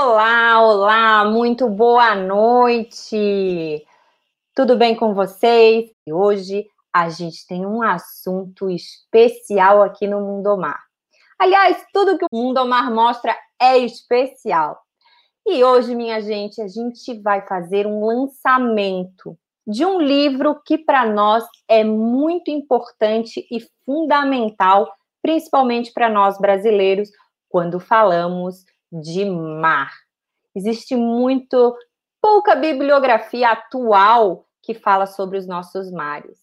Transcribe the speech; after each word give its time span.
Olá, 0.00 0.62
olá, 0.62 1.24
muito 1.24 1.68
boa 1.68 2.14
noite. 2.14 3.84
Tudo 4.54 4.76
bem 4.76 4.94
com 4.94 5.12
vocês? 5.12 5.90
E 6.06 6.12
hoje 6.12 6.68
a 6.92 7.08
gente 7.08 7.44
tem 7.48 7.66
um 7.66 7.82
assunto 7.82 8.70
especial 8.70 9.82
aqui 9.82 10.06
no 10.06 10.20
Mundomar. 10.20 10.78
Aliás, 11.36 11.84
tudo 11.92 12.16
que 12.16 12.24
o 12.24 12.28
Mundomar 12.32 12.94
mostra 12.94 13.36
é 13.60 13.76
especial. 13.78 14.80
E 15.44 15.64
hoje, 15.64 15.96
minha 15.96 16.20
gente, 16.22 16.62
a 16.62 16.68
gente 16.68 17.20
vai 17.20 17.44
fazer 17.44 17.84
um 17.84 18.06
lançamento 18.06 19.36
de 19.66 19.84
um 19.84 20.00
livro 20.00 20.62
que 20.64 20.78
para 20.78 21.06
nós 21.06 21.42
é 21.66 21.82
muito 21.82 22.52
importante 22.52 23.44
e 23.50 23.58
fundamental, 23.84 24.88
principalmente 25.20 25.92
para 25.92 26.08
nós 26.08 26.38
brasileiros, 26.38 27.10
quando 27.48 27.80
falamos 27.80 28.64
de 28.90 29.24
mar. 29.24 29.92
Existe 30.54 30.96
muito 30.96 31.76
pouca 32.20 32.54
bibliografia 32.56 33.50
atual 33.50 34.46
que 34.62 34.74
fala 34.74 35.06
sobre 35.06 35.38
os 35.38 35.46
nossos 35.46 35.90
mares, 35.90 36.38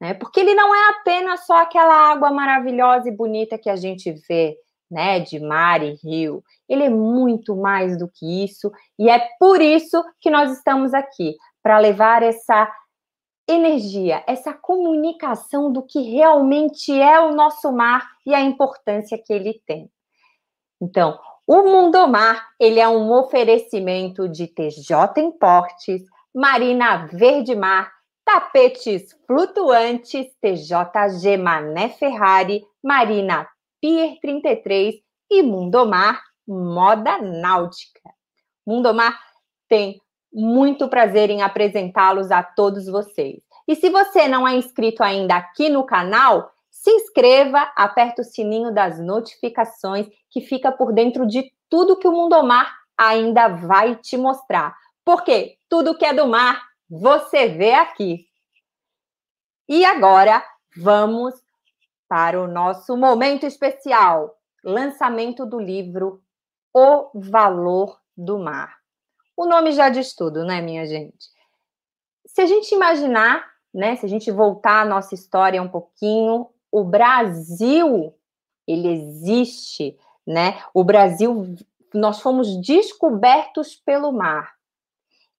né? 0.00 0.14
Porque 0.14 0.40
ele 0.40 0.54
não 0.54 0.74
é 0.74 0.90
apenas 0.90 1.46
só 1.46 1.62
aquela 1.62 2.10
água 2.12 2.30
maravilhosa 2.30 3.08
e 3.08 3.16
bonita 3.16 3.58
que 3.58 3.70
a 3.70 3.76
gente 3.76 4.12
vê, 4.28 4.56
né, 4.90 5.20
de 5.20 5.38
mar 5.38 5.82
e 5.82 5.94
rio. 6.02 6.42
Ele 6.68 6.84
é 6.84 6.90
muito 6.90 7.54
mais 7.56 7.96
do 7.96 8.08
que 8.08 8.44
isso, 8.44 8.72
e 8.98 9.08
é 9.08 9.28
por 9.38 9.60
isso 9.60 10.02
que 10.20 10.30
nós 10.30 10.50
estamos 10.50 10.92
aqui, 10.92 11.36
para 11.62 11.78
levar 11.78 12.22
essa 12.22 12.70
energia, 13.48 14.22
essa 14.26 14.52
comunicação 14.52 15.72
do 15.72 15.82
que 15.82 16.00
realmente 16.02 16.92
é 16.92 17.20
o 17.20 17.34
nosso 17.34 17.72
mar 17.72 18.08
e 18.24 18.34
a 18.34 18.40
importância 18.40 19.18
que 19.18 19.32
ele 19.32 19.60
tem. 19.66 19.90
Então, 20.80 21.18
o 21.52 21.64
Mundomar, 21.64 22.48
ele 22.60 22.78
é 22.78 22.88
um 22.88 23.10
oferecimento 23.10 24.28
de 24.28 24.46
TJ 24.46 25.20
Importes, 25.20 26.00
Marina 26.32 27.08
Verde 27.08 27.56
Mar, 27.56 27.90
Tapetes 28.24 29.18
Flutuantes, 29.26 30.28
TJG 30.40 31.36
Mané 31.36 31.88
Ferrari, 31.88 32.62
Marina 32.80 33.48
Pier 33.80 34.16
33 34.22 34.94
e 35.28 35.42
Mundomar 35.42 36.22
Moda 36.46 37.18
Náutica. 37.18 38.14
Mundomar 38.64 39.18
tem 39.68 40.00
muito 40.32 40.88
prazer 40.88 41.30
em 41.30 41.42
apresentá-los 41.42 42.30
a 42.30 42.44
todos 42.44 42.86
vocês. 42.86 43.42
E 43.66 43.74
se 43.74 43.90
você 43.90 44.28
não 44.28 44.46
é 44.46 44.54
inscrito 44.54 45.02
ainda 45.02 45.34
aqui 45.34 45.68
no 45.68 45.82
canal, 45.84 46.52
se 46.80 46.90
inscreva, 46.90 47.70
aperta 47.76 48.22
o 48.22 48.24
sininho 48.24 48.72
das 48.72 48.98
notificações 48.98 50.08
que 50.30 50.40
fica 50.40 50.72
por 50.72 50.94
dentro 50.94 51.26
de 51.26 51.52
tudo 51.68 51.98
que 51.98 52.08
o 52.08 52.12
Mundomar 52.12 52.74
ainda 52.96 53.48
vai 53.48 53.96
te 53.96 54.16
mostrar. 54.16 54.74
Porque 55.04 55.58
tudo 55.68 55.96
que 55.96 56.06
é 56.06 56.14
do 56.14 56.26
mar, 56.26 56.62
você 56.88 57.48
vê 57.48 57.74
aqui. 57.74 58.26
E 59.68 59.84
agora, 59.84 60.42
vamos 60.74 61.34
para 62.08 62.40
o 62.40 62.48
nosso 62.48 62.96
momento 62.96 63.44
especial, 63.44 64.38
lançamento 64.64 65.44
do 65.44 65.60
livro 65.60 66.22
O 66.72 67.10
Valor 67.14 68.00
do 68.16 68.38
Mar. 68.38 68.78
O 69.36 69.44
nome 69.44 69.72
já 69.72 69.90
diz 69.90 70.14
tudo, 70.14 70.46
né, 70.46 70.62
minha 70.62 70.86
gente? 70.86 71.28
Se 72.24 72.40
a 72.40 72.46
gente 72.46 72.74
imaginar, 72.74 73.46
né, 73.72 73.96
se 73.96 74.06
a 74.06 74.08
gente 74.08 74.30
voltar 74.30 74.80
a 74.80 74.86
nossa 74.86 75.14
história 75.14 75.60
um 75.60 75.68
pouquinho, 75.68 76.48
o 76.70 76.84
Brasil, 76.84 78.14
ele 78.66 78.88
existe, 78.88 79.98
né? 80.26 80.62
O 80.72 80.84
Brasil, 80.84 81.56
nós 81.92 82.20
fomos 82.20 82.56
descobertos 82.60 83.74
pelo 83.74 84.12
mar. 84.12 84.54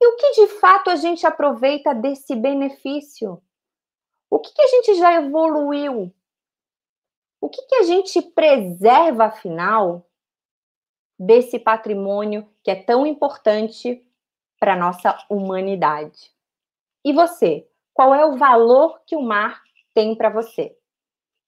E 0.02 0.08
o 0.08 0.16
que 0.16 0.32
de 0.32 0.48
fato 0.60 0.90
a 0.90 0.96
gente 0.96 1.26
aproveita 1.26 1.94
desse 1.94 2.36
benefício? 2.36 3.42
O 4.30 4.40
que, 4.40 4.52
que 4.54 4.62
a 4.62 4.68
gente 4.68 4.96
já 4.96 5.14
evoluiu? 5.14 6.14
O 7.40 7.50
que, 7.50 7.62
que 7.64 7.76
a 7.76 7.84
gente 7.84 8.22
preserva, 8.22 9.26
afinal, 9.26 10.08
desse 11.18 11.60
patrimônio 11.60 12.48
que 12.64 12.72
é 12.72 12.76
tão 12.76 13.06
importante 13.06 14.04
para 14.60 14.74
a 14.74 14.78
nossa 14.78 15.18
humanidade? 15.30 16.32
E 17.04 17.14
você? 17.14 17.68
Qual 17.94 18.14
é 18.14 18.26
o 18.26 18.38
valor 18.38 19.02
que 19.06 19.16
o 19.16 19.22
mar 19.22 19.62
tem 19.94 20.16
para 20.16 20.30
você? 20.30 20.78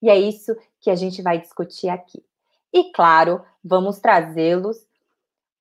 E 0.04 0.10
é 0.10 0.18
isso 0.18 0.54
que 0.82 0.90
a 0.90 0.94
gente 0.94 1.22
vai 1.22 1.38
discutir 1.38 1.88
aqui. 1.88 2.22
E 2.70 2.92
claro, 2.92 3.42
vamos 3.64 3.98
trazê-los 4.00 4.86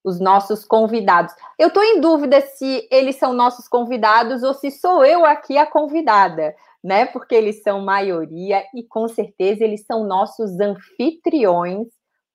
os 0.03 0.19
nossos 0.19 0.65
convidados. 0.65 1.33
Eu 1.57 1.69
estou 1.69 1.81
em 1.81 2.01
dúvida 2.01 2.41
se 2.41 2.85
eles 2.91 3.15
são 3.15 3.31
nossos 3.31 3.69
convidados 3.69 4.43
ou 4.43 4.53
se 4.53 4.69
sou 4.69 5.05
eu 5.05 5.25
aqui 5.25 5.57
a 5.57 5.65
convidada, 5.65 6.53
né? 6.83 7.05
Porque 7.05 7.33
eles 7.33 7.63
são 7.63 7.79
maioria 7.79 8.65
e 8.75 8.83
com 8.83 9.07
certeza 9.07 9.63
eles 9.63 9.85
são 9.85 10.05
nossos 10.05 10.59
anfitriões, 10.59 11.87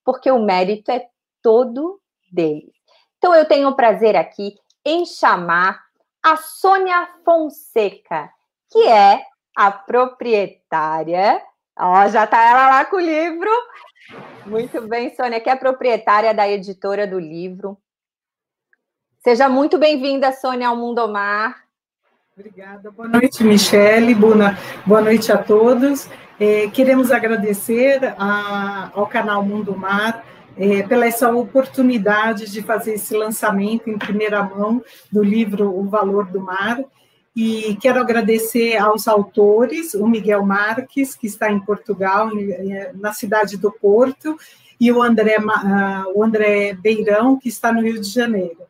porque 0.03 0.31
o 0.31 0.43
mérito 0.43 0.91
é 0.91 1.07
todo 1.43 2.01
deles. 2.33 2.73
Então 3.19 3.35
eu 3.35 3.45
tenho 3.45 3.69
o 3.69 3.77
prazer 3.77 4.17
aqui 4.17 4.57
em 4.83 5.05
chamar 5.05 5.79
a 6.23 6.39
Sônia 6.39 7.07
Fonseca, 7.23 8.31
que 8.71 8.89
é 8.89 9.23
a 9.55 9.71
proprietária 9.71 11.43
Ó, 11.79 12.09
já 12.09 12.25
está 12.25 12.43
ela 12.43 12.69
lá 12.69 12.85
com 12.85 12.97
o 12.97 13.01
livro. 13.01 13.51
Muito 14.45 14.81
bem, 14.89 15.15
Sônia, 15.15 15.41
que 15.41 15.49
é 15.49 15.55
proprietária 15.55 16.35
da 16.35 16.49
editora 16.49 17.07
do 17.07 17.19
livro. 17.19 17.79
Seja 19.21 19.49
muito 19.49 19.79
bem-vinda, 19.79 20.33
Sônia, 20.33 20.69
ao 20.69 20.77
Mundomar. 20.77 21.65
Obrigada. 22.37 22.91
Boa 22.91 23.09
noite, 23.09 23.45
Michele. 23.45 24.15
Boa, 24.15 24.57
boa 24.87 25.01
noite 25.01 25.31
a 25.31 25.39
todos. 25.39 26.09
É, 26.41 26.69
queremos 26.71 27.13
agradecer 27.13 28.15
a, 28.19 28.91
ao 28.95 29.07
canal 29.07 29.45
Mundo 29.45 29.77
Mar 29.77 30.25
é, 30.57 30.83
pela 30.83 31.07
essa 31.07 31.31
oportunidade 31.31 32.51
de 32.51 32.63
fazer 32.63 32.95
esse 32.95 33.17
lançamento 33.17 33.89
em 33.89 33.99
primeira 33.99 34.43
mão 34.43 34.83
do 35.13 35.23
livro 35.23 35.77
O 35.77 35.89
Valor 35.89 36.27
do 36.27 36.41
Mar. 36.41 36.79
E 37.41 37.77
quero 37.77 38.01
agradecer 38.01 38.77
aos 38.79 39.07
autores, 39.07 39.95
o 39.95 40.09
Miguel 40.09 40.45
Marques, 40.45 41.15
que 41.15 41.29
está 41.29 41.49
em 41.49 41.61
Portugal, 41.61 42.31
na 42.95 43.13
cidade 43.13 43.57
do 43.57 43.71
Porto, 43.71 44.37
e 44.81 44.91
o 44.91 45.01
André, 45.01 45.37
o 46.17 46.25
André 46.25 46.73
Beirão, 46.73 47.39
que 47.39 47.49
está 47.49 47.73
no 47.73 47.81
Rio 47.81 48.01
de 48.01 48.09
Janeiro. 48.09 48.63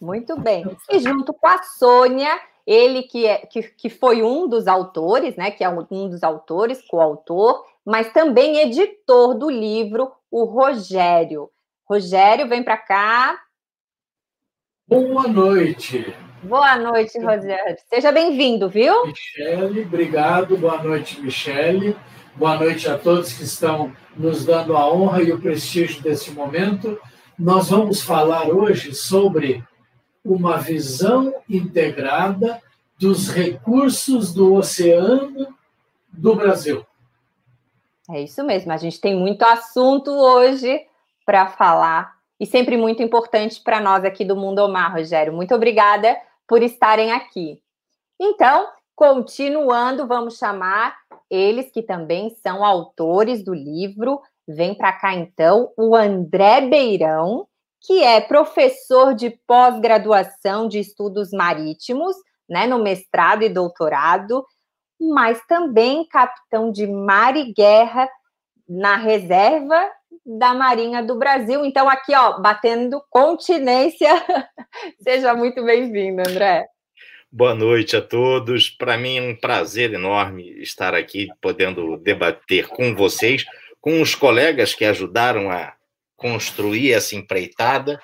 Muito 0.00 0.38
bem. 0.38 0.64
E 0.88 1.00
junto 1.00 1.34
com 1.34 1.48
a 1.48 1.60
Sônia, 1.64 2.30
ele 2.64 3.02
que, 3.02 3.26
é, 3.26 3.38
que, 3.38 3.64
que 3.64 3.90
foi 3.90 4.22
um 4.22 4.46
dos 4.46 4.68
autores, 4.68 5.34
né? 5.34 5.50
Que 5.50 5.64
é 5.64 5.68
um, 5.68 5.84
um 5.90 6.08
dos 6.08 6.22
autores, 6.22 6.80
coautor, 6.86 7.66
mas 7.84 8.12
também 8.12 8.60
editor 8.60 9.34
do 9.34 9.50
livro, 9.50 10.12
o 10.30 10.44
Rogério. 10.44 11.50
Rogério, 11.84 12.46
vem 12.46 12.62
para 12.62 12.76
cá. 12.76 13.36
Boa 14.86 15.26
noite. 15.26 16.14
Boa 16.42 16.74
noite, 16.78 17.18
Rogério. 17.18 17.76
Seja 17.86 18.10
bem-vindo, 18.10 18.66
viu? 18.66 19.06
Michele, 19.06 19.82
obrigado. 19.82 20.56
Boa 20.56 20.82
noite, 20.82 21.20
Michele. 21.20 21.94
Boa 22.34 22.56
noite 22.56 22.88
a 22.88 22.96
todos 22.96 23.34
que 23.34 23.42
estão 23.42 23.92
nos 24.16 24.46
dando 24.46 24.74
a 24.74 24.90
honra 24.90 25.22
e 25.22 25.32
o 25.32 25.38
prestígio 25.38 26.02
desse 26.02 26.30
momento. 26.30 26.98
Nós 27.38 27.68
vamos 27.68 28.00
falar 28.00 28.48
hoje 28.48 28.94
sobre 28.94 29.62
uma 30.24 30.56
visão 30.56 31.34
integrada 31.46 32.58
dos 32.98 33.28
recursos 33.28 34.32
do 34.32 34.54
oceano 34.54 35.54
do 36.10 36.34
Brasil. 36.34 36.86
É 38.10 38.22
isso 38.22 38.42
mesmo. 38.44 38.72
A 38.72 38.78
gente 38.78 38.98
tem 38.98 39.14
muito 39.14 39.42
assunto 39.42 40.10
hoje 40.10 40.86
para 41.26 41.48
falar 41.48 42.14
e 42.40 42.46
sempre 42.46 42.78
muito 42.78 43.02
importante 43.02 43.60
para 43.60 43.78
nós 43.78 44.06
aqui 44.06 44.24
do 44.24 44.34
Mundo 44.34 44.60
Omar, 44.60 44.94
Rogério. 44.94 45.34
Muito 45.34 45.54
obrigada 45.54 46.16
por 46.50 46.64
estarem 46.64 47.12
aqui. 47.12 47.62
Então, 48.20 48.66
continuando, 48.96 50.08
vamos 50.08 50.36
chamar 50.36 50.96
eles 51.30 51.70
que 51.70 51.80
também 51.80 52.28
são 52.42 52.64
autores 52.64 53.44
do 53.44 53.54
livro. 53.54 54.20
Vem 54.48 54.74
para 54.74 54.92
cá 54.92 55.14
então 55.14 55.72
o 55.76 55.94
André 55.94 56.62
Beirão, 56.62 57.46
que 57.80 58.02
é 58.02 58.20
professor 58.20 59.14
de 59.14 59.30
pós-graduação 59.46 60.66
de 60.66 60.80
estudos 60.80 61.30
marítimos, 61.30 62.16
né, 62.48 62.66
no 62.66 62.80
mestrado 62.80 63.44
e 63.44 63.48
doutorado, 63.48 64.44
mas 65.00 65.40
também 65.46 66.04
capitão 66.08 66.72
de 66.72 66.84
mar 66.84 67.36
e 67.36 67.52
guerra 67.52 68.08
na 68.68 68.96
reserva 68.96 69.88
da 70.24 70.54
Marinha 70.54 71.02
do 71.02 71.16
Brasil. 71.16 71.64
Então, 71.64 71.88
aqui, 71.88 72.14
ó, 72.14 72.40
batendo 72.40 73.02
continência. 73.10 74.10
Seja 75.02 75.34
muito 75.34 75.64
bem-vindo, 75.64 76.20
André. 76.20 76.66
Boa 77.32 77.54
noite 77.54 77.96
a 77.96 78.02
todos. 78.02 78.70
Para 78.70 78.96
mim 78.96 79.18
é 79.18 79.22
um 79.22 79.36
prazer 79.36 79.92
enorme 79.92 80.60
estar 80.60 80.94
aqui 80.94 81.28
podendo 81.40 81.96
debater 81.96 82.66
com 82.68 82.94
vocês, 82.94 83.44
com 83.80 84.02
os 84.02 84.14
colegas 84.14 84.74
que 84.74 84.84
ajudaram 84.84 85.50
a 85.50 85.74
construir 86.16 86.92
essa 86.92 87.16
empreitada 87.16 88.00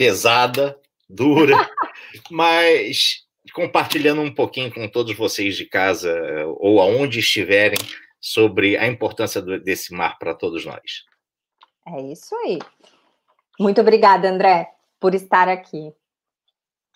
pesada, 0.00 0.78
dura, 1.06 1.54
mas 2.30 3.18
compartilhando 3.52 4.22
um 4.22 4.32
pouquinho 4.32 4.72
com 4.72 4.88
todos 4.88 5.14
vocês 5.14 5.56
de 5.56 5.66
casa 5.66 6.18
ou 6.56 6.80
aonde 6.80 7.18
estiverem 7.18 7.78
sobre 8.20 8.76
a 8.76 8.86
importância 8.86 9.40
desse 9.40 9.94
mar 9.94 10.18
para 10.18 10.34
todos 10.34 10.64
nós. 10.64 11.04
É 11.86 12.00
isso 12.02 12.34
aí. 12.36 12.58
Muito 13.58 13.80
obrigada, 13.80 14.28
André, 14.28 14.70
por 14.98 15.14
estar 15.14 15.48
aqui. 15.48 15.92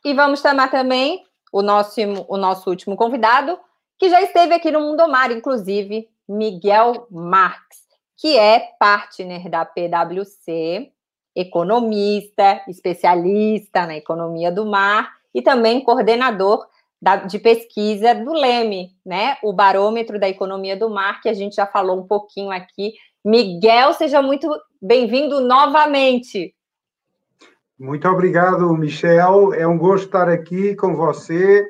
E 0.05 0.13
vamos 0.13 0.41
chamar 0.41 0.71
também 0.71 1.25
o 1.53 1.63
nosso, 1.63 2.01
o 2.29 2.37
nosso 2.37 2.69
último 2.69 2.97
convidado, 2.97 3.59
que 3.99 4.11
já 4.11 4.21
esteve 4.21 4.55
aqui 4.55 4.71
no 4.71 4.81
Mundo 4.81 5.09
Mar, 5.09 5.31
inclusive, 5.31 6.09
Miguel 6.29 7.07
Marques, 7.11 7.85
que 8.17 8.39
é 8.39 8.73
partner 8.79 9.49
da 9.49 9.65
PwC, 9.65 10.93
economista, 11.35 12.63
especialista 12.69 13.87
na 13.87 13.97
economia 13.97 14.53
do 14.53 14.65
mar 14.65 15.13
e 15.35 15.43
também 15.43 15.83
coordenador 15.83 16.67
da, 17.05 17.17
de 17.17 17.39
pesquisa 17.39 18.15
do 18.15 18.33
Leme, 18.33 18.97
né? 19.05 19.37
O 19.43 19.53
barômetro 19.53 20.19
da 20.19 20.27
economia 20.27 20.75
do 20.75 20.89
mar, 20.89 21.21
que 21.21 21.29
a 21.29 21.35
gente 21.35 21.57
já 21.57 21.67
falou 21.67 22.01
um 22.01 22.07
pouquinho 22.07 22.51
aqui. 22.51 22.95
Miguel, 23.23 23.93
seja 23.93 24.23
muito 24.23 24.49
bem-vindo 24.81 25.39
novamente. 25.39 26.55
Muito 27.79 28.09
obrigado, 28.09 28.75
Michel. 28.75 29.53
É 29.53 29.67
um 29.67 29.77
gosto 29.77 30.07
estar 30.07 30.31
aqui 30.31 30.75
com 30.77 30.97
você. 30.97 31.67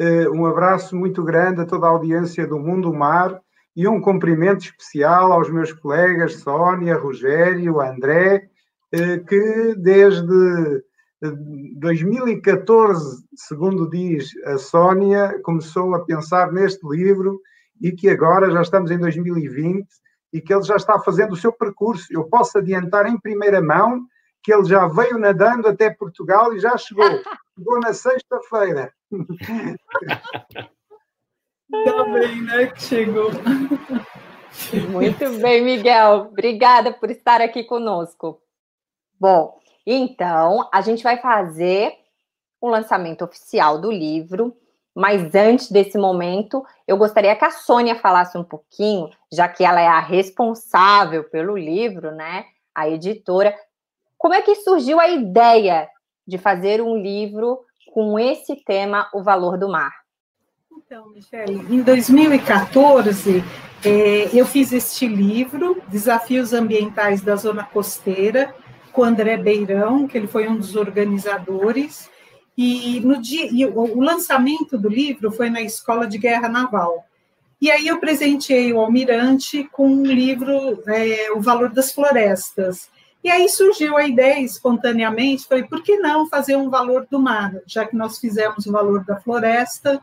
Eh, 0.00 0.28
um 0.30 0.44
abraço 0.46 0.96
muito 0.96 1.22
grande 1.22 1.60
a 1.60 1.66
toda 1.66 1.86
a 1.86 1.90
audiência 1.90 2.44
do 2.44 2.58
Mundo 2.58 2.92
Mar 2.92 3.40
e 3.76 3.86
um 3.86 4.00
cumprimento 4.00 4.64
especial 4.64 5.32
aos 5.32 5.48
meus 5.48 5.72
colegas 5.72 6.40
Sónia, 6.40 6.96
Rogério, 6.96 7.80
André, 7.80 8.48
eh, 8.90 9.18
que 9.18 9.76
desde 9.76 10.82
2014, 11.30 13.24
segundo 13.36 13.88
diz 13.88 14.30
a 14.44 14.58
Sónia, 14.58 15.40
começou 15.42 15.94
a 15.94 16.04
pensar 16.04 16.50
neste 16.50 16.84
livro 16.88 17.40
e 17.80 17.92
que 17.92 18.08
agora 18.08 18.50
já 18.50 18.62
estamos 18.62 18.90
em 18.90 18.98
2020 18.98 19.86
e 20.32 20.40
que 20.40 20.52
ele 20.52 20.62
já 20.62 20.76
está 20.76 20.98
fazendo 20.98 21.32
o 21.32 21.36
seu 21.36 21.52
percurso. 21.52 22.06
Eu 22.10 22.24
posso 22.24 22.58
adiantar 22.58 23.06
em 23.06 23.20
primeira 23.20 23.62
mão 23.62 24.04
que 24.42 24.52
ele 24.52 24.64
já 24.64 24.88
veio 24.88 25.16
nadando 25.18 25.68
até 25.68 25.90
Portugal 25.90 26.52
e 26.54 26.58
já 26.58 26.76
chegou. 26.76 27.04
Chegou 27.54 27.80
na 27.80 27.92
sexta-feira. 27.92 28.90
Está 31.70 32.04
bem, 32.04 32.40
né? 32.40 32.66
Que 32.68 32.82
chegou. 32.82 33.30
Muito 34.90 35.38
bem, 35.42 35.62
Miguel. 35.62 36.28
Obrigada 36.30 36.94
por 36.94 37.10
estar 37.10 37.42
aqui 37.42 37.62
conosco. 37.64 38.40
Bom, 39.20 39.60
então 39.86 40.68
a 40.72 40.80
gente 40.80 41.02
vai 41.02 41.18
fazer 41.18 41.92
o 42.60 42.68
lançamento 42.68 43.24
oficial 43.24 43.80
do 43.80 43.90
livro. 43.90 44.56
Mas 44.94 45.34
antes 45.34 45.70
desse 45.70 45.96
momento, 45.96 46.64
eu 46.86 46.98
gostaria 46.98 47.34
que 47.34 47.44
a 47.44 47.50
Sônia 47.50 47.96
falasse 47.96 48.36
um 48.36 48.44
pouquinho, 48.44 49.08
já 49.32 49.48
que 49.48 49.64
ela 49.64 49.80
é 49.80 49.88
a 49.88 49.98
responsável 49.98 51.24
pelo 51.24 51.56
livro, 51.56 52.12
né? 52.12 52.44
A 52.74 52.88
editora, 52.90 53.54
como 54.18 54.34
é 54.34 54.42
que 54.42 54.54
surgiu 54.56 55.00
a 55.00 55.08
ideia 55.08 55.88
de 56.26 56.36
fazer 56.36 56.82
um 56.82 56.96
livro 56.96 57.60
com 57.92 58.18
esse 58.18 58.54
tema, 58.64 59.08
O 59.14 59.22
Valor 59.22 59.56
do 59.56 59.68
Mar? 59.68 59.92
Então, 60.70 61.08
Michele, 61.08 61.54
em 61.74 61.82
2014, 61.82 63.42
é, 63.82 64.28
eu 64.32 64.44
fiz 64.44 64.72
este 64.72 65.06
livro, 65.06 65.82
Desafios 65.88 66.52
Ambientais 66.52 67.22
da 67.22 67.34
Zona 67.34 67.64
Costeira, 67.64 68.54
com 68.92 69.04
André 69.04 69.36
Beirão, 69.36 70.06
que 70.06 70.16
ele 70.16 70.26
foi 70.26 70.46
um 70.48 70.56
dos 70.56 70.76
organizadores, 70.76 72.10
e 72.56 73.00
no 73.00 73.20
dia 73.20 73.48
e 73.50 73.64
o, 73.64 74.00
lançamento 74.00 74.76
do 74.76 74.88
livro 74.88 75.30
foi 75.30 75.48
na 75.48 75.62
Escola 75.62 76.06
de 76.06 76.18
Guerra 76.18 76.48
Naval. 76.48 77.04
E 77.60 77.70
aí 77.70 77.86
eu 77.86 77.98
presenteei 77.98 78.72
o 78.72 78.80
almirante 78.80 79.64
com 79.72 79.88
um 79.88 80.04
livro, 80.04 80.82
é, 80.86 81.30
O 81.32 81.40
Valor 81.40 81.70
das 81.70 81.92
Florestas. 81.92 82.90
E 83.24 83.30
aí 83.30 83.48
surgiu 83.48 83.96
a 83.96 84.06
ideia 84.06 84.40
espontaneamente, 84.40 85.46
falei, 85.46 85.62
por 85.64 85.80
que 85.80 85.96
não 85.98 86.28
fazer 86.28 86.56
um 86.56 86.68
valor 86.68 87.06
do 87.08 87.20
mar, 87.20 87.54
já 87.66 87.86
que 87.86 87.94
nós 87.94 88.18
fizemos 88.18 88.66
o 88.66 88.72
valor 88.72 89.04
da 89.04 89.20
floresta? 89.20 90.00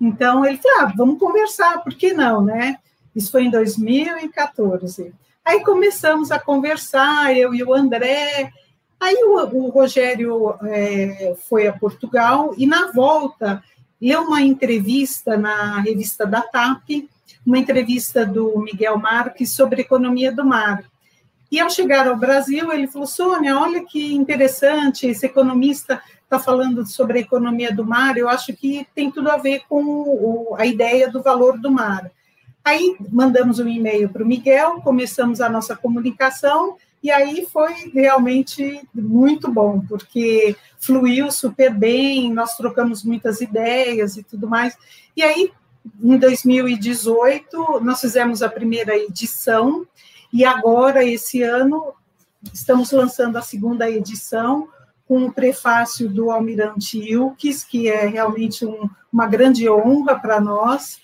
Então 0.00 0.44
ele 0.44 0.56
falou, 0.56 0.80
ah, 0.80 0.92
vamos 0.96 1.18
conversar, 1.18 1.82
por 1.84 1.92
que 1.94 2.14
não, 2.14 2.42
né? 2.42 2.78
Isso 3.14 3.30
foi 3.30 3.44
em 3.44 3.50
2014. 3.50 5.12
Aí 5.44 5.64
começamos 5.64 6.30
a 6.30 6.38
conversar, 6.38 7.36
eu 7.36 7.54
e 7.54 7.62
o 7.64 7.74
André. 7.74 8.52
Aí 9.00 9.16
o, 9.24 9.38
o 9.56 9.70
Rogério 9.70 10.54
é, 10.62 11.34
foi 11.48 11.66
a 11.66 11.72
Portugal 11.72 12.54
e 12.56 12.66
na 12.66 12.92
volta 12.92 13.62
leu 14.00 14.22
uma 14.22 14.40
entrevista 14.40 15.36
na 15.36 15.80
revista 15.80 16.24
da 16.24 16.42
TAP, 16.42 17.08
uma 17.44 17.58
entrevista 17.58 18.24
do 18.24 18.58
Miguel 18.60 18.98
Marques 18.98 19.52
sobre 19.52 19.82
economia 19.82 20.30
do 20.30 20.44
mar. 20.44 20.84
E 21.50 21.60
ao 21.60 21.68
chegar 21.68 22.06
ao 22.06 22.16
Brasil, 22.16 22.72
ele 22.72 22.86
falou: 22.86 23.06
Sônia, 23.06 23.58
olha 23.58 23.84
que 23.84 24.14
interessante, 24.14 25.06
esse 25.06 25.26
economista 25.26 26.00
está 26.22 26.38
falando 26.38 26.86
sobre 26.86 27.18
a 27.18 27.20
economia 27.20 27.70
do 27.74 27.84
mar, 27.84 28.16
eu 28.16 28.28
acho 28.28 28.54
que 28.54 28.86
tem 28.94 29.10
tudo 29.10 29.30
a 29.30 29.36
ver 29.36 29.64
com 29.68 29.84
o, 29.84 30.56
a 30.56 30.64
ideia 30.64 31.10
do 31.10 31.22
valor 31.22 31.58
do 31.58 31.70
mar. 31.70 32.10
Aí 32.64 32.96
mandamos 33.10 33.58
um 33.58 33.68
e-mail 33.68 34.08
para 34.08 34.22
o 34.22 34.26
Miguel, 34.26 34.80
começamos 34.82 35.40
a 35.40 35.48
nossa 35.48 35.74
comunicação, 35.74 36.76
e 37.02 37.10
aí 37.10 37.46
foi 37.52 37.90
realmente 37.92 38.80
muito 38.94 39.50
bom, 39.50 39.80
porque 39.80 40.54
fluiu 40.78 41.32
super 41.32 41.74
bem, 41.74 42.32
nós 42.32 42.56
trocamos 42.56 43.02
muitas 43.02 43.40
ideias 43.40 44.16
e 44.16 44.22
tudo 44.22 44.48
mais. 44.48 44.76
E 45.16 45.22
aí, 45.22 45.50
em 46.00 46.16
2018, 46.16 47.80
nós 47.80 48.00
fizemos 48.00 48.40
a 48.42 48.48
primeira 48.48 48.96
edição, 48.96 49.84
e 50.32 50.44
agora, 50.44 51.04
esse 51.04 51.42
ano, 51.42 51.92
estamos 52.54 52.90
lançando 52.92 53.36
a 53.36 53.42
segunda 53.42 53.90
edição 53.90 54.68
com 55.06 55.26
o 55.26 55.32
prefácio 55.32 56.08
do 56.08 56.30
Almirante 56.30 56.98
Ilques, 56.98 57.62
que 57.62 57.88
é 57.88 58.06
realmente 58.06 58.64
um, 58.64 58.88
uma 59.12 59.26
grande 59.26 59.68
honra 59.68 60.18
para 60.18 60.40
nós. 60.40 61.01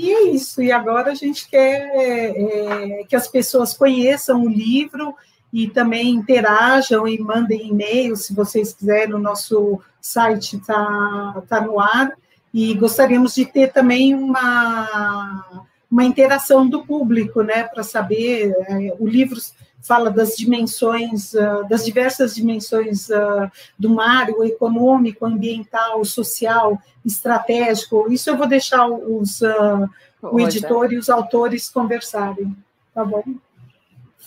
E 0.00 0.10
é 0.10 0.22
isso. 0.30 0.62
E 0.62 0.72
agora 0.72 1.12
a 1.12 1.14
gente 1.14 1.46
quer 1.46 1.90
é, 1.94 3.04
que 3.06 3.14
as 3.14 3.28
pessoas 3.28 3.74
conheçam 3.74 4.42
o 4.42 4.48
livro 4.48 5.14
e 5.52 5.68
também 5.68 6.08
interajam 6.08 7.06
e 7.06 7.18
mandem 7.18 7.68
e-mail, 7.68 8.16
se 8.16 8.32
vocês 8.32 8.72
quiserem, 8.72 9.14
o 9.14 9.18
nosso 9.18 9.78
site 10.00 10.56
está 10.56 11.42
tá 11.46 11.60
no 11.60 11.78
ar. 11.78 12.12
E 12.52 12.72
gostaríamos 12.72 13.34
de 13.34 13.44
ter 13.44 13.72
também 13.72 14.14
uma 14.14 15.66
uma 15.90 16.04
interação 16.04 16.66
do 16.66 16.86
público, 16.86 17.42
né, 17.42 17.64
para 17.64 17.82
saber. 17.82 18.54
É, 18.68 18.94
o 18.98 19.06
livro 19.06 19.38
fala 19.82 20.10
das 20.10 20.36
dimensões, 20.36 21.32
uh, 21.34 21.66
das 21.68 21.84
diversas 21.84 22.34
dimensões 22.34 23.08
uh, 23.08 23.50
do 23.78 23.90
mar, 23.90 24.30
o 24.30 24.44
econômico, 24.44 25.24
ambiental, 25.24 26.04
social, 26.04 26.78
estratégico. 27.04 28.10
Isso 28.12 28.30
eu 28.30 28.36
vou 28.36 28.46
deixar 28.46 28.86
os, 28.86 29.40
uh, 29.40 29.88
o 30.22 30.38
editor 30.40 30.92
e 30.92 30.98
os 30.98 31.08
autores 31.08 31.68
conversarem, 31.68 32.54
tá 32.94 33.04
bom? 33.04 33.24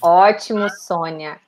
Ótimo, 0.01 0.69
Sônia. 0.69 1.39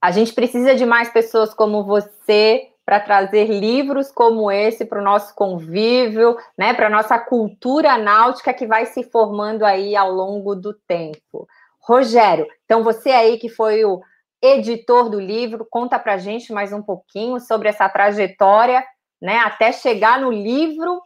A 0.00 0.10
gente 0.10 0.32
precisa 0.32 0.74
de 0.74 0.84
mais 0.84 1.08
pessoas 1.10 1.54
como 1.54 1.82
você 1.82 2.68
para 2.86 3.00
trazer 3.00 3.46
livros 3.46 4.12
como 4.12 4.48
esse 4.48 4.84
para 4.84 5.00
o 5.00 5.04
nosso 5.04 5.34
convívio, 5.34 6.36
né, 6.56 6.72
para 6.72 6.86
a 6.86 6.90
nossa 6.90 7.18
cultura 7.18 7.98
náutica 7.98 8.54
que 8.54 8.64
vai 8.64 8.86
se 8.86 9.02
formando 9.02 9.64
aí 9.64 9.96
ao 9.96 10.12
longo 10.12 10.54
do 10.54 10.72
tempo. 10.72 11.48
Rogério, 11.86 12.48
então 12.64 12.82
você 12.82 13.10
aí 13.10 13.38
que 13.38 13.48
foi 13.48 13.84
o 13.84 14.02
editor 14.42 15.08
do 15.08 15.20
livro, 15.20 15.66
conta 15.70 15.98
para 15.98 16.14
a 16.14 16.18
gente 16.18 16.52
mais 16.52 16.72
um 16.72 16.82
pouquinho 16.82 17.38
sobre 17.38 17.68
essa 17.68 17.88
trajetória, 17.88 18.84
né, 19.22 19.38
até 19.38 19.70
chegar 19.70 20.20
no 20.20 20.32
livro 20.32 21.00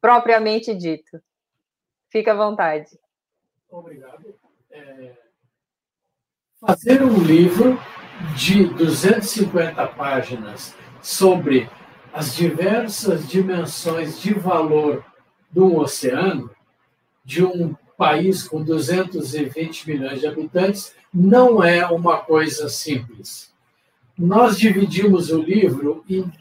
propriamente 0.00 0.74
dito. 0.74 1.22
Fica 2.10 2.32
à 2.32 2.36
vontade. 2.36 2.98
Obrigado. 3.70 4.34
É... 4.70 5.12
Fazer 6.60 7.02
um 7.02 7.18
livro 7.18 7.80
de 8.36 8.66
250 8.66 9.86
páginas 9.88 10.76
sobre 11.00 11.70
as 12.12 12.34
diversas 12.34 13.26
dimensões 13.26 14.20
de 14.20 14.34
valor 14.34 15.02
do 15.50 15.76
oceano, 15.76 16.54
de 17.24 17.42
um 17.42 17.74
país 18.00 18.48
com 18.48 18.62
220 18.62 19.86
milhões 19.86 20.20
de 20.20 20.26
habitantes, 20.26 20.94
não 21.12 21.62
é 21.62 21.86
uma 21.86 22.16
coisa 22.16 22.66
simples. 22.66 23.52
Nós 24.18 24.56
dividimos 24.56 25.30
o 25.30 25.42
livro 25.42 26.02
em 26.08 26.32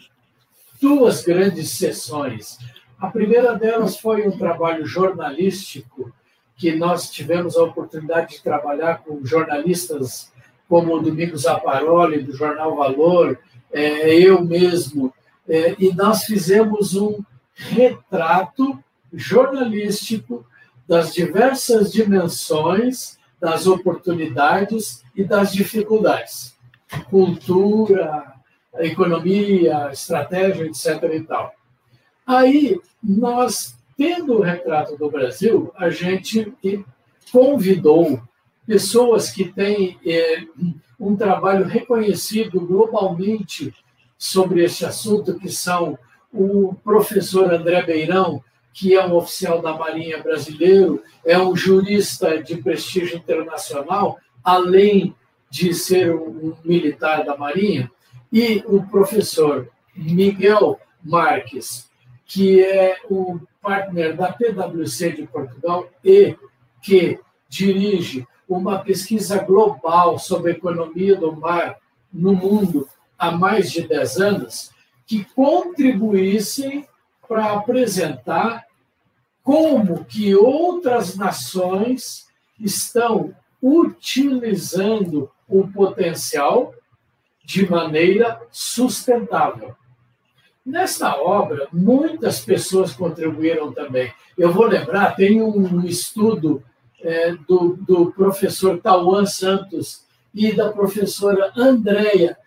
duas 0.81 1.21
grandes 1.21 1.71
sessões. 1.71 2.57
A 2.97 3.09
primeira 3.09 3.55
delas 3.55 3.99
foi 3.99 4.25
um 4.25 4.37
trabalho 4.37 4.85
jornalístico 4.85 6.13
que 6.55 6.73
nós 6.77 7.11
tivemos 7.11 7.57
a 7.57 7.63
oportunidade 7.63 8.37
de 8.37 8.41
trabalhar 8.41 8.99
com 8.99 9.25
jornalistas 9.25 10.31
como 10.69 10.95
o 10.95 11.01
Domingos 11.01 11.45
Aparoli, 11.45 12.23
do 12.23 12.33
Jornal 12.33 12.73
Valor, 12.73 13.37
é, 13.73 14.13
eu 14.13 14.45
mesmo, 14.45 15.13
é, 15.45 15.75
e 15.77 15.93
nós 15.93 16.23
fizemos 16.23 16.95
um 16.95 17.19
retrato 17.53 18.81
jornalístico 19.13 20.45
das 20.89 21.13
diversas 21.13 21.91
dimensões, 21.91 23.19
das 23.39 23.67
oportunidades 23.67 25.03
e 25.15 25.23
das 25.23 25.53
dificuldades. 25.53 26.57
Cultura, 27.11 28.33
economia, 28.79 29.91
estratégia, 29.91 30.65
etc. 30.65 31.03
e 31.13 31.21
tal. 31.21 31.53
Aí, 32.25 32.81
nós, 33.03 33.77
tendo 33.95 34.39
o 34.39 34.41
retrato 34.41 34.97
do 34.97 35.11
Brasil, 35.11 35.71
a 35.77 35.91
gente 35.91 36.51
convidou 37.31 38.19
pessoas 38.65 39.29
que 39.29 39.45
têm 39.45 39.99
é, 40.03 40.43
um 40.99 41.15
trabalho 41.15 41.65
reconhecido 41.65 42.59
globalmente 42.61 43.71
sobre 44.17 44.63
esse 44.63 44.83
assunto, 44.83 45.37
que 45.37 45.49
são 45.49 45.99
o 46.33 46.73
professor 46.83 47.53
André 47.53 47.83
Beirão, 47.83 48.43
que 48.73 48.95
é 48.95 49.05
um 49.05 49.15
oficial 49.15 49.61
da 49.61 49.73
Marinha 49.73 50.21
brasileiro, 50.21 51.03
é 51.25 51.37
um 51.37 51.55
jurista 51.55 52.41
de 52.41 52.57
prestígio 52.57 53.17
internacional, 53.17 54.19
além 54.43 55.15
de 55.49 55.73
ser 55.73 56.15
um 56.15 56.55
militar 56.63 57.25
da 57.25 57.35
Marinha, 57.35 57.91
e 58.31 58.63
o 58.67 58.83
professor 58.83 59.67
Miguel 59.95 60.79
Marques, 61.03 61.89
que 62.25 62.63
é 62.63 62.97
o 63.09 63.39
partner 63.61 64.15
da 64.15 64.31
PwC 64.31 65.11
de 65.13 65.27
Portugal 65.27 65.89
e 66.03 66.37
que 66.81 67.19
dirige 67.49 68.25
uma 68.47 68.79
pesquisa 68.79 69.43
global 69.43 70.17
sobre 70.17 70.51
a 70.51 70.55
economia 70.55 71.15
do 71.15 71.35
mar 71.35 71.77
no 72.11 72.33
mundo 72.33 72.87
há 73.17 73.31
mais 73.31 73.71
de 73.71 73.87
10 73.87 74.17
anos, 74.17 74.71
que 75.05 75.25
contribuíssem 75.35 76.87
para 77.29 77.53
apresentar 77.53 78.65
como 79.43 80.03
que 80.03 80.35
outras 80.35 81.15
nações 81.15 82.25
estão 82.59 83.35
utilizando 83.61 85.29
o 85.47 85.67
potencial 85.67 86.73
de 87.45 87.69
maneira 87.69 88.41
sustentável. 88.51 89.75
Nesta 90.65 91.15
obra, 91.17 91.67
muitas 91.71 92.41
pessoas 92.41 92.93
contribuíram 92.93 93.71
também. 93.71 94.11
Eu 94.37 94.51
vou 94.51 94.65
lembrar, 94.65 95.15
tem 95.15 95.41
um 95.41 95.85
estudo 95.85 96.63
é, 97.01 97.31
do, 97.47 97.77
do 97.77 98.11
professor 98.11 98.79
Tauan 98.79 99.25
Santos 99.25 100.03
e 100.33 100.51
da 100.51 100.71
professora 100.71 101.51
Andréia 101.55 102.37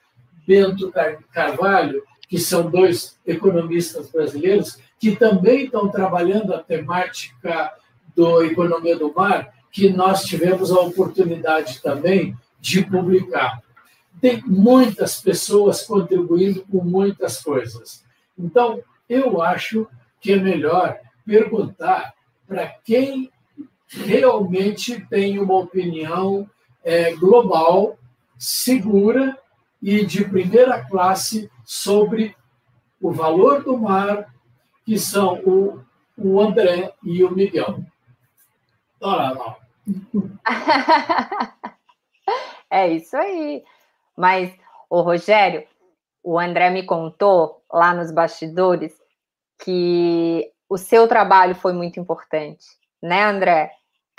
Bento 0.47 0.93
Carvalho, 1.33 2.03
que 2.33 2.39
são 2.39 2.71
dois 2.71 3.19
economistas 3.27 4.11
brasileiros, 4.11 4.79
que 4.99 5.15
também 5.15 5.67
estão 5.67 5.91
trabalhando 5.91 6.55
a 6.55 6.62
temática 6.62 7.71
do 8.17 8.43
Economia 8.43 8.97
do 8.97 9.12
Mar, 9.12 9.53
que 9.71 9.91
nós 9.91 10.23
tivemos 10.23 10.73
a 10.73 10.81
oportunidade 10.81 11.83
também 11.83 12.35
de 12.59 12.87
publicar. 12.87 13.62
Tem 14.19 14.43
muitas 14.47 15.21
pessoas 15.21 15.83
contribuindo 15.83 16.65
com 16.73 16.83
muitas 16.83 17.43
coisas. 17.43 18.03
Então, 18.39 18.81
eu 19.07 19.43
acho 19.43 19.87
que 20.19 20.33
é 20.33 20.37
melhor 20.37 20.97
perguntar 21.27 22.15
para 22.49 22.67
quem 22.83 23.31
realmente 23.87 25.07
tem 25.11 25.39
uma 25.39 25.59
opinião 25.59 26.49
é, 26.83 27.15
global, 27.15 27.99
segura 28.39 29.37
e 29.83 30.07
de 30.07 30.25
primeira 30.25 30.83
classe 30.83 31.51
sobre 31.73 32.37
o 33.00 33.11
valor 33.11 33.64
do 33.64 33.79
mar, 33.79 34.31
que 34.85 34.99
são 34.99 35.41
o, 35.43 35.83
o 36.19 36.38
André 36.38 36.93
e 37.02 37.25
o 37.25 37.31
Miguel. 37.31 37.79
Olha 39.00 39.33
lá. 39.33 39.57
é 42.71 42.88
isso 42.88 43.17
aí. 43.17 43.64
Mas, 44.14 44.55
o 44.91 45.00
Rogério, 45.00 45.67
o 46.23 46.38
André 46.38 46.69
me 46.69 46.85
contou 46.85 47.64
lá 47.73 47.95
nos 47.95 48.12
bastidores 48.12 48.95
que 49.64 50.52
o 50.69 50.76
seu 50.76 51.09
trabalho 51.09 51.55
foi 51.55 51.73
muito 51.73 51.99
importante, 51.99 52.67
né, 53.02 53.25
André? 53.25 53.73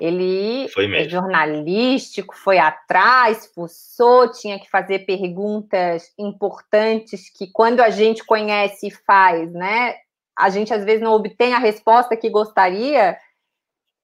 Ele 0.03 0.67
é 0.97 1.07
jornalístico, 1.07 2.35
foi 2.35 2.57
atrás, 2.59 3.49
fuçou, 3.55 4.29
tinha 4.29 4.59
que 4.59 4.69
fazer 4.69 5.05
perguntas 5.05 6.11
importantes 6.19 7.29
que 7.29 7.47
quando 7.47 7.79
a 7.79 7.89
gente 7.89 8.21
conhece 8.25 8.87
e 8.87 8.91
faz, 8.91 9.49
né? 9.53 9.95
A 10.37 10.49
gente 10.49 10.73
às 10.73 10.83
vezes 10.83 11.01
não 11.01 11.13
obtém 11.13 11.53
a 11.53 11.57
resposta 11.57 12.17
que 12.17 12.29
gostaria. 12.29 13.17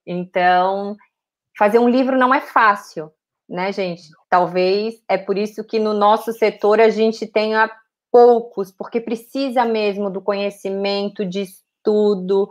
Então, 0.08 0.96
fazer 1.58 1.80
um 1.80 1.90
livro 1.90 2.18
não 2.18 2.34
é 2.34 2.40
fácil, 2.40 3.12
né, 3.50 3.74
gente? 3.74 4.04
Talvez 4.30 5.04
é 5.06 5.18
por 5.18 5.38
isso 5.38 5.66
que 5.66 5.80
no 5.80 5.94
nosso 5.94 6.32
setor 6.32 6.80
a 6.80 6.88
gente 6.88 7.28
tenha 7.28 7.70
poucos, 8.10 8.72
porque 8.72 9.02
precisa 9.02 9.66
mesmo 9.66 10.10
do 10.10 10.22
conhecimento, 10.22 11.26
de 11.26 11.42
estudo, 11.42 12.48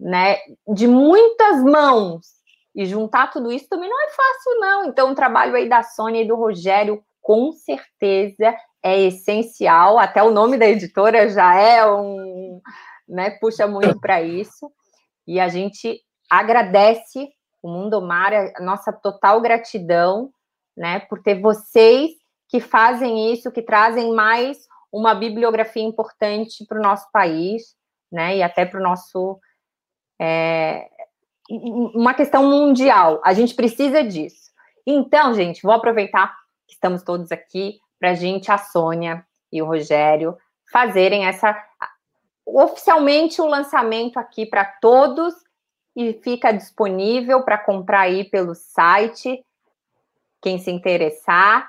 né, 0.00 0.38
de 0.66 0.88
muitas 0.88 1.62
mãos 1.62 2.39
e 2.74 2.86
juntar 2.86 3.30
tudo 3.30 3.52
isso 3.52 3.68
também 3.68 3.88
não 3.88 4.00
é 4.00 4.08
fácil, 4.08 4.60
não. 4.60 4.84
Então, 4.86 5.10
o 5.10 5.14
trabalho 5.14 5.54
aí 5.54 5.68
da 5.68 5.82
Sônia 5.82 6.22
e 6.22 6.28
do 6.28 6.36
Rogério, 6.36 7.02
com 7.20 7.52
certeza, 7.52 8.54
é 8.82 8.98
essencial. 9.00 9.98
Até 9.98 10.22
o 10.22 10.30
nome 10.30 10.56
da 10.56 10.66
editora 10.66 11.28
já 11.28 11.54
é 11.54 11.84
um. 11.90 12.60
Né, 13.08 13.30
puxa 13.40 13.66
muito 13.66 13.98
para 13.98 14.22
isso. 14.22 14.70
E 15.26 15.40
a 15.40 15.48
gente 15.48 16.00
agradece 16.30 17.28
o 17.62 17.68
Mundo 17.68 18.00
Mar, 18.00 18.32
a 18.32 18.60
nossa 18.62 18.92
total 18.92 19.40
gratidão, 19.40 20.32
né, 20.76 21.00
por 21.00 21.20
ter 21.22 21.40
vocês 21.40 22.12
que 22.48 22.60
fazem 22.60 23.32
isso, 23.32 23.50
que 23.50 23.62
trazem 23.62 24.12
mais 24.12 24.58
uma 24.92 25.14
bibliografia 25.14 25.82
importante 25.82 26.64
para 26.66 26.78
o 26.78 26.82
nosso 26.82 27.10
país, 27.12 27.74
né, 28.10 28.36
e 28.36 28.42
até 28.42 28.64
para 28.64 28.80
o 28.80 28.82
nosso 28.82 29.38
é, 30.20 30.88
uma 31.50 32.14
questão 32.14 32.44
mundial. 32.44 33.20
A 33.24 33.32
gente 33.32 33.54
precisa 33.54 34.04
disso. 34.04 34.50
Então, 34.86 35.34
gente, 35.34 35.62
vou 35.62 35.72
aproveitar 35.72 36.36
que 36.66 36.74
estamos 36.74 37.02
todos 37.02 37.32
aqui 37.32 37.80
para 37.98 38.10
a 38.10 38.14
gente, 38.14 38.50
a 38.50 38.56
Sônia 38.56 39.26
e 39.52 39.60
o 39.60 39.66
Rogério, 39.66 40.38
fazerem 40.72 41.26
essa 41.26 41.56
oficialmente 42.46 43.40
o 43.40 43.46
lançamento 43.46 44.18
aqui 44.18 44.46
para 44.46 44.64
todos 44.64 45.34
e 45.94 46.14
fica 46.14 46.52
disponível 46.52 47.42
para 47.44 47.58
comprar 47.58 48.02
aí 48.02 48.24
pelo 48.24 48.54
site, 48.54 49.44
quem 50.40 50.58
se 50.58 50.70
interessar. 50.70 51.68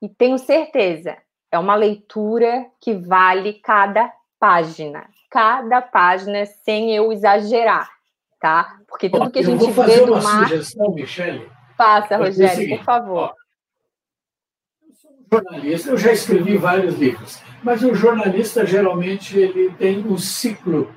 E 0.00 0.08
tenho 0.08 0.38
certeza, 0.38 1.16
é 1.50 1.58
uma 1.58 1.74
leitura 1.74 2.66
que 2.80 2.94
vale 2.94 3.54
cada 3.54 4.12
página, 4.38 5.08
cada 5.30 5.80
página, 5.80 6.44
sem 6.46 6.94
eu 6.94 7.12
exagerar 7.12 8.01
tá? 8.42 8.80
Porque 8.88 9.08
tudo 9.08 9.30
que 9.30 9.38
a 9.38 9.42
gente 9.42 9.70
vê 9.70 10.04
do 10.04 10.20
mar. 10.20 10.48
Sugestão, 10.48 10.92
Michele, 10.92 11.48
Faça, 11.76 12.16
Rogério, 12.16 12.56
seguinte, 12.56 12.78
por 12.78 12.84
favor. 12.84 13.18
Ó, 13.18 13.34
eu 14.88 14.94
sou 14.96 15.12
um 15.12 15.24
jornalista, 15.30 15.90
eu 15.90 15.96
já 15.96 16.12
escrevi 16.12 16.56
vários 16.58 16.96
livros, 16.96 17.40
mas 17.62 17.84
o 17.84 17.94
jornalista 17.94 18.66
geralmente 18.66 19.38
ele 19.38 19.70
tem 19.74 20.04
um 20.04 20.18
ciclo 20.18 20.92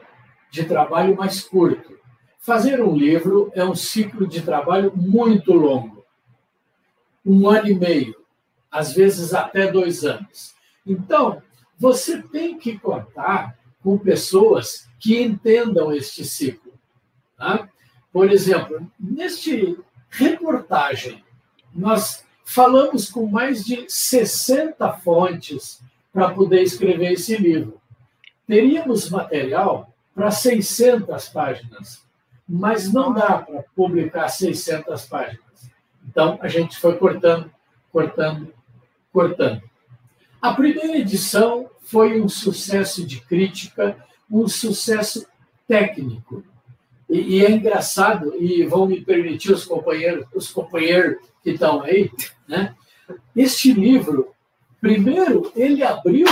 de 0.50 0.66
trabalho 0.66 1.16
mais 1.16 1.42
curto. 1.42 1.96
Fazer 2.40 2.82
um 2.82 2.96
livro 2.96 3.52
é 3.54 3.64
um 3.64 3.76
ciclo 3.76 4.28
de 4.28 4.42
trabalho 4.42 4.92
muito 4.96 5.54
longo, 5.54 6.04
um 7.24 7.48
ano 7.48 7.68
e 7.68 7.76
meio, 7.76 8.16
às 8.72 8.94
vezes 8.94 9.36
até 9.36 9.72
dois 9.72 10.04
anos. 10.04 10.56
Então, 10.86 11.42
você 11.78 12.22
tem 12.22 12.58
que 12.58 12.78
contar 12.80 13.56
com 13.84 13.98
pessoas 13.98 14.88
que 15.00 15.22
entendam 15.22 15.92
este 15.92 16.26
ciclo. 16.26 16.65
Tá? 17.38 17.68
Por 18.12 18.32
exemplo, 18.32 18.90
neste 19.00 19.78
reportagem, 20.10 21.24
nós 21.74 22.24
falamos 22.46 23.10
com 23.10 23.28
mais 23.28 23.66
de 23.66 23.86
60 23.90 24.94
fontes 25.00 25.82
para 26.14 26.32
poder 26.32 26.62
escrever 26.62 27.14
esse 27.14 27.36
livro. 27.36 27.82
Teríamos 28.48 29.10
material 29.10 29.94
para 30.14 30.32
600 30.32 31.28
páginas, 31.30 32.06
mas 32.48 32.94
não 32.94 33.14
dá 33.14 33.40
para 33.40 33.64
publicar 33.76 34.30
600 34.30 35.06
páginas. 35.06 35.70
Então, 36.08 36.40
a 36.42 36.48
gente 36.48 36.78
foi 36.78 36.96
cortando, 36.98 37.52
cortando, 37.92 38.54
cortando. 39.12 39.62
A 40.42 40.54
primeira 40.54 40.98
edição 40.98 41.70
foi 41.82 42.22
um 42.22 42.30
sucesso 42.30 43.06
de 43.06 43.20
crítica, 43.20 43.98
um 44.30 44.48
sucesso 44.48 45.28
técnico. 45.68 46.44
E, 47.10 47.38
e, 47.38 47.46
é 47.46 47.52
engraçado, 47.52 48.34
e 48.36 48.66
vão 48.66 48.88
me 48.88 49.02
permitir 49.02 49.52
os 49.52 49.64
companheiros, 49.64 50.26
os 50.34 50.52
companheiros 50.52 51.18
que 51.44 51.52
estão 51.52 51.82
aí, 51.82 52.12
né? 52.48 52.76
Este 53.36 53.72
livro 53.74 54.36
Primeiro, 54.86 55.52
ele 55.56 55.82
abriu, 55.82 56.28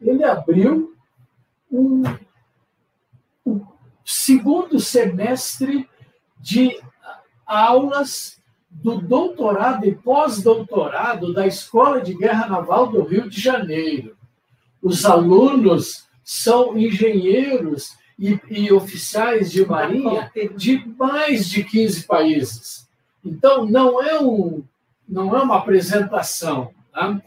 ele 0.00 0.24
abriu 0.24 0.92
um, 1.70 2.02
um 3.46 3.64
segundo 4.04 4.80
semestre 4.80 5.88
de 6.40 6.80
aulas 7.46 8.42
do 8.68 9.00
doutorado 9.00 9.86
e 9.86 9.94
pós-doutorado 9.94 11.32
da 11.32 11.46
Escola 11.46 12.00
de 12.00 12.12
Guerra 12.12 12.48
Naval 12.48 12.88
do 12.88 13.04
Rio 13.04 13.30
de 13.30 13.40
Janeiro. 13.40 14.16
Os 14.82 15.04
alunos 15.04 16.08
são 16.24 16.76
engenheiros 16.76 17.96
e, 18.20 18.38
e 18.50 18.70
oficiais 18.70 19.50
de 19.50 19.64
marinha 19.64 20.30
de 20.54 20.84
mais 20.98 21.48
de 21.48 21.64
15 21.64 22.06
países. 22.06 22.86
Então, 23.24 23.64
não 23.64 24.02
é, 24.02 24.20
um, 24.20 24.62
não 25.08 25.34
é 25.34 25.42
uma 25.42 25.56
apresentação. 25.56 26.70
Tá? 26.92 27.20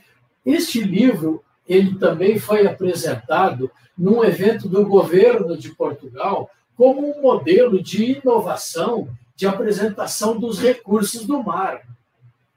Este 0.45 0.81
livro 0.81 1.43
ele 1.67 1.95
também 1.95 2.37
foi 2.37 2.67
apresentado 2.67 3.71
num 3.97 4.23
evento 4.23 4.69
do 4.69 4.85
governo 4.85 5.57
de 5.57 5.69
Portugal 5.69 6.49
como 6.75 7.17
um 7.17 7.21
modelo 7.21 7.81
de 7.81 8.19
inovação 8.19 9.07
de 9.35 9.47
apresentação 9.47 10.39
dos 10.39 10.59
recursos 10.59 11.25
do 11.25 11.41
mar, 11.41 11.81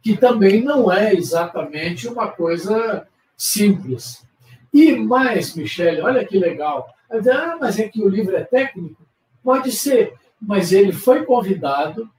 que 0.02 0.16
também 0.16 0.62
não 0.62 0.92
é 0.92 1.14
exatamente 1.14 2.06
uma 2.06 2.28
coisa 2.28 3.06
simples. 3.36 4.26
E 4.72 4.94
mais, 4.94 5.54
Michele, 5.54 6.02
olha 6.02 6.24
que 6.24 6.38
legal. 6.38 6.88
Ah, 7.10 7.56
mas 7.60 7.78
é 7.78 7.88
que 7.88 8.02
o 8.02 8.08
livro 8.08 8.36
é 8.36 8.44
técnico? 8.44 9.06
Pode 9.42 9.72
ser, 9.72 10.14
mas 10.40 10.72
ele 10.72 10.92
foi 10.92 11.24
convidado 11.24 12.10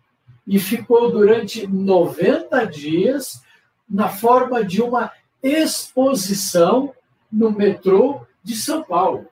e 0.45 0.59
ficou 0.59 1.11
durante 1.11 1.67
90 1.67 2.65
dias 2.65 3.41
na 3.89 4.09
forma 4.09 4.63
de 4.63 4.81
uma 4.81 5.11
exposição 5.43 6.93
no 7.31 7.51
metrô 7.51 8.25
de 8.43 8.55
São 8.55 8.83
Paulo. 8.83 9.27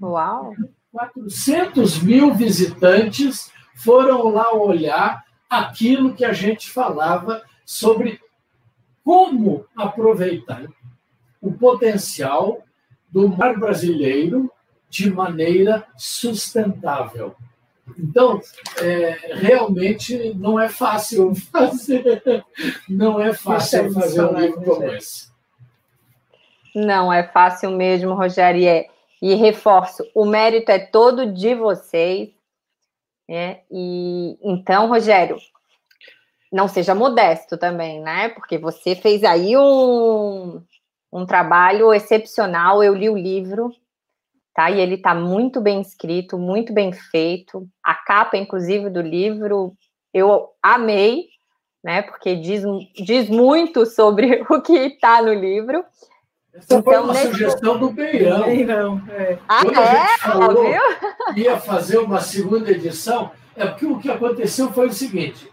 Uau! 0.00 0.54
400 0.92 2.02
mil 2.02 2.34
visitantes 2.34 3.50
foram 3.74 4.28
lá 4.28 4.54
olhar 4.54 5.24
aquilo 5.50 6.14
que 6.14 6.24
a 6.24 6.32
gente 6.32 6.70
falava 6.70 7.42
sobre 7.64 8.20
como 9.02 9.66
aproveitar 9.76 10.66
o 11.40 11.52
potencial 11.52 12.62
do 13.10 13.28
mar 13.28 13.58
brasileiro 13.58 14.50
de 14.94 15.10
maneira 15.10 15.84
sustentável. 15.96 17.34
Então, 17.98 18.40
é, 18.80 19.10
realmente 19.34 20.32
não 20.34 20.58
é 20.58 20.68
fácil 20.68 21.34
fazer, 21.50 22.22
não 22.88 23.20
é 23.20 23.34
fácil 23.34 23.92
fazer 23.92 24.24
um 24.24 24.38
livro 24.38 24.62
como 24.62 24.84
esse. 24.84 25.28
Não 26.72 27.12
é 27.12 27.24
fácil 27.24 27.72
mesmo, 27.72 28.14
Rogério. 28.14 28.60
E, 28.60 28.68
é, 28.68 28.86
e 29.20 29.34
reforço, 29.34 30.08
o 30.14 30.24
mérito 30.24 30.70
é 30.70 30.78
todo 30.78 31.32
de 31.32 31.56
vocês. 31.56 32.30
Né? 33.28 33.62
E 33.70 34.38
então, 34.42 34.88
Rogério, 34.88 35.38
não 36.52 36.68
seja 36.68 36.94
modesto 36.94 37.58
também, 37.58 38.00
né? 38.00 38.28
Porque 38.28 38.58
você 38.58 38.94
fez 38.94 39.24
aí 39.24 39.56
um, 39.56 40.62
um 41.12 41.26
trabalho 41.26 41.92
excepcional. 41.92 42.82
Eu 42.82 42.94
li 42.94 43.08
o 43.08 43.16
livro, 43.16 43.74
tá? 44.54 44.70
E 44.70 44.80
ele 44.80 44.94
está 44.94 45.14
muito 45.14 45.60
bem 45.60 45.80
escrito, 45.80 46.38
muito 46.38 46.72
bem 46.72 46.92
feito. 46.92 47.68
A 47.82 47.94
capa, 47.94 48.36
inclusive, 48.36 48.88
do 48.88 49.02
livro, 49.02 49.74
eu 50.12 50.48
amei, 50.62 51.26
né? 51.82 52.02
Porque 52.02 52.36
diz, 52.36 52.62
diz 52.94 53.28
muito 53.28 53.84
sobre 53.84 54.44
o 54.48 54.62
que 54.62 54.72
está 54.72 55.20
no 55.20 55.34
livro. 55.34 55.84
Essa 56.54 56.76
então, 56.76 56.82
foi 56.84 56.96
uma 56.98 57.12
nesse... 57.12 57.32
sugestão 57.32 57.78
do 57.78 57.90
Beirão. 57.90 58.44
Beirão 58.44 59.02
é. 59.10 59.38
Ah, 59.48 59.62
Quando 59.62 59.76
é? 59.76 59.82
a 59.82 60.06
gente 60.06 60.20
falou 60.20 60.64
ia 61.36 61.58
fazer 61.58 61.98
uma 61.98 62.20
segunda 62.20 62.70
edição, 62.70 63.32
é 63.56 63.66
porque 63.66 63.86
o 63.86 63.98
que 63.98 64.08
aconteceu 64.08 64.72
foi 64.72 64.86
o 64.86 64.92
seguinte: 64.92 65.50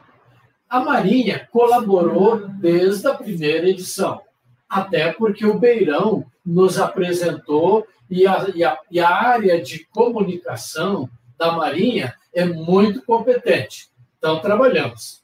a 0.70 0.80
Marinha 0.80 1.48
colaborou 1.52 2.48
desde 2.48 3.08
a 3.08 3.16
primeira 3.16 3.68
edição, 3.68 4.22
até 4.70 5.12
porque 5.12 5.44
o 5.44 5.58
Beirão 5.58 6.24
nos 6.46 6.80
apresentou 6.80 7.88
e 8.10 8.28
a, 8.28 8.48
e 8.54 8.64
a, 8.64 8.78
e 8.90 9.00
a 9.00 9.10
área 9.10 9.62
de 9.62 9.86
comunicação 9.86 11.10
da 11.38 11.52
Marinha 11.54 12.14
é 12.34 12.46
muito 12.46 13.02
competente. 13.04 13.90
Então, 14.18 14.40
trabalhamos. 14.40 15.22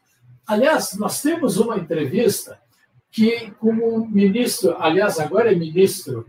Aliás, 0.47 0.97
nós 0.97 1.21
temos 1.21 1.57
uma 1.57 1.77
entrevista 1.77 2.59
que 3.11 3.51
como 3.59 4.07
ministro, 4.07 4.75
aliás, 4.79 5.19
agora 5.19 5.51
é 5.51 5.55
ministro, 5.55 6.25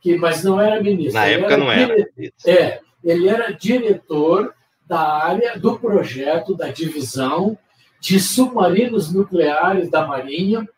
que, 0.00 0.16
mas 0.16 0.42
não 0.42 0.60
era 0.60 0.82
ministro. 0.82 1.20
Na 1.20 1.26
época 1.26 1.56
não 1.56 1.70
era. 1.70 1.94
Dire... 1.94 2.32
É, 2.46 2.80
ele 3.04 3.28
era 3.28 3.52
diretor 3.52 4.54
da 4.86 5.00
área 5.00 5.58
do 5.58 5.78
projeto 5.78 6.54
da 6.54 6.68
divisão 6.68 7.56
de 8.00 8.18
submarinos 8.18 9.12
nucleares 9.12 9.90
da 9.90 10.06
Marinha. 10.06 10.68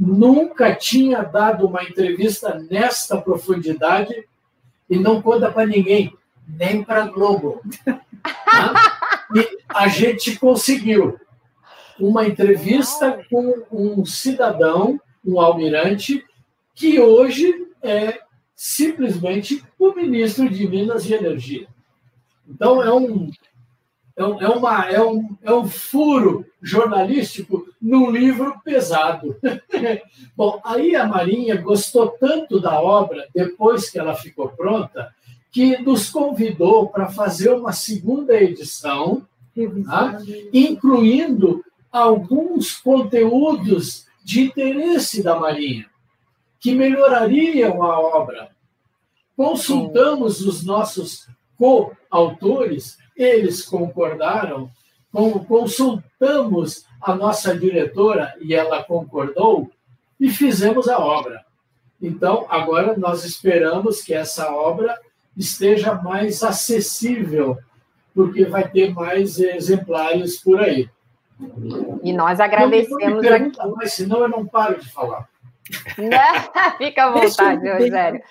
Nunca 0.00 0.74
tinha 0.74 1.22
dado 1.22 1.66
uma 1.66 1.84
entrevista 1.84 2.58
nesta 2.70 3.20
profundidade 3.20 4.26
e 4.88 4.98
não 4.98 5.20
conta 5.20 5.52
para 5.52 5.66
ninguém, 5.66 6.16
nem 6.48 6.82
para 6.82 7.06
Globo. 7.06 7.60
e 9.36 9.58
a 9.68 9.88
gente 9.88 10.38
conseguiu 10.38 11.20
uma 11.98 12.26
entrevista 12.26 13.22
com 13.28 13.62
um 13.70 14.06
cidadão, 14.06 14.98
um 15.22 15.38
almirante, 15.38 16.24
que 16.74 16.98
hoje 16.98 17.68
é 17.82 18.20
simplesmente 18.56 19.62
o 19.78 19.92
ministro 19.92 20.48
de 20.48 20.66
Minas 20.66 21.04
e 21.04 21.12
Energia. 21.12 21.68
Então, 22.48 22.82
é 22.82 22.90
um, 22.90 23.30
é, 24.16 24.24
um, 24.24 24.40
é, 24.40 24.48
uma, 24.48 24.90
é, 24.90 25.02
um, 25.02 25.36
é 25.42 25.52
um 25.52 25.66
furo 25.66 26.44
jornalístico 26.60 27.66
num 27.80 28.10
livro 28.10 28.60
pesado. 28.64 29.36
Bom, 30.36 30.60
aí 30.64 30.94
a 30.94 31.06
Marinha 31.06 31.56
gostou 31.56 32.08
tanto 32.08 32.60
da 32.60 32.80
obra, 32.80 33.26
depois 33.34 33.88
que 33.88 33.98
ela 33.98 34.14
ficou 34.14 34.48
pronta, 34.48 35.14
que 35.50 35.78
nos 35.78 36.10
convidou 36.10 36.88
para 36.88 37.08
fazer 37.08 37.50
uma 37.50 37.72
segunda 37.72 38.40
edição, 38.40 39.26
tá? 39.86 40.18
incluindo 40.52 41.64
alguns 41.90 42.76
conteúdos 42.76 44.06
de 44.22 44.42
interesse 44.42 45.22
da 45.22 45.38
Marinha, 45.38 45.86
que 46.60 46.74
melhorariam 46.74 47.82
a 47.82 47.98
obra. 47.98 48.50
Consultamos 49.36 50.40
os 50.46 50.64
nossos 50.64 51.26
coautores, 51.56 52.99
eles 53.22 53.62
concordaram, 53.62 54.70
consultamos 55.46 56.86
a 57.00 57.14
nossa 57.14 57.56
diretora 57.56 58.34
e 58.40 58.54
ela 58.54 58.82
concordou 58.82 59.70
e 60.18 60.28
fizemos 60.30 60.88
a 60.88 60.98
obra. 60.98 61.44
Então, 62.00 62.46
agora 62.48 62.96
nós 62.96 63.24
esperamos 63.24 64.02
que 64.02 64.14
essa 64.14 64.50
obra 64.52 64.98
esteja 65.36 65.94
mais 65.94 66.42
acessível, 66.42 67.58
porque 68.14 68.44
vai 68.44 68.68
ter 68.68 68.92
mais 68.92 69.38
exemplares 69.38 70.40
por 70.42 70.60
aí. 70.60 70.88
E 72.02 72.12
nós 72.12 72.40
agradecemos 72.40 73.26
aqui. 73.26 73.52
Mas 73.76 73.92
senão 73.92 74.20
eu 74.20 74.28
não 74.28 74.46
paro 74.46 74.78
de 74.78 74.90
falar. 74.90 75.28
Fica 76.78 77.04
à 77.04 77.10
vontade, 77.10 77.68
Rogério. 77.68 78.22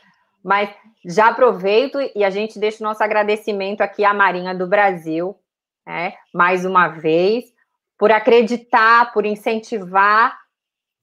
Mas 0.43 0.69
já 1.05 1.29
aproveito 1.29 1.99
e 2.15 2.23
a 2.23 2.29
gente 2.29 2.59
deixa 2.59 2.83
o 2.83 2.87
nosso 2.87 3.03
agradecimento 3.03 3.81
aqui 3.81 4.03
à 4.03 4.13
Marinha 4.13 4.53
do 4.53 4.67
Brasil, 4.67 5.35
né, 5.85 6.13
mais 6.33 6.65
uma 6.65 6.87
vez, 6.87 7.45
por 7.97 8.11
acreditar, 8.11 9.11
por 9.13 9.25
incentivar 9.25 10.37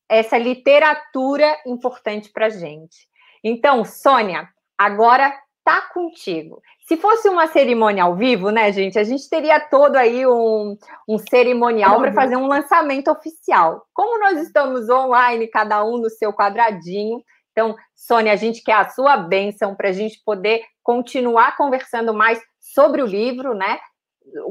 essa 0.09 0.39
literatura 0.39 1.57
importante 1.67 2.31
para 2.31 2.47
a 2.47 2.51
gente. 2.51 3.09
Então, 3.43 3.85
Sônia, 3.85 4.49
agora 4.79 5.33
tá 5.65 5.81
contigo. 5.93 6.63
Se 6.87 6.97
fosse 6.97 7.29
uma 7.29 7.49
cerimônia 7.49 8.05
ao 8.05 8.15
vivo, 8.15 8.51
né, 8.51 8.71
gente, 8.73 8.97
a 8.97 9.03
gente 9.03 9.29
teria 9.29 9.59
todo 9.59 9.97
aí 9.97 10.25
um, 10.25 10.79
um 11.09 11.19
cerimonial 11.19 11.99
para 11.99 12.13
fazer 12.13 12.37
um 12.37 12.47
lançamento 12.47 13.11
oficial. 13.11 13.85
Como 13.93 14.21
nós 14.21 14.39
estamos 14.39 14.89
online, 14.89 15.49
cada 15.49 15.85
um 15.85 15.99
no 15.99 16.09
seu 16.09 16.33
quadradinho, 16.33 17.21
então, 17.57 17.75
Sônia, 17.95 18.35
a 18.35 18.37
gente 18.37 18.63
quer 18.63 18.75
a 18.75 18.91
sua 18.91 19.17
bênção 19.17 19.75
para 19.75 19.89
a 19.89 19.93
gente 19.93 20.21
poder 20.23 20.61
continuar 20.83 21.57
conversando 21.57 22.13
mais 22.13 22.39
sobre 22.61 23.03
o 23.03 23.07
livro, 23.07 23.55
né? 23.55 23.79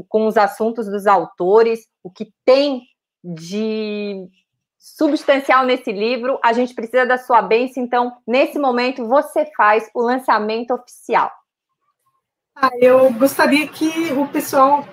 Com 0.10 0.26
os 0.26 0.36
assuntos 0.38 0.88
dos 0.88 1.06
autores, 1.06 1.82
o 2.02 2.10
que 2.10 2.34
tem 2.44 2.82
de 3.24 4.28
substancial 4.80 5.66
nesse 5.66 5.92
livro, 5.92 6.40
a 6.44 6.52
gente 6.52 6.74
precisa 6.74 7.06
da 7.06 7.20
sua 7.20 7.44
bênção, 7.44 7.84
então, 7.84 8.18
nesse 8.28 8.58
momento, 8.58 9.08
você 9.08 9.52
faz 9.56 9.88
o 9.94 10.02
lançamento 10.02 10.74
oficial. 10.74 11.32
Ah, 12.56 12.72
eu 12.82 13.14
gostaria 13.14 13.68
que 13.68 14.14
o 14.14 14.28
pessoal 14.28 14.84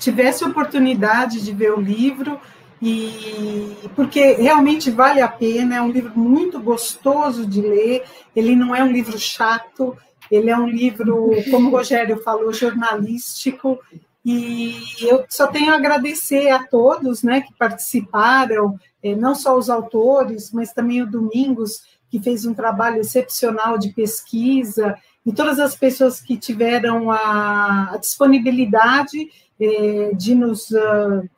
tivesse 0.00 0.44
oportunidade 0.44 1.44
de 1.44 1.52
ver 1.52 1.72
o 1.72 1.80
livro 1.80 2.40
e 2.80 3.74
porque 3.94 4.32
realmente 4.34 4.90
vale 4.90 5.20
a 5.20 5.28
pena, 5.28 5.76
é 5.76 5.82
um 5.82 5.90
livro 5.90 6.18
muito 6.18 6.60
gostoso 6.60 7.46
de 7.46 7.60
ler, 7.60 8.04
ele 8.34 8.54
não 8.54 8.74
é 8.74 8.82
um 8.82 8.92
livro 8.92 9.18
chato, 9.18 9.96
ele 10.30 10.50
é 10.50 10.56
um 10.56 10.68
livro, 10.68 11.30
como 11.50 11.68
o 11.68 11.70
Rogério 11.70 12.22
falou, 12.22 12.52
jornalístico, 12.52 13.78
e 14.24 14.74
eu 15.00 15.24
só 15.28 15.46
tenho 15.46 15.72
a 15.72 15.76
agradecer 15.76 16.48
a 16.48 16.64
todos 16.66 17.22
né, 17.22 17.42
que 17.42 17.54
participaram, 17.54 18.78
eh, 19.00 19.14
não 19.14 19.36
só 19.36 19.56
os 19.56 19.70
autores, 19.70 20.50
mas 20.52 20.72
também 20.72 21.00
o 21.00 21.06
Domingos, 21.06 21.82
que 22.10 22.20
fez 22.20 22.44
um 22.44 22.52
trabalho 22.52 23.00
excepcional 23.00 23.78
de 23.78 23.90
pesquisa, 23.90 24.96
e 25.24 25.32
todas 25.32 25.60
as 25.60 25.76
pessoas 25.76 26.20
que 26.20 26.36
tiveram 26.36 27.10
a, 27.10 27.96
disponibilidade 28.00 29.30
eh, 29.60 30.10
de 30.14 30.34
nos, 30.34 30.70
uh, 30.70 31.28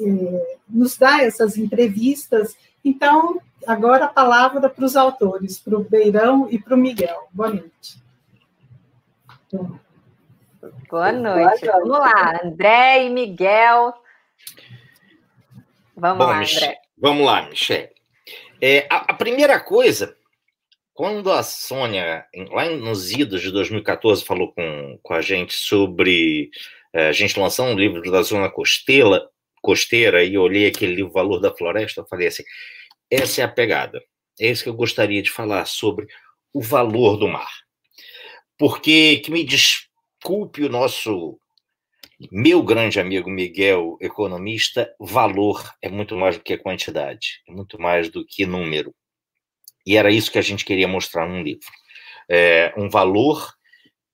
eh, 0.00 0.56
nos 0.68 0.96
dar 0.96 1.22
essas 1.22 1.56
entrevistas. 1.56 2.56
Então, 2.84 3.40
agora 3.66 4.06
a 4.06 4.08
palavra 4.08 4.68
para 4.68 4.84
os 4.84 4.96
autores, 4.96 5.58
para 5.58 5.76
o 5.76 5.84
Beirão 5.84 6.48
e 6.50 6.58
para 6.58 6.74
o 6.74 6.78
Miguel. 6.78 7.28
Boa 7.32 7.50
noite. 7.50 8.02
Boa 10.90 11.12
noite. 11.12 11.66
Vamos 11.66 11.90
lá, 11.90 12.40
André 12.44 13.06
e 13.06 13.10
Miguel. 13.10 13.94
Vamos 15.96 16.18
Bom, 16.18 16.30
lá, 16.30 16.38
André. 16.38 16.78
Vamos 16.96 17.26
lá, 17.26 17.42
Michelle. 17.48 17.90
É, 18.60 18.86
a, 18.90 19.12
a, 19.12 19.14
primeira 19.14 19.60
coisa, 19.60 20.16
quando 20.92 21.30
a 21.30 21.42
Sônia, 21.42 22.26
lá 22.50 22.68
nos 22.70 23.12
idos 23.12 23.40
de 23.40 23.52
2014, 23.52 24.24
falou 24.24 24.52
com, 24.52 24.98
com 25.02 25.14
a 25.14 25.20
gente 25.20 25.54
sobre 25.54 26.50
é, 26.92 27.08
a 27.08 27.12
gente 27.12 27.38
lançar 27.38 27.64
um 27.64 27.74
livro 27.74 28.10
da 28.10 28.22
Zona 28.22 28.50
Costeira, 28.50 29.28
costeira 29.60 30.24
e 30.24 30.36
olhei 30.38 30.66
aquele 30.66 30.94
livro 30.94 31.12
Valor 31.12 31.40
da 31.40 31.54
Floresta, 31.54 32.00
eu 32.00 32.06
falei 32.06 32.28
assim: 32.28 32.44
essa 33.10 33.40
é 33.40 33.44
a 33.44 33.48
pegada. 33.48 34.02
É 34.40 34.48
isso 34.48 34.62
que 34.62 34.68
eu 34.68 34.74
gostaria 34.74 35.22
de 35.22 35.30
falar 35.30 35.64
sobre 35.64 36.06
o 36.52 36.60
valor 36.60 37.16
do 37.16 37.28
mar. 37.28 37.50
Porque, 38.58 39.18
que 39.18 39.30
me 39.30 39.44
desculpe 39.44 40.64
o 40.64 40.68
nosso, 40.68 41.38
meu 42.30 42.62
grande 42.62 43.00
amigo 43.00 43.30
Miguel, 43.30 43.96
economista, 44.00 44.92
valor 44.98 45.62
é 45.82 45.88
muito 45.88 46.16
mais 46.16 46.36
do 46.36 46.42
que 46.42 46.56
quantidade, 46.58 47.40
é 47.48 47.52
muito 47.52 47.80
mais 47.80 48.10
do 48.10 48.24
que 48.26 48.44
número. 48.44 48.94
E 49.86 49.96
era 49.96 50.10
isso 50.10 50.30
que 50.30 50.38
a 50.38 50.42
gente 50.42 50.64
queria 50.64 50.88
mostrar 50.88 51.26
num 51.26 51.42
livro. 51.42 51.66
É, 52.28 52.74
um 52.76 52.90
valor 52.90 53.54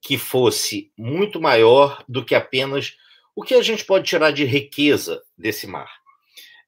que 0.01 0.19
fosse 0.19 0.93
muito 0.97 1.41
maior 1.41 2.05
do 2.07 2.25
que 2.25 2.35
apenas 2.35 2.95
o 3.35 3.43
que 3.43 3.55
a 3.55 3.63
gente 3.63 3.85
pode 3.85 4.09
tirar 4.09 4.31
de 4.31 4.45
riqueza 4.45 5.23
desse 5.37 5.67
mar? 5.67 5.91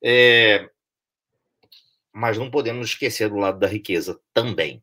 É... 0.02 0.68
Mas 2.12 2.38
não 2.38 2.50
podemos 2.50 2.88
esquecer 2.88 3.29
do 3.29 3.37
lado 3.37 3.59
da 3.59 3.66
riqueza 3.66 4.18
também. 4.33 4.83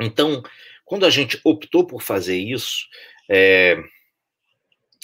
Então, 0.00 0.42
quando 0.84 1.04
a 1.04 1.10
gente 1.10 1.40
optou 1.44 1.86
por 1.86 2.02
fazer 2.02 2.38
isso, 2.38 2.86
é... 3.28 3.76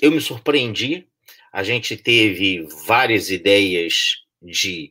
eu 0.00 0.10
me 0.10 0.20
surpreendi. 0.20 1.06
A 1.52 1.62
gente 1.62 1.96
teve 1.96 2.66
várias 2.86 3.30
ideias 3.30 4.24
de 4.42 4.90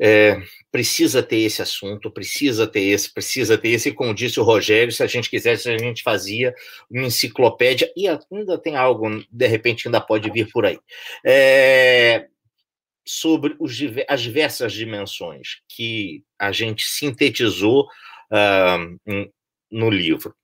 é, 0.00 0.40
precisa 0.70 1.22
ter 1.22 1.38
esse 1.38 1.60
assunto, 1.60 2.10
precisa 2.10 2.66
ter 2.66 2.82
esse, 2.82 3.12
precisa 3.12 3.58
ter 3.58 3.70
esse, 3.70 3.92
como 3.92 4.14
disse 4.14 4.38
o 4.38 4.44
Rogério, 4.44 4.92
se 4.92 5.02
a 5.02 5.06
gente 5.06 5.28
quisesse, 5.28 5.68
a 5.68 5.78
gente 5.78 6.02
fazia 6.02 6.54
uma 6.90 7.06
enciclopédia, 7.06 7.90
e 7.96 8.06
ainda 8.08 8.58
tem 8.58 8.76
algo, 8.76 9.24
de 9.30 9.46
repente, 9.46 9.88
ainda 9.88 10.00
pode 10.00 10.30
vir 10.30 10.48
por 10.50 10.64
aí. 10.66 10.78
É, 11.24 12.28
sobre 13.06 13.56
os, 13.58 13.78
as 14.06 14.20
diversas 14.20 14.72
dimensões 14.72 15.62
que 15.66 16.22
a 16.38 16.52
gente 16.52 16.84
sintetizou 16.84 17.88
uh, 18.30 19.30
no 19.70 19.90
livro. 19.90 20.34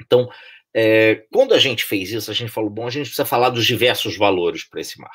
Então, 0.00 0.28
é, 0.72 1.26
quando 1.30 1.52
a 1.52 1.58
gente 1.58 1.84
fez 1.84 2.10
isso, 2.12 2.30
a 2.30 2.34
gente 2.34 2.50
falou, 2.50 2.70
bom, 2.70 2.86
a 2.86 2.90
gente 2.90 3.06
precisa 3.06 3.26
falar 3.26 3.50
dos 3.50 3.66
diversos 3.66 4.16
valores 4.16 4.64
para 4.64 4.80
esse 4.80 4.98
mar. 4.98 5.12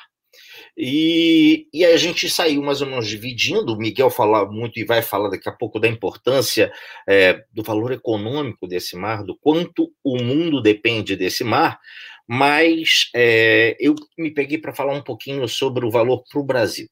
E, 0.76 1.68
e 1.72 1.84
a 1.86 1.96
gente 1.96 2.28
saiu 2.28 2.62
mais 2.62 2.82
ou 2.82 2.88
menos 2.88 3.08
dividindo. 3.08 3.72
O 3.72 3.78
Miguel 3.78 4.10
fala 4.10 4.44
muito 4.50 4.78
e 4.78 4.84
vai 4.84 5.00
falar 5.00 5.30
daqui 5.30 5.48
a 5.48 5.52
pouco 5.52 5.80
da 5.80 5.88
importância 5.88 6.70
é, 7.08 7.44
do 7.52 7.62
valor 7.62 7.92
econômico 7.92 8.66
desse 8.66 8.94
mar, 8.94 9.24
do 9.24 9.36
quanto 9.38 9.90
o 10.04 10.22
mundo 10.22 10.60
depende 10.60 11.16
desse 11.16 11.42
mar, 11.42 11.80
mas 12.28 13.10
é, 13.14 13.76
eu 13.80 13.94
me 14.18 14.30
peguei 14.30 14.58
para 14.58 14.74
falar 14.74 14.92
um 14.92 15.02
pouquinho 15.02 15.48
sobre 15.48 15.86
o 15.86 15.90
valor 15.90 16.24
para 16.30 16.40
o 16.40 16.44
Brasil, 16.44 16.88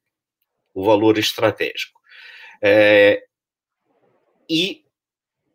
o 0.73 0.85
valor 0.85 1.18
estratégico. 1.18 2.01
É, 2.62 3.23
e 4.49 4.85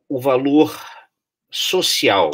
o 0.07 0.19
valor 0.19 0.75
social. 1.49 2.31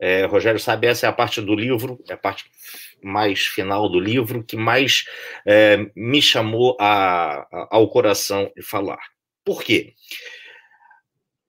É, 0.00 0.24
Rogério 0.24 0.58
sabe, 0.58 0.86
essa 0.86 1.04
é 1.04 1.08
a 1.08 1.12
parte 1.12 1.42
do 1.42 1.54
livro, 1.54 2.02
é 2.08 2.14
a 2.14 2.16
parte 2.16 2.50
mais 3.02 3.44
final 3.46 3.86
do 3.86 4.00
livro 4.00 4.42
que 4.42 4.56
mais 4.56 5.04
é, 5.46 5.90
me 5.94 6.22
chamou 6.22 6.74
a, 6.80 7.40
a, 7.40 7.68
ao 7.70 7.88
coração 7.90 8.50
de 8.56 8.62
falar. 8.62 9.00
Por 9.44 9.62
quê? 9.62 9.94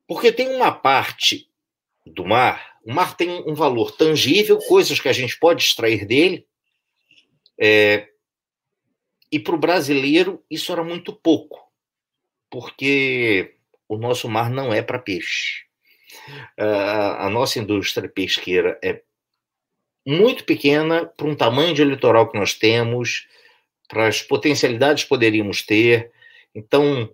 Porque 0.06 0.34
tem 0.34 0.50
uma 0.50 0.72
parte 0.72 1.50
do 2.06 2.26
mar, 2.26 2.78
o 2.84 2.94
mar 2.94 3.16
tem 3.16 3.30
um 3.48 3.54
valor 3.54 3.96
tangível, 3.96 4.58
coisas 4.58 5.00
que 5.00 5.08
a 5.08 5.14
gente 5.14 5.40
pode 5.40 5.64
extrair 5.64 6.06
dele, 6.06 6.46
é, 7.58 8.10
e 9.32 9.40
para 9.40 9.56
o 9.56 9.60
brasileiro 9.60 10.44
isso 10.50 10.74
era 10.74 10.84
muito 10.84 11.14
pouco, 11.14 11.72
porque 12.50 13.56
o 13.88 13.98
nosso 13.98 14.28
mar 14.28 14.50
não 14.50 14.74
é 14.74 14.82
para 14.82 15.00
peixe. 15.00 15.71
A 16.58 17.30
nossa 17.30 17.60
indústria 17.60 18.10
pesqueira 18.10 18.80
é 18.84 19.02
muito 20.06 20.44
pequena 20.46 21.06
para 21.06 21.28
um 21.28 21.36
tamanho 21.36 21.74
de 21.74 21.84
litoral 21.84 22.30
que 22.30 22.38
nós 22.38 22.54
temos, 22.54 23.28
para 23.88 24.08
as 24.08 24.22
potencialidades 24.22 25.04
que 25.04 25.10
poderíamos 25.10 25.62
ter. 25.62 26.12
Então, 26.56 27.12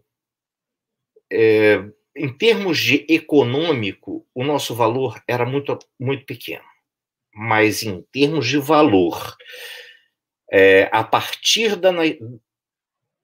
é, 1.32 1.84
em 2.15 2.32
termos 2.32 2.80
de 2.80 3.06
econômico, 3.10 4.26
o 4.34 4.43
nosso 4.43 4.74
valor 4.74 5.22
era 5.28 5.46
muito, 5.46 5.78
muito 6.00 6.26
pequeno. 6.26 6.65
Mas 7.34 7.84
em 7.84 8.02
termos 8.12 8.48
de 8.48 8.58
valor, 8.58 9.36
é, 10.52 10.89
a 10.91 11.04
partir 11.04 11.76
da, 11.76 11.91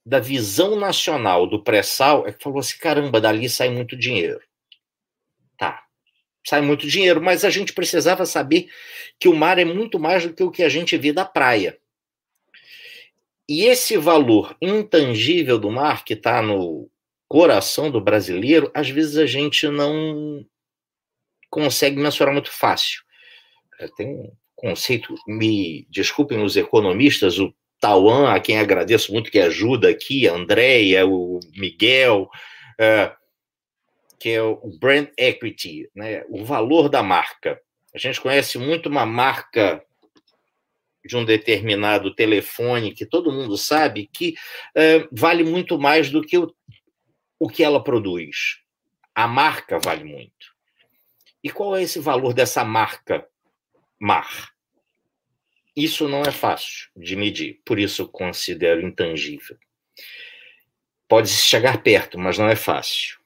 da 0.05 0.19
visão 0.19 0.75
nacional 0.75 1.47
do 1.47 1.63
pré-sal, 1.63 2.27
é 2.27 2.33
que 2.33 2.43
falou 2.43 2.59
assim: 2.59 2.77
caramba, 2.77 3.21
dali 3.21 3.49
sai 3.49 3.69
muito 3.69 3.95
dinheiro. 3.95 4.41
Sai 6.45 6.61
muito 6.61 6.87
dinheiro, 6.87 7.21
mas 7.21 7.45
a 7.45 7.49
gente 7.49 7.73
precisava 7.73 8.25
saber 8.25 8.69
que 9.19 9.29
o 9.29 9.35
mar 9.35 9.57
é 9.57 9.65
muito 9.65 9.97
mais 9.99 10.23
do 10.23 10.33
que 10.33 10.43
o 10.43 10.51
que 10.51 10.63
a 10.63 10.69
gente 10.69 10.97
vê 10.97 11.13
da 11.13 11.25
praia. 11.25 11.77
E 13.47 13.65
esse 13.65 13.97
valor 13.97 14.55
intangível 14.61 15.57
do 15.57 15.69
mar, 15.69 16.03
que 16.03 16.13
está 16.13 16.41
no 16.41 16.89
coração 17.27 17.89
do 17.89 17.99
brasileiro, 17.99 18.71
às 18.73 18.89
vezes 18.89 19.17
a 19.17 19.25
gente 19.25 19.67
não 19.67 20.45
consegue 21.49 21.97
mensurar 21.97 22.33
muito 22.33 22.51
fácil. 22.51 23.01
É, 23.79 23.87
tem 23.97 24.07
um 24.07 24.31
conceito, 24.55 25.13
me 25.27 25.85
desculpem 25.89 26.41
os 26.43 26.55
economistas, 26.55 27.39
o 27.39 27.53
Tauan, 27.79 28.31
a 28.31 28.39
quem 28.39 28.57
agradeço 28.59 29.11
muito 29.11 29.29
que 29.29 29.39
ajuda 29.39 29.89
aqui, 29.89 30.27
a 30.27 30.33
Andréia, 30.33 31.05
o 31.05 31.39
Miguel, 31.55 32.29
é, 32.79 33.11
que 34.23 34.29
é 34.29 34.41
o 34.41 34.77
brand 34.79 35.09
equity, 35.17 35.89
né? 35.93 36.23
o 36.29 36.45
valor 36.45 36.87
da 36.87 37.03
marca. 37.03 37.61
A 37.93 37.97
gente 37.97 38.21
conhece 38.21 38.57
muito 38.57 38.87
uma 38.87 39.05
marca 39.05 39.85
de 41.03 41.17
um 41.17 41.25
determinado 41.25 42.15
telefone 42.15 42.93
que 42.93 43.05
todo 43.05 43.33
mundo 43.33 43.57
sabe 43.57 44.07
que 44.07 44.33
uh, 44.77 45.09
vale 45.11 45.43
muito 45.43 45.77
mais 45.77 46.09
do 46.09 46.21
que 46.21 46.37
o, 46.37 46.55
o 47.37 47.49
que 47.49 47.65
ela 47.65 47.83
produz. 47.83 48.61
A 49.13 49.27
marca 49.27 49.77
vale 49.77 50.05
muito. 50.05 50.55
E 51.43 51.49
qual 51.49 51.75
é 51.75 51.83
esse 51.83 51.99
valor 51.99 52.33
dessa 52.33 52.63
marca 52.63 53.27
mar? 53.99 54.53
Isso 55.75 56.07
não 56.07 56.21
é 56.21 56.31
fácil 56.31 56.89
de 56.95 57.17
medir, 57.17 57.59
por 57.65 57.77
isso 57.77 58.07
considero 58.07 58.87
intangível. 58.87 59.57
Pode 61.09 61.27
chegar 61.27 61.83
perto, 61.83 62.17
mas 62.17 62.37
não 62.37 62.47
é 62.47 62.55
fácil. 62.55 63.21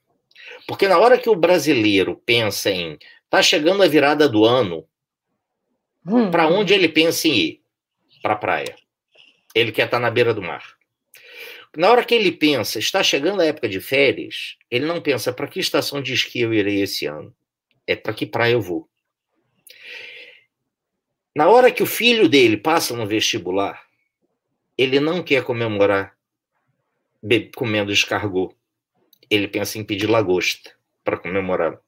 Porque 0.67 0.87
na 0.87 0.97
hora 0.97 1.17
que 1.17 1.29
o 1.29 1.35
brasileiro 1.35 2.21
pensa 2.25 2.69
em 2.69 2.99
tá 3.29 3.41
chegando 3.41 3.81
a 3.81 3.87
virada 3.87 4.27
do 4.27 4.43
ano, 4.43 4.85
hum. 6.05 6.29
para 6.29 6.47
onde 6.47 6.73
ele 6.73 6.89
pensa 6.89 7.27
em 7.27 7.35
ir? 7.35 7.61
Para 8.21 8.33
a 8.33 8.37
praia. 8.37 8.75
Ele 9.55 9.71
quer 9.71 9.85
estar 9.85 9.97
tá 9.97 10.01
na 10.01 10.11
beira 10.11 10.33
do 10.33 10.41
mar. 10.41 10.77
Na 11.75 11.89
hora 11.89 12.03
que 12.03 12.15
ele 12.15 12.31
pensa, 12.31 12.79
está 12.79 13.01
chegando 13.01 13.41
a 13.41 13.45
época 13.45 13.69
de 13.69 13.79
férias, 13.79 14.57
ele 14.69 14.85
não 14.85 15.01
pensa 15.01 15.31
para 15.31 15.47
que 15.47 15.59
estação 15.59 16.01
de 16.01 16.13
esqui 16.13 16.41
eu 16.41 16.53
irei 16.53 16.81
esse 16.81 17.05
ano. 17.05 17.33
É 17.85 17.95
para 17.95 18.13
que 18.13 18.25
praia 18.25 18.53
eu 18.53 18.61
vou. 18.61 18.89
Na 21.35 21.47
hora 21.47 21.71
que 21.71 21.83
o 21.83 21.85
filho 21.85 22.27
dele 22.27 22.57
passa 22.57 22.95
no 22.95 23.05
vestibular, 23.05 23.85
ele 24.77 24.99
não 24.99 25.23
quer 25.23 25.43
comemorar 25.43 26.17
comendo 27.55 27.91
escargot. 27.91 28.55
Ele 29.29 29.47
pensa 29.47 29.77
em 29.77 29.83
pedir 29.83 30.07
lagosta 30.07 30.71
para 31.03 31.17
comemorar 31.17 31.79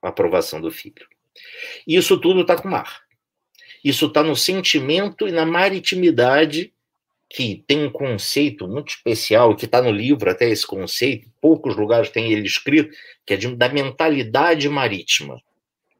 a 0.00 0.08
aprovação 0.08 0.60
do 0.60 0.70
filho. 0.70 1.06
Isso 1.86 2.18
tudo 2.18 2.42
está 2.42 2.56
com 2.56 2.68
o 2.68 2.70
mar. 2.70 3.02
Isso 3.84 4.06
está 4.06 4.22
no 4.22 4.36
sentimento 4.36 5.26
e 5.26 5.32
na 5.32 5.44
maritimidade, 5.44 6.72
que 7.28 7.64
tem 7.66 7.84
um 7.84 7.90
conceito 7.90 8.68
muito 8.68 8.90
especial, 8.90 9.56
que 9.56 9.64
está 9.64 9.80
no 9.80 9.90
livro 9.90 10.30
até 10.30 10.48
esse 10.48 10.66
conceito, 10.66 11.30
poucos 11.40 11.76
lugares 11.76 12.10
tem 12.10 12.30
ele 12.32 12.46
escrito, 12.46 12.94
que 13.26 13.34
é 13.34 13.36
de, 13.36 13.54
da 13.56 13.68
mentalidade 13.68 14.68
marítima, 14.68 15.40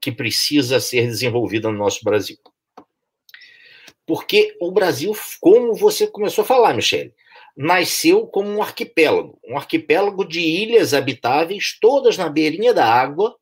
que 0.01 0.13
precisa 0.13 0.79
ser 0.79 1.07
desenvolvida 1.07 1.71
no 1.71 1.79
nosso 1.79 2.05
Brasil. 2.05 2.39
Porque 4.07 4.57
o 4.61 4.71
Brasil, 4.71 5.17
como 5.41 5.75
você 5.75 6.07
começou 6.07 6.43
a 6.43 6.47
falar, 6.47 6.75
Michele, 6.75 7.15
nasceu 7.57 8.27
como 8.27 8.49
um 8.49 8.63
arquipélago, 8.63 9.39
um 9.47 9.57
arquipélago 9.57 10.25
de 10.27 10.41
ilhas 10.41 10.95
habitáveis, 10.95 11.77
todas 11.81 12.17
na 12.17 12.29
beirinha 12.29 12.73
da 12.73 12.87
água, 12.87 13.37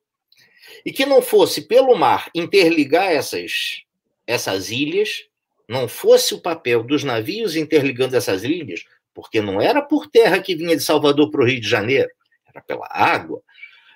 e 0.85 0.91
que 0.91 1.05
não 1.05 1.21
fosse 1.21 1.61
pelo 1.61 1.95
mar 1.95 2.29
interligar 2.35 3.11
essas, 3.11 3.83
essas 4.27 4.69
ilhas, 4.69 5.25
não 5.67 5.87
fosse 5.87 6.33
o 6.33 6.41
papel 6.41 6.83
dos 6.83 7.03
navios 7.03 7.55
interligando 7.55 8.15
essas 8.15 8.43
ilhas, 8.43 8.83
porque 9.13 9.41
não 9.41 9.61
era 9.61 9.81
por 9.81 10.07
terra 10.07 10.41
que 10.41 10.55
vinha 10.55 10.75
de 10.75 10.83
Salvador 10.83 11.29
para 11.29 11.41
o 11.41 11.45
Rio 11.45 11.61
de 11.61 11.69
Janeiro, 11.69 12.09
era 12.49 12.61
pela 12.61 12.87
água, 12.89 13.41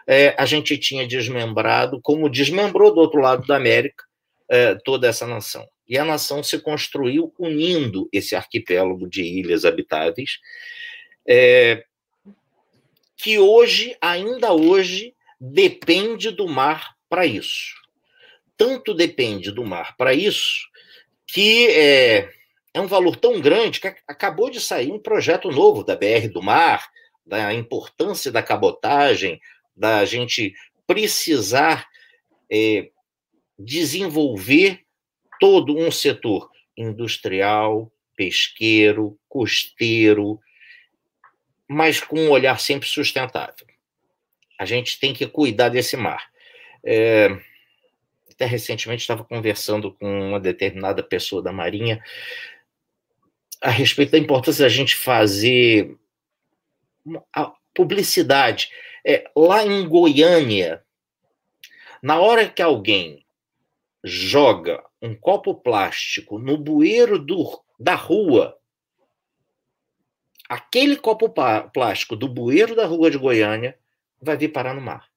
é, 0.08 0.36
a 0.38 0.46
gente 0.46 0.78
tinha 0.78 1.08
desmembrado, 1.08 2.00
como 2.02 2.30
desmembrou 2.30 2.94
do 2.94 3.02
outro 3.02 3.20
lado 3.20 3.46
da 3.46 3.58
América, 3.58 4.04
é, 4.50 4.76
toda 4.76 5.08
essa 5.08 5.26
nação. 5.26 5.68
E 5.88 5.98
a 5.98 6.06
nação 6.06 6.42
se 6.42 6.60
construiu 6.60 7.34
unindo 7.38 8.10
esse 8.12 8.36
arquipélago 8.36 9.08
de 9.08 9.24
ilhas 9.24 9.66
habitáveis, 9.66 10.40
é, 11.28 11.84
que 13.16 13.40
hoje, 13.40 13.96
ainda 14.02 14.54
hoje, 14.54 15.14
depende 15.40 16.32
do 16.32 16.48
mar 16.48 16.96
para 17.10 17.26
isso. 17.26 17.76
Tanto 18.58 18.94
depende 18.94 19.52
do 19.52 19.64
mar 19.64 19.96
para 19.98 20.14
isso, 20.14 20.68
que 21.28 21.68
é, 21.68 22.30
é 22.74 22.82
um 22.82 22.88
valor 22.88 23.16
tão 23.16 23.40
grande 23.40 23.80
que 23.80 23.88
acabou 24.08 24.50
de 24.50 24.60
sair 24.60 24.92
um 24.92 25.00
projeto 25.00 25.50
novo 25.50 25.84
da 25.84 25.96
BR 25.96 26.28
do 26.32 26.42
Mar, 26.42 26.90
da 27.26 27.54
importância 27.54 28.32
da 28.32 28.44
cabotagem, 28.44 29.40
da 29.76 30.06
gente 30.06 30.54
precisar 30.86 31.88
é, 32.52 32.90
desenvolver 33.58 34.85
todo 35.40 35.78
um 35.78 35.92
setor 35.92 36.50
industrial, 36.78 37.92
pesqueiro, 38.16 39.18
costeiro, 39.28 40.40
mas 41.68 42.00
com 42.00 42.20
um 42.20 42.30
olhar 42.30 42.60
sempre 42.60 42.88
sustentável. 42.88 43.66
A 44.58 44.66
gente 44.66 45.00
tem 45.00 45.14
que 45.14 45.28
cuidar 45.28 45.70
desse 45.70 45.98
mar. 45.98 46.30
É, 46.84 47.30
até 48.32 48.46
recentemente 48.46 49.02
estava 49.02 49.24
conversando 49.24 49.94
com 49.94 50.30
uma 50.30 50.40
determinada 50.40 51.02
pessoa 51.02 51.42
da 51.42 51.52
Marinha 51.52 52.04
a 53.62 53.70
respeito 53.70 54.12
da 54.12 54.18
importância 54.18 54.64
da 54.64 54.70
gente 54.70 54.96
fazer 54.96 55.98
publicidade. 57.74 58.70
É, 59.06 59.30
lá 59.36 59.66
em 59.66 59.88
Goiânia, 59.88 60.84
na 62.02 62.20
hora 62.20 62.48
que 62.48 62.62
alguém 62.62 63.25
joga 64.08 64.84
um 65.02 65.16
copo 65.16 65.56
plástico 65.56 66.38
no 66.38 66.60
bueiro 66.60 67.18
do, 67.18 67.60
da 67.80 67.96
rua, 67.96 68.56
aquele 70.48 70.96
copo 70.96 71.28
plástico 71.74 72.16
do 72.16 72.28
bueiro 72.28 72.76
da 72.76 72.86
rua 72.86 73.10
de 73.10 73.18
Goiânia 73.18 73.76
vai 74.22 74.38
vir 74.38 74.50
parar 74.50 74.76
no 74.76 74.82
mar. 74.82 75.10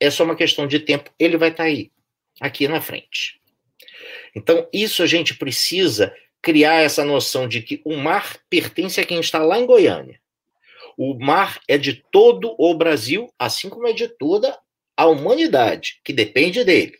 É 0.00 0.10
só 0.10 0.24
uma 0.24 0.34
questão 0.34 0.66
de 0.66 0.80
tempo, 0.80 1.10
ele 1.18 1.36
vai 1.36 1.50
estar 1.50 1.64
tá 1.64 1.68
aí, 1.68 1.92
aqui 2.40 2.66
na 2.66 2.80
frente. 2.80 3.38
Então, 4.34 4.66
isso 4.72 5.02
a 5.02 5.06
gente 5.06 5.34
precisa 5.34 6.14
criar 6.40 6.80
essa 6.80 7.04
noção 7.04 7.46
de 7.46 7.60
que 7.60 7.82
o 7.84 7.98
mar 7.98 8.38
pertence 8.48 8.98
a 8.98 9.04
quem 9.04 9.20
está 9.20 9.40
lá 9.40 9.58
em 9.58 9.66
Goiânia. 9.66 10.18
O 10.96 11.18
mar 11.18 11.60
é 11.68 11.76
de 11.76 12.02
todo 12.10 12.54
o 12.58 12.74
Brasil, 12.74 13.30
assim 13.38 13.68
como 13.68 13.86
é 13.86 13.92
de 13.92 14.08
toda 14.08 14.58
a 14.96 15.06
humanidade, 15.06 16.00
que 16.02 16.14
depende 16.14 16.64
dele. 16.64 16.99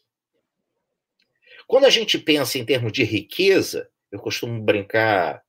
Quando 1.71 1.85
a 1.85 1.91
gente 1.91 2.19
pensa 2.19 2.59
em 2.59 2.65
termos 2.65 2.91
de 2.91 3.05
riqueza, 3.05 3.89
eu 4.11 4.19
costumo 4.19 4.61
brincar 4.61 5.41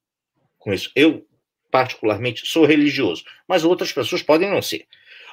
com 0.59 0.71
isso. 0.71 0.91
Eu, 0.95 1.25
particularmente, 1.71 2.45
sou 2.45 2.63
religioso, 2.63 3.23
mas 3.47 3.63
outras 3.63 3.91
pessoas 3.91 4.21
podem 4.21 4.47
não 4.47 4.61
ser. 4.61 4.85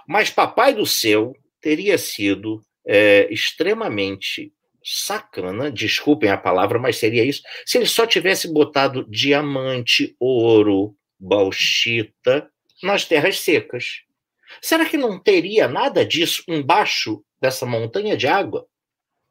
Mas 0.09 0.31
Papai 0.31 0.73
do 0.73 0.87
Céu 0.87 1.37
teria 1.61 1.99
sido 1.99 2.63
é, 2.87 3.29
extremamente 3.31 4.51
sacana, 4.83 5.71
desculpem 5.71 6.31
a 6.31 6.39
palavra, 6.39 6.79
mas 6.79 6.97
seria 6.97 7.23
isso, 7.23 7.43
se 7.67 7.77
ele 7.77 7.87
só 7.87 8.07
tivesse 8.07 8.51
botado 8.51 9.05
diamante, 9.11 10.17
ouro, 10.19 10.97
bauxita 11.21 12.51
nas 12.83 13.05
terras 13.05 13.41
secas. 13.41 14.05
Será 14.63 14.87
que 14.87 14.97
não 14.97 15.19
teria 15.19 15.69
nada 15.69 16.03
disso 16.03 16.43
embaixo 16.49 17.23
dessa 17.39 17.67
montanha 17.67 18.17
de 18.17 18.27
água? 18.27 18.67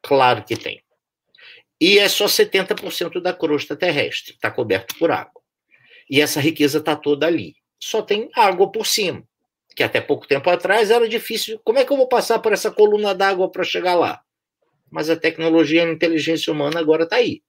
Claro 0.03 0.43
que 0.43 0.55
tem 0.55 0.83
e 1.79 1.99
é 1.99 2.09
só 2.09 2.25
70% 2.25 3.21
da 3.21 3.33
crosta 3.33 3.75
terrestre, 3.75 4.33
está 4.33 4.49
coberto 4.49 4.95
por 4.97 5.11
água. 5.11 5.41
E 6.09 6.21
essa 6.21 6.39
riqueza 6.39 6.79
está 6.79 6.95
toda 6.95 7.27
ali. 7.27 7.55
Só 7.79 8.01
tem 8.01 8.29
água 8.35 8.71
por 8.71 8.85
cima, 8.85 9.23
que 9.75 9.83
até 9.83 10.01
pouco 10.01 10.27
tempo 10.27 10.49
atrás 10.49 10.89
era 10.89 11.07
difícil. 11.07 11.59
Como 11.63 11.77
é 11.77 11.85
que 11.85 11.91
eu 11.91 11.97
vou 11.97 12.07
passar 12.07 12.39
por 12.39 12.53
essa 12.53 12.71
coluna 12.71 13.13
d'água 13.13 13.51
para 13.51 13.63
chegar 13.63 13.93
lá? 13.93 14.21
Mas 14.89 15.09
a 15.09 15.15
tecnologia 15.15 15.83
e 15.83 15.85
a 15.85 15.91
inteligência 15.91 16.51
humana 16.51 16.79
agora 16.79 17.03
está 17.03 17.17
aí. 17.17 17.41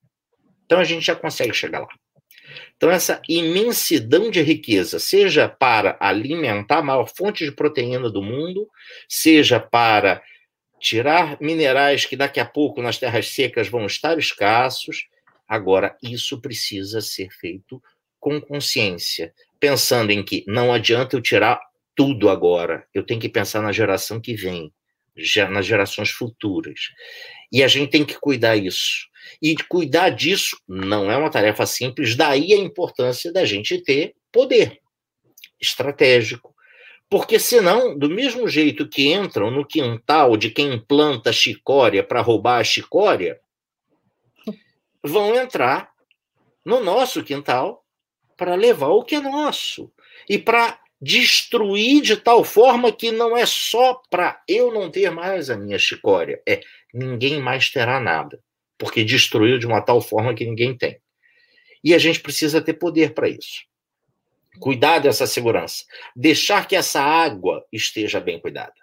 Então 0.67 0.79
a 0.79 0.85
gente 0.85 1.07
já 1.07 1.15
consegue 1.15 1.55
chegar 1.55 1.81
lá. 1.81 1.89
Então, 2.77 2.91
essa 2.91 3.21
imensidão 3.29 4.31
de 4.31 4.41
riqueza, 4.41 4.99
seja 4.99 5.49
para 5.49 5.97
alimentar 6.01 6.79
a 6.79 6.83
maior 6.83 7.11
fonte 7.15 7.45
de 7.45 7.53
proteína 7.53 8.09
do 8.09 8.23
mundo, 8.23 8.69
seja 9.09 9.59
para 9.59 10.23
tirar 10.81 11.39
minerais 11.41 12.05
que 12.05 12.17
daqui 12.17 12.41
a 12.41 12.45
pouco 12.45 12.81
nas 12.83 12.99
terras 12.99 13.29
secas 13.29 13.69
vão 13.69 13.87
estar 13.87 14.19
escassos. 14.19 15.07
Agora, 15.47 15.97
isso 16.03 16.41
precisa 16.41 17.01
ser 17.01 17.31
feito 17.31 17.83
com 18.21 18.41
consciência, 18.41 19.33
pensando 19.61 20.11
em 20.11 20.23
que 20.23 20.45
não 20.47 20.73
adianta 20.73 21.17
eu 21.17 21.23
tirar 21.23 21.61
tudo 21.95 22.29
agora, 22.29 22.87
eu 22.95 23.05
tenho 23.05 23.21
que 23.21 23.29
pensar 23.29 23.61
na 23.61 23.73
geração 23.73 24.21
que 24.21 24.35
vem, 24.35 24.73
nas 25.51 25.67
gerações 25.67 26.11
futuras. 26.11 26.79
E 27.51 27.63
a 27.63 27.69
gente 27.69 27.91
tem 27.91 28.05
que 28.05 28.19
cuidar 28.21 28.57
isso. 28.57 29.09
E 29.43 29.57
cuidar 29.57 30.11
disso 30.11 30.57
não 30.67 31.11
é 31.11 31.17
uma 31.17 31.31
tarefa 31.31 31.67
simples, 31.67 32.15
daí 32.15 32.53
a 32.53 32.57
importância 32.57 33.33
da 33.33 33.45
gente 33.45 33.83
ter 33.83 34.15
poder 34.31 34.79
estratégico, 35.61 36.55
porque 37.11 37.39
senão, 37.39 37.97
do 37.97 38.09
mesmo 38.09 38.47
jeito 38.49 38.87
que 38.87 39.13
entram 39.13 39.51
no 39.51 39.65
quintal 39.65 40.37
de 40.37 40.51
quem 40.51 40.79
planta 40.79 41.33
chicória 41.33 42.05
para 42.05 42.21
roubar 42.21 42.61
a 42.61 42.65
chicória, 42.65 43.41
vão 45.03 45.35
entrar 45.35 45.91
no 46.65 46.81
nosso 46.85 47.25
quintal 47.25 47.83
para 48.37 48.55
levar 48.55 48.89
o 48.89 49.03
que 49.03 49.15
é 49.15 49.21
nosso 49.21 49.91
e 50.29 50.39
para 50.39 50.79
destruir 51.01 52.03
de 52.03 52.17
tal 52.17 52.45
forma 52.45 52.93
que 52.93 53.11
não 53.11 53.37
é 53.37 53.47
só 53.47 54.03
para 54.11 54.43
eu 54.47 54.73
não 54.73 54.91
ter 54.91 55.11
mais 55.11 55.49
a 55.49 55.57
minha 55.57 55.79
chicória, 55.79 56.43
é 56.47 56.61
ninguém 56.93 57.41
mais 57.41 57.71
terá 57.71 57.99
nada, 58.01 58.43
porque 58.77 59.05
destruiu 59.05 59.59
de 59.59 59.67
uma 59.67 59.81
tal 59.81 60.03
forma 60.03 60.35
que 60.35 60.45
ninguém 60.45 60.77
tem. 60.77 61.01
E 61.83 61.95
a 61.95 61.99
gente 61.99 62.21
precisa 62.21 62.61
ter 62.61 62.75
poder 62.75 63.15
para 63.15 63.29
isso 63.29 63.68
cuidar 64.59 64.99
dessa 64.99 65.27
segurança, 65.27 65.85
deixar 66.15 66.67
que 66.67 66.77
essa 66.77 67.01
água 67.01 67.65
esteja 67.73 68.21
bem 68.21 68.41
cuidada. 68.41 68.75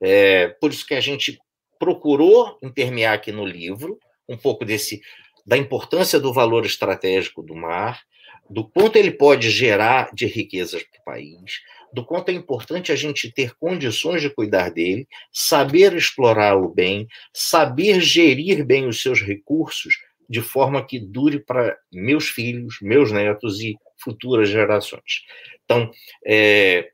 É, 0.00 0.48
por 0.60 0.70
isso 0.70 0.86
que 0.86 0.94
a 0.94 1.00
gente 1.00 1.38
procurou 1.78 2.58
intermear 2.62 3.14
aqui 3.14 3.32
no 3.32 3.46
livro 3.46 3.98
um 4.28 4.36
pouco 4.36 4.64
desse 4.64 5.00
da 5.46 5.56
importância 5.56 6.20
do 6.20 6.30
valor 6.30 6.66
estratégico 6.66 7.42
do 7.42 7.54
mar, 7.54 8.02
do 8.50 8.68
quanto 8.68 8.96
ele 8.96 9.10
pode 9.10 9.48
gerar 9.50 10.10
de 10.12 10.26
riquezas 10.26 10.82
para 10.82 11.00
o 11.00 11.04
país, 11.04 11.60
do 11.90 12.04
quanto 12.04 12.28
é 12.28 12.34
importante 12.34 12.92
a 12.92 12.96
gente 12.96 13.32
ter 13.32 13.54
condições 13.56 14.20
de 14.20 14.28
cuidar 14.28 14.70
dele, 14.70 15.08
saber 15.32 15.94
explorá-lo 15.94 16.68
bem, 16.68 17.06
saber 17.32 18.00
gerir 18.00 18.62
bem 18.62 18.86
os 18.86 19.00
seus 19.00 19.22
recursos 19.22 19.94
de 20.28 20.42
forma 20.42 20.84
que 20.84 20.98
dure 20.98 21.40
para 21.40 21.78
meus 21.90 22.28
filhos, 22.28 22.78
meus 22.82 23.10
netos 23.10 23.60
e 23.60 23.74
futuras 23.98 24.48
gerações. 24.48 25.24
Então, 25.64 25.90
é, 26.24 26.90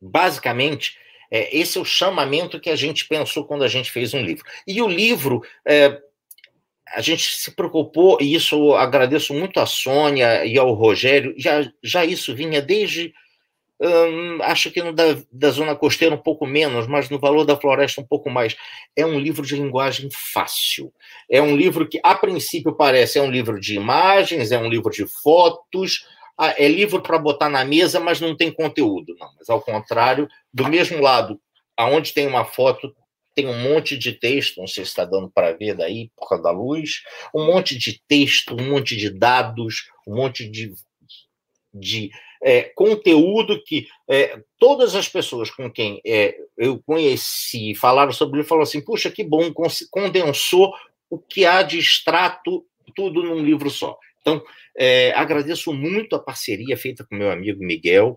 basicamente, 0.00 0.98
é, 1.30 1.56
esse 1.56 1.78
é 1.78 1.80
o 1.80 1.84
chamamento 1.84 2.60
que 2.60 2.70
a 2.70 2.76
gente 2.76 3.08
pensou 3.08 3.44
quando 3.44 3.64
a 3.64 3.68
gente 3.68 3.90
fez 3.90 4.14
um 4.14 4.22
livro. 4.22 4.44
E 4.66 4.80
o 4.80 4.88
livro, 4.88 5.42
é, 5.66 6.00
a 6.94 7.00
gente 7.00 7.34
se 7.34 7.50
preocupou, 7.50 8.18
e 8.20 8.34
isso 8.34 8.74
agradeço 8.74 9.34
muito 9.34 9.58
à 9.58 9.66
Sônia 9.66 10.44
e 10.44 10.58
ao 10.58 10.72
Rogério, 10.74 11.34
já, 11.36 11.68
já 11.82 12.04
isso 12.04 12.34
vinha 12.34 12.62
desde, 12.62 13.14
hum, 13.80 14.38
acho 14.42 14.70
que 14.70 14.82
no 14.82 14.92
da, 14.92 15.16
da 15.30 15.50
Zona 15.50 15.74
Costeira 15.74 16.14
um 16.14 16.18
pouco 16.18 16.46
menos, 16.46 16.86
mas 16.86 17.10
no 17.10 17.18
Valor 17.18 17.44
da 17.44 17.56
Floresta 17.56 18.00
um 18.00 18.06
pouco 18.06 18.30
mais. 18.30 18.56
É 18.96 19.04
um 19.04 19.18
livro 19.18 19.44
de 19.44 19.56
linguagem 19.56 20.08
fácil. 20.12 20.92
É 21.30 21.40
um 21.40 21.56
livro 21.56 21.88
que, 21.88 22.00
a 22.02 22.14
princípio, 22.14 22.74
parece 22.74 23.18
é 23.18 23.22
um 23.22 23.30
livro 23.30 23.60
de 23.60 23.74
imagens, 23.74 24.52
é 24.52 24.58
um 24.58 24.68
livro 24.68 24.90
de 24.90 25.06
fotos, 25.06 26.06
é 26.56 26.68
livro 26.68 27.00
para 27.00 27.18
botar 27.18 27.48
na 27.48 27.64
mesa, 27.64 28.00
mas 28.00 28.20
não 28.20 28.36
tem 28.36 28.52
conteúdo. 28.52 29.14
Não, 29.18 29.28
mas 29.38 29.48
ao 29.48 29.60
contrário, 29.60 30.28
do 30.52 30.68
mesmo 30.68 31.00
lado, 31.00 31.40
aonde 31.76 32.12
tem 32.12 32.26
uma 32.26 32.44
foto, 32.44 32.94
tem 33.34 33.46
um 33.46 33.58
monte 33.58 33.98
de 33.98 34.12
texto, 34.12 34.58
não 34.58 34.66
sei 34.66 34.84
se 34.84 34.90
está 34.90 35.04
dando 35.04 35.28
para 35.28 35.52
ver 35.52 35.74
daí 35.74 36.10
por 36.16 36.28
causa 36.28 36.44
da 36.44 36.50
luz, 36.50 37.02
um 37.34 37.46
monte 37.46 37.76
de 37.76 38.00
texto, 38.06 38.54
um 38.54 38.70
monte 38.70 38.96
de 38.96 39.10
dados, 39.10 39.88
um 40.06 40.14
monte 40.16 40.48
de, 40.48 40.72
de 41.72 42.10
é, 42.44 42.70
conteúdo 42.74 43.62
que 43.64 43.86
é, 44.06 44.38
todas 44.58 44.94
as 44.94 45.08
pessoas 45.08 45.50
com 45.50 45.70
quem 45.70 45.98
é, 46.06 46.36
eu 46.58 46.78
conheci 46.84 47.74
falaram 47.74 48.12
sobre 48.12 48.40
ele 48.40 48.46
falaram 48.46 48.64
assim: 48.64 48.84
puxa, 48.84 49.10
que 49.10 49.24
bom, 49.24 49.50
condensou 49.90 50.74
o 51.08 51.18
que 51.18 51.46
há 51.46 51.62
de 51.62 51.78
extrato 51.78 52.66
tudo 52.94 53.22
num 53.22 53.42
livro 53.42 53.70
só. 53.70 53.96
Então, 54.20 54.42
é, 54.76 55.12
agradeço 55.12 55.72
muito 55.72 56.14
a 56.14 56.22
parceria 56.22 56.76
feita 56.76 57.04
com 57.04 57.16
meu 57.16 57.30
amigo 57.30 57.64
Miguel, 57.64 58.16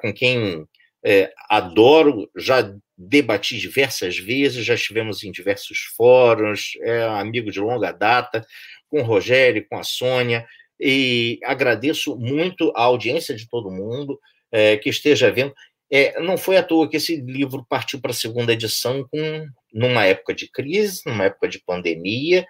com 0.00 0.12
quem 0.12 0.66
é, 1.04 1.32
adoro, 1.48 2.30
já 2.36 2.74
debati 2.96 3.58
diversas 3.58 4.18
vezes, 4.18 4.64
já 4.64 4.74
estivemos 4.74 5.22
em 5.22 5.30
diversos 5.30 5.78
fóruns, 5.96 6.72
é 6.82 7.02
amigo 7.04 7.50
de 7.50 7.60
longa 7.60 7.92
data, 7.92 8.44
com 8.88 9.00
o 9.00 9.04
Rogério, 9.04 9.66
com 9.68 9.78
a 9.78 9.82
Sônia, 9.82 10.46
e 10.78 11.38
agradeço 11.44 12.16
muito 12.16 12.72
a 12.74 12.82
audiência 12.82 13.34
de 13.34 13.48
todo 13.48 13.70
mundo 13.70 14.18
é, 14.50 14.76
que 14.76 14.88
esteja 14.88 15.30
vendo. 15.30 15.54
É, 15.90 16.20
não 16.20 16.36
foi 16.36 16.56
à 16.56 16.62
toa 16.62 16.88
que 16.88 16.96
esse 16.96 17.16
livro 17.16 17.64
partiu 17.68 18.00
para 18.00 18.10
a 18.10 18.14
segunda 18.14 18.52
edição 18.52 19.06
com, 19.08 19.46
numa 19.72 20.04
época 20.04 20.34
de 20.34 20.50
crise, 20.50 21.02
numa 21.06 21.24
época 21.24 21.48
de 21.48 21.60
pandemia, 21.60 22.46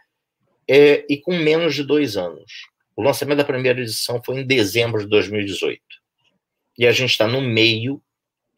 é, 0.69 1.05
e 1.09 1.19
com 1.19 1.37
menos 1.37 1.75
de 1.75 1.83
dois 1.83 2.17
anos. 2.17 2.53
O 2.97 3.03
lançamento 3.03 3.39
da 3.39 3.45
primeira 3.45 3.81
edição 3.81 4.23
foi 4.25 4.41
em 4.41 4.47
dezembro 4.47 5.03
de 5.03 5.09
2018. 5.09 5.83
E 6.79 6.87
a 6.87 6.93
gente 6.93 7.11
está 7.11 7.27
no 7.27 7.41
meio 7.41 8.01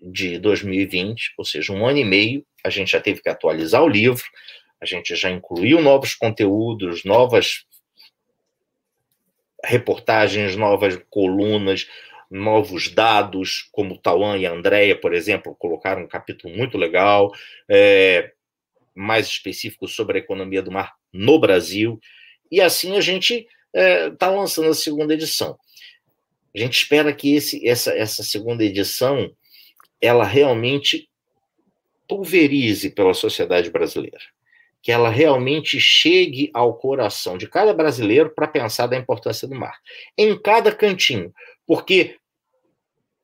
de 0.00 0.38
2020, 0.38 1.34
ou 1.38 1.44
seja, 1.44 1.72
um 1.72 1.86
ano 1.86 1.98
e 1.98 2.04
meio, 2.04 2.44
a 2.62 2.70
gente 2.70 2.92
já 2.92 3.00
teve 3.00 3.22
que 3.22 3.28
atualizar 3.28 3.82
o 3.82 3.88
livro, 3.88 4.22
a 4.80 4.84
gente 4.84 5.16
já 5.16 5.30
incluiu 5.30 5.80
novos 5.80 6.14
conteúdos, 6.14 7.02
novas 7.04 7.64
reportagens, 9.66 10.56
novas 10.56 10.98
colunas, 11.10 11.88
novos 12.30 12.88
dados, 12.88 13.68
como 13.72 13.98
Tauan 13.98 14.38
e 14.38 14.46
a 14.46 14.52
Andrea, 14.52 14.98
por 14.98 15.12
exemplo, 15.12 15.54
colocaram 15.54 16.02
um 16.02 16.08
capítulo 16.08 16.56
muito 16.56 16.78
legal, 16.78 17.32
é, 17.68 18.32
mais 18.94 19.26
específico 19.26 19.86
sobre 19.86 20.18
a 20.18 20.20
economia 20.20 20.62
do 20.62 20.72
mar 20.72 20.94
no 21.12 21.38
Brasil, 21.38 22.00
e 22.50 22.60
assim 22.60 22.96
a 22.96 23.00
gente 23.00 23.46
está 23.74 23.80
é, 23.80 24.10
tá 24.10 24.30
lançando 24.30 24.70
a 24.70 24.74
segunda 24.74 25.14
edição. 25.14 25.58
A 26.54 26.58
gente 26.58 26.76
espera 26.78 27.12
que 27.12 27.34
esse, 27.34 27.66
essa, 27.68 27.92
essa 27.92 28.22
segunda 28.22 28.64
edição 28.64 29.30
ela 30.00 30.24
realmente 30.24 31.08
pulverize 32.08 32.90
pela 32.90 33.14
sociedade 33.14 33.70
brasileira, 33.70 34.20
que 34.82 34.92
ela 34.92 35.08
realmente 35.08 35.80
chegue 35.80 36.50
ao 36.54 36.74
coração 36.74 37.36
de 37.36 37.48
cada 37.48 37.74
brasileiro 37.74 38.30
para 38.30 38.46
pensar 38.46 38.86
da 38.86 38.96
importância 38.96 39.48
do 39.48 39.54
mar, 39.54 39.76
em 40.16 40.40
cada 40.40 40.72
cantinho, 40.72 41.32
porque 41.66 42.16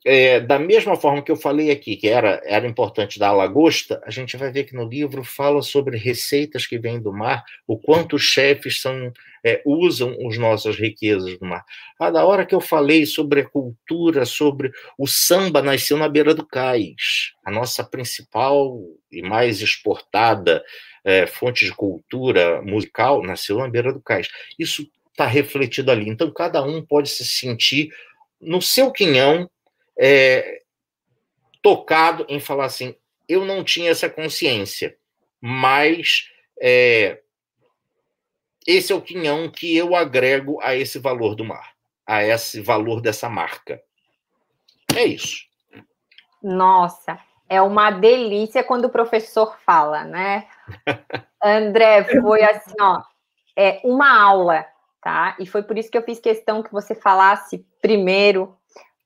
é, 0.05 0.41
da 0.41 0.59
mesma 0.59 0.97
forma 0.97 1.23
que 1.23 1.31
eu 1.31 1.37
falei 1.37 1.71
aqui, 1.71 1.97
que 1.97 2.09
era, 2.09 2.41
era 2.45 2.67
importante 2.67 3.19
dar 3.19 3.29
a 3.29 3.33
lagosta, 3.33 4.03
a 4.05 4.11
gente 4.11 4.37
vai 4.37 4.51
ver 4.51 4.65
que 4.65 4.75
no 4.75 4.89
livro 4.89 5.23
fala 5.23 5.63
sobre 5.63 5.97
receitas 5.97 6.67
que 6.67 6.79
vêm 6.79 7.01
do 7.01 7.13
mar, 7.13 7.45
o 7.69 7.79
quanto 7.79 8.17
os 8.17 8.23
chefes 8.23 8.81
são, 8.81 9.13
é, 9.45 9.63
usam 9.65 10.17
as 10.27 10.37
nossas 10.37 10.77
riquezas 10.77 11.39
do 11.39 11.47
mar. 11.47 11.65
Ah, 12.01 12.11
da 12.11 12.25
hora 12.25 12.45
que 12.45 12.55
eu 12.55 12.61
falei 12.61 13.07
sobre 13.07 13.43
a 13.43 13.49
cultura, 13.49 14.25
sobre 14.25 14.73
o 14.99 15.07
samba 15.07 15.63
nasceu 15.63 15.97
na 15.97 16.09
beira 16.09 16.35
do 16.35 16.45
cais, 16.45 17.33
a 17.45 17.51
nossa 17.51 17.85
principal 17.85 18.81
e 19.11 19.23
mais 19.23 19.61
exportada 19.61 20.65
é, 21.05 21.27
fonte 21.27 21.65
de 21.65 21.75
cultura 21.75 22.63
musical 22.63 23.23
nasceu 23.23 23.59
na 23.59 23.69
beira 23.69 23.93
do 23.93 24.01
cais. 24.01 24.29
Isso 24.59 24.89
está 25.11 25.27
refletido 25.27 25.91
ali. 25.91 26.09
Então, 26.09 26.31
cada 26.31 26.63
um 26.63 26.85
pode 26.85 27.09
se 27.09 27.25
sentir 27.25 27.93
no 28.41 28.61
seu 28.61 28.91
quinhão 28.91 29.49
é, 29.99 30.63
tocado 31.63 32.27
em 32.29 32.41
falar 32.41 32.67
assim: 32.67 32.95
eu 33.29 33.45
não 33.45 33.63
tinha 33.63 33.91
essa 33.91 34.09
consciência, 34.09 34.97
mas 35.41 36.29
é, 36.61 37.21
esse 38.67 38.93
é 38.93 38.95
o 38.95 39.03
quinhão 39.03 39.51
que 39.51 39.77
eu 39.77 39.95
agrego 39.95 40.61
a 40.61 40.75
esse 40.75 40.99
valor 40.99 41.35
do 41.35 41.45
mar, 41.45 41.73
a 42.07 42.23
esse 42.23 42.61
valor 42.61 43.01
dessa 43.01 43.29
marca. 43.29 43.83
É 44.95 45.05
isso. 45.05 45.47
Nossa, 46.43 47.19
é 47.49 47.61
uma 47.61 47.91
delícia 47.91 48.65
quando 48.65 48.87
o 48.87 48.91
professor 48.91 49.57
fala, 49.65 50.05
né? 50.05 50.47
André, 51.43 52.05
foi 52.21 52.43
assim, 52.43 52.75
ó, 52.81 53.01
é 53.57 53.81
uma 53.85 54.21
aula, 54.21 54.65
tá? 55.03 55.37
E 55.39 55.47
foi 55.47 55.63
por 55.63 55.77
isso 55.77 55.91
que 55.91 55.99
eu 55.99 56.03
fiz 56.03 56.19
questão 56.21 56.63
que 56.63 56.73
você 56.73 56.95
falasse 56.95 57.67
primeiro 57.81 58.57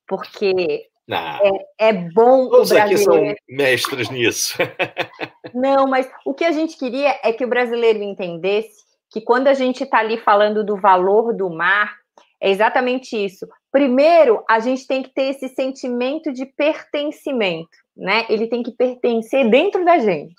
porque 0.06 0.88
é, 1.08 1.88
é, 1.88 1.92
bom 1.92 2.48
Todos 2.48 2.72
aqui 2.72 2.98
são 2.98 3.34
mestres 3.48 4.10
nisso. 4.10 4.58
Não, 5.54 5.86
mas 5.86 6.10
o 6.24 6.34
que 6.34 6.44
a 6.44 6.50
gente 6.50 6.76
queria 6.76 7.18
é 7.22 7.32
que 7.32 7.44
o 7.44 7.48
brasileiro 7.48 8.02
entendesse 8.02 8.84
que 9.10 9.20
quando 9.20 9.46
a 9.46 9.54
gente 9.54 9.84
está 9.84 9.98
ali 9.98 10.18
falando 10.18 10.64
do 10.64 10.76
valor 10.76 11.32
do 11.32 11.48
mar, 11.48 11.94
é 12.40 12.50
exatamente 12.50 13.16
isso. 13.16 13.46
Primeiro, 13.70 14.44
a 14.48 14.58
gente 14.58 14.86
tem 14.86 15.02
que 15.02 15.10
ter 15.10 15.30
esse 15.30 15.48
sentimento 15.48 16.32
de 16.32 16.44
pertencimento, 16.44 17.70
né? 17.96 18.26
Ele 18.28 18.48
tem 18.48 18.62
que 18.62 18.72
pertencer 18.72 19.48
dentro 19.48 19.84
da 19.84 19.98
gente. 19.98 20.34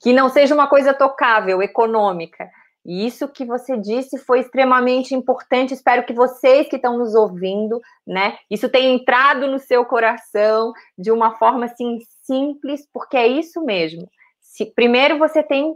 Que 0.00 0.12
não 0.12 0.28
seja 0.28 0.54
uma 0.54 0.66
coisa 0.66 0.94
tocável, 0.94 1.62
econômica, 1.62 2.48
e 2.84 3.06
isso 3.06 3.28
que 3.28 3.44
você 3.44 3.76
disse 3.76 4.18
foi 4.18 4.40
extremamente 4.40 5.14
importante. 5.14 5.74
Espero 5.74 6.04
que 6.04 6.14
vocês 6.14 6.68
que 6.68 6.76
estão 6.76 6.96
nos 6.96 7.14
ouvindo, 7.14 7.80
né, 8.06 8.38
isso 8.50 8.68
tenha 8.68 8.90
entrado 8.90 9.46
no 9.46 9.58
seu 9.58 9.84
coração 9.84 10.72
de 10.98 11.10
uma 11.10 11.36
forma 11.36 11.66
assim 11.66 11.98
simples, 12.22 12.86
porque 12.92 13.16
é 13.16 13.26
isso 13.26 13.62
mesmo. 13.64 14.08
Se, 14.40 14.66
primeiro 14.66 15.18
você 15.18 15.42
tem 15.42 15.74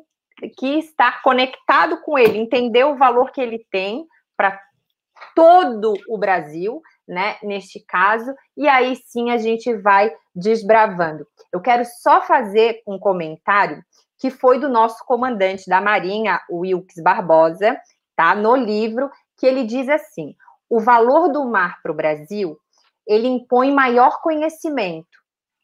que 0.59 0.79
estar 0.79 1.23
conectado 1.23 2.01
com 2.01 2.19
ele, 2.19 2.39
entender 2.39 2.85
o 2.85 2.97
valor 2.97 3.31
que 3.31 3.41
ele 3.41 3.65
tem 3.71 4.07
para 4.37 4.59
todo 5.35 5.95
o 6.09 6.19
Brasil, 6.19 6.83
né, 7.07 7.37
neste 7.43 7.85
caso, 7.87 8.35
e 8.57 8.67
aí 8.67 8.97
sim 8.97 9.31
a 9.31 9.37
gente 9.37 9.73
vai 9.77 10.13
desbravando. 10.35 11.27
Eu 11.53 11.61
quero 11.61 11.85
só 11.85 12.23
fazer 12.23 12.83
um 12.87 12.99
comentário 12.99 13.85
que 14.25 14.31
foi 14.31 14.59
do 14.59 14.71
nosso 14.71 15.05
comandante 15.05 15.69
da 15.69 15.83
Marinha, 15.83 16.41
Wilkes 16.51 17.03
Barbosa, 17.03 17.79
tá? 18.17 18.35
No 18.35 18.57
livro, 18.57 19.11
que 19.37 19.47
ele 19.47 19.65
diz 19.65 19.87
assim: 19.87 20.35
o 20.67 20.81
valor 20.81 21.29
do 21.29 21.45
mar 21.45 21.83
para 21.83 21.93
o 21.93 21.95
Brasil 21.95 22.59
ele 23.07 23.29
impõe 23.29 23.71
maior 23.71 24.23
conhecimento 24.23 25.19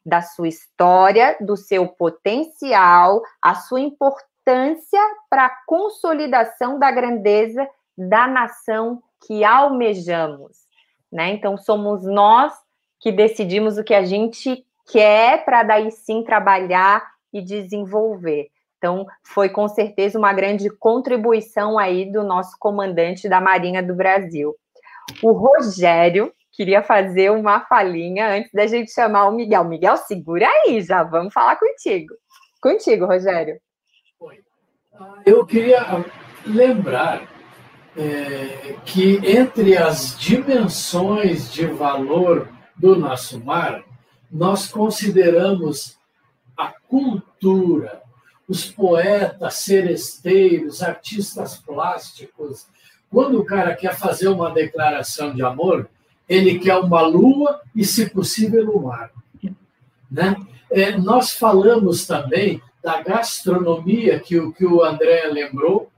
da 0.05 0.21
sua 0.21 0.47
história, 0.47 1.35
do 1.41 1.57
seu 1.57 1.87
potencial, 1.87 3.23
a 3.41 3.55
sua 3.55 3.81
importância 3.81 5.01
para 5.27 5.47
a 5.47 5.57
consolidação 5.65 6.77
da 6.77 6.91
grandeza 6.91 7.67
da 7.97 8.27
nação 8.27 9.01
que 9.25 9.43
almejamos, 9.43 10.55
né? 11.11 11.31
Então 11.31 11.57
somos 11.57 12.05
nós 12.05 12.53
que 12.99 13.11
decidimos 13.11 13.79
o 13.79 13.83
que 13.83 13.95
a 13.95 14.05
gente 14.05 14.63
quer 14.85 15.43
para 15.45 15.63
daí 15.63 15.89
sim 15.89 16.23
trabalhar 16.23 17.10
e 17.31 17.41
desenvolver. 17.41 18.49
Então, 18.77 19.05
foi 19.23 19.47
com 19.49 19.67
certeza 19.67 20.17
uma 20.17 20.33
grande 20.33 20.69
contribuição 20.69 21.77
aí 21.77 22.11
do 22.11 22.23
nosso 22.23 22.55
comandante 22.59 23.29
da 23.29 23.39
Marinha 23.39 23.83
do 23.83 23.93
Brasil. 23.93 24.55
O 25.21 25.31
Rogério 25.31 26.33
queria 26.51 26.81
fazer 26.81 27.31
uma 27.31 27.61
falinha 27.61 28.27
antes 28.27 28.51
da 28.51 28.65
gente 28.65 28.91
chamar 28.91 29.27
o 29.27 29.33
Miguel. 29.33 29.63
Miguel, 29.65 29.97
segura 29.97 30.47
aí, 30.47 30.81
já 30.81 31.03
vamos 31.03 31.33
falar 31.33 31.57
contigo. 31.57 32.13
Contigo, 32.61 33.05
Rogério. 33.05 33.59
Eu 35.25 35.45
queria 35.45 36.03
lembrar 36.45 37.23
é, 37.97 38.75
que 38.85 39.19
entre 39.23 39.77
as 39.77 40.17
dimensões 40.19 41.51
de 41.51 41.65
valor 41.65 42.49
do 42.75 42.95
nosso 42.95 43.43
mar, 43.43 43.83
nós 44.31 44.67
consideramos 44.71 45.97
a 46.61 46.73
cultura, 46.87 48.01
os 48.47 48.65
poetas, 48.65 49.55
seresteiros, 49.55 50.81
artistas 50.81 51.57
plásticos. 51.57 52.67
Quando 53.09 53.39
o 53.39 53.45
cara 53.45 53.75
quer 53.75 53.95
fazer 53.95 54.27
uma 54.27 54.51
declaração 54.51 55.33
de 55.33 55.41
amor, 55.41 55.89
ele 56.27 56.59
quer 56.59 56.77
uma 56.77 57.01
lua 57.01 57.61
e, 57.75 57.83
se 57.83 58.09
possível, 58.09 58.69
o 58.71 58.83
mar. 58.83 59.11
Né? 60.09 60.35
É, 60.69 60.97
nós 60.97 61.31
falamos 61.31 62.05
também 62.05 62.61
da 62.83 63.01
gastronomia 63.01 64.19
que 64.19 64.37
o, 64.37 64.51
que 64.53 64.65
o 64.65 64.83
André 64.83 65.27
lembrou. 65.27 65.89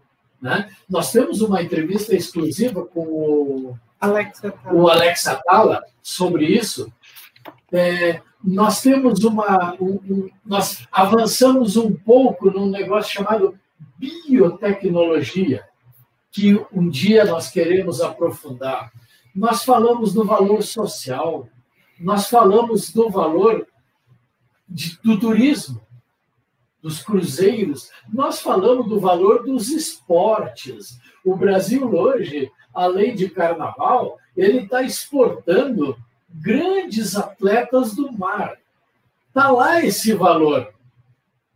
Né? 0.41 0.70
Nós 0.89 1.11
temos 1.11 1.41
uma 1.41 1.61
entrevista 1.61 2.16
exclusiva 2.16 2.86
com 2.86 3.01
o 3.01 3.80
Alex 3.99 4.43
Atala, 4.43 4.74
o 4.74 4.88
Alex 4.89 5.28
Atala 5.28 5.84
sobre 6.01 6.45
isso. 6.45 6.91
É, 7.71 8.21
nós 8.43 8.81
temos 8.81 9.23
uma. 9.23 9.75
Um, 9.79 9.99
um, 10.09 10.29
nós 10.45 10.85
avançamos 10.91 11.77
um 11.77 11.93
pouco 11.93 12.51
num 12.51 12.69
negócio 12.69 13.13
chamado 13.13 13.57
biotecnologia, 13.97 15.63
que 16.31 16.63
um 16.71 16.89
dia 16.89 17.25
nós 17.25 17.49
queremos 17.49 18.01
aprofundar. 18.01 18.91
Nós 19.33 19.63
falamos 19.63 20.13
do 20.13 20.23
valor 20.25 20.61
social, 20.61 21.47
nós 21.99 22.29
falamos 22.29 22.91
do 22.91 23.09
valor 23.09 23.65
de, 24.67 24.99
do 25.01 25.19
turismo, 25.19 25.81
dos 26.81 27.01
cruzeiros, 27.01 27.89
nós 28.11 28.41
falamos 28.41 28.87
do 28.89 28.99
valor 28.99 29.43
dos 29.43 29.69
esportes. 29.69 30.99
O 31.23 31.35
Brasil 31.35 31.89
hoje, 31.89 32.51
além 32.73 33.15
de 33.15 33.29
carnaval, 33.29 34.17
ele 34.35 34.59
está 34.59 34.83
exportando 34.83 35.97
grandes 36.34 37.15
atletas 37.15 37.95
do 37.95 38.11
mar. 38.11 38.57
Está 39.27 39.51
lá 39.51 39.84
esse 39.84 40.13
valor. 40.13 40.73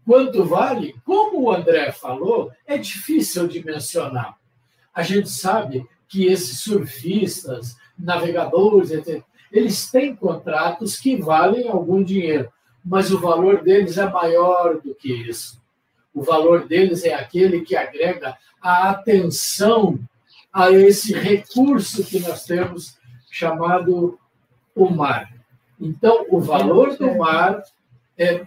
Quanto 0.06 0.46
vale? 0.46 0.96
Como 1.04 1.42
o 1.42 1.52
André 1.52 1.92
falou, 1.92 2.52
é 2.66 2.78
difícil 2.78 3.48
de 3.48 3.64
mencionar. 3.64 4.38
A 4.94 5.04
gente 5.04 5.30
sabe 5.30 5.86
que 6.08 6.26
esses 6.26 6.62
surfistas, 6.62 7.76
navegadores, 7.98 8.92
etc., 8.92 9.22
eles 9.52 9.90
têm 9.90 10.16
contratos 10.16 10.98
que 10.98 11.18
valem 11.18 11.68
algum 11.68 12.04
dinheiro, 12.04 12.52
mas 12.84 13.12
o 13.12 13.20
valor 13.20 13.64
deles 13.64 13.98
é 13.98 14.10
maior 14.10 14.80
do 14.82 14.96
que 14.96 15.12
isso. 15.12 15.62
O 16.14 16.22
valor 16.22 16.68
deles 16.68 17.04
é 17.04 17.14
aquele 17.14 17.62
que 17.62 17.76
agrega 17.76 18.38
a 18.62 18.90
atenção 18.90 20.00
a 20.52 20.72
esse 20.72 21.14
recurso 21.14 22.04
que 22.04 22.20
nós 22.20 22.46
temos 22.46 22.98
chamado 23.30 24.18
o 24.78 24.90
mar. 24.90 25.30
Então, 25.80 26.26
o 26.30 26.40
valor 26.40 26.96
do 26.96 27.16
mar 27.16 27.64
é 28.18 28.46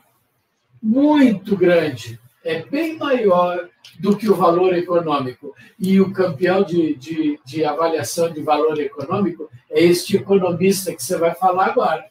muito 0.82 1.56
grande, 1.56 2.18
é 2.44 2.62
bem 2.62 2.96
maior 2.96 3.68
do 3.98 4.16
que 4.16 4.30
o 4.30 4.34
valor 4.34 4.74
econômico. 4.74 5.54
E 5.78 6.00
o 6.00 6.12
campeão 6.12 6.62
de, 6.62 6.94
de, 6.96 7.40
de 7.44 7.64
avaliação 7.64 8.32
de 8.32 8.40
valor 8.42 8.78
econômico 8.80 9.50
é 9.68 9.82
este 9.82 10.16
economista 10.16 10.94
que 10.94 11.02
você 11.02 11.16
vai 11.18 11.34
falar 11.34 11.66
agora. 11.66 12.08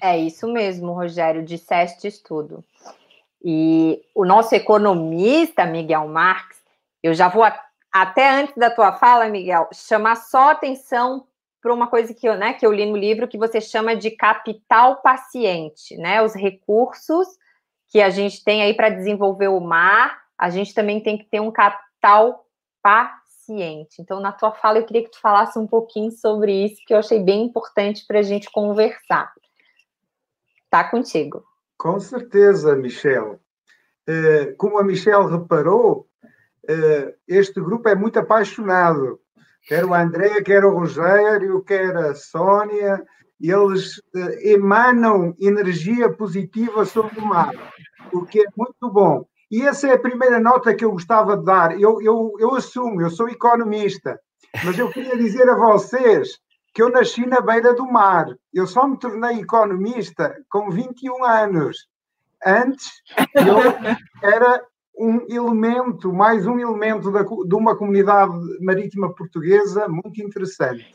É 0.00 0.18
isso 0.18 0.46
mesmo, 0.52 0.92
Rogério, 0.92 1.42
disseste 1.42 2.10
tudo. 2.22 2.64
E 3.42 4.02
o 4.14 4.24
nosso 4.24 4.54
economista, 4.54 5.64
Miguel 5.64 6.08
Marx, 6.08 6.56
eu 7.02 7.14
já 7.14 7.28
vou 7.28 7.44
até 7.94 8.28
antes 8.28 8.56
da 8.56 8.70
tua 8.70 8.92
fala, 8.94 9.28
Miguel, 9.28 9.68
chamar 9.72 10.16
só 10.16 10.50
atenção 10.50 11.28
para 11.62 11.72
uma 11.72 11.86
coisa 11.86 12.12
que 12.12 12.28
eu, 12.28 12.36
né, 12.36 12.52
que 12.52 12.66
eu 12.66 12.72
li 12.72 12.84
no 12.84 12.96
livro 12.96 13.28
que 13.28 13.38
você 13.38 13.60
chama 13.60 13.94
de 13.94 14.10
capital 14.10 15.00
paciente, 15.00 15.96
né? 15.96 16.20
Os 16.20 16.34
recursos 16.34 17.28
que 17.86 18.02
a 18.02 18.10
gente 18.10 18.42
tem 18.42 18.62
aí 18.62 18.74
para 18.74 18.88
desenvolver 18.88 19.46
o 19.46 19.60
mar, 19.60 20.24
a 20.36 20.50
gente 20.50 20.74
também 20.74 21.00
tem 21.00 21.16
que 21.16 21.24
ter 21.26 21.38
um 21.38 21.52
capital 21.52 22.44
paciente. 22.82 24.02
Então, 24.02 24.18
na 24.18 24.32
tua 24.32 24.50
fala, 24.50 24.80
eu 24.80 24.84
queria 24.84 25.04
que 25.04 25.12
tu 25.12 25.20
falasse 25.20 25.56
um 25.56 25.66
pouquinho 25.66 26.10
sobre 26.10 26.64
isso, 26.64 26.82
que 26.84 26.92
eu 26.92 26.98
achei 26.98 27.22
bem 27.22 27.44
importante 27.44 28.04
para 28.08 28.18
a 28.18 28.22
gente 28.22 28.50
conversar. 28.50 29.32
Tá 30.68 30.82
contigo. 30.82 31.44
Com 31.78 32.00
certeza, 32.00 32.74
Michel. 32.74 33.38
Eh, 34.08 34.52
como 34.58 34.78
a 34.78 34.82
Michel 34.82 35.26
reparou, 35.26 36.08
este 37.26 37.60
grupo 37.60 37.88
é 37.88 37.94
muito 37.94 38.18
apaixonado. 38.18 39.20
Quer 39.66 39.84
o 39.84 39.94
André, 39.94 40.42
quer 40.42 40.64
o 40.64 40.76
Rogério, 40.76 41.62
quer 41.62 41.96
a 41.96 42.14
Sónia, 42.14 43.02
eles 43.40 44.00
eh, 44.14 44.52
emanam 44.52 45.34
energia 45.40 46.12
positiva 46.12 46.84
sobre 46.84 47.18
o 47.18 47.24
mar, 47.24 47.52
o 48.12 48.24
que 48.24 48.40
é 48.40 48.44
muito 48.56 48.90
bom. 48.90 49.24
E 49.50 49.62
essa 49.62 49.88
é 49.88 49.94
a 49.94 49.98
primeira 49.98 50.40
nota 50.40 50.74
que 50.74 50.84
eu 50.84 50.92
gostava 50.92 51.36
de 51.36 51.44
dar. 51.44 51.78
Eu, 51.78 52.00
eu, 52.02 52.32
eu 52.38 52.54
assumo, 52.54 53.00
eu 53.00 53.10
sou 53.10 53.28
economista, 53.28 54.18
mas 54.64 54.78
eu 54.78 54.90
queria 54.90 55.16
dizer 55.16 55.48
a 55.48 55.56
vocês 55.56 56.38
que 56.74 56.82
eu 56.82 56.90
nasci 56.90 57.24
na 57.26 57.40
beira 57.40 57.72
do 57.74 57.86
mar. 57.86 58.26
Eu 58.52 58.66
só 58.66 58.86
me 58.86 58.98
tornei 58.98 59.40
economista 59.40 60.36
com 60.48 60.70
21 60.70 61.24
anos. 61.24 61.88
Antes, 62.44 62.90
eu 63.34 64.28
era 64.28 64.62
um 64.96 65.26
elemento, 65.28 66.12
mais 66.12 66.46
um 66.46 66.58
elemento 66.58 67.10
da, 67.10 67.22
de 67.22 67.54
uma 67.54 67.76
comunidade 67.76 68.32
marítima 68.60 69.12
portuguesa 69.14 69.88
muito 69.88 70.22
interessante. 70.22 70.86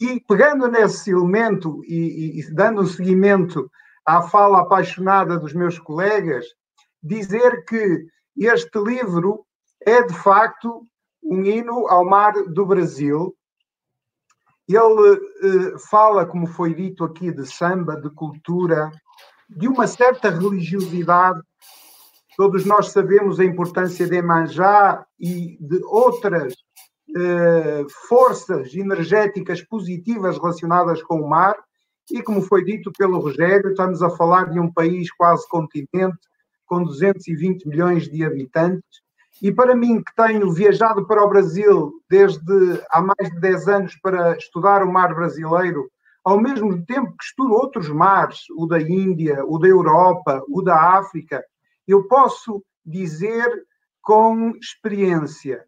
E 0.00 0.20
pegando 0.20 0.68
nesse 0.68 1.10
elemento 1.10 1.82
e, 1.84 2.40
e, 2.40 2.54
dando 2.54 2.86
seguimento 2.86 3.70
à 4.04 4.22
fala 4.22 4.60
apaixonada 4.60 5.38
dos 5.38 5.52
meus 5.52 5.78
colegas, 5.78 6.46
dizer 7.02 7.64
que 7.64 8.06
este 8.36 8.78
livro 8.78 9.44
é 9.80 10.02
de 10.02 10.14
facto 10.14 10.86
um 11.22 11.42
hino 11.42 11.88
ao 11.88 12.04
mar 12.04 12.32
do 12.32 12.66
Brasil. 12.66 13.34
Ele 14.68 15.14
eh, 15.14 15.78
fala, 15.90 16.26
como 16.26 16.46
foi 16.46 16.74
dito 16.74 17.04
aqui, 17.04 17.32
de 17.32 17.46
samba, 17.46 17.96
de 18.00 18.10
cultura, 18.10 18.90
de 19.48 19.68
uma 19.68 19.86
certa 19.86 20.28
religiosidade 20.28 21.40
Todos 22.36 22.66
nós 22.66 22.90
sabemos 22.90 23.40
a 23.40 23.44
importância 23.44 24.06
de 24.06 24.16
Emanjá 24.16 25.06
e 25.18 25.56
de 25.58 25.82
outras 25.84 26.54
eh, 27.16 27.86
forças 28.08 28.74
energéticas 28.74 29.62
positivas 29.62 30.36
relacionadas 30.36 31.02
com 31.02 31.20
o 31.20 31.28
mar. 31.28 31.56
E 32.10 32.22
como 32.22 32.42
foi 32.42 32.62
dito 32.62 32.92
pelo 32.92 33.20
Rogério, 33.20 33.70
estamos 33.70 34.02
a 34.02 34.10
falar 34.10 34.50
de 34.50 34.60
um 34.60 34.70
país 34.70 35.10
quase 35.12 35.48
continente, 35.48 36.18
com 36.66 36.82
220 36.82 37.66
milhões 37.66 38.04
de 38.04 38.22
habitantes. 38.22 39.00
E 39.42 39.50
para 39.50 39.74
mim, 39.74 40.02
que 40.02 40.14
tenho 40.14 40.52
viajado 40.52 41.06
para 41.06 41.24
o 41.24 41.28
Brasil 41.28 41.92
desde 42.08 42.82
há 42.90 43.00
mais 43.00 43.30
de 43.32 43.40
10 43.40 43.68
anos 43.68 43.96
para 44.02 44.36
estudar 44.36 44.82
o 44.82 44.92
mar 44.92 45.14
brasileiro, 45.14 45.90
ao 46.22 46.38
mesmo 46.38 46.84
tempo 46.84 47.14
que 47.16 47.24
estudo 47.24 47.54
outros 47.54 47.88
mares, 47.88 48.40
o 48.58 48.66
da 48.66 48.80
Índia, 48.80 49.42
o 49.46 49.58
da 49.58 49.68
Europa, 49.68 50.42
o 50.48 50.60
da 50.60 50.98
África, 50.98 51.42
eu 51.86 52.06
posso 52.08 52.62
dizer 52.84 53.66
com 54.02 54.50
experiência, 54.56 55.64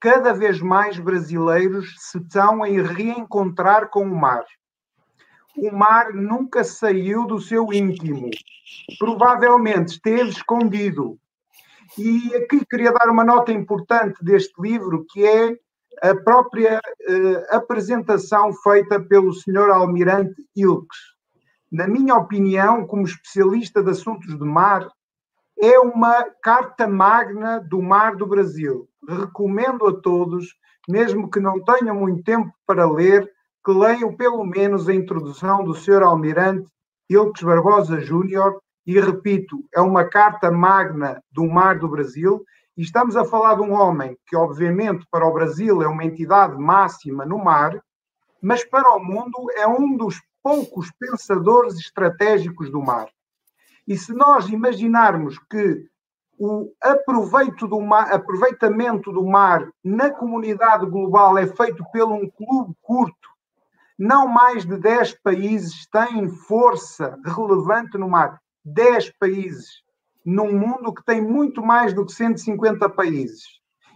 cada 0.00 0.32
vez 0.32 0.60
mais 0.60 0.98
brasileiros 0.98 1.94
se 1.98 2.18
estão 2.18 2.62
a 2.62 2.66
reencontrar 2.66 3.90
com 3.90 4.02
o 4.02 4.16
mar. 4.16 4.44
O 5.56 5.70
mar 5.72 6.14
nunca 6.14 6.62
saiu 6.62 7.26
do 7.26 7.40
seu 7.40 7.72
íntimo, 7.72 8.30
provavelmente 8.98 9.94
esteve 9.94 10.30
escondido. 10.30 11.18
E 11.98 12.34
aqui 12.36 12.64
queria 12.64 12.92
dar 12.92 13.10
uma 13.10 13.24
nota 13.24 13.52
importante 13.52 14.24
deste 14.24 14.54
livro, 14.62 15.04
que 15.10 15.26
é 15.26 15.56
a 16.02 16.14
própria 16.14 16.78
uh, 16.78 17.56
apresentação 17.56 18.52
feita 18.62 19.00
pelo 19.00 19.32
Sr. 19.32 19.70
Almirante 19.70 20.40
Ilques. 20.56 20.98
Na 21.70 21.86
minha 21.86 22.14
opinião, 22.14 22.86
como 22.86 23.04
especialista 23.04 23.82
de 23.82 23.90
assuntos 23.90 24.38
de 24.38 24.44
mar, 24.44 24.88
é 25.60 25.78
uma 25.78 26.24
carta 26.42 26.88
magna 26.88 27.60
do 27.60 27.82
mar 27.82 28.16
do 28.16 28.26
Brasil. 28.26 28.88
Recomendo 29.06 29.86
a 29.86 30.00
todos, 30.00 30.54
mesmo 30.88 31.30
que 31.30 31.38
não 31.38 31.62
tenham 31.62 31.94
muito 31.94 32.22
tempo 32.24 32.50
para 32.66 32.90
ler, 32.90 33.30
que 33.64 33.70
leiam 33.70 34.16
pelo 34.16 34.42
menos 34.44 34.88
a 34.88 34.94
introdução 34.94 35.62
do 35.62 35.74
Sr. 35.74 36.02
Almirante 36.02 36.66
Ilques 37.10 37.42
Barbosa 37.42 38.00
Júnior, 38.00 38.58
e 38.86 38.98
repito, 38.98 39.62
é 39.74 39.80
uma 39.80 40.04
carta 40.04 40.50
magna 40.50 41.22
do 41.30 41.46
mar 41.46 41.78
do 41.78 41.88
Brasil, 41.88 42.42
e 42.74 42.82
estamos 42.82 43.14
a 43.14 43.24
falar 43.26 43.56
de 43.56 43.62
um 43.62 43.72
homem 43.72 44.16
que, 44.26 44.34
obviamente, 44.34 45.06
para 45.10 45.26
o 45.26 45.32
Brasil 45.32 45.82
é 45.82 45.86
uma 45.86 46.04
entidade 46.04 46.56
máxima 46.56 47.26
no 47.26 47.36
mar, 47.36 47.78
mas 48.40 48.64
para 48.64 48.96
o 48.96 48.98
mundo 48.98 49.50
é 49.56 49.66
um 49.66 49.94
dos 49.94 50.16
poucos 50.42 50.90
pensadores 50.98 51.74
estratégicos 51.74 52.70
do 52.70 52.80
mar. 52.80 53.08
E 53.86 53.96
se 53.96 54.12
nós 54.12 54.48
imaginarmos 54.48 55.38
que 55.38 55.88
o 56.38 56.72
do 57.68 57.80
mar, 57.80 58.12
aproveitamento 58.12 59.12
do 59.12 59.24
mar 59.26 59.68
na 59.84 60.10
comunidade 60.10 60.86
global 60.86 61.36
é 61.36 61.46
feito 61.46 61.84
pelo 61.92 62.14
um 62.14 62.30
clube 62.30 62.74
curto, 62.80 63.28
não 63.98 64.26
mais 64.26 64.64
de 64.64 64.78
10 64.78 65.20
países 65.22 65.86
têm 65.90 66.30
força 66.30 67.18
relevante 67.24 67.98
no 67.98 68.08
mar. 68.08 68.40
10 68.64 69.12
países 69.18 69.68
num 70.24 70.58
mundo 70.58 70.94
que 70.94 71.04
tem 71.04 71.20
muito 71.20 71.62
mais 71.62 71.92
do 71.92 72.06
que 72.06 72.12
150 72.12 72.88
países. 72.88 73.42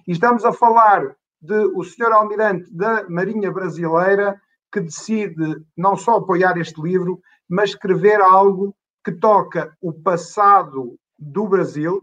E 0.06 0.12
estamos 0.12 0.44
a 0.44 0.52
falar 0.52 1.16
de 1.40 1.64
o 1.74 1.82
senhor 1.82 2.12
almirante 2.12 2.70
da 2.74 3.08
Marinha 3.08 3.50
Brasileira 3.50 4.38
que 4.70 4.80
decide 4.80 5.64
não 5.76 5.96
só 5.96 6.16
apoiar 6.16 6.58
este 6.58 6.80
livro, 6.82 7.20
mas 7.48 7.70
escrever 7.70 8.20
algo 8.20 8.74
que 9.04 9.12
toca 9.12 9.76
o 9.80 9.92
passado 9.92 10.98
do 11.18 11.46
Brasil, 11.46 12.02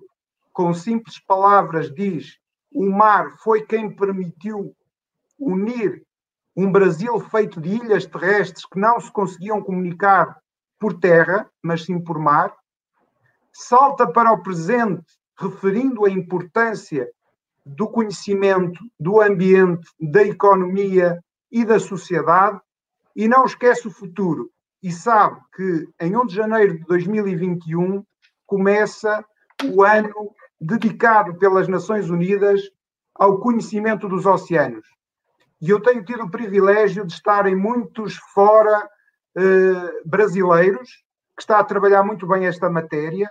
com 0.54 0.74
simples 0.74 1.20
palavras 1.20 1.94
diz: 1.94 2.38
o 2.72 2.90
mar 2.90 3.32
foi 3.40 3.66
quem 3.66 3.94
permitiu 3.94 4.76
unir 5.40 6.06
um 6.56 6.72
Brasil 6.72 7.20
feito 7.20 7.60
de 7.60 7.70
ilhas 7.70 8.06
terrestres 8.06 8.66
que 8.66 8.80
não 8.80 9.00
se 9.00 9.12
conseguiam 9.12 9.62
comunicar 9.62 10.38
por 10.80 11.00
terra, 11.00 11.50
mas 11.64 11.86
sim 11.86 12.00
por 12.00 12.20
mar. 12.20 12.54
Salta 13.54 14.06
para 14.08 14.32
o 14.32 14.44
presente, 14.44 15.06
referindo 15.38 16.06
a 16.06 16.10
importância 16.10 17.10
do 17.66 17.88
conhecimento, 17.88 18.80
do 19.00 19.22
ambiente, 19.22 19.88
da 20.00 20.24
economia 20.24 21.20
e 21.52 21.64
da 21.64 21.80
sociedade, 21.80 22.60
e 23.16 23.28
não 23.28 23.46
esquece 23.46 23.88
o 23.88 23.92
futuro. 23.92 24.50
E 24.82 24.92
sabe 24.92 25.40
que 25.56 25.88
em 26.00 26.16
1 26.16 26.26
de 26.26 26.36
janeiro 26.36 26.78
de 26.78 26.86
2021 26.86 28.04
começa 28.48 29.24
o 29.64 29.84
ano 29.84 30.32
dedicado 30.60 31.36
pelas 31.36 31.68
Nações 31.68 32.10
Unidas 32.10 32.62
ao 33.14 33.40
conhecimento 33.40 34.08
dos 34.08 34.26
oceanos. 34.26 34.86
E 35.62 35.70
eu 35.70 35.80
tenho 35.80 36.04
tido 36.04 36.24
o 36.24 36.32
privilégio 36.32 37.06
de 37.06 37.14
estar 37.14 37.46
em 37.46 37.56
muitos 37.56 38.16
fora 38.34 38.90
eh, 39.38 40.02
brasileiros 40.04 40.90
que 41.36 41.44
está 41.44 41.60
a 41.60 41.64
trabalhar 41.64 42.04
muito 42.04 42.28
bem 42.28 42.46
esta 42.46 42.70
matéria. 42.70 43.30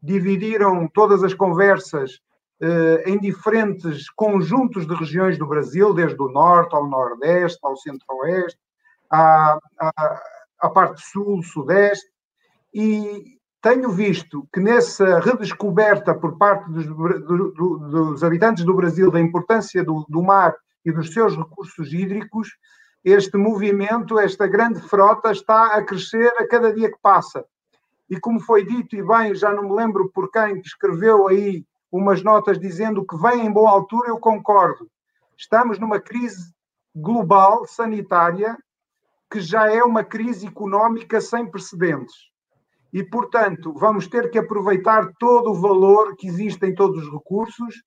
Dividiram 0.00 0.88
todas 0.88 1.24
as 1.24 1.34
conversas 1.34 2.20
eh, 2.60 3.02
em 3.06 3.18
diferentes 3.18 4.08
conjuntos 4.10 4.86
de 4.86 4.94
regiões 4.94 5.36
do 5.36 5.46
Brasil, 5.46 5.92
desde 5.92 6.20
o 6.22 6.28
norte 6.28 6.74
ao 6.76 6.86
nordeste, 6.86 7.58
ao 7.62 7.76
centro-oeste, 7.76 8.60
à 10.62 10.70
parte 10.70 11.02
sul, 11.02 11.42
sudeste, 11.42 12.08
e 12.72 13.38
tenho 13.60 13.90
visto 13.90 14.48
que 14.52 14.60
nessa 14.60 15.18
redescoberta 15.18 16.14
por 16.14 16.38
parte 16.38 16.70
dos, 16.70 16.86
do, 16.86 17.52
do, 17.52 17.78
dos 17.90 18.24
habitantes 18.24 18.64
do 18.64 18.74
Brasil 18.74 19.10
da 19.10 19.20
importância 19.20 19.84
do, 19.84 20.06
do, 20.08 20.22
mar 20.22 20.54
e 20.84 20.92
dos 20.92 21.12
seus 21.12 21.36
recursos 21.36 21.92
hídricos, 21.92 22.48
este 23.04 23.36
movimento, 23.36 24.18
esta 24.18 24.46
grande 24.46 24.80
frota 24.80 25.32
está 25.32 25.76
a 25.76 25.84
crescer 25.84 26.32
a 26.38 26.46
cada 26.46 26.72
dia 26.72 26.90
que 26.90 26.98
passa. 27.02 27.44
E 28.08 28.18
como 28.18 28.40
foi 28.40 28.64
dito, 28.64 28.96
e 28.96 29.02
bem, 29.02 29.34
já 29.34 29.52
não 29.52 29.64
me 29.64 29.74
lembro 29.74 30.10
por 30.10 30.30
quem 30.30 30.60
que 30.60 30.66
escreveu 30.66 31.28
aí 31.28 31.64
umas 31.90 32.22
notas 32.22 32.58
dizendo 32.58 33.04
que 33.04 33.16
vem 33.16 33.46
em 33.46 33.52
boa 33.52 33.70
altura, 33.70 34.08
eu 34.08 34.18
concordo. 34.18 34.88
Estamos 35.36 35.78
numa 35.78 36.00
crise 36.00 36.52
global, 36.94 37.66
sanitária, 37.66 38.56
que 39.32 39.40
já 39.40 39.72
é 39.72 39.82
uma 39.82 40.04
crise 40.04 40.46
económica 40.46 41.18
sem 41.18 41.50
precedentes. 41.50 42.14
E, 42.92 43.02
portanto, 43.02 43.72
vamos 43.72 44.06
ter 44.06 44.30
que 44.30 44.38
aproveitar 44.38 45.10
todo 45.18 45.52
o 45.52 45.54
valor 45.54 46.14
que 46.16 46.28
existe 46.28 46.66
em 46.66 46.74
todos 46.74 47.02
os 47.02 47.10
recursos. 47.10 47.82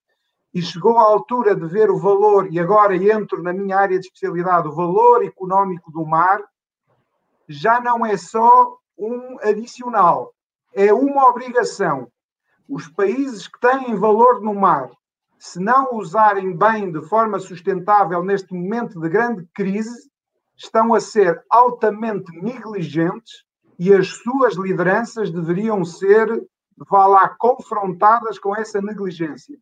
E 0.52 0.60
chegou 0.60 0.98
a 0.98 1.04
altura 1.04 1.56
de 1.56 1.68
ver 1.68 1.92
o 1.92 2.00
valor, 2.00 2.52
e 2.52 2.60
agora 2.60 2.96
entro 2.96 3.44
na 3.44 3.54
minha 3.54 3.78
área 3.78 4.00
de 4.00 4.08
especialidade, 4.08 4.68
o 4.68 4.76
valor 4.76 5.24
económico 5.24 5.92
do 5.92 6.04
mar, 6.06 6.42
já 7.48 7.80
não 7.80 8.04
é 8.04 8.18
só 8.18 8.78
um 8.98 9.38
adicional, 9.42 10.34
é 10.74 10.92
uma 10.94 11.28
obrigação 11.30 12.08
os 12.68 12.88
países 12.88 13.48
que 13.48 13.60
têm 13.60 13.96
valor 13.96 14.42
no 14.42 14.54
mar, 14.54 14.90
se 15.38 15.60
não 15.60 15.96
usarem 15.96 16.56
bem 16.58 16.92
de 16.92 17.02
forma 17.02 17.40
sustentável 17.40 18.24
neste 18.24 18.54
momento 18.54 19.00
de 19.00 19.08
grande 19.08 19.48
crise, 19.54 20.10
estão 20.56 20.94
a 20.94 21.00
ser 21.00 21.44
altamente 21.50 22.32
negligentes 22.42 23.44
e 23.78 23.94
as 23.94 24.08
suas 24.08 24.56
lideranças 24.56 25.32
deveriam 25.32 25.84
ser, 25.84 26.28
vá 26.90 27.06
lá, 27.08 27.30
confrontadas 27.30 28.40
com 28.40 28.56
essa 28.56 28.82
negligência. 28.82 29.58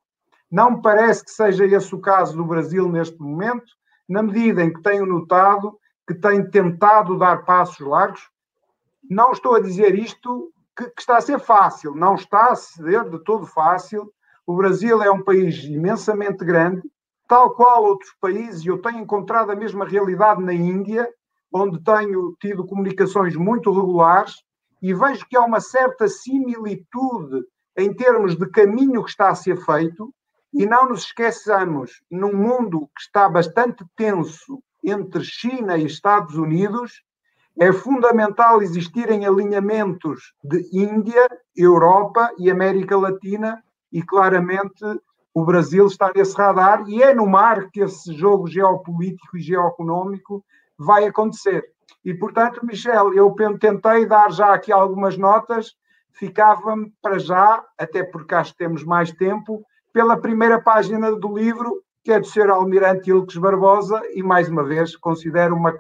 Não 0.52 0.82
parece 0.82 1.26
que 1.26 1.32
seja 1.32 1.66
esse 1.66 1.94
o 1.96 2.00
caso 2.00 2.38
do 2.38 2.46
Brasil 2.46 2.88
neste 2.88 3.20
momento, 3.20 3.66
na 4.08 4.22
medida 4.22 4.64
em 4.64 4.72
que 4.72 4.82
tenho 4.82 5.06
notado 5.06 5.80
que 6.08 6.14
tem 6.14 6.48
tentado 6.50 7.18
dar 7.18 7.46
passos 7.46 7.80
largos. 7.80 8.30
Não 9.10 9.32
estou 9.32 9.56
a 9.56 9.60
dizer 9.60 9.96
isto 9.96 10.52
que, 10.76 10.86
que 10.86 11.02
está 11.02 11.18
a 11.18 11.22
ser 11.22 11.40
fácil, 11.40 11.96
não 11.96 12.16
está 12.16 12.48
a 12.48 12.56
ser 12.56 13.10
de 13.10 13.20
todo 13.24 13.46
fácil. 13.46 14.12
O 14.46 14.56
Brasil 14.56 15.02
é 15.02 15.10
um 15.10 15.24
país 15.24 15.64
imensamente 15.64 16.44
grande, 16.44 16.82
tal 17.34 17.50
qual 17.56 17.84
outros 17.84 18.14
países, 18.22 18.64
eu 18.64 18.80
tenho 18.80 19.00
encontrado 19.00 19.52
a 19.52 19.56
mesma 19.56 19.86
realidade 19.86 20.40
na 20.44 20.54
Índia, 20.54 21.10
onde 21.52 21.84
tenho 21.84 22.38
tido 22.40 22.64
comunicações 22.64 23.36
muito 23.36 23.72
regulares, 23.72 24.36
e 24.80 24.94
vejo 24.94 25.26
que 25.28 25.36
há 25.36 25.42
uma 25.42 25.60
certa 25.60 26.08
similitude 26.08 27.44
em 27.76 27.92
termos 27.92 28.36
de 28.36 28.48
caminho 28.52 29.04
que 29.04 29.10
está 29.10 29.30
a 29.30 29.36
ser 29.36 29.58
feito, 29.66 30.14
e 30.54 30.68
não 30.68 30.90
nos 30.90 31.06
esqueçamos, 31.06 32.04
num 32.12 32.36
mundo 32.36 32.82
que 32.96 33.02
está 33.02 33.28
bastante 33.28 33.84
tenso 33.98 34.62
entre 34.84 35.24
China 35.24 35.76
e 35.76 35.88
Estados 35.88 36.36
Unidos, 36.36 37.02
é 37.60 37.74
fundamental 37.74 38.62
existirem 38.62 39.26
alinhamentos 39.26 40.36
de 40.44 40.70
Índia, 40.72 41.28
Europa 41.58 42.30
e 42.38 42.52
América 42.52 42.96
Latina, 42.96 43.64
e 43.92 44.04
claramente 44.04 44.86
o 45.34 45.44
Brasil 45.44 45.88
está 45.88 46.12
nesse 46.16 46.36
radar, 46.36 46.84
e 46.88 47.02
é 47.02 47.14
no 47.14 47.26
mar 47.26 47.70
que 47.72 47.82
esse 47.82 48.14
jogo 48.14 48.48
geopolítico 48.48 49.38
e 49.38 49.42
geoeconómico 49.42 50.44
vai 50.78 51.06
acontecer. 51.06 51.64
E, 52.06 52.14
portanto, 52.14 52.66
Michel, 52.66 53.14
eu 53.14 53.34
tentei 53.60 54.06
dar 54.06 54.32
já 54.32 54.54
aqui 54.54 54.72
algumas 54.72 55.18
notas, 55.18 55.74
ficava-me 56.12 56.94
para 57.02 57.18
já, 57.18 57.64
até 57.78 58.04
porque 58.04 58.36
acho 58.36 58.52
que 58.52 58.60
temos 58.60 58.84
mais 58.84 59.12
tempo, 59.12 59.64
pela 59.92 60.18
primeira 60.18 60.62
página 60.62 61.16
do 61.16 61.38
livro, 61.38 61.82
que 62.04 62.12
é 62.12 62.20
do 62.20 62.28
Sr. 62.28 62.50
Almirante 62.50 63.10
Ilques 63.10 63.38
Barbosa, 63.38 64.02
e 64.14 64.22
mais 64.22 64.50
uma 64.50 64.64
vez 64.64 64.96
considero 64.96 65.56
uma 65.56 65.76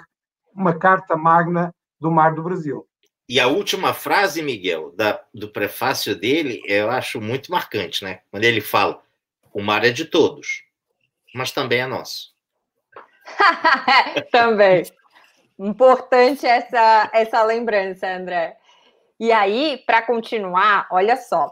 uma 0.56 0.74
carta 0.74 1.18
magna 1.18 1.74
do 2.00 2.12
Mar 2.12 2.36
do 2.36 2.44
Brasil. 2.44 2.86
E 3.28 3.40
a 3.40 3.48
última 3.48 3.94
frase, 3.94 4.42
Miguel, 4.42 4.92
da, 4.96 5.22
do 5.34 5.50
prefácio 5.50 6.16
dele, 6.16 6.62
eu 6.66 6.90
acho 6.92 7.22
muito 7.22 7.52
marcante, 7.52 8.04
né? 8.04 8.20
Quando 8.30 8.44
ele 8.44 8.62
fala: 8.62 9.02
o 9.54 9.62
mar 9.62 9.86
é 9.86 9.92
de 9.92 10.06
todos, 10.06 10.64
mas 11.34 11.52
também 11.52 11.82
é 11.82 11.88
nosso. 11.88 12.34
também. 14.32 14.84
Importante 15.58 16.46
essa, 16.46 17.10
essa 17.14 17.44
lembrança, 17.44 18.08
André. 18.08 18.58
E 19.20 19.32
aí, 19.32 19.82
para 19.86 20.02
continuar, 20.02 20.88
olha 20.92 21.16
só. 21.16 21.50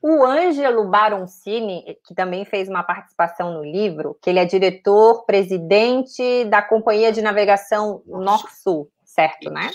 O 0.00 0.24
Ângelo 0.24 0.88
Baroncini, 0.88 1.96
que 2.04 2.14
também 2.14 2.44
fez 2.44 2.68
uma 2.68 2.82
participação 2.82 3.52
no 3.52 3.62
livro, 3.62 4.18
que 4.20 4.30
ele 4.30 4.40
é 4.40 4.44
diretor, 4.44 5.24
presidente 5.24 6.44
da 6.46 6.60
Companhia 6.60 7.12
de 7.12 7.22
Navegação 7.22 8.02
Norsul, 8.06 8.90
certo, 9.04 9.48
né? 9.48 9.70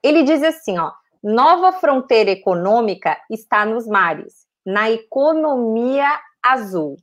Ele 0.00 0.22
diz 0.22 0.40
assim, 0.44 0.78
ó, 0.78 0.92
nova 1.20 1.72
fronteira 1.72 2.30
econômica 2.30 3.18
está 3.28 3.66
nos 3.66 3.88
mares, 3.88 4.46
na 4.64 4.88
economia 4.88 6.20
azul. 6.40 6.96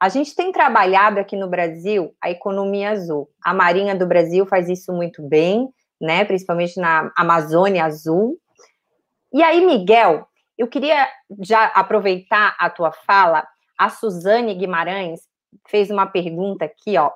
A 0.00 0.08
gente 0.08 0.34
tem 0.34 0.52
trabalhado 0.52 1.18
aqui 1.18 1.36
no 1.36 1.48
Brasil 1.48 2.14
a 2.20 2.30
economia 2.30 2.90
azul. 2.90 3.28
A 3.42 3.52
Marinha 3.52 3.96
do 3.96 4.06
Brasil 4.06 4.46
faz 4.46 4.68
isso 4.68 4.92
muito 4.92 5.22
bem, 5.22 5.68
né? 6.00 6.24
Principalmente 6.24 6.78
na 6.78 7.10
Amazônia 7.16 7.84
Azul. 7.84 8.38
E 9.32 9.42
aí, 9.42 9.64
Miguel, 9.64 10.26
eu 10.56 10.68
queria 10.68 11.08
já 11.40 11.66
aproveitar 11.66 12.56
a 12.58 12.70
tua 12.70 12.92
fala. 12.92 13.46
A 13.76 13.88
Suzane 13.88 14.54
Guimarães 14.54 15.20
fez 15.68 15.90
uma 15.90 16.06
pergunta 16.06 16.64
aqui, 16.64 16.96
ó. 16.96 17.10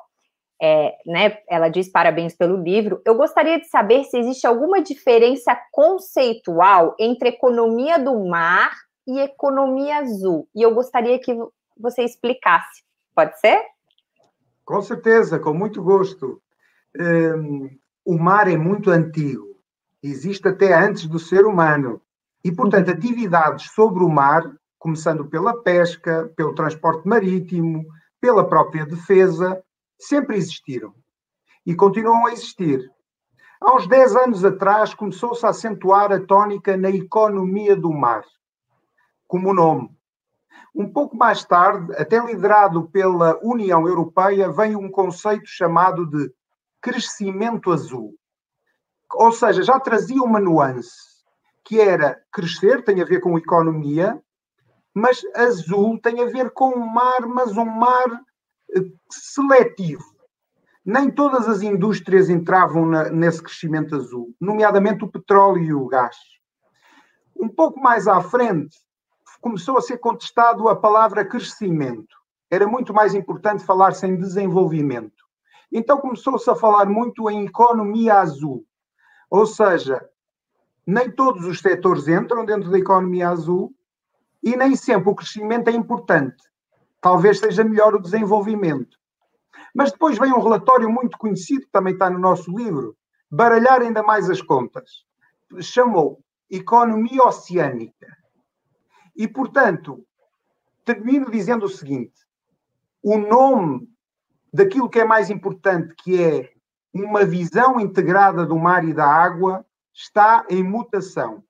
É, 0.64 0.96
né, 1.04 1.38
ela 1.48 1.68
diz 1.68 1.90
parabéns 1.90 2.36
pelo 2.36 2.56
livro. 2.56 3.02
Eu 3.04 3.16
gostaria 3.16 3.58
de 3.58 3.66
saber 3.66 4.04
se 4.04 4.16
existe 4.16 4.46
alguma 4.46 4.80
diferença 4.80 5.58
conceitual 5.72 6.94
entre 7.00 7.30
economia 7.30 7.98
do 7.98 8.24
mar 8.26 8.70
e 9.04 9.18
economia 9.18 9.96
azul. 9.98 10.48
E 10.54 10.62
eu 10.62 10.72
gostaria 10.72 11.18
que 11.18 11.36
você 11.78 12.02
explicasse. 12.02 12.82
Pode 13.14 13.38
ser? 13.40 13.60
Com 14.64 14.80
certeza, 14.80 15.38
com 15.38 15.52
muito 15.52 15.82
gosto. 15.82 16.40
Um, 16.98 17.68
o 18.04 18.18
mar 18.18 18.48
é 18.48 18.56
muito 18.56 18.90
antigo, 18.90 19.56
existe 20.02 20.48
até 20.48 20.74
antes 20.74 21.06
do 21.06 21.18
ser 21.18 21.44
humano. 21.44 22.00
E, 22.44 22.50
portanto, 22.50 22.90
atividades 22.90 23.70
sobre 23.70 24.02
o 24.02 24.08
mar, 24.08 24.42
começando 24.78 25.24
pela 25.26 25.62
pesca, 25.62 26.32
pelo 26.36 26.54
transporte 26.54 27.06
marítimo, 27.06 27.86
pela 28.20 28.48
própria 28.48 28.84
defesa, 28.84 29.62
sempre 29.98 30.36
existiram 30.36 30.92
e 31.64 31.74
continuam 31.74 32.26
a 32.26 32.32
existir. 32.32 32.90
Há 33.60 33.76
uns 33.76 33.86
10 33.86 34.16
anos 34.16 34.44
atrás 34.44 34.92
começou-se 34.92 35.46
a 35.46 35.50
acentuar 35.50 36.10
a 36.10 36.20
tónica 36.20 36.76
na 36.76 36.90
economia 36.90 37.76
do 37.76 37.92
mar. 37.92 38.24
como 39.28 39.54
nome. 39.54 39.88
Um 40.74 40.90
pouco 40.90 41.16
mais 41.16 41.44
tarde, 41.44 41.94
até 41.96 42.18
liderado 42.18 42.88
pela 42.88 43.38
União 43.42 43.86
Europeia, 43.86 44.50
vem 44.50 44.74
um 44.74 44.90
conceito 44.90 45.46
chamado 45.46 46.06
de 46.06 46.32
crescimento 46.80 47.70
azul. 47.70 48.14
Ou 49.14 49.30
seja, 49.32 49.62
já 49.62 49.78
trazia 49.78 50.22
uma 50.22 50.40
nuance, 50.40 50.90
que 51.64 51.80
era 51.80 52.20
crescer, 52.32 52.82
tem 52.82 53.00
a 53.00 53.04
ver 53.04 53.20
com 53.20 53.38
economia, 53.38 54.20
mas 54.94 55.22
azul 55.34 55.98
tem 56.00 56.20
a 56.22 56.26
ver 56.26 56.50
com 56.50 56.70
o 56.70 56.86
mar, 56.86 57.26
mas 57.26 57.56
um 57.56 57.64
mar 57.64 58.20
eh, 58.74 58.80
seletivo. 59.10 60.04
Nem 60.84 61.10
todas 61.10 61.48
as 61.48 61.62
indústrias 61.62 62.28
entravam 62.28 62.86
na, 62.86 63.08
nesse 63.10 63.42
crescimento 63.42 63.94
azul, 63.94 64.34
nomeadamente 64.40 65.04
o 65.04 65.10
petróleo 65.10 65.62
e 65.62 65.74
o 65.74 65.86
gás. 65.86 66.16
Um 67.36 67.48
pouco 67.48 67.80
mais 67.80 68.08
à 68.08 68.20
frente, 68.20 68.76
começou 69.42 69.76
a 69.76 69.82
ser 69.82 69.98
contestado 69.98 70.68
a 70.68 70.76
palavra 70.76 71.24
crescimento. 71.24 72.16
Era 72.48 72.64
muito 72.64 72.94
mais 72.94 73.12
importante 73.12 73.64
falar-se 73.64 74.06
em 74.06 74.16
desenvolvimento. 74.16 75.24
Então 75.70 75.98
começou-se 75.98 76.48
a 76.48 76.54
falar 76.54 76.86
muito 76.86 77.28
em 77.28 77.46
economia 77.46 78.20
azul. 78.20 78.64
Ou 79.28 79.44
seja, 79.44 80.08
nem 80.86 81.10
todos 81.10 81.44
os 81.44 81.58
setores 81.58 82.06
entram 82.06 82.44
dentro 82.44 82.70
da 82.70 82.78
economia 82.78 83.30
azul 83.30 83.74
e 84.42 84.56
nem 84.56 84.76
sempre 84.76 85.10
o 85.10 85.14
crescimento 85.14 85.68
é 85.68 85.72
importante. 85.72 86.42
Talvez 87.00 87.40
seja 87.40 87.64
melhor 87.64 87.96
o 87.96 88.00
desenvolvimento. 88.00 88.96
Mas 89.74 89.90
depois 89.90 90.18
vem 90.18 90.32
um 90.32 90.40
relatório 90.40 90.88
muito 90.88 91.18
conhecido, 91.18 91.66
também 91.72 91.94
está 91.94 92.08
no 92.08 92.18
nosso 92.18 92.48
livro, 92.56 92.96
baralhar 93.28 93.80
ainda 93.80 94.04
mais 94.04 94.30
as 94.30 94.40
contas. 94.40 95.04
Chamou 95.60 96.20
Economia 96.48 97.24
Oceânica. 97.24 98.21
E, 99.14 99.28
portanto, 99.28 100.04
termino 100.84 101.30
dizendo 101.30 101.66
o 101.66 101.68
seguinte: 101.68 102.26
o 103.02 103.18
nome 103.18 103.88
daquilo 104.52 104.88
que 104.88 105.00
é 105.00 105.04
mais 105.04 105.30
importante, 105.30 105.94
que 105.96 106.22
é 106.22 106.52
uma 106.92 107.24
visão 107.24 107.80
integrada 107.80 108.44
do 108.44 108.58
mar 108.58 108.84
e 108.86 108.92
da 108.92 109.06
água, 109.06 109.64
está 109.92 110.44
em 110.48 110.62
mutação. 110.62 111.42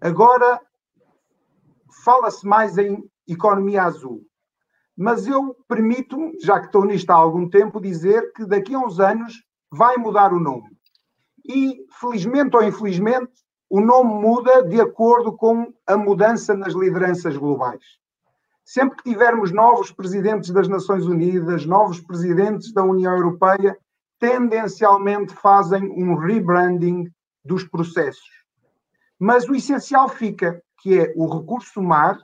Agora, 0.00 0.60
fala-se 2.04 2.46
mais 2.46 2.76
em 2.78 3.08
economia 3.26 3.84
azul. 3.84 4.26
Mas 4.96 5.26
eu 5.26 5.56
permito-me, 5.66 6.38
já 6.40 6.60
que 6.60 6.66
estou 6.66 6.84
nisto 6.84 7.10
há 7.10 7.14
algum 7.14 7.48
tempo, 7.48 7.80
dizer 7.80 8.32
que 8.32 8.44
daqui 8.44 8.74
a 8.74 8.78
uns 8.78 9.00
anos 9.00 9.44
vai 9.70 9.96
mudar 9.96 10.32
o 10.32 10.40
nome. 10.40 10.68
E, 11.46 11.86
felizmente 11.98 12.56
ou 12.56 12.62
infelizmente, 12.62 13.32
o 13.70 13.80
nome 13.80 14.12
muda 14.20 14.64
de 14.64 14.80
acordo 14.80 15.32
com 15.32 15.72
a 15.86 15.96
mudança 15.96 16.54
nas 16.54 16.74
lideranças 16.74 17.36
globais. 17.36 18.00
Sempre 18.64 18.96
que 18.96 19.10
tivermos 19.10 19.52
novos 19.52 19.92
presidentes 19.92 20.50
das 20.50 20.66
Nações 20.66 21.06
Unidas, 21.06 21.64
novos 21.64 22.00
presidentes 22.00 22.72
da 22.72 22.82
União 22.82 23.16
Europeia, 23.16 23.78
tendencialmente 24.18 25.32
fazem 25.34 25.84
um 25.84 26.16
rebranding 26.16 27.08
dos 27.44 27.62
processos. 27.62 28.28
Mas 29.16 29.48
o 29.48 29.54
essencial 29.54 30.08
fica, 30.08 30.60
que 30.80 30.98
é 30.98 31.12
o 31.16 31.26
recurso 31.26 31.80
mar 31.80 32.18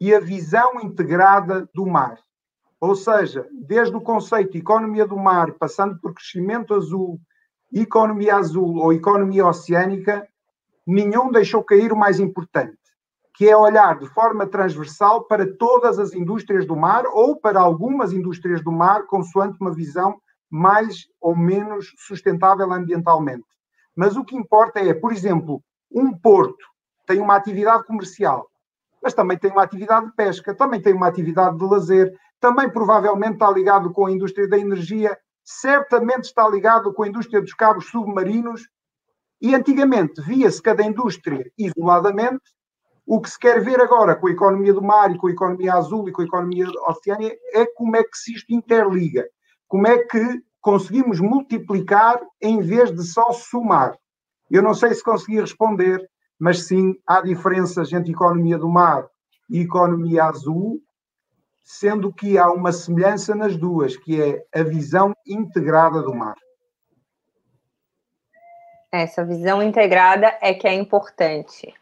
e 0.00 0.14
a 0.14 0.20
visão 0.20 0.80
integrada 0.80 1.68
do 1.74 1.84
mar. 1.86 2.18
Ou 2.80 2.94
seja, 2.94 3.48
desde 3.52 3.96
o 3.96 4.00
conceito 4.00 4.52
de 4.52 4.58
economia 4.58 5.06
do 5.06 5.16
mar, 5.16 5.52
passando 5.54 5.98
por 5.98 6.14
crescimento 6.14 6.72
azul, 6.72 7.20
economia 7.72 8.36
azul 8.36 8.76
ou 8.76 8.92
economia 8.92 9.44
oceânica, 9.44 10.26
nenhum 10.88 11.30
deixou 11.30 11.62
cair 11.62 11.92
o 11.92 11.96
mais 11.96 12.18
importante, 12.18 12.78
que 13.34 13.46
é 13.46 13.54
olhar 13.54 13.98
de 13.98 14.08
forma 14.08 14.46
transversal 14.46 15.24
para 15.24 15.46
todas 15.58 15.98
as 15.98 16.14
indústrias 16.14 16.66
do 16.66 16.74
mar 16.74 17.04
ou 17.12 17.36
para 17.36 17.60
algumas 17.60 18.14
indústrias 18.14 18.64
do 18.64 18.72
mar, 18.72 19.04
consoante 19.06 19.58
uma 19.60 19.70
visão 19.70 20.18
mais 20.50 21.06
ou 21.20 21.36
menos 21.36 21.92
sustentável 21.98 22.72
ambientalmente. 22.72 23.44
Mas 23.94 24.16
o 24.16 24.24
que 24.24 24.34
importa 24.34 24.80
é, 24.80 24.94
por 24.94 25.12
exemplo, 25.12 25.62
um 25.92 26.16
porto 26.16 26.64
tem 27.06 27.20
uma 27.20 27.36
atividade 27.36 27.84
comercial, 27.84 28.48
mas 29.02 29.12
também 29.12 29.36
tem 29.36 29.50
uma 29.50 29.62
atividade 29.62 30.06
de 30.06 30.12
pesca, 30.12 30.54
também 30.54 30.80
tem 30.80 30.94
uma 30.94 31.06
atividade 31.06 31.58
de 31.58 31.64
lazer, 31.64 32.18
também 32.40 32.70
provavelmente 32.70 33.34
está 33.34 33.50
ligado 33.50 33.92
com 33.92 34.06
a 34.06 34.10
indústria 34.10 34.48
da 34.48 34.58
energia, 34.58 35.18
certamente 35.44 36.24
está 36.24 36.48
ligado 36.48 36.94
com 36.94 37.02
a 37.02 37.08
indústria 37.08 37.42
dos 37.42 37.52
cabos 37.52 37.90
submarinos 37.90 38.62
e 39.40 39.54
antigamente 39.54 40.20
via-se 40.22 40.60
cada 40.60 40.82
indústria 40.82 41.50
isoladamente. 41.56 42.42
O 43.06 43.20
que 43.20 43.30
se 43.30 43.38
quer 43.38 43.62
ver 43.62 43.80
agora 43.80 44.14
com 44.14 44.26
a 44.26 44.30
economia 44.30 44.74
do 44.74 44.82
mar 44.82 45.10
e 45.10 45.16
com 45.16 45.28
a 45.28 45.32
economia 45.32 45.74
azul 45.74 46.08
e 46.08 46.12
com 46.12 46.22
a 46.22 46.26
economia 46.26 46.66
oceânica 46.86 47.36
é 47.54 47.64
como 47.74 47.96
é 47.96 48.02
que 48.02 48.16
se 48.18 48.34
isto 48.34 48.52
interliga. 48.52 49.26
Como 49.66 49.86
é 49.86 49.98
que 49.98 50.42
conseguimos 50.60 51.20
multiplicar 51.20 52.20
em 52.42 52.60
vez 52.60 52.92
de 52.92 53.02
só 53.02 53.32
somar. 53.32 53.96
Eu 54.50 54.62
não 54.62 54.74
sei 54.74 54.94
se 54.94 55.02
consegui 55.02 55.40
responder, 55.40 55.98
mas 56.38 56.66
sim, 56.66 56.94
há 57.06 57.20
diferenças 57.20 57.92
entre 57.92 58.12
economia 58.12 58.58
do 58.58 58.68
mar 58.68 59.06
e 59.48 59.60
economia 59.60 60.24
azul, 60.24 60.80
sendo 61.64 62.12
que 62.12 62.38
há 62.38 62.50
uma 62.50 62.72
semelhança 62.72 63.34
nas 63.34 63.56
duas, 63.56 63.96
que 63.96 64.20
é 64.20 64.42
a 64.54 64.62
visão 64.62 65.14
integrada 65.26 66.02
do 66.02 66.14
mar. 66.14 66.36
Essa 68.90 69.24
visão 69.24 69.62
integrada 69.62 70.36
é 70.40 70.54
que 70.54 70.66
é 70.66 70.72
importante. 70.72 71.74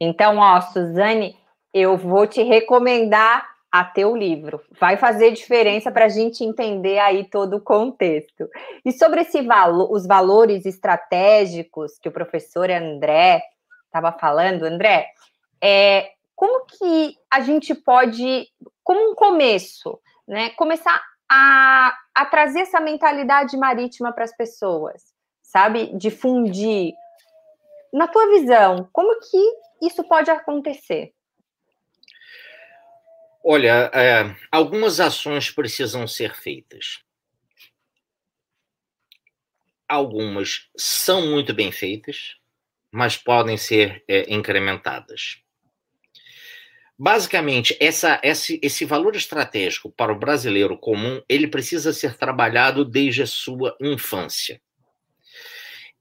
Então, 0.00 0.38
ó, 0.38 0.60
Suzane, 0.60 1.36
eu 1.74 1.96
vou 1.96 2.26
te 2.26 2.42
recomendar 2.42 3.46
a 3.70 3.84
ter 3.84 4.06
o 4.06 4.16
livro. 4.16 4.62
Vai 4.80 4.96
fazer 4.96 5.32
diferença 5.32 5.90
para 5.90 6.06
a 6.06 6.08
gente 6.08 6.42
entender 6.42 6.98
aí 6.98 7.24
todo 7.24 7.56
o 7.56 7.60
contexto. 7.60 8.48
E 8.84 8.92
sobre 8.92 9.20
esse 9.20 9.42
valo, 9.42 9.92
os 9.92 10.06
valores 10.06 10.64
estratégicos 10.64 11.98
que 11.98 12.08
o 12.08 12.12
professor 12.12 12.70
André 12.70 13.42
estava 13.84 14.10
falando, 14.12 14.64
André, 14.64 15.08
é, 15.62 16.12
como 16.34 16.64
que 16.66 17.16
a 17.30 17.40
gente 17.40 17.74
pode, 17.74 18.48
como 18.82 19.10
um 19.10 19.14
começo, 19.14 20.00
né, 20.26 20.50
começar 20.50 21.02
a, 21.30 21.94
a 22.14 22.26
trazer 22.26 22.60
essa 22.60 22.80
mentalidade 22.80 23.56
marítima 23.56 24.12
para 24.12 24.24
as 24.24 24.34
pessoas? 24.34 25.17
Sabe? 25.48 25.96
Difundir. 25.96 26.92
Na 27.92 28.06
tua 28.06 28.28
visão, 28.28 28.88
como 28.92 29.18
que 29.18 29.86
isso 29.86 30.04
pode 30.04 30.30
acontecer? 30.30 31.12
Olha, 33.42 33.90
é, 33.94 34.36
algumas 34.52 35.00
ações 35.00 35.50
precisam 35.50 36.06
ser 36.06 36.34
feitas. 36.34 37.02
Algumas 39.88 40.68
são 40.76 41.26
muito 41.26 41.54
bem 41.54 41.72
feitas, 41.72 42.36
mas 42.92 43.16
podem 43.16 43.56
ser 43.56 44.04
é, 44.06 44.30
incrementadas. 44.32 45.42
Basicamente, 46.98 47.74
essa, 47.80 48.20
esse, 48.22 48.60
esse 48.62 48.84
valor 48.84 49.16
estratégico 49.16 49.90
para 49.90 50.12
o 50.12 50.18
brasileiro 50.18 50.76
comum, 50.76 51.22
ele 51.26 51.46
precisa 51.48 51.92
ser 51.92 52.18
trabalhado 52.18 52.84
desde 52.84 53.22
a 53.22 53.26
sua 53.26 53.74
infância. 53.80 54.60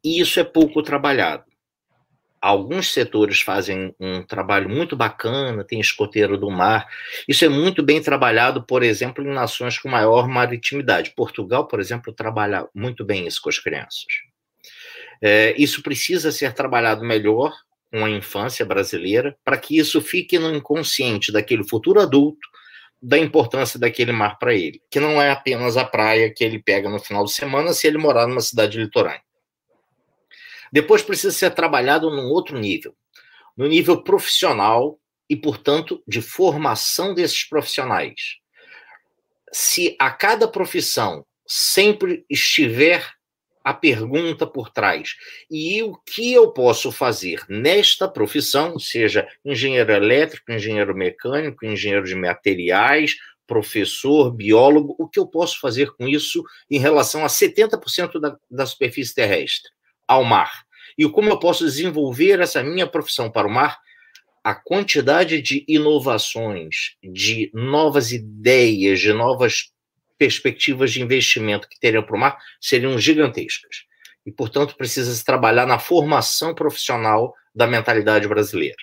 E 0.03 0.21
isso 0.21 0.39
é 0.39 0.43
pouco 0.43 0.81
trabalhado. 0.81 1.43
Alguns 2.39 2.93
setores 2.93 3.41
fazem 3.41 3.95
um 3.99 4.21
trabalho 4.21 4.69
muito 4.69 4.95
bacana, 4.95 5.63
tem 5.63 5.79
escoteiro 5.79 6.37
do 6.37 6.51
mar. 6.51 6.87
Isso 7.27 7.43
é 7.43 7.49
muito 7.49 7.81
bem 7.81 8.01
trabalhado, 8.01 8.63
por 8.63 8.83
exemplo, 8.83 9.23
em 9.23 9.33
nações 9.33 9.79
com 9.79 9.89
maior 9.89 10.27
maritimidade. 10.27 11.13
Portugal, 11.15 11.67
por 11.67 11.79
exemplo, 11.79 12.13
trabalha 12.13 12.67
muito 12.75 13.03
bem 13.03 13.25
isso 13.25 13.41
com 13.41 13.49
as 13.49 13.57
crianças. 13.57 14.05
É, 15.21 15.55
isso 15.57 15.81
precisa 15.81 16.31
ser 16.31 16.53
trabalhado 16.53 17.03
melhor 17.03 17.51
com 17.91 18.05
a 18.05 18.09
infância 18.09 18.65
brasileira, 18.65 19.35
para 19.43 19.57
que 19.57 19.77
isso 19.77 19.99
fique 20.01 20.37
no 20.37 20.53
inconsciente 20.53 21.31
daquele 21.31 21.67
futuro 21.67 21.99
adulto 21.99 22.47
da 23.01 23.17
importância 23.17 23.79
daquele 23.79 24.11
mar 24.11 24.37
para 24.37 24.53
ele, 24.53 24.81
que 24.89 24.99
não 24.99 25.21
é 25.21 25.31
apenas 25.31 25.77
a 25.77 25.85
praia 25.85 26.33
que 26.33 26.43
ele 26.43 26.59
pega 26.59 26.89
no 26.89 26.99
final 26.99 27.23
de 27.25 27.31
semana 27.31 27.73
se 27.73 27.87
ele 27.87 27.97
morar 27.97 28.27
numa 28.27 28.41
cidade 28.41 28.77
litorânea. 28.77 29.21
Depois 30.71 31.01
precisa 31.01 31.31
ser 31.31 31.51
trabalhado 31.51 32.09
num 32.09 32.27
outro 32.27 32.57
nível, 32.57 32.95
no 33.55 33.67
nível 33.67 34.01
profissional 34.03 34.99
e, 35.29 35.35
portanto, 35.35 36.03
de 36.07 36.21
formação 36.21 37.13
desses 37.13 37.43
profissionais. 37.43 38.37
Se 39.51 39.95
a 39.99 40.11
cada 40.11 40.47
profissão 40.47 41.25
sempre 41.45 42.25
estiver 42.29 43.17
a 43.67 43.73
pergunta 43.73 44.47
por 44.47 44.69
trás. 44.69 45.15
E 45.51 45.83
o 45.83 45.93
que 45.93 46.31
eu 46.31 46.53
posso 46.53 46.89
fazer 46.89 47.43
nesta 47.49 48.07
profissão, 48.07 48.79
seja 48.79 49.27
engenheiro 49.43 49.91
elétrico, 49.91 50.53
engenheiro 50.53 50.95
mecânico, 50.95 51.65
engenheiro 51.65 52.05
de 52.05 52.15
materiais, 52.15 53.17
professor, 53.45 54.31
biólogo, 54.31 54.95
o 54.97 55.05
que 55.05 55.19
eu 55.19 55.27
posso 55.27 55.59
fazer 55.59 55.91
com 55.91 56.07
isso 56.07 56.45
em 56.71 56.79
relação 56.79 57.25
a 57.25 57.27
70% 57.27 58.21
da, 58.21 58.37
da 58.49 58.65
superfície 58.65 59.13
terrestre? 59.13 59.69
Ao 60.07 60.23
mar. 60.23 60.65
E 60.97 61.07
como 61.09 61.29
eu 61.29 61.37
posso 61.37 61.63
desenvolver 61.65 62.39
essa 62.39 62.63
minha 62.63 62.87
profissão 62.87 63.29
para 63.29 63.47
o 63.47 63.51
mar 63.51 63.77
a 64.43 64.55
quantidade 64.55 65.41
de 65.41 65.65
inovações, 65.67 66.95
de 67.03 67.51
novas 67.53 68.13
ideias, 68.13 68.99
de 69.01 69.11
novas 69.11 69.73
perspectivas 70.17 70.91
de 70.91 71.01
investimento 71.01 71.67
que 71.67 71.79
teriam 71.79 72.01
para 72.01 72.15
o 72.15 72.19
mar 72.19 72.37
seriam 72.59 72.97
gigantescas. 72.97 73.83
E, 74.25 74.31
portanto, 74.31 74.77
precisa 74.77 75.13
se 75.13 75.23
trabalhar 75.23 75.65
na 75.65 75.77
formação 75.77 76.55
profissional 76.55 77.33
da 77.53 77.67
mentalidade 77.67 78.27
brasileira. 78.27 78.77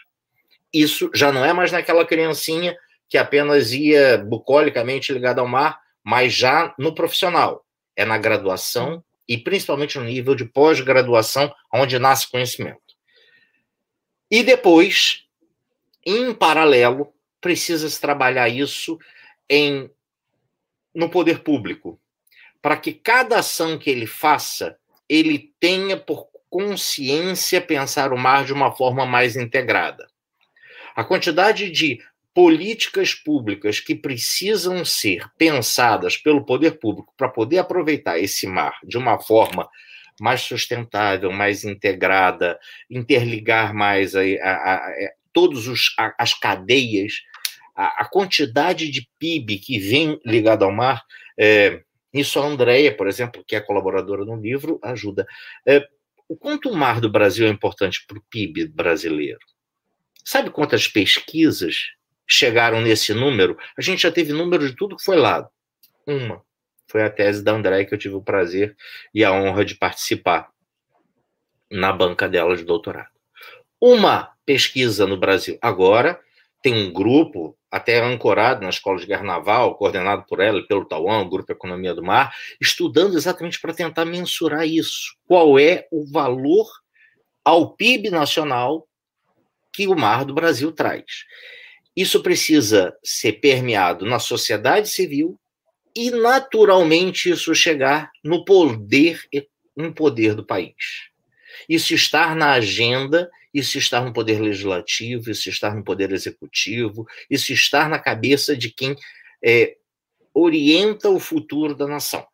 Isso 0.70 1.10
já 1.14 1.32
não 1.32 1.44
é 1.44 1.52
mais 1.52 1.72
naquela 1.72 2.04
criancinha 2.04 2.76
que 3.08 3.16
apenas 3.16 3.72
ia 3.72 4.18
bucolicamente 4.18 5.12
ligada 5.12 5.40
ao 5.40 5.48
mar, 5.48 5.80
mas 6.04 6.34
já 6.34 6.74
no 6.78 6.94
profissional. 6.94 7.64
É 7.96 8.04
na 8.04 8.18
graduação 8.18 9.02
e 9.28 9.38
principalmente 9.38 9.98
no 9.98 10.04
nível 10.04 10.34
de 10.34 10.44
pós-graduação, 10.44 11.52
onde 11.72 11.98
nasce 11.98 12.30
conhecimento. 12.30 12.80
E 14.30 14.42
depois, 14.42 15.26
em 16.04 16.34
paralelo, 16.34 17.12
precisa 17.40 17.88
se 17.88 18.00
trabalhar 18.00 18.48
isso 18.48 18.98
em 19.48 19.90
no 20.94 21.10
poder 21.10 21.40
público, 21.40 22.00
para 22.62 22.76
que 22.76 22.92
cada 22.92 23.40
ação 23.40 23.78
que 23.78 23.90
ele 23.90 24.06
faça, 24.06 24.78
ele 25.08 25.52
tenha 25.58 25.96
por 25.96 26.28
consciência 26.48 27.60
pensar 27.60 28.12
o 28.12 28.16
mar 28.16 28.44
de 28.44 28.52
uma 28.52 28.70
forma 28.72 29.04
mais 29.04 29.36
integrada. 29.36 30.06
A 30.94 31.02
quantidade 31.02 31.70
de 31.70 32.00
políticas 32.34 33.14
públicas 33.14 33.78
que 33.78 33.94
precisam 33.94 34.84
ser 34.84 35.24
pensadas 35.38 36.16
pelo 36.16 36.44
poder 36.44 36.78
público 36.78 37.14
para 37.16 37.28
poder 37.28 37.58
aproveitar 37.58 38.18
esse 38.18 38.46
mar 38.46 38.76
de 38.82 38.98
uma 38.98 39.18
forma 39.20 39.68
mais 40.20 40.42
sustentável, 40.42 41.30
mais 41.30 41.64
integrada, 41.64 42.58
interligar 42.90 43.72
mais 43.72 44.14
a, 44.16 44.20
a, 44.20 44.50
a, 44.50 44.74
a 44.76 45.10
todas 45.32 45.64
as 46.18 46.34
cadeias 46.34 47.14
a, 47.74 48.02
a 48.02 48.04
quantidade 48.04 48.90
de 48.90 49.08
PIB 49.18 49.58
que 49.58 49.78
vem 49.78 50.20
ligado 50.24 50.64
ao 50.64 50.72
mar, 50.72 51.02
é, 51.38 51.82
isso 52.12 52.38
a 52.38 52.46
Andrea, 52.46 52.96
por 52.96 53.08
exemplo, 53.08 53.44
que 53.46 53.56
é 53.56 53.60
colaboradora 53.60 54.24
no 54.24 54.36
livro, 54.36 54.78
ajuda. 54.82 55.26
É, 55.66 55.84
o 56.28 56.36
quanto 56.36 56.70
o 56.70 56.76
mar 56.76 57.00
do 57.00 57.10
Brasil 57.10 57.46
é 57.46 57.50
importante 57.50 58.04
para 58.06 58.18
o 58.18 58.22
PIB 58.30 58.68
brasileiro? 58.68 59.40
Sabe 60.24 60.50
quantas 60.50 60.86
pesquisas 60.86 61.88
chegaram 62.26 62.80
nesse 62.80 63.12
número? 63.14 63.58
A 63.76 63.82
gente 63.82 64.02
já 64.02 64.10
teve 64.12 64.32
número 64.32 64.68
de 64.68 64.74
tudo 64.74 64.96
que 64.96 65.04
foi 65.04 65.16
lá. 65.16 65.48
Uma. 66.06 66.42
Foi 66.86 67.02
a 67.02 67.10
tese 67.10 67.42
da 67.42 67.52
Andréia 67.52 67.84
que 67.84 67.94
eu 67.94 67.98
tive 67.98 68.14
o 68.14 68.22
prazer 68.22 68.76
e 69.12 69.24
a 69.24 69.32
honra 69.32 69.64
de 69.64 69.74
participar 69.74 70.50
na 71.70 71.92
banca 71.92 72.28
dela 72.28 72.56
de 72.56 72.64
doutorado. 72.64 73.08
Uma 73.80 74.32
pesquisa 74.46 75.06
no 75.06 75.16
Brasil. 75.16 75.58
Agora, 75.60 76.20
tem 76.62 76.74
um 76.74 76.92
grupo 76.92 77.56
até 77.70 78.00
ancorado 78.00 78.62
na 78.62 78.70
Escola 78.70 78.98
de 78.98 79.06
Guerra 79.06 79.24
Naval, 79.24 79.74
coordenado 79.74 80.24
por 80.28 80.40
ela 80.40 80.60
e 80.60 80.66
pelo 80.66 80.84
Tauan, 80.84 81.22
o 81.22 81.28
Grupo 81.28 81.50
Economia 81.50 81.92
do 81.92 82.02
Mar, 82.02 82.32
estudando 82.60 83.16
exatamente 83.16 83.60
para 83.60 83.74
tentar 83.74 84.04
mensurar 84.04 84.66
isso. 84.66 85.16
Qual 85.26 85.58
é 85.58 85.88
o 85.90 86.06
valor 86.06 86.66
ao 87.44 87.74
PIB 87.74 88.10
nacional 88.10 88.86
que 89.72 89.88
o 89.88 89.96
mar 89.96 90.24
do 90.24 90.32
Brasil 90.32 90.70
traz? 90.70 91.24
Isso 91.96 92.22
precisa 92.22 92.96
ser 93.02 93.34
permeado 93.34 94.04
na 94.04 94.18
sociedade 94.18 94.88
civil 94.88 95.38
e, 95.94 96.10
naturalmente, 96.10 97.30
isso 97.30 97.54
chegar 97.54 98.10
no 98.22 98.44
poder, 98.44 99.20
no 99.76 99.92
poder 99.92 100.34
do 100.34 100.44
país. 100.44 100.74
Isso 101.68 101.94
estar 101.94 102.34
na 102.34 102.52
agenda 102.52 103.30
isso 103.54 103.78
estar 103.78 104.04
no 104.04 104.12
poder 104.12 104.40
legislativo, 104.40 105.30
isso 105.30 105.48
estar 105.48 105.76
no 105.76 105.84
poder 105.84 106.10
executivo, 106.10 107.06
isso 107.30 107.52
estar 107.52 107.88
na 107.88 108.00
cabeça 108.00 108.56
de 108.56 108.68
quem 108.68 108.96
é, 109.42 109.76
orienta 110.34 111.08
o 111.08 111.20
futuro 111.20 111.76
da 111.76 111.86
nação. 111.86 112.26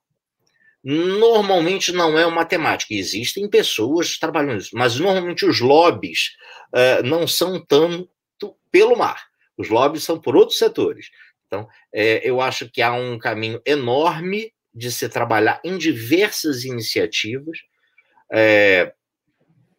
Normalmente 0.83 1.93
não 1.93 2.19
é 2.19 2.25
uma 2.25 2.47
temática, 2.47 2.95
existem 2.95 3.47
pessoas 3.51 4.19
trabalhando 4.19 4.63
isso, 4.63 4.71
mas 4.73 4.99
normalmente 4.99 5.45
os 5.45 5.61
lobbies 5.61 6.31
uh, 6.75 7.07
não 7.07 7.29
são 7.29 7.63
tanto 7.63 8.09
pelo 8.73 8.97
mar, 8.97 9.29
os 9.61 9.69
lobbies 9.69 10.05
são 10.05 10.19
por 10.19 10.35
outros 10.35 10.59
setores. 10.59 11.11
Então, 11.47 11.69
é, 11.93 12.27
eu 12.27 12.41
acho 12.41 12.71
que 12.71 12.81
há 12.81 12.93
um 12.93 13.19
caminho 13.19 13.61
enorme 13.67 14.55
de 14.73 14.91
se 14.91 15.07
trabalhar 15.09 15.61
em 15.63 15.77
diversas 15.77 16.65
iniciativas. 16.65 17.59
É, 18.33 18.95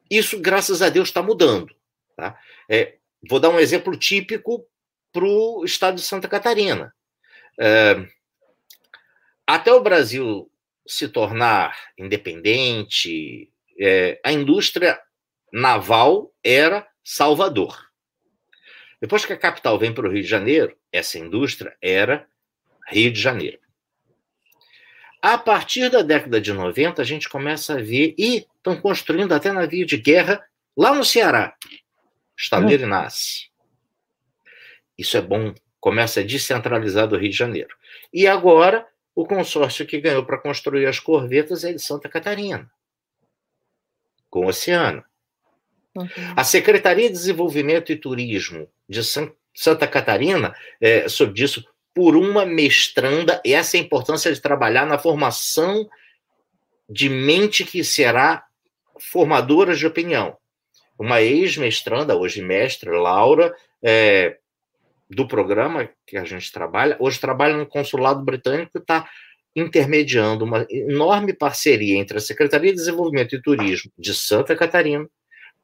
isso, 0.10 0.40
graças 0.40 0.84
a 0.84 0.90
Deus, 0.90 1.08
está 1.08 1.24
mudando. 1.24 1.74
Tá? 2.16 2.38
É, 2.70 2.98
vou 3.28 3.40
dar 3.40 3.50
um 3.50 3.60
exemplo 3.60 3.98
típico 3.98 4.68
para 5.12 5.26
o 5.26 5.64
estado 5.66 5.96
de 5.96 6.02
Santa 6.02 6.28
Catarina. 6.28 6.94
É, 7.60 8.06
até 9.48 9.74
o 9.74 9.82
Brasil 9.82 10.52
se 10.86 11.08
tornar 11.08 11.76
independente, 11.98 13.52
é, 13.80 14.20
a 14.24 14.32
indústria 14.32 15.00
naval 15.52 16.32
era 16.44 16.88
Salvador. 17.04 17.91
Depois 19.02 19.26
que 19.26 19.34
a 19.34 19.38
capital 19.38 19.80
vem 19.80 19.92
para 19.92 20.08
o 20.08 20.12
Rio 20.12 20.22
de 20.22 20.30
Janeiro, 20.30 20.78
essa 20.92 21.18
indústria 21.18 21.76
era 21.82 22.28
Rio 22.88 23.12
de 23.12 23.20
Janeiro. 23.20 23.60
A 25.20 25.38
partir 25.38 25.90
da 25.90 26.04
década 26.04 26.40
de 26.40 26.54
90, 26.54 27.02
a 27.02 27.06
gente 27.06 27.28
começa 27.28 27.74
a 27.74 27.82
ver, 27.82 28.14
e 28.18 28.48
estão 28.58 28.80
construindo 28.80 29.34
até 29.34 29.52
navio 29.52 29.86
de 29.86 29.98
guerra 29.98 30.44
lá 30.78 30.94
no 30.94 31.04
Ceará. 31.04 31.56
Estaleiro 32.38 32.88
nasce. 32.88 33.50
Isso 34.98 35.18
é 35.18 35.22
bom, 35.22 35.54
começa 35.80 36.20
a 36.20 36.24
descentralizar 36.24 37.08
do 37.08 37.18
Rio 37.18 37.30
de 37.30 37.38
Janeiro. 37.38 37.76
E 38.14 38.28
agora, 38.28 38.88
o 39.16 39.26
consórcio 39.26 39.86
que 39.86 40.00
ganhou 40.00 40.26
para 40.26 40.38
construir 40.38 40.86
as 40.86 41.00
corvetas 41.00 41.64
é 41.64 41.74
de 41.74 41.80
Santa 41.80 42.08
Catarina, 42.08 42.72
com 44.30 44.46
o 44.46 44.50
oceano. 44.50 45.04
Uhum. 45.96 46.08
A 46.36 46.44
Secretaria 46.44 47.08
de 47.08 47.14
Desenvolvimento 47.14 47.92
e 47.92 47.96
Turismo 47.96 48.68
de 48.88 49.02
Santa 49.04 49.88
Catarina, 49.88 50.56
é, 50.80 51.08
sobre 51.10 51.44
isso, 51.44 51.66
por 51.94 52.16
uma 52.16 52.46
mestranda, 52.46 53.42
e 53.44 53.54
essa 53.54 53.76
é 53.76 53.80
a 53.80 53.84
importância 53.84 54.32
de 54.34 54.40
trabalhar 54.40 54.86
na 54.86 54.98
formação 54.98 55.90
de 56.90 57.10
mente 57.10 57.66
que 57.66 57.84
será 57.84 58.46
formadora 59.00 59.76
de 59.76 59.86
opinião. 59.86 60.38
Uma 60.98 61.22
ex-mestranda, 61.22 62.16
hoje 62.16 62.42
mestre, 62.42 62.90
Laura, 62.92 63.54
é, 63.84 64.38
do 65.10 65.28
programa 65.28 65.90
que 66.08 66.16
a 66.16 66.24
gente 66.24 66.52
trabalha, 66.52 66.96
hoje 67.00 67.20
trabalha 67.20 67.58
no 67.58 67.66
consulado 67.66 68.24
britânico 68.24 68.78
está 68.78 69.10
intermediando 69.54 70.46
uma 70.46 70.66
enorme 70.70 71.34
parceria 71.34 71.98
entre 71.98 72.18
a 72.18 72.22
Secretaria 72.22 72.72
de 72.72 72.78
Desenvolvimento 72.78 73.36
e 73.36 73.42
Turismo 73.42 73.92
de 73.98 74.14
Santa 74.14 74.56
Catarina 74.56 75.06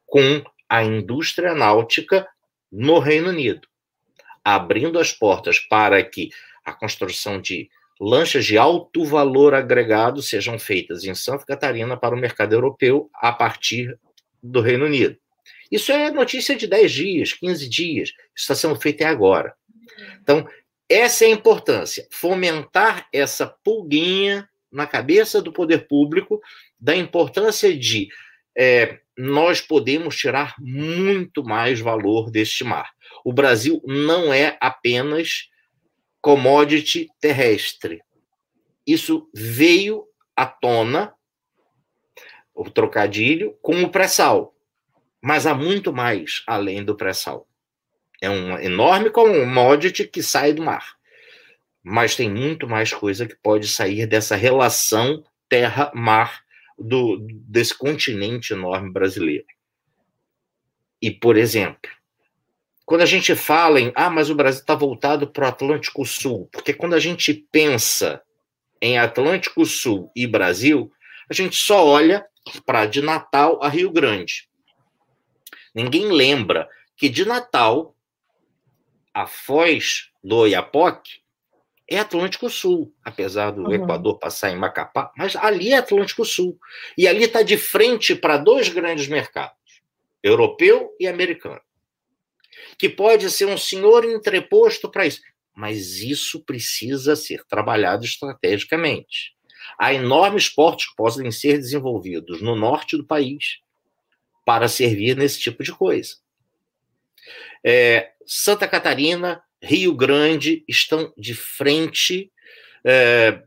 com 0.08 0.43
a 0.68 0.84
indústria 0.84 1.53
náutica 1.53 2.28
no 2.72 2.97
Reino 2.97 3.30
Unido 3.30 3.68
abrindo 4.47 4.97
as 4.97 5.12
portas 5.12 5.60
para 5.60 6.01
que 6.01 6.30
a 6.64 6.72
construção 6.72 7.41
de 7.41 7.70
lanchas 7.99 8.45
de 8.45 8.58
alto 8.58 9.03
valor 9.03 9.53
agregado 9.53 10.22
sejam 10.22 10.58
feitas 10.58 11.03
em 11.03 11.14
Santa 11.14 11.45
Catarina 11.45 11.97
para 11.97 12.16
o 12.16 12.18
mercado 12.18 12.53
europeu 12.53 13.10
a 13.14 13.34
partir 13.34 13.99
do 14.41 14.62
Reino 14.62 14.86
Unido. 14.86 15.18
Isso 15.70 15.91
é 15.91 16.10
notícia 16.10 16.55
de 16.55 16.66
10 16.66 16.91
dias, 16.93 17.34
15 17.34 17.68
dias. 17.68 18.10
Isso 18.10 18.30
está 18.36 18.55
sendo 18.55 18.80
feito 18.80 19.01
agora. 19.01 19.53
Então, 20.22 20.47
essa 20.88 21.26
é 21.26 21.28
a 21.28 21.32
importância, 21.32 22.08
fomentar 22.10 23.05
essa 23.12 23.47
pulguinha 23.47 24.47
na 24.72 24.88
cabeça 24.88 25.41
do 25.41 25.51
poder 25.51 25.89
público 25.89 26.41
da 26.80 26.95
importância 26.95 27.78
de 27.78 28.08
é, 28.58 28.97
nós 29.18 29.59
podemos 29.59 30.15
tirar 30.15 30.53
muito 30.59 31.43
mais 31.43 31.80
valor 31.80 32.30
deste 32.30 32.63
mar. 32.63 32.91
O 33.26 33.34
Brasil 33.34 33.82
não 33.86 34.32
é 34.32 34.57
apenas 34.61 35.49
commodity 36.22 37.07
terrestre. 37.20 38.01
Isso 38.86 39.28
veio 39.34 40.05
à 40.36 40.45
tona, 40.45 41.13
o 42.53 42.70
trocadilho, 42.70 43.57
com 43.61 43.82
o 43.84 43.89
pré-sal. 43.89 44.53
Mas 45.22 45.47
há 45.47 45.53
muito 45.53 45.91
mais 45.91 46.43
além 46.45 46.84
do 46.84 46.95
pré-sal. 46.95 47.47
É 48.22 48.30
um 48.30 48.57
enorme 48.59 49.09
commodity 49.09 50.07
que 50.07 50.22
sai 50.22 50.53
do 50.53 50.61
mar. 50.61 50.95
Mas 51.84 52.15
tem 52.15 52.30
muito 52.30 52.68
mais 52.68 52.93
coisa 52.93 53.26
que 53.26 53.36
pode 53.36 53.68
sair 53.68 54.05
dessa 54.05 54.36
relação 54.36 55.24
terra-mar 55.49 56.43
do, 56.78 57.17
desse 57.47 57.78
continente 57.78 58.53
enorme 58.53 58.91
brasileiro. 58.91 59.45
E, 61.01 61.11
por 61.11 61.38
exemplo, 61.38 61.91
quando 62.86 63.01
a 63.01 63.05
gente 63.05 63.36
fala 63.36 63.80
em, 63.80 63.91
ah, 63.95 64.09
mas 64.09 64.30
o 64.30 64.36
Brasil 64.36 64.61
está 64.61 64.75
voltado 64.75 65.28
para 65.28 65.45
o 65.45 65.47
Atlântico 65.49 66.05
Sul, 66.05 66.49
porque 66.51 66.73
quando 66.73 66.93
a 66.93 66.99
gente 66.99 67.34
pensa 67.34 68.21
em 68.82 68.97
Atlântico 68.97 69.65
Sul 69.65 70.11
e 70.15 70.25
Brasil, 70.25 70.91
a 71.30 71.34
gente 71.34 71.55
só 71.55 71.86
olha 71.86 72.25
para 72.65 72.86
de 72.86 73.01
Natal 73.01 73.61
a 73.61 73.67
Rio 73.67 73.91
Grande. 73.91 74.47
Ninguém 75.75 76.11
lembra 76.11 76.67
que 76.95 77.09
de 77.09 77.25
Natal 77.25 77.95
a 79.13 79.28
foz 79.28 80.09
do 80.23 80.38
Oiapoque 80.38 81.21
é 81.89 81.99
Atlântico 81.99 82.49
Sul, 82.49 82.93
apesar 83.03 83.51
do 83.51 83.63
uhum. 83.63 83.73
Equador 83.73 84.19
passar 84.19 84.51
em 84.51 84.57
Macapá, 84.57 85.11
mas 85.17 85.35
ali 85.35 85.71
é 85.71 85.77
Atlântico 85.77 86.25
Sul. 86.25 86.59
E 86.97 87.07
ali 87.07 87.23
está 87.23 87.41
de 87.41 87.57
frente 87.57 88.13
para 88.13 88.38
dois 88.38 88.67
grandes 88.67 89.07
mercados, 89.07 89.81
europeu 90.21 90.93
e 90.99 91.07
americano, 91.07 91.61
que 92.77 92.89
pode 92.89 93.29
ser 93.31 93.45
um 93.45 93.57
senhor 93.57 94.03
entreposto 94.03 94.91
para 94.91 95.05
isso. 95.05 95.21
Mas 95.55 96.01
isso 96.01 96.43
precisa 96.43 97.15
ser 97.15 97.43
trabalhado 97.45 98.05
estrategicamente. 98.05 99.35
Há 99.79 99.93
enormes 99.93 100.49
portos 100.49 100.88
que 100.88 100.95
podem 100.95 101.31
ser 101.31 101.57
desenvolvidos 101.57 102.41
no 102.41 102.55
norte 102.55 102.97
do 102.97 103.05
país 103.05 103.59
para 104.45 104.67
servir 104.67 105.15
nesse 105.15 105.39
tipo 105.39 105.63
de 105.63 105.71
coisa. 105.73 106.15
É, 107.65 108.11
Santa 108.25 108.67
Catarina 108.67 109.41
Rio 109.62 109.93
Grande 109.93 110.64
estão 110.68 111.14
de 111.18 111.34
frente, 111.34 112.32
é, 112.84 113.41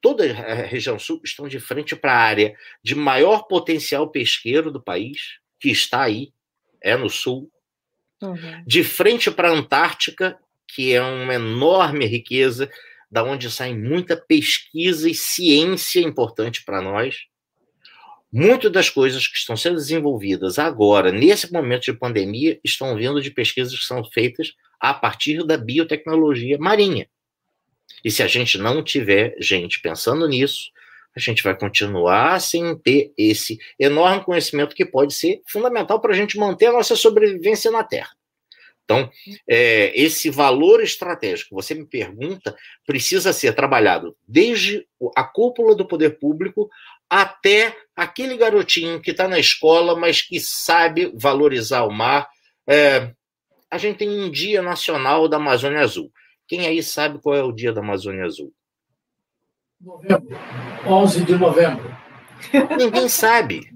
toda 0.00 0.24
a 0.24 0.54
região 0.54 0.98
sul 0.98 1.20
estão 1.24 1.48
de 1.48 1.58
frente 1.58 1.96
para 1.96 2.12
a 2.12 2.18
área 2.18 2.56
de 2.82 2.94
maior 2.94 3.48
potencial 3.48 4.08
pesqueiro 4.08 4.70
do 4.70 4.80
país, 4.80 5.38
que 5.58 5.70
está 5.70 6.02
aí, 6.02 6.32
é 6.80 6.96
no 6.96 7.10
sul, 7.10 7.50
uhum. 8.22 8.64
de 8.66 8.84
frente 8.84 9.30
para 9.30 9.50
a 9.50 9.52
Antártica, 9.52 10.38
que 10.66 10.92
é 10.92 11.02
uma 11.02 11.34
enorme 11.34 12.06
riqueza, 12.06 12.70
da 13.10 13.24
onde 13.24 13.50
sai 13.50 13.74
muita 13.74 14.16
pesquisa 14.16 15.08
e 15.08 15.14
ciência 15.14 16.00
importante 16.00 16.62
para 16.64 16.80
nós. 16.80 17.26
Muitas 18.30 18.70
das 18.70 18.90
coisas 18.90 19.26
que 19.26 19.38
estão 19.38 19.56
sendo 19.56 19.76
desenvolvidas 19.76 20.58
agora, 20.58 21.10
nesse 21.10 21.50
momento 21.50 21.84
de 21.84 21.94
pandemia, 21.94 22.60
estão 22.62 22.94
vindo 22.94 23.22
de 23.22 23.30
pesquisas 23.30 23.76
que 23.76 23.86
são 23.86 24.04
feitas 24.04 24.52
a 24.80 24.94
partir 24.94 25.44
da 25.44 25.56
biotecnologia 25.56 26.58
marinha. 26.58 27.08
E 28.04 28.10
se 28.10 28.22
a 28.22 28.26
gente 28.26 28.58
não 28.58 28.82
tiver 28.82 29.34
gente 29.40 29.80
pensando 29.80 30.26
nisso, 30.28 30.70
a 31.16 31.20
gente 31.20 31.42
vai 31.42 31.56
continuar 31.56 32.40
sem 32.40 32.76
ter 32.78 33.12
esse 33.16 33.58
enorme 33.78 34.24
conhecimento 34.24 34.74
que 34.74 34.84
pode 34.84 35.14
ser 35.14 35.42
fundamental 35.46 36.00
para 36.00 36.12
a 36.12 36.16
gente 36.16 36.38
manter 36.38 36.66
a 36.66 36.72
nossa 36.72 36.94
sobrevivência 36.94 37.70
na 37.70 37.82
Terra. 37.82 38.10
Então, 38.84 39.10
é, 39.46 39.92
esse 40.00 40.30
valor 40.30 40.82
estratégico, 40.82 41.54
você 41.54 41.74
me 41.74 41.84
pergunta, 41.84 42.56
precisa 42.86 43.34
ser 43.34 43.54
trabalhado 43.54 44.16
desde 44.26 44.86
a 45.14 45.24
cúpula 45.24 45.74
do 45.74 45.86
poder 45.86 46.18
público 46.18 46.70
até 47.10 47.76
aquele 47.94 48.36
garotinho 48.36 49.00
que 49.02 49.10
está 49.10 49.28
na 49.28 49.38
escola, 49.38 49.94
mas 49.94 50.22
que 50.22 50.40
sabe 50.40 51.12
valorizar 51.14 51.84
o 51.84 51.92
mar. 51.92 52.28
É, 52.66 53.12
a 53.70 53.78
gente 53.78 53.98
tem 53.98 54.08
um 54.08 54.30
Dia 54.30 54.62
Nacional 54.62 55.28
da 55.28 55.36
Amazônia 55.36 55.80
Azul. 55.80 56.12
Quem 56.46 56.66
aí 56.66 56.82
sabe 56.82 57.20
qual 57.20 57.36
é 57.36 57.42
o 57.42 57.52
Dia 57.52 57.72
da 57.72 57.80
Amazônia 57.80 58.24
Azul? 58.24 58.52
Novembro. 59.80 60.38
11 60.86 61.24
de 61.24 61.34
novembro. 61.36 61.96
Ninguém 62.76 63.08
sabe. 63.08 63.70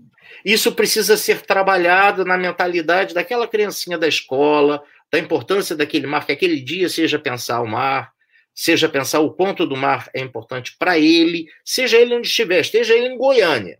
Isso 0.45 0.73
precisa 0.73 1.17
ser 1.17 1.43
trabalhado 1.43 2.25
na 2.25 2.37
mentalidade 2.37 3.15
daquela 3.15 3.47
criancinha 3.47 3.97
da 3.97 4.09
escola, 4.09 4.83
da 5.11 5.19
importância 5.19 5.77
daquele 5.77 6.07
mar, 6.07 6.27
que 6.27 6.33
aquele 6.33 6.61
dia 6.61 6.89
seja 6.89 7.19
pensar 7.19 7.61
o 7.61 7.67
mar, 7.67 8.13
seja 8.55 8.89
pensar 8.89 9.21
o 9.21 9.33
quanto 9.33 9.67
do 9.67 9.77
mar 9.77 10.11
é 10.15 10.21
importante 10.21 10.75
para 10.79 10.99
ele, 10.99 11.47
seja 11.65 11.99
ele 11.99 12.15
onde 12.15 12.27
estiver, 12.27 12.61
esteja 12.61 12.95
ele 12.95 13.09
em 13.09 13.19
Goiânia, 13.19 13.79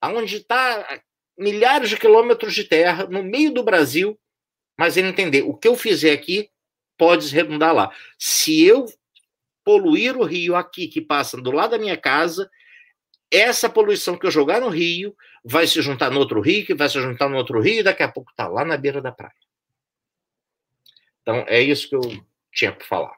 aonde 0.00 0.36
está 0.36 1.00
milhares 1.38 1.88
de 1.88 1.96
quilômetros 1.96 2.54
de 2.54 2.64
terra, 2.64 3.06
no 3.08 3.22
meio 3.22 3.52
do 3.52 3.62
Brasil, 3.62 4.18
mas 4.82 4.96
ele 4.96 5.06
entender 5.06 5.42
o 5.42 5.54
que 5.54 5.68
eu 5.68 5.76
fizer 5.76 6.10
aqui 6.10 6.50
pode 6.98 7.32
redundar 7.32 7.72
lá. 7.72 7.92
Se 8.18 8.66
eu 8.66 8.86
poluir 9.64 10.16
o 10.16 10.24
rio 10.24 10.56
aqui, 10.56 10.88
que 10.88 11.00
passa 11.00 11.40
do 11.40 11.52
lado 11.52 11.70
da 11.70 11.78
minha 11.78 11.96
casa, 11.96 12.50
essa 13.30 13.70
poluição 13.70 14.18
que 14.18 14.26
eu 14.26 14.30
jogar 14.32 14.60
no 14.60 14.68
rio 14.68 15.14
vai 15.44 15.68
se 15.68 15.80
juntar 15.80 16.10
no 16.10 16.18
outro 16.18 16.40
rio, 16.40 16.66
que 16.66 16.74
vai 16.74 16.88
se 16.88 17.00
juntar 17.00 17.28
no 17.28 17.36
outro 17.36 17.60
rio, 17.60 17.78
e 17.78 17.82
daqui 17.84 18.02
a 18.02 18.10
pouco 18.10 18.32
está 18.32 18.48
lá 18.48 18.64
na 18.64 18.76
beira 18.76 19.00
da 19.00 19.12
praia. 19.12 19.32
Então, 21.20 21.44
é 21.46 21.60
isso 21.60 21.88
que 21.88 21.94
eu 21.94 22.24
tinha 22.52 22.72
para 22.72 22.84
falar. 22.84 23.14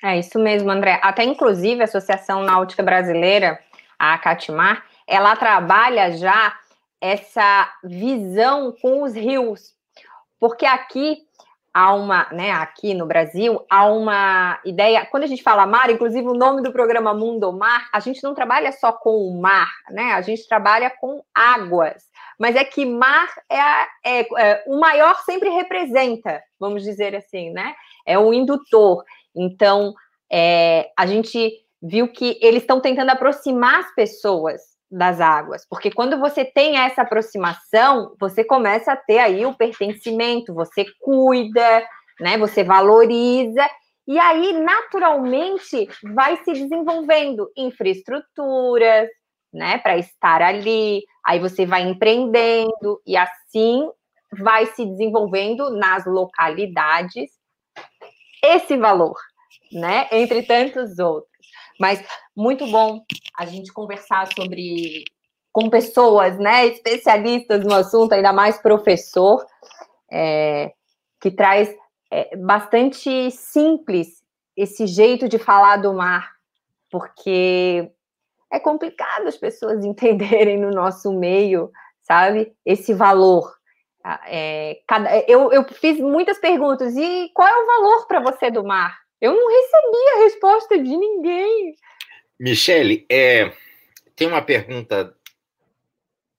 É 0.00 0.16
isso 0.16 0.38
mesmo, 0.38 0.70
André. 0.70 1.00
Até 1.02 1.24
inclusive 1.24 1.80
a 1.80 1.86
Associação 1.86 2.44
Náutica 2.44 2.84
Brasileira, 2.84 3.58
a 3.98 4.16
Catimar, 4.16 4.86
ela 5.08 5.34
trabalha 5.34 6.16
já 6.16 6.56
essa 7.00 7.68
visão 7.82 8.70
com 8.80 9.02
os 9.02 9.12
rios, 9.12 9.73
porque 10.44 10.66
aqui 10.66 11.22
há 11.72 11.94
uma, 11.94 12.28
né, 12.30 12.50
aqui 12.50 12.92
no 12.92 13.06
Brasil, 13.06 13.64
há 13.70 13.86
uma 13.86 14.60
ideia, 14.62 15.06
quando 15.06 15.22
a 15.22 15.26
gente 15.26 15.42
fala 15.42 15.66
mar, 15.66 15.88
inclusive 15.88 16.28
o 16.28 16.34
nome 16.34 16.60
do 16.60 16.70
programa 16.70 17.14
Mundo 17.14 17.50
Mar, 17.50 17.88
a 17.90 17.98
gente 17.98 18.22
não 18.22 18.34
trabalha 18.34 18.70
só 18.70 18.92
com 18.92 19.26
o 19.26 19.40
mar, 19.40 19.72
né? 19.88 20.12
A 20.12 20.20
gente 20.20 20.46
trabalha 20.46 20.90
com 21.00 21.24
águas. 21.34 22.02
Mas 22.38 22.56
é 22.56 22.62
que 22.62 22.84
mar 22.84 23.26
é, 23.50 23.58
a, 23.58 23.88
é, 24.04 24.20
é 24.20 24.64
o 24.66 24.78
maior 24.78 25.18
sempre 25.24 25.48
representa, 25.48 26.42
vamos 26.60 26.82
dizer 26.82 27.16
assim, 27.16 27.50
né? 27.50 27.74
É 28.04 28.18
o 28.18 28.34
indutor. 28.34 29.02
Então, 29.34 29.94
é, 30.30 30.90
a 30.94 31.06
gente 31.06 31.54
viu 31.82 32.06
que 32.08 32.38
eles 32.42 32.64
estão 32.64 32.82
tentando 32.82 33.08
aproximar 33.08 33.80
as 33.80 33.94
pessoas 33.94 34.73
das 34.96 35.20
águas, 35.20 35.66
porque 35.68 35.90
quando 35.90 36.18
você 36.18 36.44
tem 36.44 36.76
essa 36.76 37.02
aproximação, 37.02 38.14
você 38.18 38.44
começa 38.44 38.92
a 38.92 38.96
ter 38.96 39.18
aí 39.18 39.44
o 39.44 39.54
pertencimento, 39.54 40.54
você 40.54 40.84
cuida, 41.00 41.84
né? 42.20 42.38
Você 42.38 42.62
valoriza 42.62 43.68
e 44.06 44.18
aí 44.18 44.52
naturalmente 44.52 45.88
vai 46.14 46.36
se 46.44 46.52
desenvolvendo 46.52 47.50
infraestruturas, 47.56 49.08
né, 49.52 49.78
para 49.78 49.96
estar 49.96 50.42
ali. 50.42 51.02
Aí 51.24 51.38
você 51.38 51.66
vai 51.66 51.82
empreendendo 51.82 53.00
e 53.06 53.16
assim 53.16 53.88
vai 54.38 54.66
se 54.66 54.84
desenvolvendo 54.84 55.70
nas 55.70 56.04
localidades 56.06 57.30
esse 58.44 58.76
valor, 58.76 59.16
né? 59.72 60.06
Entre 60.12 60.42
tantos 60.42 60.98
outros. 60.98 61.33
Mas 61.78 62.04
muito 62.36 62.66
bom 62.66 63.02
a 63.38 63.46
gente 63.46 63.72
conversar 63.72 64.28
sobre 64.32 65.04
com 65.52 65.70
pessoas, 65.70 66.36
né, 66.36 66.66
especialistas 66.66 67.64
no 67.64 67.74
assunto, 67.74 68.12
ainda 68.12 68.32
mais 68.32 68.58
professor, 68.58 69.46
é, 70.10 70.72
que 71.20 71.30
traz 71.30 71.72
é, 72.10 72.36
bastante 72.36 73.30
simples 73.30 74.22
esse 74.56 74.86
jeito 74.86 75.28
de 75.28 75.38
falar 75.38 75.76
do 75.76 75.94
mar, 75.94 76.32
porque 76.90 77.88
é 78.50 78.58
complicado 78.58 79.28
as 79.28 79.36
pessoas 79.36 79.82
entenderem 79.86 80.58
no 80.58 80.70
nosso 80.70 81.12
meio, 81.12 81.70
sabe, 82.02 82.52
esse 82.66 82.92
valor. 82.92 83.54
Ah, 84.02 84.20
é, 84.26 84.80
cada, 84.86 85.08
eu, 85.28 85.52
eu 85.52 85.64
fiz 85.68 85.98
muitas 85.98 86.38
perguntas, 86.38 86.96
e 86.96 87.30
qual 87.32 87.48
é 87.48 87.62
o 87.62 87.66
valor 87.66 88.06
para 88.06 88.20
você 88.20 88.50
do 88.50 88.64
mar? 88.64 89.03
Eu 89.24 89.34
não 89.34 89.48
recebi 89.48 90.10
a 90.12 90.24
resposta 90.24 90.76
de 90.78 90.94
ninguém. 90.94 91.74
Michele, 92.38 93.06
é, 93.10 93.54
tem 94.14 94.28
uma 94.28 94.42
pergunta 94.42 95.16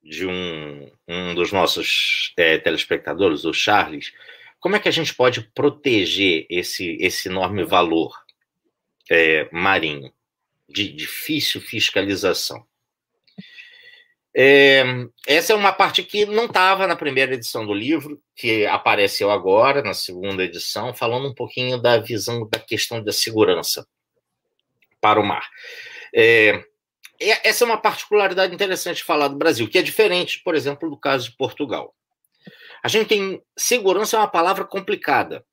de 0.04 0.28
um, 0.28 0.92
um 1.08 1.34
dos 1.34 1.52
nossos 1.52 2.32
é, 2.38 2.60
telespectadores, 2.60 3.44
o 3.44 3.52
Charles. 3.52 4.14
Como 4.60 4.76
é 4.76 4.80
que 4.80 4.88
a 4.88 4.92
gente 4.92 5.16
pode 5.16 5.42
proteger 5.56 6.46
esse, 6.48 6.96
esse 7.02 7.28
enorme 7.28 7.64
valor 7.64 8.14
é, 9.10 9.50
marinho 9.52 10.14
de 10.70 10.88
difícil 10.88 11.62
fiscalização? 11.62 12.68
É, 14.38 14.84
essa 15.26 15.54
é 15.54 15.56
uma 15.56 15.72
parte 15.72 16.04
que 16.04 16.26
não 16.26 16.46
estava 16.46 16.86
na 16.86 16.96
primeira 16.98 17.34
edição 17.36 17.66
do 17.66 17.74
livro, 17.74 18.22
que 18.36 18.66
apareceu 18.66 19.32
agora, 19.32 19.82
na 19.82 19.94
segunda 19.94 20.44
edição, 20.44 20.94
falando 20.94 21.30
um 21.30 21.34
pouquinho 21.34 21.82
da 21.82 21.98
visão 22.00 22.46
da 22.50 22.60
questão 22.60 23.02
da 23.02 23.14
segurança 23.14 23.88
para 25.00 25.22
o 25.22 25.26
mar. 25.26 25.50
É, 26.14 26.66
essa 27.20 27.64
é 27.64 27.68
uma 27.68 27.78
particularidade 27.78 28.54
interessante 28.54 28.98
de 28.98 29.04
falar 29.06 29.30
do 29.30 29.38
Brasil, 29.38 29.70
que 29.70 29.78
é 29.78 29.82
diferente, 29.82 30.42
por 30.44 30.54
exemplo, 30.54 30.90
do 30.90 30.98
caso 30.98 31.30
de 31.30 31.38
Portugal. 31.38 31.96
A 32.84 32.90
gente 32.90 33.08
tem. 33.08 33.42
Segurança 33.58 34.18
é 34.18 34.20
uma 34.20 34.28
palavra 34.28 34.66
complicada, 34.66 35.46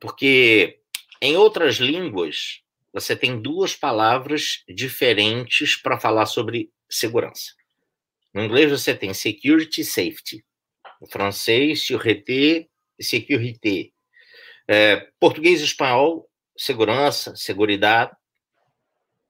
porque 0.00 0.80
em 1.22 1.36
outras 1.36 1.76
línguas 1.76 2.60
você 2.92 3.14
tem 3.14 3.40
duas 3.40 3.76
palavras 3.76 4.64
diferentes 4.68 5.76
para 5.76 6.00
falar 6.00 6.26
sobre 6.26 6.70
segurança. 6.88 7.52
No 8.34 8.44
inglês 8.44 8.70
você 8.70 8.94
tem 8.94 9.12
security 9.14 9.84
safety. 9.84 10.44
No 11.00 11.08
francês, 11.08 11.82
sûreté 11.82 12.68
sécurité. 13.00 13.90
É, 14.66 15.06
português 15.18 15.60
e 15.60 15.64
espanhol, 15.64 16.28
segurança, 16.56 17.34
seguridade. 17.36 18.12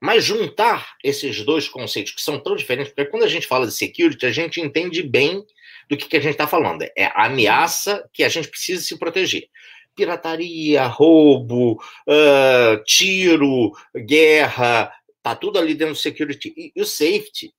Mas 0.01 0.23
juntar 0.23 0.95
esses 1.03 1.43
dois 1.43 1.67
conceitos 1.67 2.13
que 2.13 2.21
são 2.21 2.39
tão 2.39 2.55
diferentes, 2.55 2.93
porque 2.93 3.11
quando 3.11 3.23
a 3.23 3.27
gente 3.27 3.47
fala 3.47 3.67
de 3.67 3.73
security, 3.73 4.25
a 4.25 4.31
gente 4.31 4.61
entende 4.61 5.03
bem 5.03 5.43
do 5.89 5.97
que, 5.97 6.07
que 6.07 6.17
a 6.17 6.21
gente 6.21 6.33
está 6.33 6.47
falando. 6.47 6.83
É 6.95 7.05
a 7.05 7.25
ameaça 7.25 8.07
que 8.13 8.23
a 8.23 8.29
gente 8.29 8.47
precisa 8.47 8.81
se 8.81 8.97
proteger. 8.97 9.49
Pirataria, 9.95 10.85
roubo, 10.85 11.73
uh, 12.07 12.81
tiro, 12.85 13.73
guerra, 14.05 14.93
tá 15.21 15.35
tudo 15.35 15.59
ali 15.59 15.73
dentro 15.73 15.95
do 15.95 15.99
security. 15.99 16.53
E, 16.55 16.71
e 16.73 16.81
o 16.81 16.85
safety, 16.85 17.53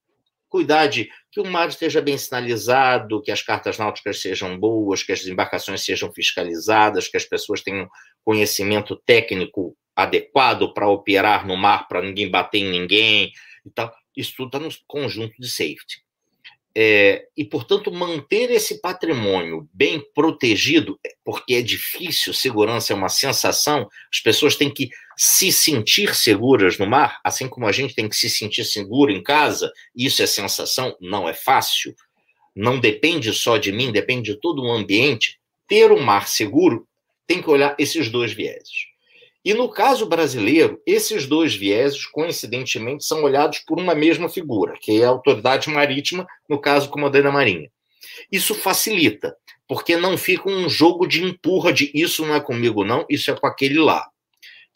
cuidar 0.50 0.88
de 0.88 1.08
que 1.30 1.40
o 1.40 1.46
mar 1.46 1.68
esteja 1.68 2.02
bem 2.02 2.18
sinalizado, 2.18 3.22
que 3.22 3.30
as 3.30 3.40
cartas 3.40 3.78
náuticas 3.78 4.20
sejam 4.20 4.58
boas, 4.58 5.02
que 5.02 5.12
as 5.12 5.24
embarcações 5.24 5.82
sejam 5.82 6.12
fiscalizadas, 6.12 7.08
que 7.08 7.16
as 7.16 7.24
pessoas 7.24 7.62
tenham 7.62 7.88
conhecimento 8.24 9.00
técnico 9.06 9.76
adequado 9.94 10.74
para 10.74 10.88
operar 10.88 11.46
no 11.46 11.56
mar, 11.56 11.86
para 11.88 12.02
ninguém 12.02 12.28
bater 12.28 12.58
em 12.58 12.70
ninguém 12.70 13.30
e 13.64 13.70
tal. 13.70 13.94
Isso 14.16 14.34
tudo 14.36 14.48
está 14.48 14.58
no 14.58 14.70
conjunto 14.86 15.34
de 15.38 15.48
safety. 15.48 16.02
É, 16.76 17.26
e, 17.36 17.44
portanto, 17.44 17.90
manter 17.90 18.50
esse 18.50 18.80
patrimônio 18.80 19.68
bem 19.72 20.00
protegido, 20.14 20.98
porque 21.24 21.54
é 21.54 21.62
difícil, 21.62 22.32
segurança 22.32 22.92
é 22.92 22.96
uma 22.96 23.08
sensação, 23.08 23.88
as 24.12 24.20
pessoas 24.20 24.54
têm 24.54 24.72
que 24.72 24.88
se 25.16 25.50
sentir 25.50 26.14
seguras 26.14 26.78
no 26.78 26.86
mar, 26.86 27.18
assim 27.24 27.48
como 27.48 27.66
a 27.66 27.72
gente 27.72 27.94
tem 27.94 28.08
que 28.08 28.16
se 28.16 28.30
sentir 28.30 28.64
seguro 28.64 29.10
em 29.10 29.22
casa, 29.22 29.72
isso 29.94 30.22
é 30.22 30.26
sensação, 30.26 30.96
não 31.00 31.28
é 31.28 31.34
fácil, 31.34 31.94
não 32.54 32.78
depende 32.78 33.32
só 33.32 33.56
de 33.56 33.72
mim, 33.72 33.90
depende 33.90 34.32
de 34.32 34.40
todo 34.40 34.62
o 34.62 34.70
ambiente. 34.70 35.38
Ter 35.66 35.90
um 35.90 36.00
mar 36.00 36.28
seguro 36.28 36.86
tem 37.26 37.42
que 37.42 37.50
olhar 37.50 37.74
esses 37.78 38.08
dois 38.08 38.32
vieses. 38.32 38.89
E 39.44 39.54
no 39.54 39.68
caso 39.70 40.06
brasileiro, 40.06 40.80
esses 40.86 41.26
dois 41.26 41.54
vieses, 41.54 42.04
coincidentemente, 42.04 43.04
são 43.04 43.22
olhados 43.22 43.60
por 43.60 43.80
uma 43.80 43.94
mesma 43.94 44.28
figura, 44.28 44.74
que 44.78 45.00
é 45.00 45.04
a 45.04 45.08
autoridade 45.08 45.70
marítima, 45.70 46.26
no 46.48 46.60
caso, 46.60 46.90
comandante 46.90 47.24
da 47.24 47.32
Marinha. 47.32 47.70
Isso 48.30 48.54
facilita, 48.54 49.34
porque 49.66 49.96
não 49.96 50.18
fica 50.18 50.50
um 50.50 50.68
jogo 50.68 51.06
de 51.06 51.22
empurra 51.24 51.72
de 51.72 51.90
isso 51.94 52.26
não 52.26 52.34
é 52.34 52.40
comigo, 52.40 52.84
não, 52.84 53.06
isso 53.08 53.30
é 53.30 53.34
com 53.34 53.46
aquele 53.46 53.78
lá. 53.78 54.06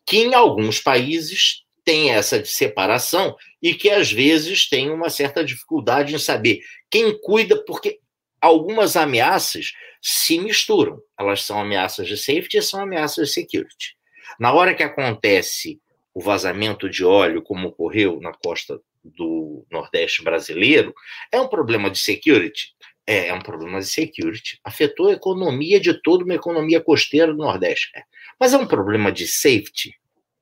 Que 0.06 0.18
em 0.18 0.34
alguns 0.34 0.80
países 0.80 1.64
tem 1.84 2.10
essa 2.10 2.42
separação 2.44 3.36
e 3.62 3.74
que 3.74 3.90
às 3.90 4.10
vezes 4.10 4.68
tem 4.68 4.90
uma 4.90 5.10
certa 5.10 5.44
dificuldade 5.44 6.14
em 6.14 6.18
saber 6.18 6.60
quem 6.90 7.18
cuida, 7.20 7.62
porque 7.64 7.98
algumas 8.40 8.96
ameaças 8.96 9.72
se 10.00 10.38
misturam. 10.38 11.00
Elas 11.18 11.42
são 11.42 11.60
ameaças 11.60 12.06
de 12.06 12.16
safety 12.16 12.56
e 12.56 12.62
são 12.62 12.80
ameaças 12.80 13.28
de 13.28 13.34
security. 13.34 13.96
Na 14.38 14.52
hora 14.52 14.74
que 14.74 14.82
acontece 14.82 15.80
o 16.12 16.20
vazamento 16.20 16.88
de 16.88 17.04
óleo, 17.04 17.42
como 17.42 17.68
ocorreu 17.68 18.20
na 18.20 18.32
costa 18.32 18.80
do 19.02 19.66
Nordeste 19.70 20.22
brasileiro, 20.22 20.94
é 21.30 21.40
um 21.40 21.48
problema 21.48 21.90
de 21.90 21.98
security? 21.98 22.74
É, 23.06 23.28
é 23.28 23.34
um 23.34 23.40
problema 23.40 23.80
de 23.80 23.86
security. 23.86 24.58
Afetou 24.64 25.08
a 25.08 25.12
economia 25.12 25.78
de 25.78 26.00
toda 26.02 26.24
uma 26.24 26.34
economia 26.34 26.80
costeira 26.80 27.32
do 27.32 27.38
Nordeste. 27.38 27.90
É. 27.94 28.02
Mas 28.40 28.54
é 28.54 28.58
um 28.58 28.66
problema 28.66 29.12
de 29.12 29.26
safety? 29.26 29.94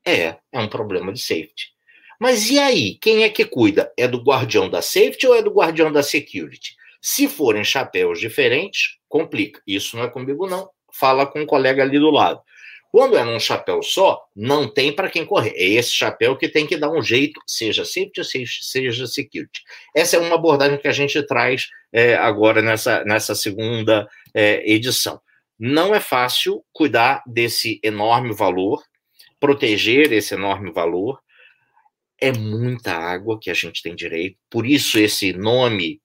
É, 0.05 0.37
é 0.53 0.61
um 0.61 0.69
problema 0.69 1.13
de 1.13 1.21
safety. 1.21 1.73
Mas 2.21 2.51
e 2.51 2.59
aí? 2.59 2.99
Quem 3.01 3.25
é 3.25 3.29
que 3.29 3.45
cuida? 3.45 3.93
É 3.97 4.07
do 4.07 4.23
guardião 4.23 4.69
da 4.69 4.81
safety 4.81 5.27
ou 5.27 5.35
é 5.35 5.43
do 5.43 5.51
guardião 5.51 5.91
da 5.91 6.03
security? 6.03 6.77
Se 7.01 7.27
forem 7.27 7.65
chapéus 7.65 8.21
diferentes, 8.21 8.99
complica. 9.09 9.61
Isso 9.67 9.97
não 9.97 10.05
é 10.05 10.09
comigo, 10.09 10.47
não. 10.47 10.71
Fala 10.93 11.27
com 11.27 11.41
um 11.41 11.47
colega 11.47 11.83
ali 11.83 11.99
do 11.99 12.11
lado. 12.11 12.41
Quando 12.93 13.17
é 13.17 13.25
num 13.25 13.41
chapéu 13.41 13.83
só, 13.83 14.23
não 14.37 14.69
tem 14.69 14.95
para 14.95 15.09
quem 15.09 15.25
correr. 15.25 15.55
É 15.57 15.65
esse 15.65 15.91
chapéu 15.91 16.37
que 16.37 16.47
tem 16.47 16.67
que 16.67 16.77
dar 16.77 16.91
um 16.91 17.01
jeito, 17.01 17.41
seja 17.47 17.87
safety, 17.87 18.23
seja 18.61 19.07
security. 19.07 19.63
Essa 19.97 20.19
é 20.19 20.21
uma 20.21 20.35
abordagem 20.35 20.77
que 20.77 20.87
a 20.87 20.93
gente 20.93 21.21
traz 21.27 21.69
é, 21.91 22.15
agora 22.15 22.61
nessa, 22.61 23.03
nessa 23.05 23.35
segunda 23.35 24.07
é, 24.35 24.63
edição. 24.71 25.19
Não 25.59 25.95
é 25.95 26.01
fácil 26.01 26.63
cuidar 26.71 27.23
desse 27.27 27.81
enorme 27.83 28.35
valor, 28.35 28.83
proteger 29.41 30.13
esse 30.13 30.35
enorme 30.35 30.71
valor. 30.71 31.19
É 32.21 32.31
muita 32.31 32.93
água 32.93 33.39
que 33.41 33.49
a 33.49 33.55
gente 33.55 33.83
tem 33.83 33.95
direito, 33.95 34.37
por 34.51 34.67
isso 34.67 34.99
esse 34.99 35.33
nome 35.33 35.99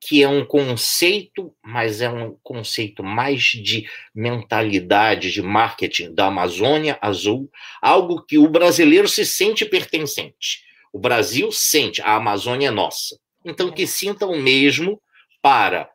que 0.00 0.22
é 0.22 0.28
um 0.28 0.44
conceito, 0.44 1.54
mas 1.62 2.00
é 2.00 2.08
um 2.08 2.36
conceito 2.42 3.02
mais 3.02 3.42
de 3.42 3.88
mentalidade, 4.14 5.32
de 5.32 5.42
marketing 5.42 6.14
da 6.14 6.26
Amazônia 6.26 6.98
Azul, 7.00 7.50
algo 7.82 8.22
que 8.22 8.38
o 8.38 8.48
brasileiro 8.48 9.08
se 9.08 9.26
sente 9.26 9.64
pertencente. 9.64 10.64
O 10.92 10.98
Brasil 10.98 11.50
sente, 11.50 12.00
a 12.00 12.14
Amazônia 12.14 12.68
é 12.68 12.70
nossa. 12.70 13.18
Então, 13.44 13.70
que 13.70 13.86
sinta 13.86 14.26
o 14.26 14.36
mesmo 14.36 15.00
para 15.42 15.90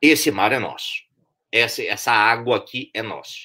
esse 0.00 0.30
mar 0.30 0.52
é 0.52 0.58
nosso. 0.58 1.02
Essa, 1.50 1.82
essa 1.82 2.12
água 2.12 2.56
aqui 2.56 2.90
é 2.92 3.02
nossa. 3.02 3.36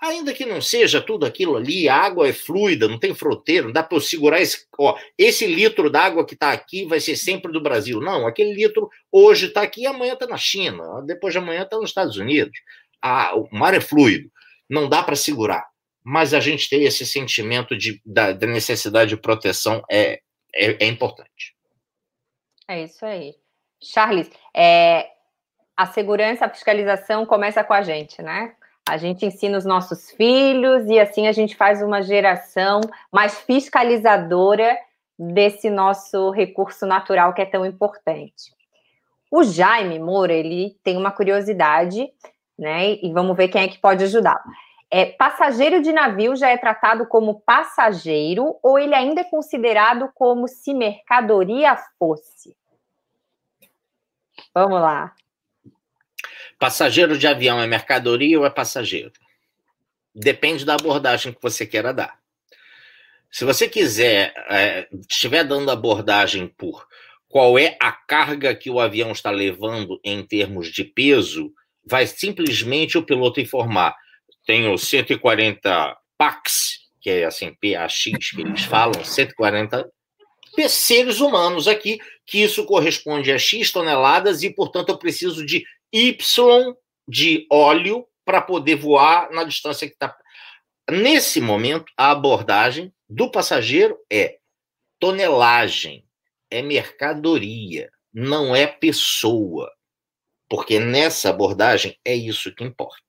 Ainda 0.00 0.32
que 0.32 0.46
não 0.46 0.62
seja 0.62 1.00
tudo 1.02 1.26
aquilo 1.26 1.56
ali, 1.56 1.86
a 1.86 1.94
água 1.94 2.26
é 2.26 2.32
fluida, 2.32 2.88
não 2.88 2.98
tem 2.98 3.14
fronteira, 3.14 3.66
não 3.66 3.72
dá 3.72 3.82
para 3.82 3.98
eu 3.98 4.00
segurar 4.00 4.40
esse. 4.40 4.66
Ó, 4.78 4.98
esse 5.18 5.46
litro 5.46 5.90
d'água 5.90 6.24
que 6.24 6.32
está 6.32 6.52
aqui 6.52 6.86
vai 6.86 6.98
ser 7.00 7.16
sempre 7.16 7.52
do 7.52 7.60
Brasil. 7.60 8.00
Não, 8.00 8.26
aquele 8.26 8.54
litro 8.54 8.88
hoje 9.12 9.46
está 9.48 9.60
aqui, 9.60 9.86
amanhã 9.86 10.14
está 10.14 10.26
na 10.26 10.38
China, 10.38 11.02
depois 11.04 11.34
de 11.34 11.38
amanhã 11.38 11.64
está 11.64 11.76
nos 11.76 11.90
Estados 11.90 12.16
Unidos. 12.16 12.58
Ah, 13.02 13.36
o 13.36 13.46
mar 13.52 13.74
é 13.74 13.80
fluido, 13.80 14.30
não 14.68 14.88
dá 14.88 15.02
para 15.02 15.16
segurar. 15.16 15.68
Mas 16.02 16.32
a 16.32 16.40
gente 16.40 16.70
ter 16.70 16.80
esse 16.80 17.04
sentimento 17.04 17.76
de, 17.76 18.00
da, 18.04 18.32
da 18.32 18.46
necessidade 18.46 19.10
de 19.10 19.18
proteção 19.18 19.84
é, 19.90 20.20
é, 20.54 20.84
é, 20.84 20.86
importante. 20.86 21.54
É 22.66 22.84
isso 22.84 23.04
aí. 23.04 23.34
Charles, 23.82 24.30
é, 24.56 25.10
a 25.76 25.86
segurança, 25.86 26.46
a 26.46 26.50
fiscalização 26.50 27.26
começa 27.26 27.62
com 27.62 27.74
a 27.74 27.82
gente, 27.82 28.22
né? 28.22 28.54
A 28.88 28.96
gente 28.96 29.24
ensina 29.24 29.56
os 29.56 29.64
nossos 29.64 30.10
filhos 30.10 30.86
e 30.86 30.98
assim 30.98 31.26
a 31.28 31.32
gente 31.32 31.56
faz 31.56 31.82
uma 31.82 32.02
geração 32.02 32.80
mais 33.12 33.38
fiscalizadora 33.40 34.76
desse 35.18 35.68
nosso 35.68 36.30
recurso 36.30 36.86
natural 36.86 37.34
que 37.34 37.42
é 37.42 37.46
tão 37.46 37.64
importante. 37.64 38.52
O 39.30 39.44
Jaime 39.44 39.98
Moura, 39.98 40.32
ele 40.32 40.76
tem 40.82 40.96
uma 40.96 41.12
curiosidade, 41.12 42.10
né? 42.58 42.94
E 42.94 43.12
vamos 43.12 43.36
ver 43.36 43.48
quem 43.48 43.62
é 43.62 43.68
que 43.68 43.78
pode 43.78 44.02
ajudá-lo. 44.02 44.40
É, 44.90 45.06
passageiro 45.06 45.80
de 45.80 45.92
navio 45.92 46.34
já 46.34 46.48
é 46.48 46.56
tratado 46.56 47.06
como 47.06 47.40
passageiro 47.42 48.56
ou 48.60 48.76
ele 48.76 48.94
ainda 48.94 49.20
é 49.20 49.24
considerado 49.24 50.10
como 50.14 50.48
se 50.48 50.74
mercadoria 50.74 51.76
fosse? 51.96 52.56
Vamos 54.52 54.80
lá. 54.80 55.14
Passageiro 56.60 57.16
de 57.16 57.26
avião 57.26 57.58
é 57.58 57.66
mercadoria 57.66 58.38
ou 58.38 58.44
é 58.44 58.50
passageiro? 58.50 59.12
Depende 60.14 60.62
da 60.62 60.74
abordagem 60.74 61.32
que 61.32 61.40
você 61.40 61.66
queira 61.66 61.90
dar. 61.90 62.20
Se 63.30 63.46
você 63.46 63.66
quiser, 63.66 64.34
é, 64.50 64.86
estiver 65.08 65.42
dando 65.42 65.70
abordagem 65.70 66.46
por 66.46 66.86
qual 67.30 67.58
é 67.58 67.78
a 67.80 67.90
carga 67.90 68.54
que 68.54 68.68
o 68.68 68.78
avião 68.78 69.10
está 69.10 69.30
levando 69.30 69.98
em 70.04 70.22
termos 70.22 70.70
de 70.70 70.84
peso, 70.84 71.50
vai 71.82 72.06
simplesmente 72.06 72.98
o 72.98 73.06
piloto 73.06 73.40
informar. 73.40 73.96
Tenho 74.44 74.76
140 74.76 75.96
PAX, 76.18 76.80
que 77.00 77.08
é 77.08 77.24
assim, 77.24 77.54
PAX 77.54 78.02
que 78.02 78.42
eles 78.42 78.64
falam, 78.68 79.02
140 79.02 79.90
seres 80.68 81.20
humanos 81.20 81.66
aqui, 81.66 81.98
que 82.26 82.42
isso 82.42 82.66
corresponde 82.66 83.32
a 83.32 83.38
X 83.38 83.72
toneladas 83.72 84.42
e, 84.42 84.50
portanto, 84.50 84.90
eu 84.90 84.98
preciso 84.98 85.46
de 85.46 85.64
Y 85.92 86.16
de 87.06 87.46
óleo 87.50 88.08
para 88.24 88.40
poder 88.40 88.76
voar 88.76 89.30
na 89.32 89.44
distância 89.44 89.86
que 89.88 89.94
está. 89.94 90.16
Nesse 90.88 91.40
momento, 91.40 91.92
a 91.96 92.10
abordagem 92.10 92.92
do 93.08 93.30
passageiro 93.30 93.98
é 94.10 94.38
tonelagem, 94.98 96.06
é 96.50 96.62
mercadoria, 96.62 97.90
não 98.12 98.54
é 98.54 98.66
pessoa. 98.66 99.72
Porque 100.48 100.78
nessa 100.78 101.30
abordagem 101.30 101.98
é 102.04 102.14
isso 102.14 102.54
que 102.54 102.64
importa. 102.64 103.02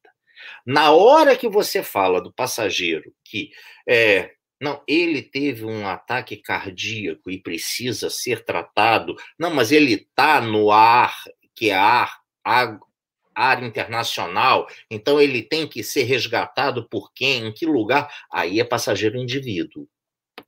Na 0.65 0.91
hora 0.91 1.35
que 1.35 1.49
você 1.49 1.83
fala 1.83 2.21
do 2.21 2.31
passageiro 2.31 3.13
que 3.23 3.51
é, 3.87 4.31
não, 4.59 4.83
ele 4.87 5.23
teve 5.23 5.65
um 5.65 5.87
ataque 5.87 6.37
cardíaco 6.37 7.31
e 7.31 7.41
precisa 7.41 8.11
ser 8.11 8.45
tratado. 8.45 9.15
Não, 9.39 9.51
mas 9.51 9.71
ele 9.71 9.93
está 9.93 10.39
no 10.39 10.71
ar, 10.71 11.15
que 11.55 11.71
é 11.71 11.75
ar 11.75 12.20
área 12.43 13.65
internacional, 13.65 14.67
então 14.89 15.19
ele 15.21 15.41
tem 15.41 15.67
que 15.67 15.83
ser 15.83 16.03
resgatado 16.03 16.87
por 16.89 17.11
quem, 17.13 17.47
em 17.47 17.53
que 17.53 17.65
lugar? 17.65 18.13
Aí 18.31 18.59
é 18.59 18.63
passageiro 18.63 19.17
indivíduo, 19.17 19.87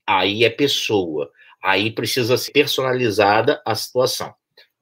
aí 0.05 0.43
é 0.43 0.49
pessoa, 0.49 1.31
aí 1.61 1.91
precisa 1.91 2.37
ser 2.37 2.51
personalizada 2.51 3.61
a 3.65 3.73
situação. 3.75 4.33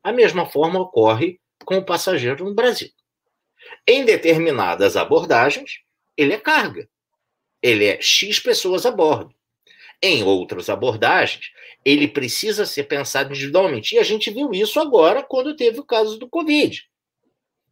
A 0.03 0.11
mesma 0.11 0.45
forma 0.47 0.79
ocorre 0.79 1.39
com 1.63 1.77
o 1.77 1.85
passageiro 1.85 2.43
no 2.43 2.55
Brasil. 2.55 2.89
Em 3.87 4.03
determinadas 4.03 4.97
abordagens, 4.97 5.79
ele 6.17 6.33
é 6.33 6.39
carga. 6.39 6.89
Ele 7.61 7.85
é 7.85 8.01
X 8.01 8.39
pessoas 8.39 8.85
a 8.85 8.91
bordo. 8.91 9.33
Em 10.01 10.23
outras 10.23 10.69
abordagens, 10.69 11.51
ele 11.85 12.07
precisa 12.07 12.65
ser 12.65 12.83
pensado 12.85 13.31
individualmente. 13.31 13.95
E 13.95 13.99
a 13.99 14.03
gente 14.03 14.31
viu 14.31 14.51
isso 14.51 14.79
agora 14.79 15.21
quando 15.21 15.55
teve 15.55 15.79
o 15.79 15.85
caso 15.85 16.17
do 16.17 16.27
Covid, 16.27 16.83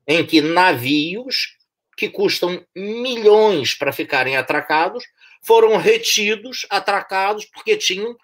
em 0.09 0.25
que 0.25 0.41
navios 0.41 1.55
que 1.95 2.09
custam 2.09 2.65
milhões 2.75 3.75
para 3.75 3.93
ficarem 3.93 4.35
atracados 4.35 5.03
foram 5.43 5.77
retidos, 5.77 6.65
atracados, 6.69 7.45
porque 7.45 7.77
tinham 7.77 8.17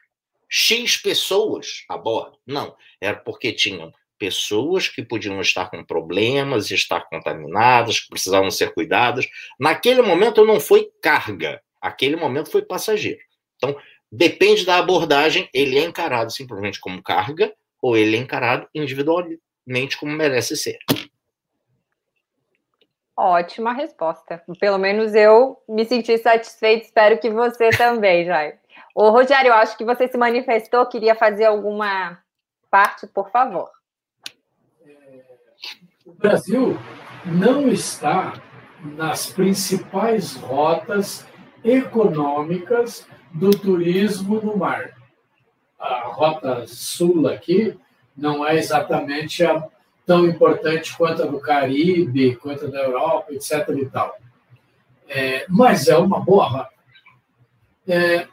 X 0.50 0.98
pessoas 0.98 1.84
a 1.88 1.96
bordo. 1.96 2.40
Não, 2.46 2.76
era 3.00 3.18
porque 3.18 3.54
tinham 3.54 3.94
pessoas 4.18 4.88
que 4.88 5.04
podiam 5.04 5.40
estar 5.42 5.70
com 5.70 5.84
problemas, 5.84 6.72
estar 6.72 7.02
contaminadas, 7.02 8.00
que 8.00 8.10
precisavam 8.10 8.50
ser 8.50 8.74
cuidadas. 8.74 9.28
Naquele 9.60 10.02
momento 10.02 10.44
não 10.44 10.60
foi 10.60 10.90
carga, 11.02 11.62
aquele 11.80 12.16
momento 12.16 12.50
foi 12.50 12.64
passageiro. 12.64 13.20
Então, 13.58 13.78
depende 14.12 14.66
da 14.66 14.78
abordagem, 14.78 15.48
ele 15.54 15.78
é 15.78 15.84
encarado 15.84 16.32
simplesmente 16.32 16.80
como 16.80 17.04
carga 17.04 17.54
ou 17.80 17.96
ele 17.96 18.16
é 18.16 18.20
encarado 18.20 18.68
individualmente 18.74 19.98
como 20.00 20.12
merece 20.14 20.58
ser. 20.58 20.80
Ótima 23.18 23.72
resposta. 23.72 24.44
Pelo 24.60 24.78
menos 24.78 25.14
eu 25.14 25.62
me 25.70 25.86
senti 25.86 26.18
satisfeito, 26.18 26.84
espero 26.84 27.18
que 27.18 27.30
você 27.30 27.70
também, 27.70 28.26
Jair. 28.26 28.60
Ô, 28.94 29.10
Rogério, 29.10 29.50
eu 29.50 29.54
acho 29.54 29.78
que 29.78 29.86
você 29.86 30.08
se 30.08 30.18
manifestou, 30.18 30.86
queria 30.86 31.16
fazer 31.16 31.46
alguma 31.46 32.20
parte, 32.70 33.08
por 33.08 33.30
favor. 33.32 33.70
O 36.06 36.14
Brasil 36.14 36.78
não 37.26 37.68
está 37.70 38.34
nas 38.84 39.28
principais 39.28 40.36
rotas 40.36 41.26
econômicas 41.64 43.08
do 43.34 43.50
turismo 43.52 44.40
no 44.42 44.58
mar. 44.58 44.92
A 45.80 46.02
rota 46.08 46.68
sul 46.68 47.28
aqui 47.28 47.78
não 48.16 48.46
é 48.46 48.56
exatamente 48.56 49.46
a 49.46 49.68
tão 50.06 50.26
importante 50.26 50.96
quanto 50.96 51.24
a 51.24 51.26
do 51.26 51.40
Caribe, 51.40 52.36
quanto 52.36 52.66
a 52.66 52.70
da 52.70 52.84
Europa, 52.84 53.34
etc. 53.34 53.70
e 53.70 53.86
tal. 53.88 54.16
É, 55.08 55.46
mas 55.50 55.88
é 55.88 55.98
uma 55.98 56.20
boa 56.20 56.48
rota. 56.48 56.70
É, 57.88 58.28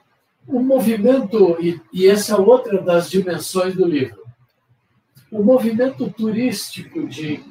o 0.46 0.60
movimento, 0.60 1.56
e, 1.60 1.80
e 1.92 2.06
essa 2.08 2.34
é 2.34 2.38
outra 2.38 2.80
das 2.80 3.10
dimensões 3.10 3.74
do 3.74 3.86
livro, 3.86 4.22
o 5.30 5.42
movimento 5.42 6.10
turístico 6.10 7.06
de 7.06 7.42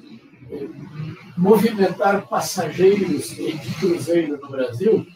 movimentar 1.37 2.27
passageiros 2.27 3.29
de 3.29 3.53
cruzeiro 3.79 4.37
no 4.39 4.49
Brasil, 4.49 5.07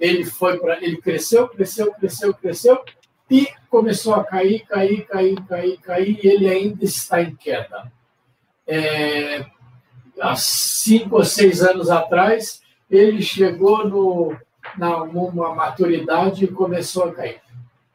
ele 0.00 0.24
foi 0.24 0.58
para, 0.58 0.82
ele 0.82 0.96
cresceu, 0.96 1.46
cresceu, 1.48 1.92
cresceu, 1.92 2.34
cresceu 2.34 2.82
e 3.30 3.46
começou 3.68 4.14
a 4.14 4.24
cair, 4.24 4.64
cair, 4.66 5.06
cair, 5.06 5.36
cair, 5.46 5.76
cair, 5.78 6.18
e 6.24 6.26
ele 6.26 6.48
ainda 6.48 6.84
está 6.84 7.22
em 7.22 7.36
queda 7.36 7.92
é, 8.68 9.46
há 10.20 10.36
cinco 10.36 11.16
ou 11.16 11.24
seis 11.24 11.62
anos 11.62 11.88
atrás, 11.88 12.60
ele 12.90 13.22
chegou 13.22 13.88
no, 13.88 14.36
na, 14.76 15.06
numa 15.06 15.54
maturidade 15.54 16.44
e 16.44 16.48
começou 16.48 17.04
a 17.04 17.14
cair. 17.14 17.40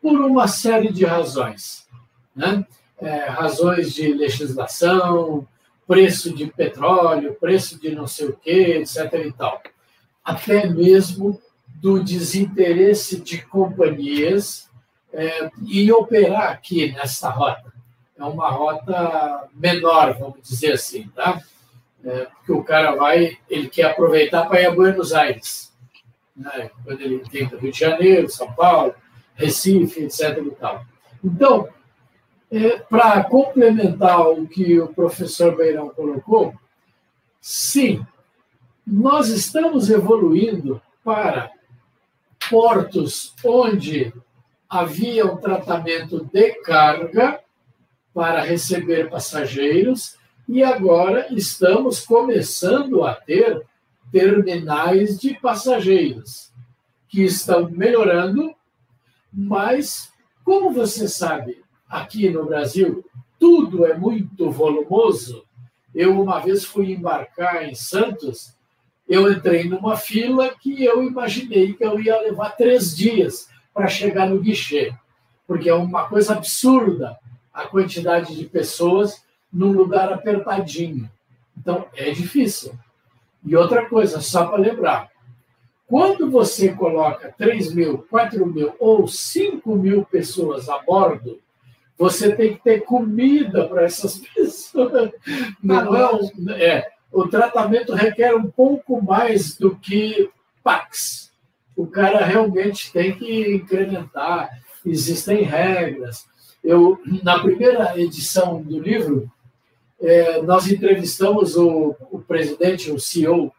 Por 0.01 0.19
uma 0.19 0.47
série 0.47 0.91
de 0.91 1.05
razões. 1.05 1.87
Né? 2.35 2.65
É, 2.99 3.25
razões 3.25 3.93
de 3.93 4.13
legislação, 4.13 5.47
preço 5.87 6.33
de 6.33 6.47
petróleo, 6.47 7.37
preço 7.39 7.79
de 7.79 7.93
não 7.93 8.07
sei 8.07 8.29
o 8.29 8.33
quê, 8.33 8.79
etc. 8.81 9.13
e 9.25 9.31
tal. 9.31 9.61
Até 10.25 10.67
mesmo 10.67 11.39
do 11.67 12.01
desinteresse 12.01 13.19
de 13.19 13.41
companhias 13.45 14.69
é, 15.11 15.51
em 15.67 15.91
operar 15.91 16.51
aqui 16.51 16.91
nessa 16.93 17.29
rota 17.29 17.72
é 18.17 18.23
uma 18.23 18.49
rota 18.49 19.49
menor, 19.53 20.17
vamos 20.17 20.41
dizer 20.41 20.73
assim, 20.73 21.07
tá? 21.15 21.41
É, 22.03 22.25
porque 22.25 22.51
o 22.51 22.63
cara 22.63 22.95
vai, 22.95 23.37
ele 23.49 23.69
quer 23.69 23.85
aproveitar 23.85 24.45
para 24.47 24.61
ir 24.61 24.65
a 24.65 24.71
Buenos 24.71 25.13
Aires, 25.13 25.73
né? 26.35 26.69
quando 26.83 27.01
ele 27.01 27.19
tem 27.19 27.45
Rio 27.45 27.71
de 27.71 27.79
Janeiro, 27.79 28.29
São 28.29 28.51
Paulo, 28.53 28.93
Recife, 29.35 30.03
etc. 30.03 30.37
E 30.37 30.51
tal. 30.51 30.85
Então, 31.23 31.69
é, 32.51 32.77
para 32.77 33.23
complementar 33.23 34.27
o 34.29 34.45
que 34.47 34.79
o 34.79 34.89
professor 34.89 35.55
Beirão 35.55 35.89
colocou, 35.89 36.53
sim, 37.39 38.05
nós 38.85 39.29
estamos 39.29 39.89
evoluindo 39.89 40.81
para 41.03 41.51
portos 42.49 43.33
onde 43.43 44.13
havia 44.69 45.25
um 45.25 45.37
tratamento 45.37 46.29
de 46.31 46.51
carga 46.61 47.42
para 48.13 48.41
receber 48.41 49.09
passageiros 49.09 50.17
e 50.47 50.61
agora 50.61 51.27
estamos 51.33 52.01
começando 52.01 53.03
a 53.03 53.15
ter 53.15 53.65
terminais 54.11 55.19
de 55.19 55.33
passageiros 55.39 56.51
que 57.07 57.23
estão 57.23 57.69
melhorando, 57.69 58.53
mas 59.31 60.11
como 60.43 60.71
você 60.71 61.07
sabe, 61.07 61.63
aqui 61.89 62.29
no 62.29 62.45
Brasil 62.45 63.03
tudo 63.39 63.85
é 63.85 63.97
muito 63.97 64.49
volumoso. 64.51 65.43
Eu 65.93 66.21
uma 66.21 66.39
vez 66.39 66.63
fui 66.63 66.91
embarcar 66.91 67.67
em 67.67 67.75
Santos, 67.75 68.55
eu 69.07 69.31
entrei 69.31 69.65
numa 69.65 69.95
fila 69.95 70.53
que 70.59 70.83
eu 70.83 71.03
imaginei 71.03 71.73
que 71.73 71.83
eu 71.83 71.99
ia 71.99 72.21
levar 72.21 72.51
três 72.51 72.95
dias 72.95 73.49
para 73.73 73.87
chegar 73.87 74.29
no 74.29 74.39
guichê, 74.39 74.93
porque 75.47 75.69
é 75.69 75.73
uma 75.73 76.07
coisa 76.07 76.33
absurda 76.33 77.17
a 77.53 77.65
quantidade 77.65 78.35
de 78.35 78.45
pessoas 78.45 79.23
num 79.51 79.71
lugar 79.71 80.11
apertadinho. 80.11 81.09
Então, 81.57 81.85
é 81.95 82.09
difícil. 82.11 82.73
E 83.45 83.55
outra 83.55 83.85
coisa, 83.85 84.21
só 84.21 84.45
para 84.45 84.57
lembrar: 84.57 85.09
quando 85.85 86.31
você 86.31 86.73
coloca 86.73 87.33
3 87.37 87.73
mil, 87.73 87.99
4 88.09 88.45
mil 88.45 88.73
ou 88.79 89.07
5 89.07 89.75
mil 89.75 90.03
pessoas 90.05 90.67
a 90.69 90.79
bordo, 90.79 91.39
você 91.97 92.35
tem 92.35 92.55
que 92.55 92.63
ter 92.63 92.81
comida 92.81 93.67
para 93.67 93.83
essas 93.83 94.17
pessoas. 94.33 95.11
Não 95.61 95.95
é, 95.95 96.63
é, 96.63 96.87
o 97.11 97.27
tratamento 97.27 97.93
requer 97.93 98.35
um 98.35 98.49
pouco 98.49 99.01
mais 99.01 99.55
do 99.55 99.75
que 99.75 100.29
Pax. 100.63 101.31
O 101.75 101.85
cara 101.85 102.25
realmente 102.25 102.91
tem 102.91 103.13
que 103.15 103.55
incrementar, 103.55 104.49
existem 104.85 105.43
regras. 105.43 106.25
Eu, 106.63 106.99
na 107.21 107.39
primeira 107.39 107.99
edição 107.99 108.61
do 108.61 108.79
livro, 108.79 109.29
é, 109.99 110.41
nós 110.41 110.67
entrevistamos 110.67 111.55
o, 111.55 111.95
o, 112.11 112.19
presidente, 112.19 112.91
o 112.91 112.99
CEO 112.99 113.51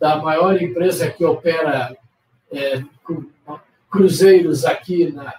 da 0.00 0.16
maior 0.16 0.60
empresa 0.60 1.10
que 1.10 1.24
opera 1.24 1.96
é, 2.50 2.82
cruzeiros 3.90 4.64
aqui 4.64 5.12
na, 5.12 5.34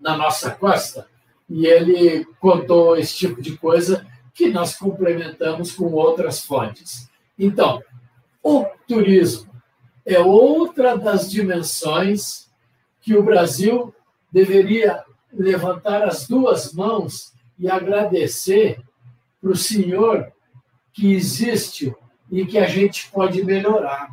na 0.00 0.16
nossa 0.16 0.50
costa, 0.50 1.06
e 1.48 1.66
ele 1.66 2.24
contou 2.38 2.96
esse 2.96 3.16
tipo 3.16 3.42
de 3.42 3.56
coisa 3.56 4.06
que 4.32 4.48
nós 4.48 4.76
complementamos 4.76 5.72
com 5.72 5.92
outras 5.92 6.40
fontes. 6.40 7.08
Então, 7.38 7.82
o 8.42 8.64
turismo 8.86 9.50
é 10.06 10.18
outra 10.18 10.96
das 10.96 11.30
dimensões 11.30 12.48
que 13.00 13.16
o 13.16 13.22
Brasil 13.22 13.94
deveria 14.32 15.04
levantar 15.32 16.02
as 16.02 16.26
duas 16.26 16.72
mãos 16.72 17.32
e 17.58 17.68
agradecer 17.70 18.80
para 19.40 19.50
o 19.50 19.56
Senhor 19.56 20.32
que 20.92 21.12
existe 21.12 21.94
e 22.30 22.44
que 22.44 22.58
a 22.58 22.66
gente 22.66 23.10
pode 23.10 23.44
melhorar. 23.44 24.10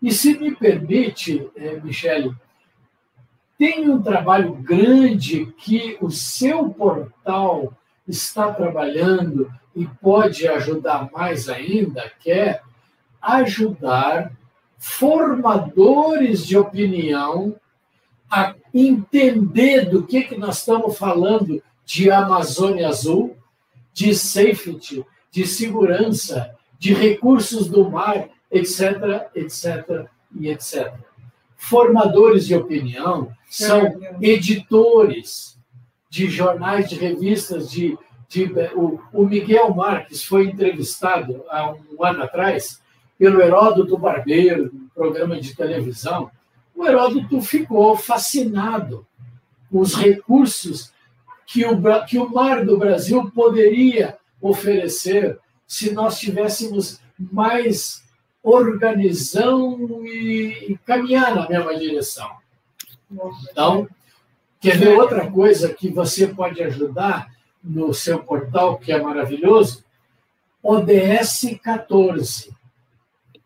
E 0.00 0.10
se 0.10 0.36
me 0.38 0.54
permite, 0.54 1.48
eh, 1.56 1.80
Michele, 1.82 2.34
tem 3.56 3.88
um 3.88 4.02
trabalho 4.02 4.54
grande 4.54 5.46
que 5.58 5.96
o 6.00 6.10
seu 6.10 6.70
portal 6.70 7.72
está 8.08 8.52
trabalhando 8.52 9.52
e 9.74 9.86
pode 9.86 10.48
ajudar 10.48 11.08
mais 11.12 11.48
ainda, 11.48 12.10
que 12.20 12.30
é 12.30 12.60
ajudar 13.20 14.32
formadores 14.78 16.44
de 16.44 16.58
opinião 16.58 17.54
a 18.32 18.54
entender 18.72 19.90
do 19.90 20.06
que, 20.06 20.22
que 20.22 20.38
nós 20.38 20.60
estamos 20.60 20.96
falando 20.96 21.62
de 21.84 22.10
Amazônia 22.10 22.88
Azul, 22.88 23.36
de 23.92 24.14
safety, 24.14 25.04
de 25.30 25.46
segurança, 25.46 26.54
de 26.78 26.94
recursos 26.94 27.68
do 27.68 27.90
mar, 27.90 28.30
etc., 28.50 29.28
etc. 29.34 30.06
e 30.34 30.48
etc. 30.48 30.94
Formadores 31.58 32.46
de 32.46 32.54
opinião 32.54 33.30
são 33.50 34.00
editores 34.18 35.58
de 36.08 36.30
jornais, 36.30 36.88
de 36.88 36.94
revistas, 36.94 37.70
de, 37.70 37.98
de 38.30 38.50
o, 38.74 38.98
o 39.12 39.26
Miguel 39.26 39.74
Marques 39.74 40.24
foi 40.24 40.46
entrevistado 40.46 41.44
há 41.50 41.70
um 41.70 42.02
ano 42.02 42.22
atrás 42.22 42.80
pelo 43.18 43.42
Heródoto 43.42 43.98
Barbeiro, 43.98 44.70
um 44.74 44.88
programa 44.94 45.38
de 45.38 45.54
televisão, 45.54 46.30
o 46.82 46.86
Heródoto 46.86 47.40
ficou 47.40 47.96
fascinado 47.96 49.06
com 49.70 49.78
os 49.78 49.94
recursos 49.94 50.92
que 51.46 51.64
o, 51.64 52.04
que 52.04 52.18
o 52.18 52.28
mar 52.28 52.64
do 52.64 52.76
Brasil 52.76 53.30
poderia 53.30 54.18
oferecer 54.40 55.38
se 55.66 55.92
nós 55.92 56.18
tivéssemos 56.18 57.00
mais 57.18 58.02
organização 58.42 60.04
e, 60.04 60.72
e 60.72 60.78
caminhar 60.84 61.34
na 61.36 61.48
mesma 61.48 61.78
direção. 61.78 62.28
Então, 63.50 63.88
quer 64.60 64.76
ver 64.76 64.98
outra 64.98 65.30
coisa 65.30 65.72
que 65.72 65.88
você 65.88 66.26
pode 66.26 66.60
ajudar 66.62 67.30
no 67.62 67.94
seu 67.94 68.18
portal, 68.24 68.78
que 68.78 68.90
é 68.90 69.00
maravilhoso? 69.00 69.84
ODS 70.62 71.58
14. 71.62 72.52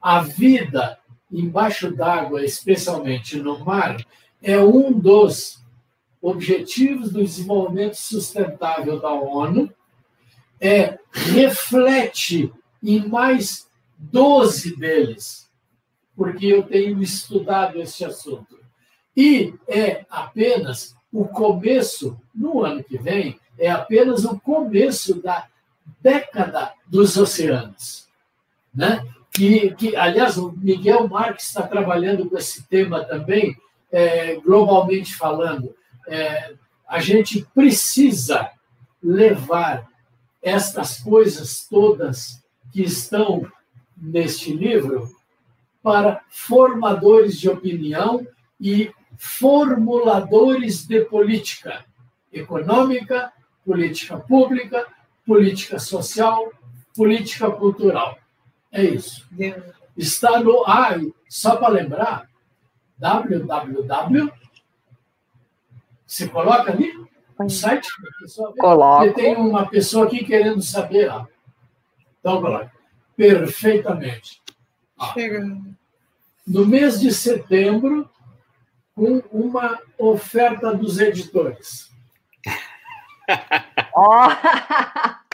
A 0.00 0.20
vida 0.20 0.98
embaixo 1.38 1.90
d'água, 1.90 2.44
especialmente 2.44 3.36
no 3.38 3.58
mar, 3.62 3.96
é 4.42 4.58
um 4.58 4.92
dos 4.92 5.62
objetivos 6.20 7.12
do 7.12 7.22
desenvolvimento 7.22 7.94
sustentável 7.94 8.98
da 8.98 9.12
ONU, 9.12 9.72
é, 10.58 10.98
reflete 11.12 12.52
em 12.82 13.06
mais 13.06 13.68
12 13.98 14.76
deles, 14.76 15.50
porque 16.16 16.46
eu 16.46 16.62
tenho 16.62 17.02
estudado 17.02 17.80
esse 17.80 18.04
assunto. 18.04 18.58
E 19.14 19.54
é 19.68 20.04
apenas 20.08 20.96
o 21.12 21.26
começo, 21.26 22.18
no 22.34 22.64
ano 22.64 22.82
que 22.82 22.96
vem, 22.96 23.38
é 23.58 23.70
apenas 23.70 24.24
o 24.24 24.38
começo 24.40 25.20
da 25.20 25.46
década 26.00 26.72
dos 26.86 27.16
oceanos. 27.16 28.06
Né? 28.74 29.06
Que, 29.36 29.74
que, 29.74 29.94
aliás, 29.94 30.38
o 30.38 30.50
Miguel 30.52 31.06
Marques 31.08 31.48
está 31.48 31.62
trabalhando 31.62 32.26
com 32.26 32.38
esse 32.38 32.66
tema 32.66 33.04
também, 33.04 33.54
é, 33.92 34.36
globalmente 34.36 35.14
falando. 35.14 35.74
É, 36.08 36.54
a 36.88 37.00
gente 37.00 37.46
precisa 37.54 38.50
levar 39.02 39.86
estas 40.40 41.00
coisas 41.00 41.66
todas 41.68 42.42
que 42.72 42.82
estão 42.82 43.46
neste 43.94 44.54
livro 44.54 45.14
para 45.82 46.22
formadores 46.30 47.38
de 47.38 47.50
opinião 47.50 48.26
e 48.58 48.90
formuladores 49.18 50.86
de 50.86 51.02
política 51.04 51.84
econômica, 52.32 53.30
política 53.66 54.16
pública, 54.16 54.86
política 55.26 55.78
social, 55.78 56.50
política 56.94 57.50
cultural. 57.50 58.16
É 58.76 58.84
isso. 58.84 59.26
Está 59.96 60.38
no. 60.40 60.64
Ah, 60.66 60.96
só 61.28 61.56
para 61.56 61.68
lembrar, 61.68 62.28
www. 62.98 64.32
Você 66.06 66.28
coloca 66.28 66.70
ali? 66.70 66.92
O 67.38 67.48
site 67.50 67.88
Coloca. 68.58 69.12
tem 69.12 69.34
uma 69.36 69.66
pessoa 69.68 70.06
aqui 70.06 70.24
querendo 70.24 70.62
saber. 70.62 71.10
Ó. 71.10 71.26
Então, 72.20 72.40
coloca. 72.40 72.70
Perfeitamente. 73.16 74.42
Ó. 74.98 75.14
No 76.46 76.66
mês 76.66 77.00
de 77.00 77.12
setembro, 77.12 78.08
com 78.94 79.22
uma 79.32 79.78
oferta 79.98 80.74
dos 80.74 80.98
editores. 80.98 81.90
Ó, 83.94 84.28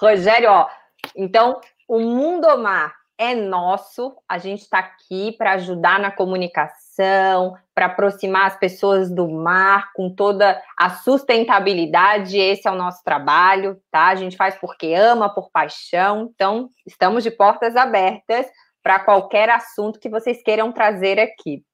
Rogério, 0.00 0.50
ó, 0.50 0.68
então 1.14 1.60
o 1.88 1.98
Mundo 2.00 2.46
Mar 2.58 2.94
é 3.16 3.34
nosso, 3.34 4.14
a 4.28 4.38
gente 4.38 4.60
está 4.60 4.78
aqui 4.78 5.32
para 5.32 5.54
ajudar 5.54 5.98
na 5.98 6.10
comunicação, 6.10 7.54
para 7.74 7.86
aproximar 7.86 8.46
as 8.46 8.56
pessoas 8.56 9.10
do 9.10 9.28
mar 9.28 9.90
com 9.94 10.14
toda 10.14 10.62
a 10.78 10.90
sustentabilidade, 10.90 12.38
esse 12.38 12.68
é 12.68 12.70
o 12.70 12.76
nosso 12.76 13.02
trabalho, 13.02 13.80
tá? 13.90 14.08
A 14.08 14.14
gente 14.14 14.36
faz 14.36 14.54
porque 14.56 14.92
ama, 14.94 15.34
por 15.34 15.50
paixão, 15.50 16.30
então 16.32 16.68
estamos 16.86 17.24
de 17.24 17.30
portas 17.32 17.74
abertas 17.74 18.46
para 18.82 19.00
qualquer 19.00 19.50
assunto 19.50 19.98
que 19.98 20.08
vocês 20.08 20.40
queiram 20.42 20.70
trazer 20.70 21.18
aqui. 21.18 21.64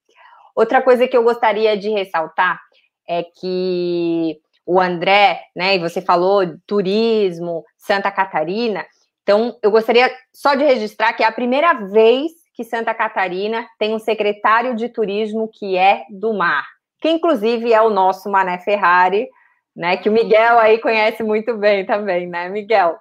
Outra 0.56 0.80
coisa 0.80 1.06
que 1.06 1.16
eu 1.16 1.24
gostaria 1.24 1.76
de 1.76 1.90
ressaltar 1.90 2.58
é 3.06 3.22
que 3.22 4.38
o 4.64 4.80
André, 4.80 5.42
né, 5.54 5.74
e 5.74 5.78
você 5.78 6.00
falou 6.00 6.42
turismo, 6.66 7.64
Santa 7.76 8.10
Catarina. 8.10 8.86
Então, 9.24 9.58
eu 9.62 9.70
gostaria 9.70 10.10
só 10.32 10.54
de 10.54 10.62
registrar 10.62 11.14
que 11.14 11.22
é 11.22 11.26
a 11.26 11.32
primeira 11.32 11.72
vez 11.72 12.30
que 12.54 12.62
Santa 12.62 12.94
Catarina 12.94 13.66
tem 13.78 13.94
um 13.94 13.98
secretário 13.98 14.76
de 14.76 14.88
turismo 14.88 15.50
que 15.52 15.76
é 15.76 16.04
do 16.10 16.34
mar, 16.34 16.64
que 17.00 17.08
inclusive 17.08 17.72
é 17.72 17.80
o 17.82 17.90
nosso 17.90 18.30
Mané 18.30 18.58
Ferrari, 18.58 19.28
né, 19.74 19.96
que 19.96 20.08
o 20.08 20.12
Miguel 20.12 20.58
aí 20.58 20.78
conhece 20.78 21.22
muito 21.24 21.56
bem 21.56 21.84
também, 21.84 22.28
né, 22.28 22.48
Miguel? 22.48 22.96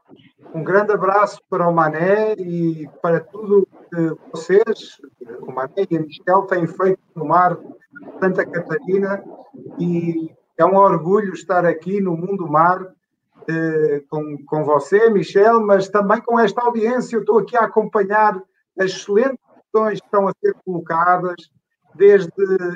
Um 0.56 0.64
grande 0.64 0.92
abraço 0.92 1.40
para 1.48 1.68
o 1.68 1.74
Mané 1.74 2.34
e 2.40 2.90
para 3.02 3.20
tudo 3.20 3.68
que 3.92 4.16
vocês, 4.32 5.00
o 5.42 5.52
Mané 5.52 5.86
e 5.92 5.98
a 5.98 6.00
Michel, 6.00 6.42
têm 6.48 6.66
feito 6.66 7.00
no 7.16 7.26
mar 7.26 7.58
Santa 8.20 8.46
Catarina 8.46 9.24
e 9.78 10.32
é 10.58 10.66
um 10.66 10.78
orgulho 10.78 11.34
estar 11.34 11.66
aqui 11.66 12.02
no 12.02 12.18
Mundo 12.18 12.48
Mar 12.48 12.80
eh, 13.50 14.04
com, 14.10 14.38
com 14.46 14.64
você, 14.64 15.10
Michel, 15.10 15.62
mas 15.62 15.90
também 15.90 16.22
com 16.22 16.40
esta 16.40 16.62
audiência. 16.62 17.16
Eu 17.16 17.22
estou 17.22 17.40
aqui 17.40 17.58
a 17.58 17.66
acompanhar 17.66 18.42
as 18.80 18.92
excelentes 18.92 19.40
questões 19.54 20.00
que 20.00 20.06
estão 20.06 20.28
a 20.28 20.34
ser 20.40 20.54
colocadas, 20.66 21.36
desde 21.96 22.32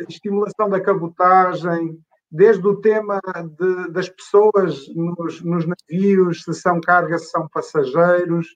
estimulação 0.08 0.70
da 0.70 0.80
cabotagem, 0.80 2.00
desde 2.30 2.68
o 2.68 2.76
tema 2.76 3.20
de, 3.58 3.92
das 3.92 4.10
pessoas 4.10 4.88
nos, 4.94 5.42
nos, 5.42 5.66
navios, 5.66 6.44
se 6.44 6.54
são 6.54 6.80
cargas, 6.82 7.24
se 7.24 7.32
são 7.32 7.48
passageiros, 7.48 8.48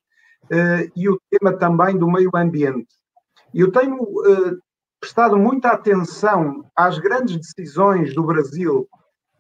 eh, 0.52 0.90
e 0.96 1.10
o 1.10 1.20
tema 1.30 1.54
também 1.58 1.98
do 1.98 2.12
meio 2.12 2.30
ambiente. 2.36 2.94
Eu 3.54 3.72
tenho 3.72 3.98
eh, 3.98 4.58
prestado 5.00 5.38
muita 5.38 5.70
atenção 5.70 6.70
às 6.76 7.00
grandes 7.00 7.38
decisões 7.38 8.14
do 8.14 8.24
Brasil 8.24 8.88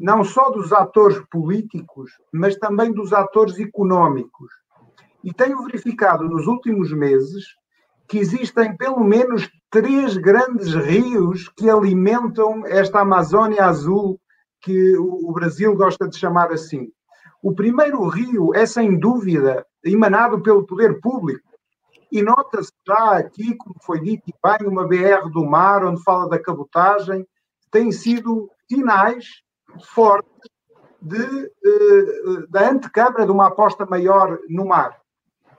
não 0.01 0.23
só 0.23 0.49
dos 0.49 0.73
atores 0.73 1.21
políticos, 1.29 2.11
mas 2.33 2.55
também 2.57 2.91
dos 2.91 3.13
atores 3.13 3.59
económicos. 3.59 4.51
E 5.23 5.31
tenho 5.31 5.63
verificado 5.63 6.23
nos 6.23 6.47
últimos 6.47 6.91
meses 6.91 7.45
que 8.07 8.17
existem 8.17 8.75
pelo 8.75 9.03
menos 9.03 9.47
três 9.69 10.17
grandes 10.17 10.73
rios 10.73 11.47
que 11.49 11.69
alimentam 11.69 12.65
esta 12.65 13.01
Amazônia 13.01 13.63
azul 13.63 14.19
que 14.59 14.97
o 14.97 15.31
Brasil 15.33 15.75
gosta 15.75 16.09
de 16.09 16.17
chamar 16.17 16.51
assim. 16.51 16.91
O 17.41 17.53
primeiro 17.53 18.03
rio 18.07 18.55
é, 18.55 18.65
sem 18.65 18.97
dúvida, 18.97 19.65
emanado 19.85 20.41
pelo 20.41 20.65
poder 20.65 20.99
público. 20.99 21.47
E 22.11 22.23
nota-se 22.23 22.71
já 22.85 23.17
aqui, 23.17 23.55
como 23.55 23.75
foi 23.83 24.01
dito 24.01 24.33
bem, 24.43 24.67
uma 24.67 24.87
BR 24.87 25.29
do 25.31 25.45
mar, 25.45 25.85
onde 25.85 26.03
fala 26.03 26.27
da 26.27 26.41
cabotagem, 26.41 27.25
tem 27.71 27.91
sido 27.91 28.49
sinais 28.67 29.25
forte 29.79 30.27
de, 31.01 31.17
eh, 31.17 32.45
da 32.49 32.69
antecâmara 32.69 33.25
de 33.25 33.31
uma 33.31 33.47
aposta 33.47 33.85
maior 33.85 34.39
no 34.49 34.65
mar. 34.65 34.99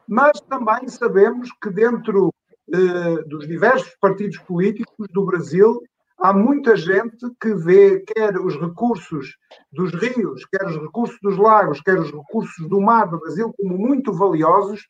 Mas 0.07 0.41
também 0.43 0.89
sabemos 0.89 1.51
que 1.61 1.71
dentro 1.71 2.33
eh, 2.73 3.23
dos 3.27 3.47
diversos 3.47 3.95
partidos 4.01 4.39
políticos 4.39 5.09
do 5.13 5.25
Brasil 5.25 5.83
há 6.19 6.33
muita 6.33 6.77
gente 6.77 7.27
que 7.41 7.53
vê 7.55 8.01
quer 8.01 8.39
os 8.39 8.55
recursos 8.55 9.37
dos 9.73 9.93
rios, 9.93 10.45
quer 10.47 10.65
os 10.67 10.77
recursos 10.77 11.19
dos 11.21 11.37
lagos, 11.37 11.81
quer 11.81 11.99
os 11.99 12.13
recursos 12.13 12.69
do 12.69 12.81
mar 12.81 13.09
do 13.09 13.19
Brasil 13.19 13.53
como 13.57 13.77
muito 13.77 14.13
valiosos. 14.13 14.87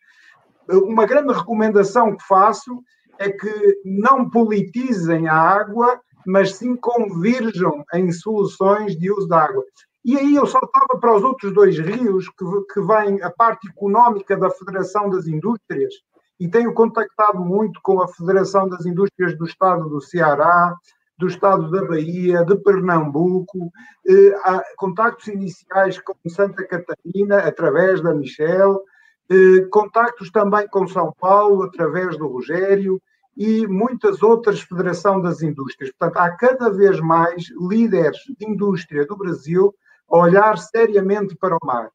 Uma 0.68 1.06
grande 1.06 1.32
recomendação 1.32 2.14
que 2.14 2.24
faço 2.24 2.82
é 3.18 3.30
que 3.30 3.80
não 3.84 4.28
politizem 4.28 5.26
a 5.26 5.34
água 5.34 5.98
mas 6.26 6.54
sim 6.56 6.76
convirjam 6.76 7.84
em 7.94 8.10
soluções 8.12 8.96
de 8.96 9.10
uso 9.10 9.28
da 9.28 9.44
água. 9.44 9.64
E 10.04 10.16
aí 10.16 10.34
eu 10.34 10.46
saltava 10.46 10.98
para 11.00 11.14
os 11.14 11.22
outros 11.22 11.52
dois 11.54 11.78
rios, 11.78 12.28
que, 12.28 12.44
que 12.72 12.80
vem 12.80 13.22
a 13.22 13.30
parte 13.30 13.68
económica 13.68 14.36
da 14.36 14.50
Federação 14.50 15.08
das 15.08 15.26
Indústrias, 15.26 15.94
e 16.40 16.48
tenho 16.48 16.74
contactado 16.74 17.38
muito 17.38 17.78
com 17.82 18.02
a 18.02 18.08
Federação 18.08 18.68
das 18.68 18.84
Indústrias 18.84 19.38
do 19.38 19.44
Estado 19.44 19.88
do 19.88 20.00
Ceará, 20.00 20.74
do 21.16 21.28
Estado 21.28 21.70
da 21.70 21.84
Bahia, 21.84 22.44
de 22.44 22.56
Pernambuco, 22.56 23.70
eh, 24.08 24.34
contactos 24.76 25.28
iniciais 25.28 26.00
com 26.00 26.14
Santa 26.28 26.66
Catarina, 26.66 27.38
através 27.38 28.00
da 28.00 28.12
Michel, 28.12 28.82
eh, 29.30 29.60
contactos 29.70 30.32
também 30.32 30.66
com 30.66 30.84
São 30.88 31.14
Paulo, 31.20 31.62
através 31.62 32.18
do 32.18 32.26
Rogério, 32.26 33.00
e 33.36 33.66
muitas 33.66 34.22
outras 34.22 34.60
Federação 34.60 35.20
das 35.20 35.42
Indústrias. 35.42 35.92
Portanto, 35.92 36.18
há 36.18 36.30
cada 36.36 36.70
vez 36.70 37.00
mais 37.00 37.44
líderes 37.58 38.18
de 38.38 38.46
indústria 38.46 39.06
do 39.06 39.16
Brasil 39.16 39.74
a 40.10 40.18
olhar 40.18 40.58
seriamente 40.58 41.34
para 41.36 41.56
o 41.56 41.66
mar. 41.66 41.90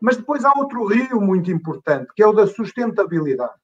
Mas 0.00 0.16
depois 0.16 0.44
há 0.44 0.52
outro 0.56 0.86
rio 0.86 1.20
muito 1.20 1.50
importante, 1.50 2.12
que 2.14 2.22
é 2.22 2.26
o 2.26 2.32
da 2.32 2.46
sustentabilidade. 2.46 3.54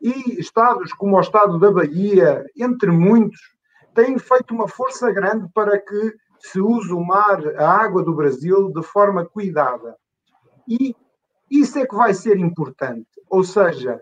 E 0.00 0.40
estados 0.40 0.92
como 0.92 1.16
o 1.16 1.20
estado 1.20 1.58
da 1.58 1.70
Bahia, 1.70 2.44
entre 2.56 2.90
muitos, 2.90 3.40
têm 3.94 4.18
feito 4.18 4.52
uma 4.52 4.66
força 4.66 5.12
grande 5.12 5.48
para 5.54 5.78
que 5.78 6.14
se 6.40 6.60
use 6.60 6.92
o 6.92 7.04
mar, 7.04 7.38
a 7.56 7.70
água 7.70 8.02
do 8.02 8.14
Brasil, 8.14 8.72
de 8.72 8.82
forma 8.82 9.26
cuidada. 9.26 9.96
E 10.66 10.96
isso 11.50 11.78
é 11.78 11.86
que 11.86 11.94
vai 11.94 12.14
ser 12.14 12.38
importante. 12.38 13.08
Ou 13.28 13.44
seja, 13.44 14.00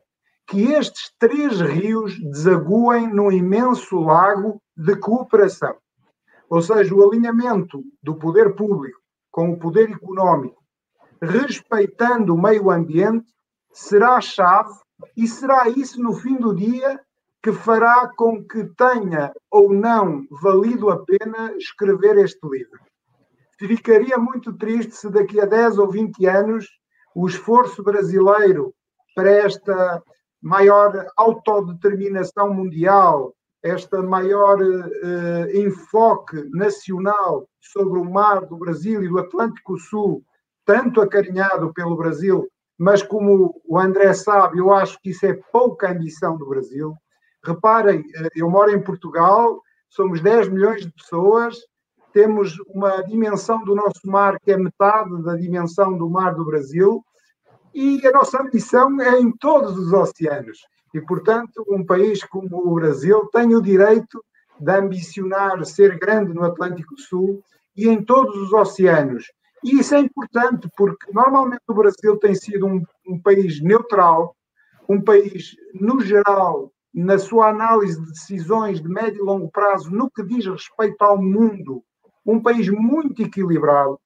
que 0.48 0.72
estes 0.72 1.12
três 1.18 1.60
rios 1.60 2.18
desaguem 2.18 3.12
num 3.12 3.30
imenso 3.30 4.00
lago 4.00 4.60
de 4.74 4.96
cooperação. 4.96 5.76
Ou 6.48 6.62
seja, 6.62 6.94
o 6.94 7.06
alinhamento 7.06 7.84
do 8.02 8.14
poder 8.14 8.54
público 8.54 8.98
com 9.30 9.50
o 9.50 9.58
poder 9.58 9.90
económico, 9.90 10.62
respeitando 11.20 12.34
o 12.34 12.40
meio 12.40 12.70
ambiente, 12.70 13.26
será 13.70 14.16
a 14.16 14.20
chave 14.22 14.72
e 15.14 15.28
será 15.28 15.68
isso, 15.68 16.02
no 16.02 16.14
fim 16.14 16.36
do 16.36 16.54
dia, 16.54 16.98
que 17.42 17.52
fará 17.52 18.10
com 18.16 18.42
que 18.42 18.64
tenha 18.74 19.32
ou 19.50 19.72
não 19.72 20.26
valido 20.42 20.88
a 20.90 21.04
pena 21.04 21.54
escrever 21.58 22.16
este 22.16 22.40
livro. 22.48 22.80
Ficaria 23.58 24.16
muito 24.16 24.52
triste 24.54 24.96
se 24.96 25.10
daqui 25.10 25.38
a 25.40 25.44
10 25.44 25.78
ou 25.78 25.90
20 25.90 26.26
anos 26.26 26.66
o 27.14 27.26
esforço 27.26 27.82
brasileiro 27.82 28.72
para 29.14 29.30
esta 29.30 30.02
maior 30.40 31.06
autodeterminação 31.16 32.52
mundial, 32.54 33.34
esta 33.62 34.00
maior 34.02 34.60
uh, 34.60 35.56
enfoque 35.56 36.48
nacional 36.50 37.48
sobre 37.60 37.98
o 37.98 38.04
mar 38.04 38.46
do 38.46 38.56
Brasil 38.56 39.02
e 39.02 39.08
do 39.08 39.18
Atlântico 39.18 39.76
Sul, 39.78 40.22
tanto 40.64 41.00
acarinhado 41.00 41.72
pelo 41.72 41.96
Brasil, 41.96 42.48
mas 42.78 43.02
como 43.02 43.60
o 43.66 43.78
André 43.78 44.14
sabe, 44.14 44.58
eu 44.58 44.72
acho 44.72 45.00
que 45.00 45.10
isso 45.10 45.26
é 45.26 45.34
pouca 45.52 45.90
ambição 45.90 46.36
do 46.36 46.48
Brasil. 46.48 46.94
Reparem, 47.44 48.04
eh, 48.14 48.28
eu 48.36 48.48
moro 48.48 48.70
em 48.70 48.80
Portugal, 48.80 49.60
somos 49.88 50.20
10 50.20 50.48
milhões 50.50 50.82
de 50.82 50.92
pessoas, 50.92 51.56
temos 52.12 52.54
uma 52.68 53.02
dimensão 53.02 53.64
do 53.64 53.74
nosso 53.74 54.00
mar 54.04 54.38
que 54.40 54.52
é 54.52 54.56
metade 54.56 55.22
da 55.22 55.34
dimensão 55.34 55.98
do 55.98 56.08
mar 56.08 56.34
do 56.34 56.44
Brasil, 56.44 57.04
e 57.78 58.04
a 58.04 58.10
nossa 58.10 58.42
ambição 58.42 59.00
é 59.00 59.20
em 59.20 59.30
todos 59.30 59.78
os 59.78 59.92
oceanos. 59.92 60.66
E, 60.92 61.00
portanto, 61.00 61.64
um 61.68 61.86
país 61.86 62.24
como 62.24 62.56
o 62.56 62.74
Brasil 62.74 63.28
tem 63.32 63.54
o 63.54 63.62
direito 63.62 64.24
de 64.58 64.72
ambicionar 64.72 65.64
ser 65.64 65.96
grande 65.96 66.34
no 66.34 66.44
Atlântico 66.44 66.98
Sul 66.98 67.40
e 67.76 67.88
em 67.88 68.02
todos 68.02 68.36
os 68.36 68.52
oceanos. 68.52 69.30
E 69.62 69.78
isso 69.78 69.94
é 69.94 70.00
importante 70.00 70.68
porque 70.76 71.12
normalmente 71.12 71.62
o 71.68 71.74
Brasil 71.74 72.16
tem 72.18 72.34
sido 72.34 72.66
um, 72.66 72.82
um 73.06 73.20
país 73.20 73.62
neutral, 73.62 74.34
um 74.88 75.00
país, 75.00 75.54
no 75.72 76.00
geral, 76.00 76.72
na 76.92 77.16
sua 77.16 77.50
análise 77.50 78.00
de 78.00 78.08
decisões 78.08 78.82
de 78.82 78.88
médio 78.88 79.22
e 79.22 79.24
longo 79.24 79.48
prazo, 79.52 79.88
no 79.88 80.10
que 80.10 80.24
diz 80.24 80.46
respeito 80.46 81.00
ao 81.02 81.16
mundo, 81.16 81.84
um 82.26 82.42
país 82.42 82.68
muito 82.68 83.22
equilibrado. 83.22 84.00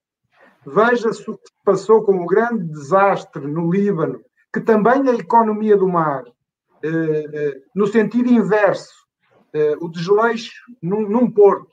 Veja-se 0.64 1.28
o 1.28 1.36
que 1.36 1.50
passou 1.64 2.02
com 2.02 2.22
o 2.22 2.26
grande 2.26 2.64
desastre 2.64 3.46
no 3.46 3.70
Líbano, 3.70 4.20
que 4.52 4.60
também 4.60 5.08
a 5.08 5.14
economia 5.14 5.76
do 5.76 5.88
mar, 5.88 6.24
eh, 6.82 7.24
eh, 7.32 7.60
no 7.74 7.86
sentido 7.86 8.28
inverso, 8.28 8.94
eh, 9.52 9.76
o 9.80 9.88
desleixo 9.88 10.52
num, 10.80 11.08
num 11.08 11.30
porto. 11.30 11.72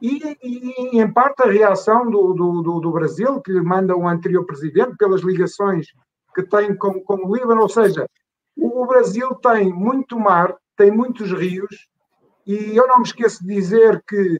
E, 0.00 0.20
e, 0.42 1.00
em 1.00 1.12
parte, 1.12 1.42
a 1.42 1.50
reação 1.50 2.10
do, 2.10 2.32
do, 2.32 2.80
do, 2.80 2.92
Brasil, 2.92 3.40
que 3.40 3.52
lhe 3.52 3.60
manda 3.60 3.96
um 3.96 4.08
anterior 4.08 4.44
presidente, 4.44 4.96
pelas 4.96 5.22
ligações 5.22 5.86
que 6.34 6.42
tem 6.42 6.76
com, 6.76 7.00
com 7.00 7.14
o 7.14 7.34
Líbano, 7.34 7.62
ou 7.62 7.68
seja, 7.68 8.06
o, 8.56 8.82
o 8.82 8.86
Brasil 8.86 9.34
tem 9.36 9.72
muito 9.72 10.18
mar, 10.18 10.56
tem 10.76 10.90
muitos 10.90 11.30
rios, 11.32 11.88
e 12.46 12.76
eu 12.76 12.86
não 12.88 12.98
me 12.98 13.04
esqueço 13.04 13.44
de 13.44 13.54
dizer 13.54 14.02
que 14.06 14.38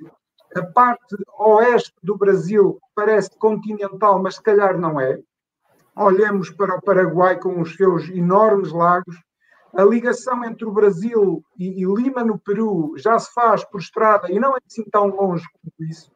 a 0.55 0.63
parte 0.63 1.17
oeste 1.39 1.95
do 2.03 2.17
Brasil 2.17 2.79
parece 2.95 3.31
continental, 3.39 4.23
mas 4.23 4.37
se 4.37 4.43
calhar 4.43 4.79
não 4.79 5.01
é. 5.01 5.19
Olhemos 5.97 6.51
para 6.51 6.77
o 6.77 6.83
Paraguai 6.83 7.39
com 7.39 7.61
os 7.61 7.75
seus 7.75 8.09
enormes 8.09 8.73
lagos. 8.73 9.17
A 9.75 9.85
ligação 9.85 10.45
entre 10.45 10.65
o 10.65 10.73
Brasil 10.73 11.43
e, 11.59 11.83
e 11.83 11.85
Lima, 11.85 12.23
no 12.23 12.39
Peru, 12.39 12.95
já 12.97 13.19
se 13.19 13.33
faz 13.33 13.65
por 13.65 13.81
estrada 13.81 14.31
e 14.31 14.39
não 14.39 14.55
é 14.55 14.59
assim 14.67 14.85
tão 14.91 15.07
longe 15.09 15.45
como 15.61 15.91
isso. 15.91 16.11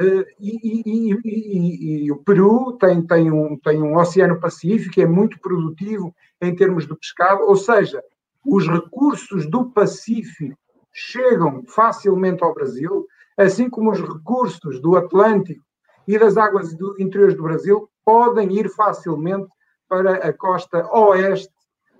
Uh, 0.00 0.24
e, 0.38 0.82
e, 0.86 2.04
e, 2.04 2.12
o 2.12 2.16
Peru 2.22 2.72
tem, 2.78 3.06
tem, 3.06 3.30
um, 3.30 3.58
tem 3.58 3.82
um 3.82 3.96
Oceano 3.96 4.40
Pacífico, 4.40 4.98
é 5.00 5.06
muito 5.06 5.38
produtivo 5.40 6.14
em 6.40 6.54
termos 6.54 6.86
de 6.86 6.96
pescado, 6.96 7.42
ou 7.42 7.56
seja, 7.56 8.02
os 8.46 8.66
recursos 8.66 9.46
do 9.50 9.70
Pacífico 9.70 10.56
chegam 10.92 11.62
facilmente 11.66 12.42
ao 12.42 12.54
Brasil 12.54 13.06
assim 13.40 13.70
como 13.70 13.90
os 13.90 14.00
recursos 14.00 14.80
do 14.80 14.96
Atlântico 14.96 15.64
e 16.06 16.18
das 16.18 16.36
águas 16.36 16.74
do, 16.76 16.94
interiores 17.00 17.34
do 17.34 17.42
Brasil 17.42 17.88
podem 18.04 18.52
ir 18.52 18.68
facilmente 18.68 19.48
para 19.88 20.14
a 20.16 20.32
costa 20.32 20.86
oeste, 20.92 21.52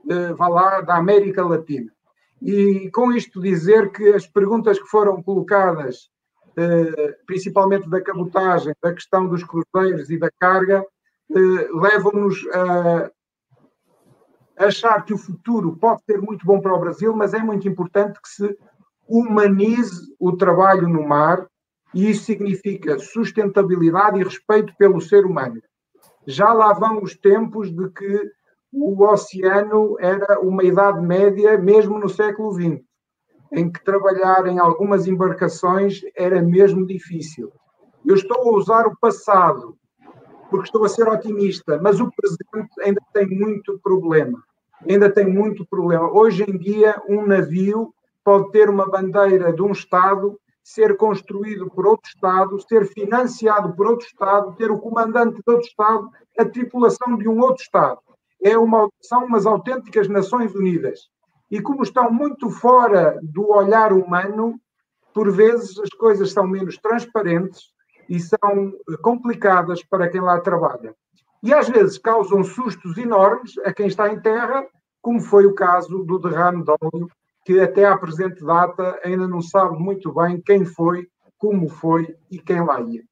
eh, 0.08 0.32
vá 0.34 0.48
lá, 0.48 0.80
da 0.80 0.96
América 0.96 1.44
Latina. 1.44 1.90
E 2.42 2.90
com 2.90 3.12
isto 3.12 3.40
dizer 3.40 3.90
que 3.90 4.08
as 4.10 4.26
perguntas 4.26 4.78
que 4.78 4.86
foram 4.86 5.22
colocadas, 5.22 6.10
eh, 6.56 7.18
principalmente 7.26 7.88
da 7.88 8.00
cabotagem, 8.00 8.74
da 8.82 8.92
questão 8.92 9.26
dos 9.26 9.42
cruzeiros 9.42 10.10
e 10.10 10.18
da 10.18 10.30
carga, 10.38 10.84
eh, 11.30 11.68
levam-nos 11.72 12.46
a 12.48 13.10
achar 14.66 15.04
que 15.04 15.14
o 15.14 15.18
futuro 15.18 15.76
pode 15.78 16.02
ser 16.04 16.20
muito 16.20 16.44
bom 16.44 16.60
para 16.60 16.74
o 16.74 16.80
Brasil, 16.80 17.14
mas 17.16 17.32
é 17.32 17.38
muito 17.38 17.66
importante 17.66 18.20
que 18.20 18.28
se 18.28 18.58
humanize 19.10 20.14
o 20.20 20.36
trabalho 20.36 20.88
no 20.88 21.06
mar, 21.06 21.46
e 21.92 22.08
isso 22.08 22.24
significa 22.24 22.98
sustentabilidade 22.98 24.20
e 24.20 24.24
respeito 24.24 24.72
pelo 24.78 25.00
ser 25.00 25.26
humano. 25.26 25.60
Já 26.26 26.52
lá 26.52 26.72
vão 26.72 27.02
os 27.02 27.16
tempos 27.16 27.74
de 27.74 27.90
que 27.90 28.30
o 28.72 29.04
oceano 29.04 29.96
era 29.98 30.38
uma 30.40 30.62
idade 30.62 31.00
média, 31.00 31.58
mesmo 31.58 31.98
no 31.98 32.08
século 32.08 32.52
XX, 32.52 32.80
em 33.52 33.70
que 33.70 33.84
trabalhar 33.84 34.46
em 34.46 34.60
algumas 34.60 35.08
embarcações 35.08 36.00
era 36.16 36.40
mesmo 36.40 36.86
difícil. 36.86 37.50
Eu 38.06 38.14
estou 38.14 38.38
a 38.38 38.56
usar 38.56 38.86
o 38.86 38.96
passado, 38.96 39.76
porque 40.48 40.66
estou 40.66 40.84
a 40.84 40.88
ser 40.88 41.08
otimista, 41.08 41.80
mas 41.82 41.98
o 42.00 42.10
presente 42.12 42.70
ainda 42.80 43.00
tem 43.12 43.26
muito 43.26 43.76
problema. 43.82 44.40
Ainda 44.88 45.10
tem 45.10 45.26
muito 45.26 45.66
problema. 45.66 46.10
Hoje 46.10 46.44
em 46.48 46.56
dia, 46.56 47.02
um 47.08 47.26
navio 47.26 47.92
pode 48.24 48.50
ter 48.50 48.68
uma 48.68 48.88
bandeira 48.88 49.52
de 49.52 49.62
um 49.62 49.72
Estado, 49.72 50.38
ser 50.62 50.96
construído 50.96 51.68
por 51.70 51.86
outro 51.86 52.08
Estado, 52.08 52.60
ser 52.68 52.86
financiado 52.86 53.74
por 53.74 53.86
outro 53.86 54.06
Estado, 54.06 54.54
ter 54.56 54.70
o 54.70 54.78
comandante 54.78 55.36
de 55.36 55.52
outro 55.52 55.66
Estado, 55.66 56.08
a 56.38 56.44
tripulação 56.44 57.16
de 57.16 57.28
um 57.28 57.40
outro 57.40 57.62
Estado. 57.62 57.98
É 58.42 58.56
uma, 58.56 58.88
são 59.02 59.24
umas 59.24 59.46
autênticas 59.46 60.08
Nações 60.08 60.54
Unidas. 60.54 61.08
E 61.50 61.60
como 61.60 61.82
estão 61.82 62.10
muito 62.12 62.48
fora 62.50 63.18
do 63.22 63.50
olhar 63.50 63.92
humano, 63.92 64.58
por 65.12 65.30
vezes 65.30 65.78
as 65.78 65.90
coisas 65.90 66.32
são 66.32 66.46
menos 66.46 66.78
transparentes 66.78 67.72
e 68.08 68.20
são 68.20 68.72
complicadas 69.02 69.82
para 69.82 70.08
quem 70.08 70.20
lá 70.20 70.40
trabalha. 70.40 70.94
E 71.42 71.52
às 71.52 71.68
vezes 71.68 71.98
causam 71.98 72.44
sustos 72.44 72.96
enormes 72.96 73.58
a 73.64 73.72
quem 73.72 73.86
está 73.86 74.12
em 74.12 74.20
terra, 74.20 74.64
como 75.02 75.20
foi 75.20 75.46
o 75.46 75.54
caso 75.54 76.04
do 76.04 76.18
derrame 76.18 76.62
de 76.62 76.70
óleo 76.70 77.10
que 77.44 77.60
até 77.60 77.84
à 77.84 77.96
presente 77.96 78.44
data 78.44 78.98
ainda 79.04 79.26
não 79.26 79.40
sabe 79.40 79.78
muito 79.78 80.12
bem 80.12 80.40
quem 80.40 80.64
foi, 80.64 81.06
como 81.38 81.68
foi 81.68 82.14
e 82.30 82.38
quem 82.38 82.64
lá 82.64 82.80
ia. 82.80 83.02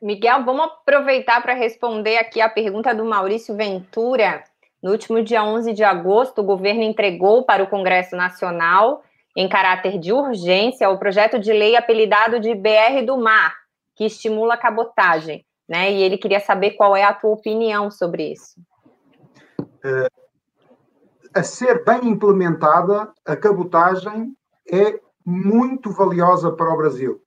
Miguel, 0.00 0.44
vamos 0.44 0.66
aproveitar 0.66 1.42
para 1.42 1.54
responder 1.54 2.18
aqui 2.18 2.40
a 2.40 2.48
pergunta 2.48 2.94
do 2.94 3.04
Maurício 3.04 3.56
Ventura. 3.56 4.44
No 4.82 4.92
último 4.92 5.22
dia 5.22 5.42
11 5.42 5.72
de 5.72 5.82
agosto, 5.82 6.40
o 6.40 6.44
governo 6.44 6.82
entregou 6.82 7.44
para 7.44 7.62
o 7.62 7.66
Congresso 7.66 8.14
Nacional, 8.14 9.02
em 9.34 9.48
caráter 9.48 9.98
de 9.98 10.12
urgência, 10.12 10.88
o 10.90 10.98
projeto 10.98 11.38
de 11.38 11.52
lei 11.52 11.76
apelidado 11.76 12.38
de 12.38 12.54
BR 12.54 13.04
do 13.04 13.18
Mar, 13.18 13.54
que 13.94 14.04
estimula 14.04 14.54
a 14.54 14.58
cabotagem. 14.58 15.44
Né? 15.68 15.92
E 15.92 16.02
ele 16.02 16.18
queria 16.18 16.40
saber 16.40 16.72
qual 16.72 16.94
é 16.94 17.02
a 17.02 17.14
tua 17.14 17.30
opinião 17.30 17.90
sobre 17.90 18.32
isso. 18.32 18.60
É, 19.84 20.08
a 21.36 21.42
ser 21.42 21.84
bem 21.84 22.08
implementada, 22.08 23.12
a 23.26 23.36
cabotagem 23.36 24.34
é 24.72 24.98
muito 25.24 25.90
valiosa 25.90 26.50
para 26.50 26.72
o 26.72 26.76
Brasil. 26.78 27.20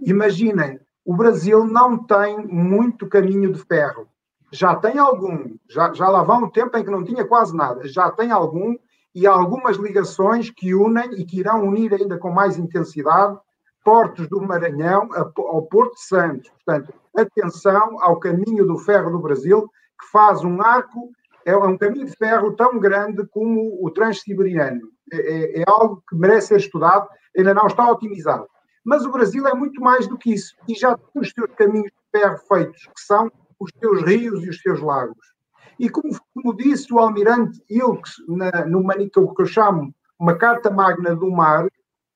Imaginem, 0.00 0.78
o 1.04 1.16
Brasil 1.16 1.64
não 1.64 1.98
tem 2.06 2.46
muito 2.46 3.08
caminho 3.08 3.52
de 3.52 3.58
ferro. 3.64 4.06
Já 4.52 4.76
tem 4.76 4.98
algum, 4.98 5.56
já, 5.68 5.92
já 5.92 6.08
lá 6.08 6.22
vão 6.22 6.44
um 6.44 6.48
tempo 6.48 6.78
em 6.78 6.84
que 6.84 6.90
não 6.90 7.02
tinha 7.02 7.26
quase 7.26 7.56
nada, 7.56 7.88
já 7.88 8.08
tem 8.12 8.30
algum 8.30 8.76
e 9.12 9.26
algumas 9.26 9.76
ligações 9.76 10.48
que 10.50 10.72
unem 10.72 11.10
e 11.14 11.24
que 11.24 11.40
irão 11.40 11.64
unir 11.64 11.92
ainda 11.92 12.18
com 12.18 12.30
mais 12.30 12.56
intensidade 12.56 13.36
portos 13.84 14.28
do 14.28 14.40
Maranhão 14.40 15.08
ao 15.12 15.62
Porto 15.62 15.96
Santos. 15.96 16.48
Portanto, 16.50 16.94
atenção 17.16 18.00
ao 18.00 18.20
caminho 18.20 18.64
do 18.64 18.78
ferro 18.78 19.10
do 19.10 19.18
Brasil, 19.18 19.68
que 19.98 20.06
faz 20.12 20.44
um 20.44 20.62
arco 20.62 21.10
é 21.44 21.56
um 21.56 21.76
caminho 21.76 22.06
de 22.06 22.16
ferro 22.16 22.54
tão 22.54 22.78
grande 22.78 23.26
como 23.28 23.78
o 23.84 23.90
Transsiberiano. 23.90 24.88
É, 25.12 25.16
é, 25.16 25.60
é 25.60 25.64
algo 25.66 26.02
que 26.08 26.16
merece 26.16 26.48
ser 26.48 26.58
estudado, 26.58 27.08
ainda 27.36 27.54
não 27.54 27.66
está 27.66 27.90
otimizado. 27.90 28.46
Mas 28.84 29.04
o 29.04 29.10
Brasil 29.10 29.46
é 29.46 29.54
muito 29.54 29.80
mais 29.80 30.06
do 30.06 30.16
que 30.16 30.32
isso 30.32 30.54
e 30.68 30.74
já 30.74 30.96
tem 30.96 31.22
os 31.22 31.30
seus 31.30 31.50
caminhos 31.54 31.90
de 31.90 32.20
ferro 32.20 32.38
feitos, 32.48 32.82
que 32.82 33.00
são 33.00 33.30
os 33.58 33.70
seus 33.78 34.02
rios 34.02 34.44
e 34.44 34.48
os 34.48 34.60
seus 34.60 34.80
lagos. 34.80 35.34
E 35.78 35.88
como, 35.88 36.14
como 36.34 36.56
disse 36.56 36.92
o 36.92 36.98
almirante 36.98 37.62
Ilks, 37.68 38.14
na, 38.28 38.66
numa, 38.66 38.94
que 38.94 39.10
eu 39.18 39.46
chamo 39.46 39.94
uma 40.18 40.36
carta 40.36 40.70
magna 40.70 41.16
do 41.16 41.30
mar, 41.30 41.66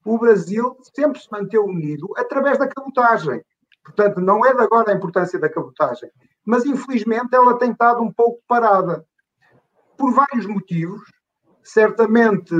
o 0.04 0.18
Brasil 0.18 0.76
sempre 0.94 1.20
se 1.20 1.28
manteve 1.32 1.58
unido 1.58 2.12
através 2.16 2.58
da 2.58 2.68
cabotagem. 2.68 3.42
Portanto, 3.82 4.20
não 4.20 4.44
é 4.44 4.54
de 4.54 4.60
agora 4.60 4.92
a 4.92 4.94
importância 4.94 5.38
da 5.38 5.48
cabotagem. 5.48 6.10
Mas, 6.44 6.64
infelizmente, 6.64 7.34
ela 7.34 7.58
tem 7.58 7.70
estado 7.70 8.02
um 8.02 8.12
pouco 8.12 8.42
parada. 8.46 9.04
Por 9.96 10.12
vários 10.12 10.46
motivos. 10.46 11.02
Certamente 11.62 12.54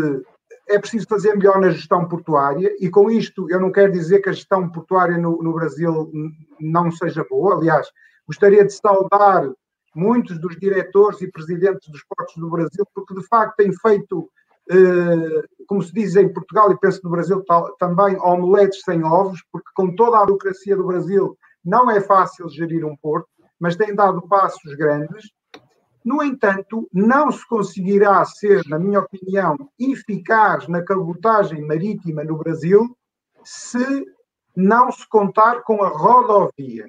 é 0.69 0.79
preciso 0.79 1.07
fazer 1.07 1.35
melhor 1.37 1.61
na 1.61 1.71
gestão 1.71 2.09
portuária, 2.09 2.75
e 2.81 2.89
com 2.89 3.11
isto 3.11 3.47
eu 3.51 3.61
não 3.61 3.71
quero 3.71 3.93
dizer 3.93 4.21
que 4.21 4.31
a 4.31 4.33
gestão 4.33 4.69
portuária 4.71 5.19
no, 5.19 5.43
no 5.43 5.53
Brasil 5.53 6.11
não 6.59 6.91
seja 6.91 7.25
boa. 7.29 7.57
Aliás, 7.57 7.87
gostaria 8.27 8.65
de 8.65 8.73
saudar 8.73 9.47
muitos 9.95 10.39
dos 10.41 10.57
diretores 10.59 11.21
e 11.21 11.31
presidentes 11.31 11.91
dos 11.91 12.03
portos 12.05 12.35
do 12.37 12.51
Brasil, 12.51 12.85
porque 12.95 13.15
de 13.15 13.27
facto 13.27 13.57
têm 13.57 13.73
feito 13.75 14.29
eh, 14.71 15.43
como 15.67 15.83
se 15.83 15.93
diz 15.93 16.17
em 16.17 16.33
Portugal 16.33 16.73
e 16.73 16.79
penso 16.79 17.01
no 17.05 17.11
Brasil 17.11 17.45
também, 17.79 18.17
omeletes 18.17 18.83
sem 18.83 19.05
ovos, 19.05 19.43
porque 19.53 19.69
com 19.75 19.95
toda 19.95 20.19
a 20.19 20.25
burocracia 20.25 20.77
do 20.77 20.87
Brasil 20.87 21.37
não 21.65 21.91
é 21.91 22.01
fácil 22.01 22.49
gerir 22.49 22.85
um 22.85 22.97
porto, 22.97 23.29
mas 23.59 23.77
tem 23.77 23.95
dado 23.95 24.27
passos 24.29 24.75
grandes. 24.75 25.31
No 26.05 26.23
entanto, 26.23 26.87
não 26.93 27.33
se 27.33 27.47
conseguirá 27.49 28.23
ser, 28.27 28.63
na 28.69 28.79
minha 28.79 29.01
opinião, 29.01 29.57
eficaz 29.79 30.69
na 30.69 30.83
cabotagem 30.85 31.67
marítima 31.67 32.23
no 32.23 32.37
Brasil 32.37 32.95
se 33.43 34.05
não 34.55 34.93
se 34.93 35.09
contar 35.09 35.63
com 35.63 35.83
a 35.83 35.89
rodovia. 35.89 36.87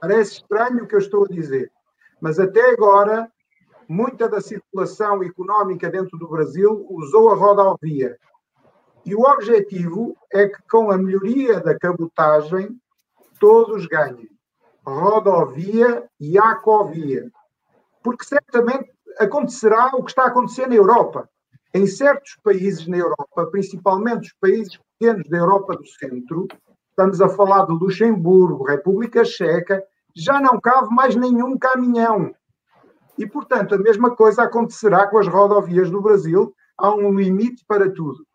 Parece 0.00 0.34
estranho 0.34 0.84
o 0.84 0.86
que 0.86 0.94
eu 0.94 1.00
estou 1.00 1.24
a 1.24 1.28
dizer, 1.28 1.70
mas 2.20 2.38
até 2.38 2.70
agora 2.70 3.30
muita 3.88 4.28
da 4.28 4.40
circulação 4.40 5.22
económica 5.22 5.90
dentro 5.90 6.16
do 6.16 6.28
Brasil 6.28 6.86
usou 6.88 7.30
a 7.30 7.34
rodovia. 7.34 8.16
E 9.04 9.14
o 9.14 9.22
objetivo 9.22 10.16
é 10.32 10.48
que, 10.48 10.62
com 10.70 10.90
a 10.90 10.96
melhoria 10.96 11.60
da 11.60 11.76
cabotagem, 11.76 12.80
todos 13.40 13.86
ganhem. 13.86 14.30
Rodovia 14.86 16.08
e 16.20 16.38
acovia. 16.38 17.30
Porque 18.02 18.24
certamente 18.24 18.90
acontecerá 19.18 19.90
o 19.94 20.02
que 20.02 20.10
está 20.10 20.24
a 20.24 20.28
acontecer 20.28 20.66
na 20.66 20.74
Europa. 20.74 21.28
Em 21.74 21.86
certos 21.86 22.36
países 22.42 22.86
na 22.86 22.98
Europa, 22.98 23.46
principalmente 23.50 24.26
os 24.26 24.34
países 24.40 24.78
pequenos 24.98 25.28
da 25.28 25.38
Europa 25.38 25.76
do 25.76 25.86
Centro, 25.86 26.46
estamos 26.90 27.20
a 27.20 27.28
falar 27.28 27.66
de 27.66 27.72
Luxemburgo, 27.72 28.64
República 28.64 29.24
Checa, 29.24 29.82
já 30.14 30.40
não 30.40 30.60
cabe 30.60 30.94
mais 30.94 31.16
nenhum 31.16 31.56
caminhão 31.58 32.34
e, 33.18 33.26
portanto, 33.26 33.74
a 33.74 33.78
mesma 33.78 34.14
coisa 34.14 34.42
acontecerá 34.42 35.06
com 35.06 35.18
as 35.18 35.28
rodovias 35.28 35.90
do 35.90 36.00
Brasil. 36.00 36.54
Há 36.76 36.94
um 36.94 37.14
limite 37.14 37.64
para 37.66 37.90
tudo. 37.90 38.26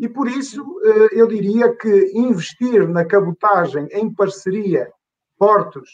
E 0.00 0.08
por 0.08 0.26
isso 0.26 0.64
eh, 0.84 1.08
eu 1.12 1.26
diria 1.26 1.74
que 1.76 2.12
investir 2.14 2.88
na 2.88 3.04
cabotagem 3.04 3.86
em 3.92 4.12
parceria, 4.12 4.90
portos, 5.38 5.90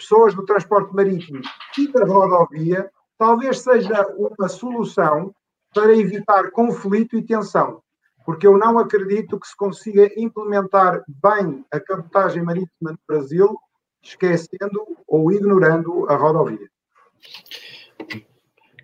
pessoas 0.00 0.34
do 0.34 0.44
transporte 0.44 0.94
marítimo 0.94 1.40
e 1.78 1.92
da 1.92 2.04
rodovia, 2.04 2.90
talvez 3.18 3.60
seja 3.60 4.06
uma 4.16 4.48
solução 4.48 5.34
para 5.74 5.94
evitar 5.94 6.50
conflito 6.50 7.16
e 7.16 7.22
tensão. 7.22 7.82
Porque 8.24 8.46
eu 8.46 8.58
não 8.58 8.78
acredito 8.78 9.38
que 9.38 9.46
se 9.46 9.56
consiga 9.56 10.10
implementar 10.16 11.02
bem 11.06 11.64
a 11.70 11.78
cabotagem 11.78 12.42
marítima 12.42 12.92
no 12.92 12.98
Brasil, 13.06 13.58
esquecendo 14.02 14.84
ou 15.06 15.30
ignorando 15.30 16.08
a 16.08 16.16
rodovia. 16.16 16.68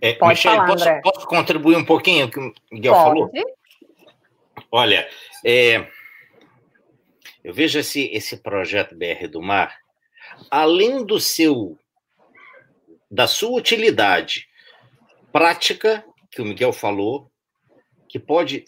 É, 0.00 0.12
Pode 0.14 0.30
Michele, 0.30 0.56
falar, 0.56 0.66
posso, 0.66 1.00
posso, 1.02 1.26
contribuir 1.26 1.76
um 1.76 1.84
pouquinho 1.84 2.26
o 2.26 2.30
que 2.30 2.38
o 2.38 2.52
Miguel 2.70 2.92
Pode. 2.92 3.04
falou? 3.04 3.30
Olha, 4.70 5.08
é, 5.44 5.88
eu 7.42 7.54
vejo 7.54 7.78
esse, 7.78 8.06
esse 8.12 8.36
projeto 8.36 8.94
BR 8.94 9.26
do 9.30 9.40
Mar, 9.40 9.74
além 10.50 11.04
do 11.04 11.20
seu 11.20 11.78
da 13.10 13.26
sua 13.26 13.58
utilidade 13.58 14.48
prática, 15.32 16.04
que 16.30 16.42
o 16.42 16.44
Miguel 16.44 16.72
falou, 16.72 17.30
que 18.08 18.18
pode 18.18 18.64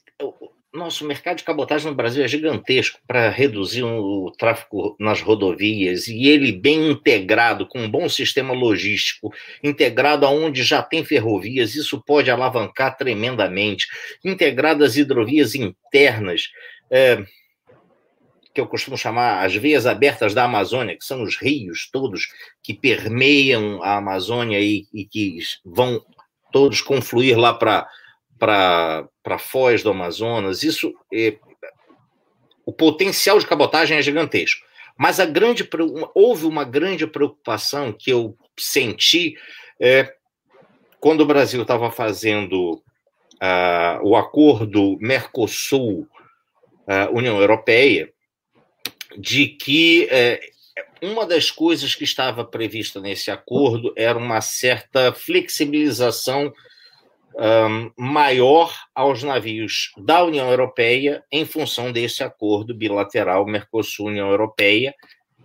nosso 0.73 1.07
mercado 1.07 1.39
de 1.39 1.45
cabotagem 1.45 1.89
no 1.89 1.97
Brasil 1.97 2.23
é 2.23 2.29
gigantesco 2.29 3.01
para 3.07 3.31
reduzir 3.31 3.83
o 3.83 4.31
tráfego 4.39 4.97
nas 4.99 5.21
rodovias 5.21 6.09
e 6.09 6.29
ele 6.29 6.53
bem 6.53 6.91
integrado, 6.91 7.67
com 7.67 7.81
um 7.81 7.91
bom 7.91 8.09
sistema 8.09 8.53
logístico, 8.53 9.33
integrado 9.63 10.27
aonde 10.27 10.63
já 10.63 10.83
tem 10.83 11.05
ferrovias, 11.05 11.75
isso 11.75 12.03
pode 12.05 12.31
alavancar 12.31 12.97
tremendamente. 12.97 13.87
Integrado 14.25 14.85
às 14.85 14.97
hidrovias 14.97 15.55
internas, 15.55 16.49
é, 16.91 17.25
que 18.59 18.61
eu 18.61 18.67
costumo 18.67 18.99
chamar 18.99 19.45
as 19.45 19.55
veias 19.55 19.87
abertas 19.87 20.35
da 20.35 20.43
Amazônia, 20.43 20.99
que 20.99 21.05
são 21.05 21.23
os 21.23 21.37
rios 21.37 21.89
todos 21.93 22.27
que 22.61 22.75
permeiam 22.75 23.81
a 23.85 23.99
Amazônia 23.99 24.59
e, 24.59 24.85
e 24.93 25.05
que 25.05 25.39
vão 25.65 26.05
todos 26.51 26.81
confluir 26.81 27.39
lá 27.39 27.55
para 27.55 27.87
Foz 29.39 29.85
do 29.85 29.91
Amazonas, 29.91 30.65
isso 30.65 30.93
é, 31.15 31.39
o 32.67 32.73
potencial 32.73 33.39
de 33.39 33.47
cabotagem 33.47 33.97
é 33.97 34.03
gigantesco. 34.03 34.67
Mas 34.99 35.21
a 35.21 35.25
grande 35.25 35.65
houve 36.13 36.45
uma 36.45 36.65
grande 36.65 37.07
preocupação 37.07 37.93
que 37.93 38.11
eu 38.11 38.37
senti 38.59 39.37
é, 39.81 40.13
quando 40.99 41.21
o 41.21 41.27
Brasil 41.27 41.63
estava 41.63 41.93
fazendo 41.93 42.73
uh, 42.73 44.03
o 44.03 44.17
acordo 44.17 44.99
Mercosul-União 45.01 47.37
uh, 47.37 47.41
Europeia, 47.41 48.13
de 49.19 49.49
que 49.49 50.07
é, 50.11 50.41
uma 51.03 51.27
das 51.27 51.51
coisas 51.51 51.95
que 51.95 52.05
estava 52.05 52.45
prevista 52.45 53.01
nesse 53.01 53.31
acordo 53.31 53.93
era 53.97 54.17
uma 54.17 54.41
certa 54.41 55.13
flexibilização 55.13 56.53
um, 57.35 57.91
maior 57.97 58.73
aos 58.95 59.23
navios 59.23 59.91
da 59.97 60.25
União 60.25 60.49
Europeia 60.49 61.23
em 61.31 61.45
função 61.45 61.93
desse 61.93 62.23
acordo 62.23 62.75
bilateral 62.75 63.45
Mercosul-União 63.45 64.31
Europeia 64.31 64.95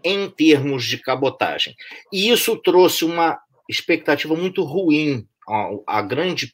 em 0.04 0.30
termos 0.30 0.86
de 0.86 0.98
cabotagem. 0.98 1.76
E 2.12 2.30
isso 2.30 2.56
trouxe 2.58 3.06
uma 3.06 3.40
expectativa 3.70 4.36
muito 4.36 4.64
ruim 4.64 5.26
a 5.88 6.02
grande 6.02 6.54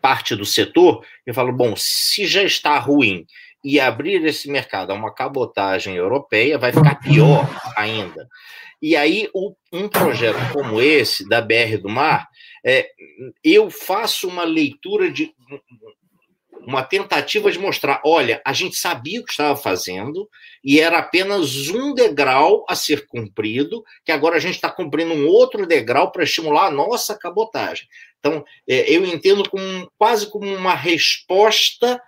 parte 0.00 0.34
do 0.34 0.44
setor. 0.44 1.04
Eu 1.26 1.34
falo, 1.34 1.52
bom, 1.52 1.74
se 1.76 2.26
já 2.26 2.42
está 2.42 2.78
ruim 2.78 3.26
e 3.68 3.78
abrir 3.78 4.24
esse 4.24 4.50
mercado 4.50 4.92
a 4.92 4.94
uma 4.94 5.12
cabotagem 5.12 5.94
europeia, 5.94 6.56
vai 6.56 6.72
ficar 6.72 6.94
pior 6.94 7.46
ainda. 7.76 8.26
E 8.80 8.96
aí, 8.96 9.28
um 9.70 9.86
projeto 9.90 10.38
como 10.54 10.80
esse, 10.80 11.28
da 11.28 11.42
BR 11.42 11.76
do 11.78 11.88
Mar, 11.90 12.26
é, 12.64 12.88
eu 13.44 13.68
faço 13.68 14.26
uma 14.26 14.42
leitura 14.42 15.10
de 15.10 15.34
uma 16.66 16.82
tentativa 16.82 17.52
de 17.52 17.58
mostrar, 17.58 18.00
olha, 18.06 18.40
a 18.42 18.54
gente 18.54 18.74
sabia 18.74 19.20
o 19.20 19.24
que 19.24 19.32
estava 19.32 19.54
fazendo 19.54 20.26
e 20.64 20.80
era 20.80 20.98
apenas 20.98 21.68
um 21.68 21.92
degrau 21.92 22.64
a 22.70 22.74
ser 22.74 23.06
cumprido, 23.06 23.84
que 24.02 24.10
agora 24.10 24.36
a 24.36 24.40
gente 24.40 24.54
está 24.54 24.70
cumprindo 24.70 25.12
um 25.12 25.26
outro 25.28 25.66
degrau 25.66 26.10
para 26.10 26.24
estimular 26.24 26.68
a 26.68 26.70
nossa 26.70 27.14
cabotagem. 27.18 27.86
Então, 28.18 28.42
é, 28.66 28.90
eu 28.90 29.04
entendo 29.04 29.46
como, 29.50 29.92
quase 29.98 30.30
como 30.30 30.46
uma 30.54 30.74
resposta 30.74 32.00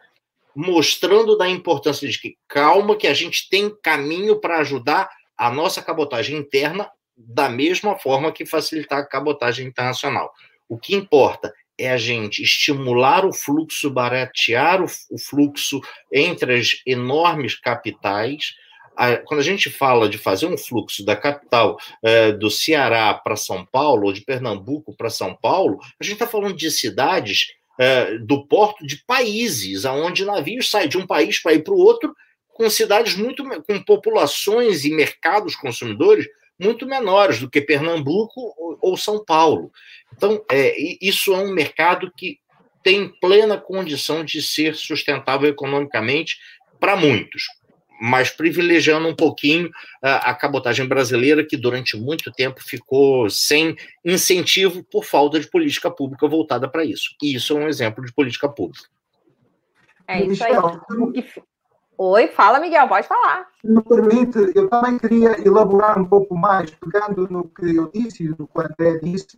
mostrando 0.55 1.37
da 1.37 1.49
importância 1.49 2.09
de 2.09 2.19
que 2.19 2.37
calma, 2.49 2.97
que 2.97 3.07
a 3.07 3.15
gente 3.15 3.49
tem 3.49 3.75
caminho 3.83 4.41
para 4.41 4.59
ajudar 4.59 5.09
a 5.37 5.51
nossa 5.51 5.81
cabotagem 5.81 6.37
interna 6.37 6.91
da 7.17 7.49
mesma 7.49 7.99
forma 7.99 8.33
que 8.33 8.47
facilitar 8.47 8.99
a 8.99 9.07
cabotagem 9.07 9.67
internacional. 9.67 10.33
O 10.69 10.79
que 10.79 10.95
importa 10.95 11.53
é 11.79 11.91
a 11.91 11.97
gente 11.97 12.43
estimular 12.43 13.25
o 13.25 13.33
fluxo, 13.33 13.91
baratear 13.91 14.83
o, 14.83 14.87
o 15.11 15.19
fluxo 15.19 15.81
entre 16.13 16.59
as 16.59 16.83
enormes 16.87 17.55
capitais. 17.59 18.55
A, 18.97 19.17
quando 19.17 19.41
a 19.41 19.45
gente 19.45 19.71
fala 19.71 20.09
de 20.09 20.19
fazer 20.19 20.47
um 20.47 20.59
fluxo 20.59 21.05
da 21.05 21.17
capital 21.17 21.79
é, 22.03 22.33
do 22.33 22.51
Ceará 22.51 23.15
para 23.15 23.35
São 23.37 23.65
Paulo, 23.65 24.07
ou 24.07 24.13
de 24.13 24.21
Pernambuco 24.21 24.95
para 24.95 25.09
São 25.09 25.35
Paulo, 25.35 25.79
a 25.99 26.05
gente 26.05 26.15
está 26.15 26.27
falando 26.27 26.55
de 26.55 26.71
cidades 26.71 27.55
é, 27.81 28.19
do 28.19 28.47
porto 28.47 28.87
de 28.87 29.03
países, 29.07 29.87
aonde 29.87 30.23
navios 30.23 30.71
saem 30.71 30.87
de 30.87 30.99
um 30.99 31.07
país 31.07 31.41
para 31.41 31.55
ir 31.55 31.65
para 31.65 31.73
o 31.73 31.79
outro 31.79 32.15
com 32.53 32.69
cidades 32.69 33.17
muito 33.17 33.43
com 33.63 33.83
populações 33.83 34.85
e 34.85 34.91
mercados 34.91 35.57
consumidores 35.57 36.27
muito 36.59 36.85
menores 36.87 37.41
do 37.41 37.49
que 37.49 37.63
Pernambuco 37.63 38.55
ou 38.83 38.99
São 38.99 39.25
Paulo. 39.25 39.73
Então, 40.15 40.45
é, 40.53 40.75
isso 41.01 41.33
é 41.33 41.39
um 41.39 41.55
mercado 41.55 42.13
que 42.15 42.39
tem 42.85 43.09
plena 43.19 43.57
condição 43.57 44.23
de 44.23 44.43
ser 44.43 44.75
sustentável 44.75 45.49
economicamente 45.49 46.37
para 46.79 46.97
muitos, 46.97 47.45
mas 48.01 48.31
privilegiando 48.31 49.07
um 49.07 49.15
pouquinho 49.15 49.71
a, 50.03 50.31
a 50.31 50.35
cabotagem 50.35 50.89
brasileira, 50.89 51.45
que 51.45 51.57
durante 51.57 51.97
muito 51.97 52.33
tempo 52.33 52.61
ficou 52.63 53.29
sem 53.29 53.77
incentivo 54.05 54.83
por 54.85 55.05
falta 55.05 55.39
de 55.39 55.49
política 55.49 55.91
pública 55.91 56.27
voltada 56.27 56.67
para 56.69 56.85
isso. 56.85 57.15
E 57.23 57.35
isso 57.35 57.59
é 57.59 57.61
um 57.61 57.69
exemplo 57.69 58.05
de 58.05 58.13
política 58.13 58.49
pública. 58.49 58.89
É 60.09 60.25
isso 60.25 60.43
aí. 60.43 60.53
Oi, 62.03 62.29
fala, 62.29 62.59
Miguel, 62.59 62.89
pode 62.89 63.07
falar. 63.07 63.47
Se 63.61 63.69
me 63.69 63.83
permite, 63.83 64.39
eu 64.55 64.71
também 64.71 64.99
queria 64.99 65.39
elaborar 65.47 65.99
um 65.99 66.07
pouco 66.07 66.35
mais, 66.35 66.71
pegando 66.71 67.29
no 67.29 67.47
que 67.47 67.77
eu 67.77 67.91
disse 67.93 68.25
e 68.25 68.29
no 68.31 68.49
que 68.49 68.59
o 68.59 68.61
André 68.63 68.99
disse, 69.03 69.37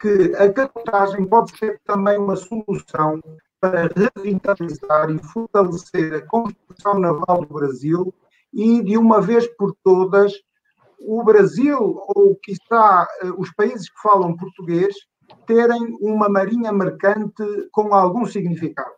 que 0.00 0.32
a 0.36 0.52
cabotagem 0.52 1.24
pode 1.26 1.58
ser 1.58 1.80
também 1.84 2.16
uma 2.16 2.36
solução 2.36 3.20
para 3.64 3.88
revitalizar 4.14 5.10
e 5.10 5.18
fortalecer 5.18 6.14
a 6.14 6.26
construção 6.26 6.98
naval 6.98 7.46
do 7.46 7.54
Brasil 7.54 8.14
e, 8.52 8.82
de 8.82 8.98
uma 8.98 9.22
vez 9.22 9.46
por 9.56 9.74
todas, 9.82 10.34
o 11.00 11.24
Brasil, 11.24 11.78
ou 11.78 12.36
quiçá 12.42 13.08
eh, 13.22 13.30
os 13.38 13.50
países 13.54 13.88
que 13.88 14.02
falam 14.02 14.36
português, 14.36 14.94
terem 15.46 15.96
uma 16.00 16.28
marinha 16.28 16.72
mercante 16.72 17.42
com 17.72 17.94
algum 17.94 18.26
significado. 18.26 18.92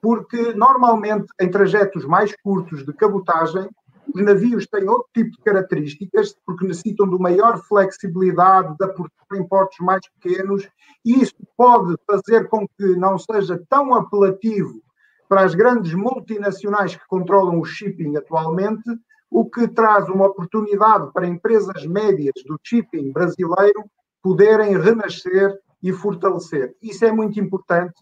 Porque 0.00 0.54
normalmente 0.54 1.26
em 1.40 1.50
trajetos 1.50 2.04
mais 2.04 2.32
curtos 2.44 2.86
de 2.86 2.92
cabotagem, 2.92 3.68
os 4.14 4.22
navios 4.22 4.66
têm 4.66 4.88
outro 4.88 5.08
tipo 5.14 5.30
de 5.30 5.42
características, 5.42 6.36
porque 6.44 6.66
necessitam 6.66 7.08
de 7.08 7.18
maior 7.18 7.58
flexibilidade, 7.64 8.76
de 8.78 8.84
aportar 8.84 9.26
em 9.34 9.46
portos 9.46 9.78
mais 9.80 10.00
pequenos, 10.18 10.68
e 11.04 11.22
isso 11.22 11.34
pode 11.56 11.96
fazer 12.06 12.48
com 12.48 12.66
que 12.66 12.96
não 12.96 13.18
seja 13.18 13.60
tão 13.68 13.94
apelativo 13.94 14.82
para 15.28 15.42
as 15.42 15.54
grandes 15.54 15.94
multinacionais 15.94 16.96
que 16.96 17.06
controlam 17.06 17.60
o 17.60 17.64
shipping 17.64 18.16
atualmente, 18.16 18.90
o 19.30 19.48
que 19.48 19.68
traz 19.68 20.08
uma 20.08 20.26
oportunidade 20.26 21.12
para 21.12 21.28
empresas 21.28 21.86
médias 21.86 22.34
do 22.44 22.58
shipping 22.64 23.12
brasileiro 23.12 23.84
poderem 24.22 24.76
renascer 24.76 25.56
e 25.82 25.92
fortalecer. 25.92 26.74
Isso 26.82 27.04
é 27.04 27.12
muito 27.12 27.38
importante 27.38 27.94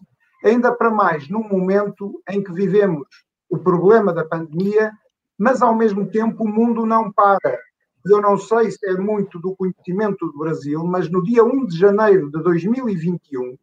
ainda 0.43 0.73
para 0.73 0.89
mais 0.89 1.29
num 1.29 1.47
momento 1.47 2.21
em 2.29 2.41
que 2.41 2.51
vivemos 2.51 3.07
o 3.49 3.57
problema 3.57 4.13
da 4.13 4.23
pandemia, 4.23 4.91
mas 5.39 5.61
ao 5.61 5.73
mesmo 5.73 6.05
tempo 6.05 6.43
o 6.43 6.47
mundo 6.47 6.85
não 6.85 7.09
para. 7.11 7.57
Eu 8.05 8.21
não 8.21 8.37
sei 8.37 8.71
se 8.71 8.85
é 8.87 8.93
muito 8.97 9.39
do 9.39 9.55
conhecimento 9.55 10.27
do 10.27 10.37
Brasil, 10.37 10.83
mas 10.83 11.09
no 11.09 11.23
dia 11.23 11.43
1 11.43 11.65
de 11.67 11.77
janeiro 11.77 12.29
de 12.29 12.43
2021, 12.43 13.57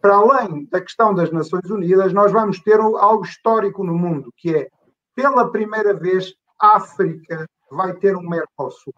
para 0.00 0.16
além 0.16 0.66
da 0.70 0.80
questão 0.80 1.14
das 1.14 1.30
Nações 1.30 1.70
Unidas, 1.70 2.12
nós 2.12 2.30
vamos 2.30 2.60
ter 2.60 2.78
algo 2.78 3.24
histórico 3.24 3.82
no 3.82 3.94
mundo, 3.94 4.32
que 4.36 4.54
é, 4.54 4.68
pela 5.14 5.50
primeira 5.50 5.94
vez, 5.94 6.34
a 6.60 6.76
África 6.76 7.46
vai 7.70 7.94
ter 7.94 8.16
um 8.16 8.28
Mercosul. 8.28 8.94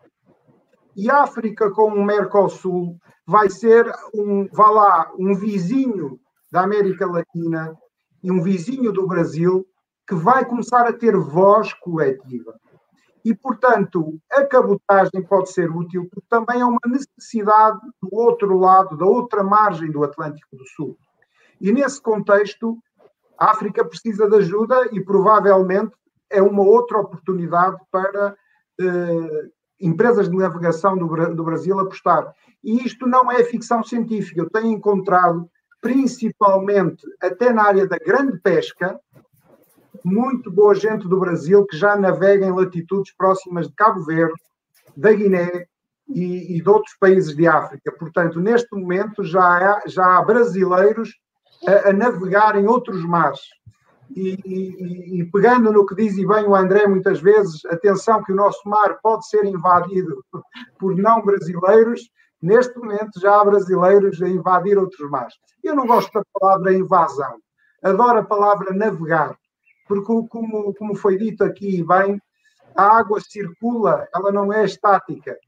E 0.97 1.11
a 1.11 1.23
África 1.23 1.71
com 1.71 1.91
um 1.91 2.05
Mercosul 2.05 2.97
vai 3.27 3.51
ser 3.51 3.91
um, 4.15 4.49
vá 4.53 4.71
lá, 4.71 5.13
um 5.19 5.35
vizinho 5.35 6.19
da 6.51 6.63
América 6.63 7.07
Latina 7.07 7.77
e 8.23 8.31
um 8.31 8.43
vizinho 8.43 8.93
do 8.93 9.07
Brasil 9.07 9.67
que 10.07 10.15
vai 10.15 10.45
começar 10.45 10.87
a 10.87 10.93
ter 10.93 11.17
voz 11.17 11.73
coletiva. 11.73 12.55
E, 13.25 13.35
portanto, 13.35 14.21
a 14.31 14.45
cabotagem 14.45 15.23
pode 15.23 15.51
ser 15.51 15.71
útil 15.71 16.07
porque 16.11 16.27
também 16.29 16.61
é 16.61 16.65
uma 16.65 16.81
necessidade 16.87 17.81
do 18.03 18.09
outro 18.13 18.59
lado, 18.59 18.99
da 18.99 19.07
outra 19.07 19.43
margem 19.43 19.91
do 19.91 20.05
Atlântico 20.05 20.57
do 20.57 20.67
Sul. 20.69 20.99
E, 21.59 21.73
nesse 21.73 22.01
contexto, 22.03 22.79
a 23.39 23.51
África 23.51 23.85
precisa 23.85 24.29
de 24.29 24.37
ajuda 24.37 24.89
e, 24.93 25.01
provavelmente, 25.03 25.93
é 26.31 26.43
uma 26.43 26.63
outra 26.63 26.99
oportunidade 26.99 27.79
para 27.91 28.37
eh, 28.81 29.49
empresas 29.81 30.29
de 30.29 30.37
navegação 30.37 30.97
do, 30.97 31.07
do 31.35 31.45
Brasil 31.45 31.79
apostar. 31.79 32.33
E 32.63 32.85
isto 32.85 33.07
não 33.07 33.31
é 33.31 33.43
ficção 33.45 33.83
científica. 33.83 34.41
Eu 34.41 34.51
tenho 34.51 34.69
encontrado 34.69 35.49
principalmente 35.81 37.07
até 37.21 37.53
na 37.53 37.65
área 37.65 37.87
da 37.87 37.99
grande 37.99 38.39
pesca, 38.41 38.99
muito 40.05 40.51
boa 40.51 40.75
gente 40.75 41.09
do 41.09 41.19
Brasil 41.19 41.65
que 41.67 41.77
já 41.77 41.97
navega 41.97 42.47
em 42.47 42.53
latitudes 42.53 43.15
próximas 43.17 43.69
de 43.69 43.75
Cabo 43.75 44.05
Verde, 44.05 44.35
da 44.97 45.13
Guiné 45.13 45.67
e, 46.09 46.57
e 46.57 46.63
de 46.63 46.69
outros 46.69 46.95
países 47.01 47.35
de 47.35 47.47
África. 47.47 47.91
Portanto, 47.99 48.39
neste 48.39 48.75
momento 48.77 49.25
já 49.25 49.43
há, 49.43 49.83
já 49.87 50.19
há 50.19 50.23
brasileiros 50.23 51.11
a, 51.67 51.91
a 51.91 51.93
navegar 51.93 52.57
em 52.57 52.67
outros 52.67 53.05
mares. 53.05 53.41
E, 54.15 54.39
e, 54.45 55.21
e, 55.21 55.31
pegando 55.33 55.73
no 55.73 55.87
que 55.87 55.95
diz 55.95 56.17
e 56.19 56.27
bem 56.27 56.45
o 56.47 56.55
André 56.55 56.87
muitas 56.87 57.21
vezes, 57.21 57.65
atenção 57.65 58.23
que 58.23 58.33
o 58.33 58.37
nosso 58.37 58.61
mar 58.69 58.99
pode 59.03 59.27
ser 59.27 59.45
invadido 59.47 60.23
por 60.79 60.95
não 60.95 61.25
brasileiros, 61.25 62.03
Neste 62.45 62.79
momento 62.79 63.19
já 63.19 63.41
há 63.41 63.43
brasileiros 63.43 64.21
a 64.21 64.29
invadir 64.29 64.77
outros 64.77 65.09
mares. 65.09 65.33
Eu 65.63 65.75
não 65.75 65.87
gosto 65.87 66.13
da 66.13 66.23
palavra 66.39 66.75
invasão, 66.75 67.39
adoro 67.83 68.19
a 68.19 68.23
palavra 68.23 68.75
navegar, 68.75 69.35
porque, 69.87 70.29
como, 70.29 70.75
como 70.75 70.95
foi 70.95 71.17
dito 71.17 71.45
aqui 71.45 71.83
bem, 71.85 72.21
a 72.77 72.99
água 72.99 73.21
circula, 73.21 74.09
ela 74.15 74.33
não 74.33 74.53
é 74.53 74.65
estática. 74.65 75.39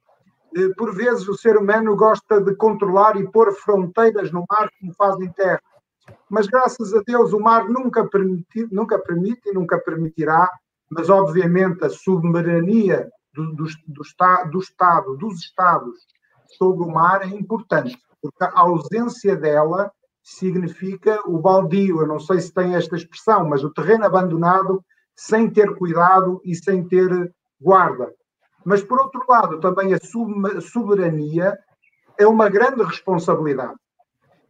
Eh, 0.56 0.68
por 0.76 0.94
vezes 0.94 1.28
o 1.28 1.34
ser 1.34 1.56
humano 1.56 1.96
gosta 1.96 2.40
de 2.40 2.54
controlar 2.54 3.16
e 3.16 3.30
pôr 3.30 3.52
fronteiras 3.52 4.30
no 4.30 4.44
mar 4.48 4.70
como 4.78 4.94
faz 4.94 5.18
em 5.20 5.30
terra. 5.32 5.60
Mas 6.30 6.46
graças 6.46 6.94
a 6.94 7.02
Deus 7.04 7.32
o 7.32 7.40
mar 7.40 7.68
nunca 7.68 8.06
permite, 8.06 8.68
nunca 8.70 8.98
permite 8.98 9.48
e 9.48 9.52
nunca 9.52 9.78
permitirá, 9.78 10.50
mas 10.90 11.10
obviamente 11.10 11.84
a 11.84 11.90
soberania 11.90 13.08
do, 13.34 13.54
do, 13.54 13.64
do, 13.64 14.02
do 14.50 14.60
Estado, 14.60 15.16
dos 15.16 15.40
Estados, 15.40 15.98
sobre 16.56 16.84
o 16.84 16.90
mar 16.90 17.22
é 17.22 17.26
importante, 17.26 17.98
porque 18.22 18.44
a 18.44 18.60
ausência 18.60 19.36
dela 19.36 19.90
significa 20.26 21.20
o 21.24 21.38
baldio. 21.38 22.00
Eu 22.00 22.06
não 22.08 22.18
sei 22.18 22.40
se 22.40 22.52
tem 22.52 22.74
esta 22.74 22.96
expressão, 22.96 23.48
mas 23.48 23.62
o 23.62 23.72
terreno 23.72 24.04
abandonado 24.04 24.84
sem 25.14 25.48
ter 25.48 25.76
cuidado 25.76 26.40
e 26.44 26.54
sem 26.54 26.86
ter 26.86 27.32
guarda. 27.60 28.12
Mas, 28.64 28.82
por 28.82 28.98
outro 28.98 29.24
lado, 29.28 29.60
também 29.60 29.94
a 29.94 29.98
soberania 30.60 31.56
é 32.18 32.26
uma 32.26 32.48
grande 32.48 32.82
responsabilidade. 32.82 33.78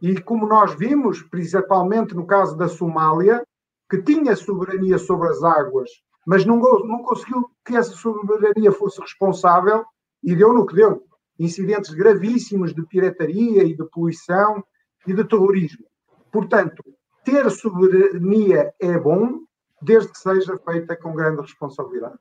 E 0.01 0.19
como 0.20 0.47
nós 0.47 0.74
vimos, 0.74 1.23
principalmente 1.23 2.15
no 2.15 2.27
caso 2.27 2.57
da 2.57 2.69
Somália, 2.69 3.44
que 3.89 4.03
tinha 4.03 4.35
soberania 4.35 4.97
sobre 4.97 5.28
as 5.28 5.43
águas, 5.43 5.90
mas 6.27 6.44
não, 6.47 6.57
não 6.57 7.03
conseguiu 7.03 7.51
que 7.65 7.77
essa 7.77 7.93
soberania 7.93 8.73
fosse 8.73 9.01
responsável 9.01 9.85
e 10.24 10.35
deu 10.35 10.53
no 10.53 10.66
que 10.66 10.74
deu 10.74 11.03
incidentes 11.39 11.90
gravíssimos 11.90 12.74
de 12.74 12.82
pirataria 12.86 13.62
e 13.62 13.77
de 13.77 13.85
poluição 13.90 14.65
e 15.07 15.15
de 15.15 15.24
terrorismo. 15.24 15.85
Portanto, 16.31 16.83
ter 17.24 17.51
soberania 17.51 18.73
é 18.81 18.99
bom, 18.99 19.41
desde 19.81 20.12
que 20.12 20.19
seja 20.19 20.59
feita 20.59 20.97
com 20.97 21.15
grande 21.15 21.43
responsabilidade. 21.43 22.19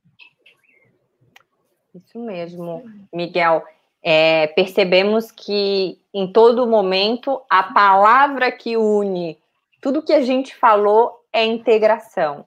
Isso 1.93 2.19
mesmo, 2.19 2.83
Miguel. 3.13 3.63
É, 4.03 4.47
percebemos 4.47 5.31
que 5.31 5.99
em 6.13 6.31
todo 6.31 6.67
momento 6.67 7.41
a 7.49 7.63
palavra 7.63 8.51
que 8.51 8.77
une 8.77 9.39
tudo 9.85 10.01
que 10.01 10.13
a 10.13 10.21
gente 10.21 10.55
falou 10.55 11.11
é 11.31 11.45
integração. 11.45 12.43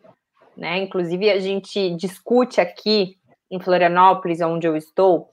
Né? 0.57 0.79
Inclusive, 0.79 1.31
a 1.31 1.39
gente 1.39 1.95
discute 1.95 2.61
aqui 2.61 3.17
em 3.49 3.61
Florianópolis, 3.61 4.41
onde 4.41 4.67
eu 4.67 4.77
estou, 4.77 5.31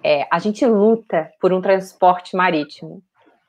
é, 0.00 0.28
a 0.30 0.38
gente 0.38 0.64
luta 0.64 1.28
por 1.40 1.52
um 1.52 1.60
transporte 1.60 2.36
marítimo. 2.36 3.02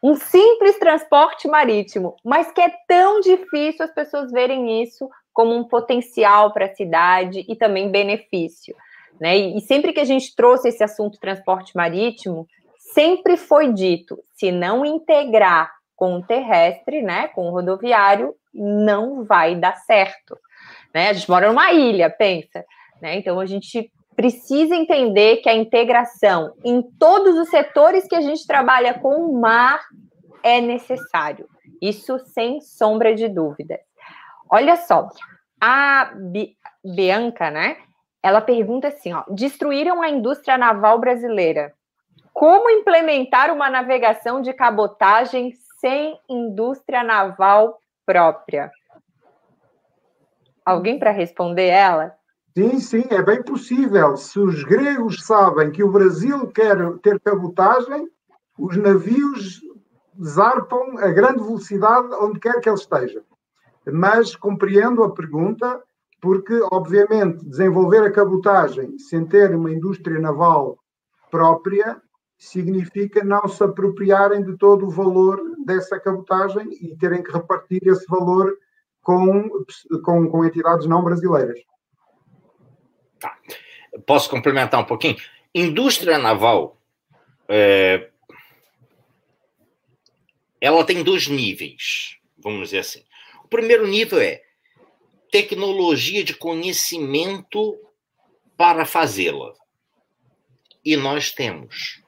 Um 0.04 0.16
simples 0.16 0.80
transporte 0.80 1.48
marítimo, 1.48 2.16
mas 2.24 2.52
que 2.52 2.62
é 2.62 2.74
tão 2.88 3.20
difícil 3.20 3.86
as 3.86 3.94
pessoas 3.94 4.32
verem 4.32 4.82
isso 4.82 5.10
como 5.34 5.56
um 5.56 5.64
potencial 5.64 6.52
para 6.52 6.66
a 6.66 6.76
cidade 6.76 7.46
e 7.48 7.56
também 7.56 7.92
benefício. 7.92 8.76
Né? 9.20 9.38
E, 9.38 9.62
sempre 9.62 9.94
que 9.94 10.00
a 10.00 10.06
gente 10.06 10.36
trouxe 10.36 10.70
esse 10.70 10.84
assunto 10.84 11.20
transporte 11.20 11.76
marítimo, 11.76 12.48
sempre 12.80 13.38
foi 13.38 13.72
dito: 13.72 14.18
se 14.34 14.52
não 14.52 14.84
integrar 14.84 15.72
com 15.96 16.16
o 16.16 16.24
terrestre, 16.24 17.04
né, 17.04 17.28
com 17.28 17.48
o 17.48 17.52
rodoviário, 17.52 18.34
não 18.52 19.24
vai 19.24 19.56
dar 19.56 19.76
certo. 19.76 20.36
Né? 20.94 21.10
A 21.10 21.14
gente 21.14 21.30
mora 21.30 21.48
numa 21.48 21.72
ilha, 21.72 22.10
pensa. 22.10 22.66
Né? 23.00 23.18
Então 23.18 23.40
a 23.40 23.46
gente 23.46 23.92
precisa 24.16 24.76
entender 24.76 25.38
que 25.38 25.50
a 25.50 25.54
integração 25.56 26.54
em 26.64 26.82
todos 26.82 27.38
os 27.38 27.50
setores 27.50 28.08
que 28.08 28.16
a 28.16 28.22
gente 28.22 28.46
trabalha 28.46 28.94
com 29.00 29.16
o 29.16 29.40
mar 29.40 29.80
é 30.44 30.60
necessário. 30.60 31.48
Isso 31.82 32.20
sem 32.20 32.62
sombra 32.62 33.16
de 33.16 33.28
dúvida. 33.28 33.80
Olha 34.50 34.76
só, 34.76 35.10
a 35.60 36.12
Bianca, 36.84 37.50
né? 37.50 37.78
Ela 38.22 38.42
pergunta 38.42 38.90
assim: 38.90 39.14
ó, 39.14 39.24
destruíram 39.30 40.02
a 40.02 40.10
indústria 40.10 40.58
naval 40.58 41.00
brasileira. 41.00 41.74
Como 42.34 42.70
implementar 42.70 43.52
uma 43.52 43.70
navegação 43.70 44.42
de 44.42 44.54
cabotagem 44.54 45.54
sem 45.80 46.20
indústria 46.30 47.04
naval 47.04 47.80
própria? 48.06 48.72
Alguém 50.66 51.00
para 51.00 51.12
responder 51.12 51.68
ela? 51.68 52.16
Sim, 52.58 52.80
sim, 52.80 53.06
é 53.10 53.22
bem 53.22 53.42
possível. 53.42 54.18
Se 54.18 54.38
os 54.38 54.64
gregos 54.64 55.24
sabem 55.24 55.72
que 55.72 55.84
o 55.84 55.92
Brasil 55.92 56.48
quer 56.48 56.78
ter 57.00 57.20
cabotagem, 57.22 58.10
os 58.58 58.76
navios 58.76 59.62
zarpam 60.22 60.98
a 60.98 61.10
grande 61.12 61.42
velocidade 61.42 62.14
onde 62.16 62.40
quer 62.40 62.60
que 62.60 62.68
eles 62.68 62.82
estejam. 62.82 63.24
Mas 63.92 64.36
compreendo 64.36 65.02
a 65.04 65.14
pergunta, 65.14 65.82
porque, 66.22 66.60
obviamente, 66.72 67.44
desenvolver 67.46 68.04
a 68.04 68.12
cabotagem 68.12 69.00
sem 69.00 69.26
ter 69.26 69.56
uma 69.56 69.72
indústria 69.72 70.20
naval 70.20 70.78
própria 71.32 72.02
significa 72.38 73.24
não 73.24 73.48
se 73.48 73.64
apropriarem 73.64 74.44
de 74.44 74.58
todo 74.58 74.88
o 74.88 74.90
valor 74.90 75.40
dessa 75.66 76.00
cabotagem 76.00 76.68
e 76.82 76.98
terem 76.98 77.24
que 77.24 77.32
repartir 77.32 77.82
esse 77.88 78.06
valor 78.10 78.58
com, 79.02 79.50
com, 80.04 80.28
com 80.28 80.46
entidades 80.46 80.86
não 80.86 81.04
brasileiras. 81.04 81.60
Tá. 83.22 83.38
Posso 84.06 84.30
complementar 84.30 84.80
um 84.82 84.86
pouquinho? 84.86 85.16
Indústria 85.54 86.18
naval, 86.18 86.82
é, 87.48 88.10
ela 90.60 90.84
tem 90.84 91.04
dois 91.04 91.28
níveis, 91.28 92.18
vamos 92.38 92.70
dizer 92.70 92.80
assim. 92.80 93.04
O 93.46 93.48
primeiro 93.48 93.86
nível 93.86 94.20
é 94.20 94.42
tecnologia 95.32 96.24
de 96.24 96.34
conhecimento 96.34 97.78
para 98.58 98.86
fazê-la. 98.86 99.54
E 100.84 100.98
nós 100.98 101.32
temos. 101.32 102.02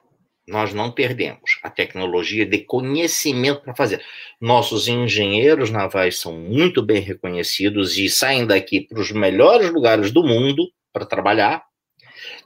Nós 0.46 0.74
não 0.74 0.90
perdemos 0.90 1.58
a 1.62 1.70
tecnologia 1.70 2.44
de 2.44 2.58
conhecimento 2.58 3.62
para 3.62 3.74
fazer. 3.74 4.04
Nossos 4.40 4.88
engenheiros 4.88 5.70
navais 5.70 6.18
são 6.18 6.32
muito 6.32 6.82
bem 6.82 7.00
reconhecidos 7.00 7.96
e 7.96 8.10
saem 8.10 8.46
daqui 8.46 8.80
para 8.80 9.00
os 9.00 9.10
melhores 9.10 9.70
lugares 9.70 10.10
do 10.10 10.22
mundo 10.22 10.70
para 10.94 11.04
trabalhar. 11.04 11.64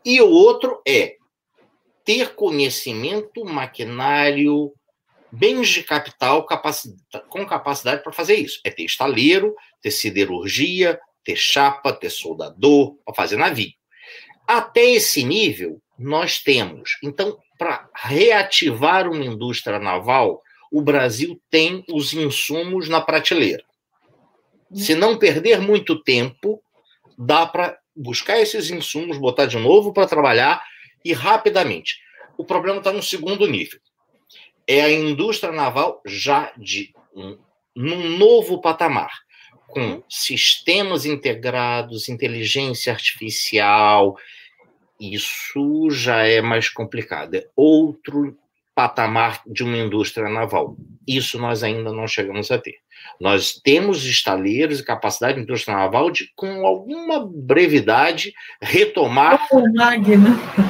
E 0.02 0.20
o 0.20 0.28
outro 0.28 0.80
é 0.88 1.16
ter 2.04 2.34
conhecimento, 2.34 3.44
maquinário, 3.44 4.72
bens 5.30 5.68
de 5.68 5.84
capital 5.84 6.46
com 7.28 7.46
capacidade 7.46 8.02
para 8.02 8.12
fazer 8.12 8.36
isso. 8.36 8.60
É 8.64 8.70
ter 8.70 8.84
estaleiro, 8.84 9.54
ter 9.82 9.90
siderurgia, 9.90 10.98
ter 11.22 11.36
chapa, 11.36 11.92
ter 11.92 12.08
soldador, 12.08 12.96
para 13.04 13.14
fazer 13.14 13.36
navio. 13.36 13.72
Até 14.46 14.84
esse 14.92 15.22
nível, 15.22 15.82
nós 15.98 16.38
temos. 16.42 16.96
Então, 17.04 17.36
para 17.58 17.86
reativar 17.94 19.06
uma 19.06 19.24
indústria 19.24 19.78
naval, 19.78 20.42
o 20.72 20.80
Brasil 20.80 21.38
tem 21.50 21.84
os 21.92 22.14
insumos 22.14 22.88
na 22.88 23.02
prateleira. 23.02 23.62
Se 24.72 24.94
não 24.94 25.18
perder 25.18 25.60
muito 25.60 26.02
tempo, 26.02 26.62
dá 27.18 27.46
para 27.46 27.78
buscar 27.98 28.40
esses 28.40 28.70
insumos, 28.70 29.18
botar 29.18 29.46
de 29.46 29.58
novo 29.58 29.92
para 29.92 30.06
trabalhar 30.06 30.64
e 31.04 31.12
rapidamente. 31.12 32.00
O 32.36 32.44
problema 32.44 32.78
está 32.78 32.92
no 32.92 33.02
segundo 33.02 33.46
nível. 33.46 33.80
É 34.66 34.82
a 34.82 34.90
indústria 34.90 35.52
naval 35.52 36.00
já 36.06 36.52
de 36.56 36.94
um, 37.14 37.36
num 37.74 38.16
novo 38.16 38.60
patamar, 38.60 39.10
com 39.66 40.02
sistemas 40.08 41.04
integrados, 41.04 42.08
inteligência 42.08 42.92
artificial. 42.92 44.16
Isso 45.00 45.90
já 45.90 46.26
é 46.26 46.40
mais 46.40 46.68
complicado. 46.68 47.34
É 47.34 47.48
outro 47.56 48.36
patamar 48.78 49.42
de 49.44 49.64
uma 49.64 49.76
indústria 49.76 50.28
naval. 50.28 50.76
Isso 51.04 51.36
nós 51.36 51.64
ainda 51.64 51.92
não 51.92 52.06
chegamos 52.06 52.48
a 52.52 52.58
ter. 52.58 52.76
Nós 53.20 53.54
temos 53.54 54.04
estaleiros 54.04 54.78
e 54.78 54.84
capacidade 54.84 55.34
de 55.34 55.42
indústria 55.42 55.76
naval 55.76 56.12
de, 56.12 56.30
com 56.36 56.64
alguma 56.64 57.28
brevidade, 57.28 58.32
retomar 58.62 59.48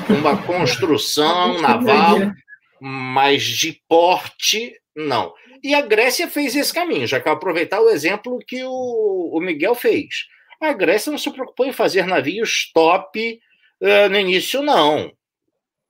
uma 0.09 0.43
construção 0.43 1.61
naval, 1.61 2.33
mas 2.81 3.43
de 3.43 3.79
porte, 3.87 4.73
não. 4.97 5.35
E 5.63 5.75
a 5.75 5.83
Grécia 5.83 6.29
fez 6.29 6.57
esse 6.57 6.73
caminho, 6.73 7.07
já 7.07 7.21
que 7.21 7.29
eu 7.29 7.33
aproveitar 7.33 7.79
o 7.83 7.91
exemplo 7.91 8.39
que 8.49 8.65
o, 8.65 9.33
o 9.35 9.39
Miguel 9.39 9.75
fez. 9.75 10.25
A 10.63 10.73
Grécia 10.73 11.11
não 11.11 11.19
se 11.19 11.31
preocupou 11.31 11.67
em 11.67 11.75
fazer 11.75 12.07
navios 12.07 12.71
top 12.73 13.39
uh, 13.83 14.09
no 14.09 14.19
início, 14.19 14.63
não. 14.63 15.13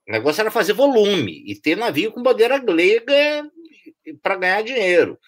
O 0.08 0.12
negócio 0.12 0.40
era 0.40 0.50
fazer 0.50 0.72
volume 0.72 1.44
e 1.46 1.54
ter 1.54 1.76
navio 1.76 2.10
com 2.10 2.22
bandeira 2.22 2.58
grega 2.58 3.46
para 4.22 4.36
ganhar 4.36 4.62
dinheiro. 4.62 5.18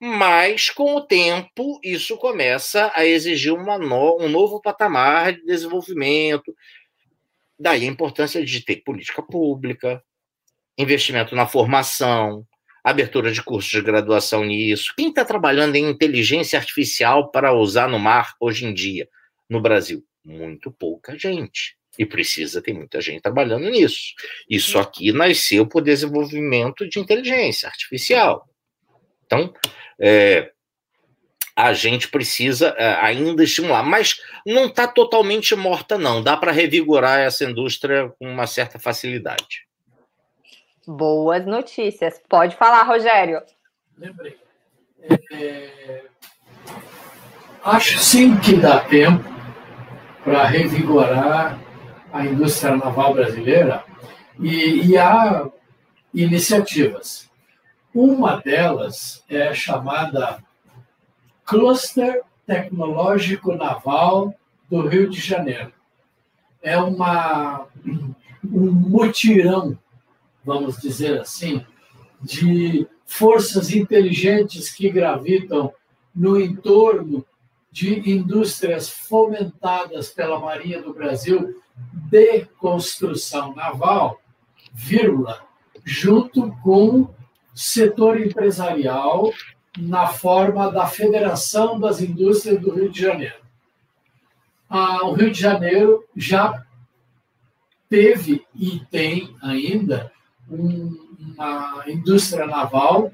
Mas, 0.00 0.70
com 0.70 0.94
o 0.94 1.02
tempo, 1.02 1.78
isso 1.84 2.16
começa 2.16 2.90
a 2.94 3.04
exigir 3.04 3.52
no, 3.52 4.16
um 4.18 4.28
novo 4.30 4.58
patamar 4.62 5.34
de 5.34 5.44
desenvolvimento. 5.44 6.56
Daí 7.58 7.84
a 7.84 7.90
importância 7.90 8.42
de 8.42 8.64
ter 8.64 8.76
política 8.76 9.22
pública, 9.22 10.02
investimento 10.78 11.36
na 11.36 11.46
formação, 11.46 12.46
abertura 12.82 13.30
de 13.30 13.42
cursos 13.42 13.70
de 13.70 13.82
graduação 13.82 14.46
nisso. 14.46 14.94
Quem 14.96 15.10
está 15.10 15.26
trabalhando 15.26 15.76
em 15.76 15.90
inteligência 15.90 16.58
artificial 16.58 17.30
para 17.30 17.52
usar 17.52 17.86
no 17.86 17.98
mar 17.98 18.34
hoje 18.40 18.64
em 18.64 18.72
dia, 18.72 19.06
no 19.46 19.60
Brasil? 19.60 20.02
Muito 20.24 20.70
pouca 20.72 21.18
gente. 21.18 21.78
E 22.00 22.06
precisa 22.06 22.62
ter 22.62 22.72
muita 22.72 22.98
gente 22.98 23.20
trabalhando 23.20 23.68
nisso. 23.68 24.14
Isso 24.48 24.78
aqui 24.78 25.12
nasceu 25.12 25.66
por 25.66 25.82
desenvolvimento 25.82 26.88
de 26.88 26.98
inteligência 26.98 27.68
artificial. 27.68 28.48
Então, 29.26 29.52
é, 30.00 30.50
a 31.54 31.74
gente 31.74 32.08
precisa 32.08 32.74
é, 32.78 32.94
ainda 33.02 33.44
estimular, 33.44 33.82
mas 33.82 34.18
não 34.46 34.64
está 34.64 34.88
totalmente 34.88 35.54
morta, 35.54 35.98
não. 35.98 36.22
Dá 36.22 36.38
para 36.38 36.52
revigorar 36.52 37.20
essa 37.20 37.44
indústria 37.44 38.08
com 38.18 38.26
uma 38.26 38.46
certa 38.46 38.78
facilidade. 38.78 39.66
Boas 40.86 41.44
notícias. 41.44 42.18
Pode 42.30 42.56
falar, 42.56 42.84
Rogério. 42.84 43.42
Lembrei. 43.98 44.38
É, 45.32 46.04
acho 47.62 47.98
sim 47.98 48.38
que 48.38 48.54
dá 48.54 48.80
tempo 48.80 49.22
para 50.24 50.46
revigorar 50.46 51.69
a 52.12 52.24
indústria 52.24 52.76
naval 52.76 53.14
brasileira 53.14 53.84
e, 54.38 54.86
e 54.86 54.98
há 54.98 55.48
iniciativas. 56.12 57.30
Uma 57.94 58.36
delas 58.36 59.24
é 59.28 59.52
chamada 59.52 60.42
Cluster 61.44 62.22
Tecnológico 62.46 63.54
Naval 63.54 64.34
do 64.68 64.86
Rio 64.86 65.10
de 65.10 65.20
Janeiro. 65.20 65.72
É 66.62 66.78
uma, 66.78 67.66
um 68.44 68.70
mutirão, 68.70 69.78
vamos 70.44 70.76
dizer 70.76 71.20
assim, 71.20 71.64
de 72.22 72.86
forças 73.06 73.72
inteligentes 73.72 74.70
que 74.70 74.90
gravitam 74.90 75.72
no 76.14 76.40
entorno 76.40 77.24
de 77.72 78.10
indústrias 78.10 78.88
fomentadas 78.88 80.10
pela 80.10 80.38
Marinha 80.38 80.82
do 80.82 80.92
Brasil 80.92 81.60
de 81.92 82.44
construção 82.58 83.54
naval, 83.54 84.20
vírgula, 84.72 85.42
junto 85.84 86.52
com 86.62 87.08
setor 87.54 88.20
empresarial 88.20 89.32
na 89.78 90.08
forma 90.08 90.70
da 90.70 90.86
Federação 90.86 91.78
das 91.78 92.00
Indústrias 92.00 92.60
do 92.60 92.74
Rio 92.74 92.90
de 92.90 93.00
Janeiro. 93.00 93.40
Ah, 94.68 95.04
o 95.04 95.12
Rio 95.12 95.30
de 95.30 95.40
Janeiro 95.40 96.04
já 96.16 96.64
teve 97.88 98.46
e 98.54 98.80
tem 98.90 99.34
ainda 99.42 100.12
um, 100.48 100.96
uma 101.18 101.84
indústria 101.86 102.46
naval, 102.46 103.12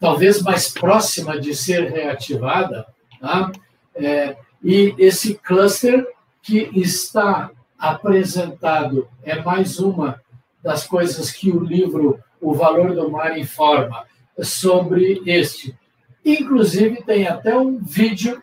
talvez 0.00 0.42
mais 0.42 0.68
próxima 0.68 1.38
de 1.38 1.54
ser 1.54 1.90
reativada, 1.90 2.86
tá? 3.20 3.52
é, 3.94 4.36
e 4.62 4.94
esse 4.98 5.34
cluster 5.34 6.06
que 6.42 6.70
está 6.74 7.50
apresentado 7.82 9.08
é 9.24 9.42
mais 9.42 9.80
uma 9.80 10.22
das 10.62 10.86
coisas 10.86 11.32
que 11.32 11.50
o 11.50 11.58
livro 11.58 12.20
O 12.40 12.54
Valor 12.54 12.94
do 12.94 13.10
Mar 13.10 13.36
informa 13.36 14.06
sobre 14.40 15.20
este. 15.26 15.76
Inclusive, 16.24 17.02
tem 17.02 17.26
até 17.26 17.58
um 17.58 17.82
vídeo 17.82 18.40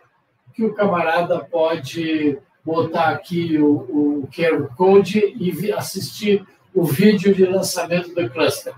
que 0.52 0.62
o 0.62 0.74
camarada 0.74 1.40
pode 1.40 2.38
botar 2.62 3.08
aqui 3.08 3.56
o, 3.56 4.20
o 4.24 4.28
QR 4.30 4.68
Code 4.76 5.34
e 5.38 5.72
assistir 5.72 6.46
o 6.74 6.84
vídeo 6.84 7.34
de 7.34 7.46
lançamento 7.46 8.14
do 8.14 8.28
cluster. 8.28 8.74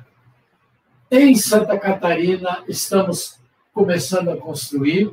Em 1.10 1.34
Santa 1.34 1.76
Catarina, 1.76 2.62
estamos 2.68 3.40
começando 3.74 4.30
a 4.30 4.36
construir. 4.36 5.10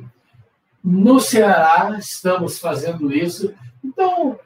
No 0.82 1.18
Ceará, 1.18 1.96
estamos 1.98 2.60
fazendo 2.60 3.12
isso. 3.12 3.52
Então, 3.84 4.38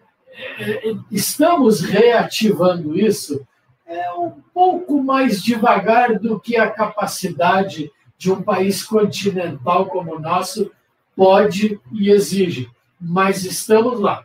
estamos 1.11 1.81
reativando 1.81 2.98
isso 2.98 3.47
é 3.86 4.12
um 4.12 4.31
pouco 4.52 5.02
mais 5.02 5.43
devagar 5.43 6.19
do 6.19 6.40
que 6.40 6.56
a 6.56 6.70
capacidade 6.70 7.93
de 8.16 8.32
um 8.32 8.43
país 8.43 8.82
continental 8.82 9.86
como 9.86 10.16
o 10.16 10.19
nosso 10.19 10.70
pode 11.15 11.81
e 11.93 12.11
exige. 12.11 12.70
Mas 13.01 13.44
estamos 13.44 14.01
lá. 14.01 14.24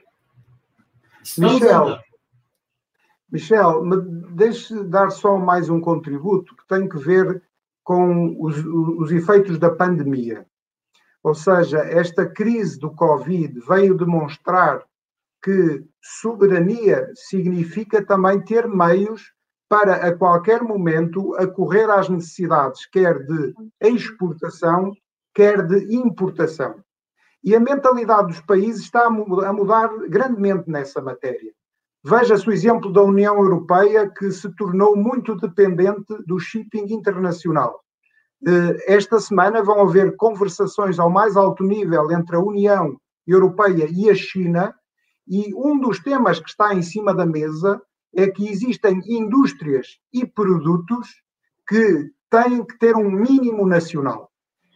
Estamos 1.22 1.60
Michel. 1.60 1.99
Michel, 3.31 3.84
deixe 4.31 4.84
dar 4.86 5.11
só 5.11 5.38
mais 5.38 5.69
um 5.69 5.80
contributo 5.80 6.56
que 6.56 6.68
tem 6.68 6.88
que 6.88 6.98
ver 6.98 7.44
com 7.84 8.36
os, 8.40 8.57
os 8.65 9.11
efeitos 9.11 9.60
da 9.60 9.69
pandemia. 9.69 10.45
Ou 11.22 11.36
seja, 11.36 11.80
esta 11.80 12.26
crise 12.26 12.80
do 12.80 12.91
Covid 12.91 13.60
veio 13.60 13.98
demonstrar 13.98 14.84
que 15.44 15.84
soberania 16.01 17.09
significa 17.15 18.05
também 18.05 18.41
ter 18.41 18.67
meios 18.67 19.34
para 19.69 19.95
a 19.95 20.15
qualquer 20.15 20.63
momento 20.63 21.35
acorrer 21.35 21.89
às 21.89 22.09
necessidades, 22.09 22.85
quer 22.88 23.23
de 23.26 23.53
exportação, 23.80 24.91
quer 25.34 25.65
de 25.65 25.95
importação. 25.95 26.76
E 27.43 27.55
a 27.55 27.59
mentalidade 27.59 28.30
dos 28.30 28.41
países 28.41 28.81
está 28.84 29.05
a 29.05 29.53
mudar 29.53 29.89
grandemente 30.09 30.69
nessa 30.69 31.01
matéria. 31.01 31.53
Veja-se 32.03 32.47
o 32.47 32.51
exemplo 32.51 32.91
da 32.91 33.03
União 33.03 33.35
Europeia, 33.35 34.09
que 34.09 34.31
se 34.31 34.49
tornou 34.55 34.95
muito 34.95 35.35
dependente 35.35 36.15
do 36.26 36.39
shipping 36.39 36.93
internacional. 36.93 37.81
Eh, 38.47 38.93
esta 38.95 39.19
semana 39.19 39.61
vão 39.61 39.81
haver 39.81 40.15
conversações 40.15 40.97
ao 40.97 41.09
mais 41.09 41.35
alto 41.35 41.63
nível 41.63 42.09
entre 42.11 42.38
a 42.38 42.39
União 42.39 42.97
Europeia 43.27 43.88
e 43.91 44.09
a 44.09 44.15
China, 44.15 44.73
e 45.30 45.53
um 45.53 45.80
dos 45.80 45.99
temas 45.99 46.39
que 46.39 46.49
está 46.49 46.73
em 46.73 46.81
cima 46.81 47.14
da 47.14 47.26
mesa 47.26 47.80
é 48.15 48.27
que 48.27 48.49
existem 48.49 48.99
indústrias 49.06 49.99
e 50.11 50.26
produtos 50.26 51.07
que 51.68 52.10
têm 52.30 52.65
que 52.65 52.77
ter 52.80 52.95
um 52.95 53.11
mínimo 53.11 53.68
nacional. 53.68 54.31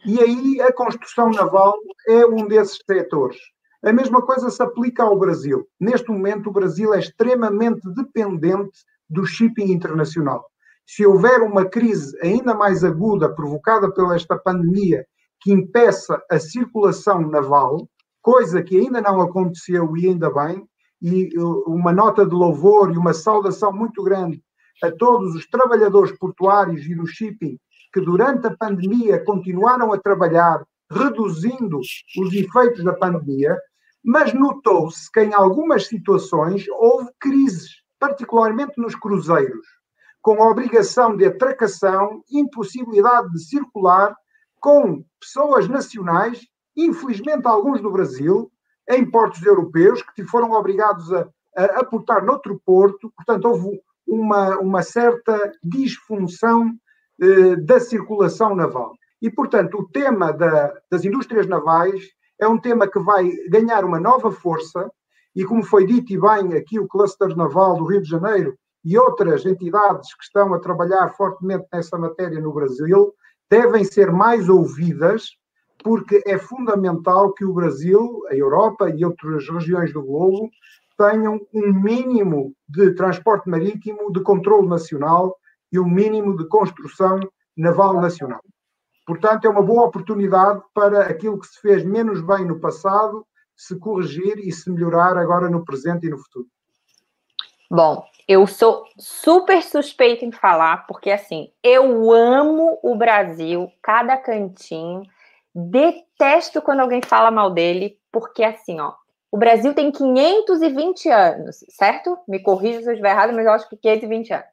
E 0.06 0.20
aí 0.20 0.60
a 0.60 0.72
construção 0.72 1.30
naval 1.30 1.74
é 2.06 2.24
um 2.24 2.46
desses 2.46 2.78
setores. 2.88 3.38
A 3.82 3.92
mesma 3.92 4.22
coisa 4.22 4.48
se 4.48 4.62
aplica 4.62 5.02
ao 5.02 5.18
Brasil. 5.18 5.66
Neste 5.80 6.10
momento, 6.10 6.48
o 6.48 6.52
Brasil 6.52 6.94
é 6.94 7.00
extremamente 7.00 7.82
dependente 7.94 8.78
do 9.10 9.26
shipping 9.26 9.72
internacional. 9.72 10.46
Se 10.86 11.04
houver 11.04 11.42
uma 11.42 11.64
crise 11.64 12.16
ainda 12.22 12.54
mais 12.54 12.84
aguda 12.84 13.34
provocada 13.34 13.92
pela 13.92 14.14
esta 14.14 14.38
pandemia 14.38 15.04
que 15.40 15.52
impeça 15.52 16.22
a 16.30 16.38
circulação 16.38 17.20
naval, 17.28 17.88
coisa 18.24 18.62
que 18.62 18.78
ainda 18.78 19.02
não 19.02 19.20
aconteceu 19.20 19.94
e 19.98 20.08
ainda 20.08 20.32
bem, 20.32 20.66
e 21.00 21.28
uh, 21.38 21.64
uma 21.66 21.92
nota 21.92 22.24
de 22.24 22.34
louvor 22.34 22.90
e 22.90 22.96
uma 22.96 23.12
saudação 23.12 23.70
muito 23.70 24.02
grande 24.02 24.42
a 24.82 24.90
todos 24.90 25.34
os 25.34 25.46
trabalhadores 25.46 26.16
portuários 26.18 26.86
e 26.86 26.94
do 26.94 27.06
shipping 27.06 27.58
que 27.92 28.00
durante 28.00 28.46
a 28.46 28.56
pandemia 28.56 29.22
continuaram 29.22 29.92
a 29.92 29.98
trabalhar, 29.98 30.64
reduzindo 30.90 31.78
os 31.78 32.34
efeitos 32.34 32.82
da 32.82 32.94
pandemia, 32.94 33.56
mas 34.02 34.32
notou-se 34.32 35.12
que 35.12 35.20
em 35.20 35.34
algumas 35.34 35.86
situações 35.86 36.64
houve 36.70 37.10
crises, 37.20 37.82
particularmente 38.00 38.72
nos 38.78 38.94
cruzeiros, 38.96 39.66
com 40.22 40.42
a 40.42 40.50
obrigação 40.50 41.14
de 41.14 41.26
atracação, 41.26 42.22
impossibilidade 42.30 43.30
de 43.30 43.44
circular, 43.44 44.16
com 44.58 45.04
pessoas 45.20 45.68
nacionais, 45.68 46.40
infelizmente 46.76 47.46
alguns 47.46 47.80
do 47.80 47.90
Brasil, 47.90 48.50
em 48.88 49.08
portos 49.08 49.42
europeus 49.44 50.02
que 50.14 50.24
foram 50.24 50.52
obrigados 50.52 51.12
a, 51.12 51.26
aportar 51.76 52.24
noutro 52.24 52.60
porto, 52.64 53.12
portanto, 53.16 53.44
houve 53.46 53.80
uma, 54.06 54.58
uma 54.58 54.82
certa 54.82 55.52
disfunção 55.62 56.72
eh, 57.20 57.56
da 57.56 57.78
circulação 57.78 58.54
naval. 58.54 58.92
E, 59.22 59.30
portanto, 59.30 59.78
o 59.78 59.88
tema 59.88 60.32
da, 60.32 60.74
das 60.90 61.04
indústrias 61.04 61.46
navais 61.46 62.02
é 62.40 62.46
um 62.46 62.58
tema 62.58 62.88
que 62.88 62.98
vai 62.98 63.30
ganhar 63.48 63.84
uma 63.84 64.00
nova 64.00 64.30
força, 64.30 64.90
e 65.34 65.44
como 65.44 65.62
foi 65.62 65.86
dito 65.86 66.12
e 66.12 66.20
bem 66.20 66.54
aqui, 66.54 66.78
o 66.78 66.88
cluster 66.88 67.34
naval 67.36 67.76
do 67.76 67.86
Rio 67.86 68.02
de 68.02 68.08
Janeiro 68.08 68.56
e 68.84 68.98
outras 68.98 69.46
entidades 69.46 70.14
que 70.14 70.24
estão 70.24 70.52
a 70.52 70.60
trabalhar 70.60 71.08
fortemente 71.16 71.66
nessa 71.72 71.96
matéria 71.96 72.40
no 72.40 72.52
Brasil 72.52 73.14
devem 73.50 73.84
ser 73.84 74.12
mais 74.12 74.48
ouvidas 74.48 75.30
porque 75.84 76.22
é 76.26 76.38
fundamental 76.38 77.34
que 77.34 77.44
o 77.44 77.52
Brasil, 77.52 78.22
a 78.30 78.34
Europa 78.34 78.88
e 78.88 79.04
outras 79.04 79.46
regiões 79.46 79.92
do 79.92 80.02
globo 80.02 80.50
tenham 80.96 81.38
um 81.52 81.72
mínimo 81.72 82.54
de 82.66 82.94
transporte 82.94 83.50
marítimo, 83.50 84.10
de 84.10 84.20
controle 84.22 84.66
nacional 84.66 85.36
e 85.70 85.78
um 85.78 85.86
mínimo 85.86 86.36
de 86.38 86.48
construção 86.48 87.20
naval 87.54 88.00
nacional. 88.00 88.40
Portanto, 89.06 89.44
é 89.44 89.50
uma 89.50 89.62
boa 89.62 89.84
oportunidade 89.84 90.62
para 90.72 91.02
aquilo 91.02 91.38
que 91.38 91.46
se 91.46 91.60
fez 91.60 91.84
menos 91.84 92.22
bem 92.22 92.46
no 92.46 92.58
passado 92.58 93.26
se 93.54 93.78
corrigir 93.78 94.38
e 94.38 94.50
se 94.50 94.70
melhorar 94.70 95.18
agora 95.18 95.50
no 95.50 95.64
presente 95.64 96.06
e 96.06 96.10
no 96.10 96.18
futuro. 96.18 96.46
Bom, 97.70 98.04
eu 98.26 98.46
sou 98.46 98.84
super 98.98 99.62
suspeita 99.62 100.24
em 100.24 100.32
falar, 100.32 100.86
porque 100.86 101.10
assim, 101.10 101.50
eu 101.62 102.10
amo 102.10 102.78
o 102.82 102.96
Brasil, 102.96 103.70
cada 103.82 104.16
cantinho, 104.16 105.02
Detesto 105.54 106.60
quando 106.60 106.80
alguém 106.80 107.00
fala 107.00 107.30
mal 107.30 107.50
dele, 107.50 107.96
porque 108.10 108.42
assim, 108.42 108.80
ó, 108.80 108.92
o 109.30 109.38
Brasil 109.38 109.74
tem 109.74 109.90
520 109.90 111.08
anos, 111.08 111.56
certo? 111.70 112.18
Me 112.28 112.40
corrija 112.40 112.80
se 112.80 112.86
eu 112.86 112.92
estiver 112.92 113.10
errado, 113.10 113.32
mas 113.32 113.46
eu 113.46 113.52
acho 113.52 113.68
que 113.68 113.76
520 113.76 114.32
anos. 114.32 114.46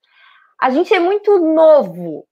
A 0.60 0.69
gente 0.69 0.94
é 0.94 0.99
muito 0.99 1.38
novo, 1.38 2.26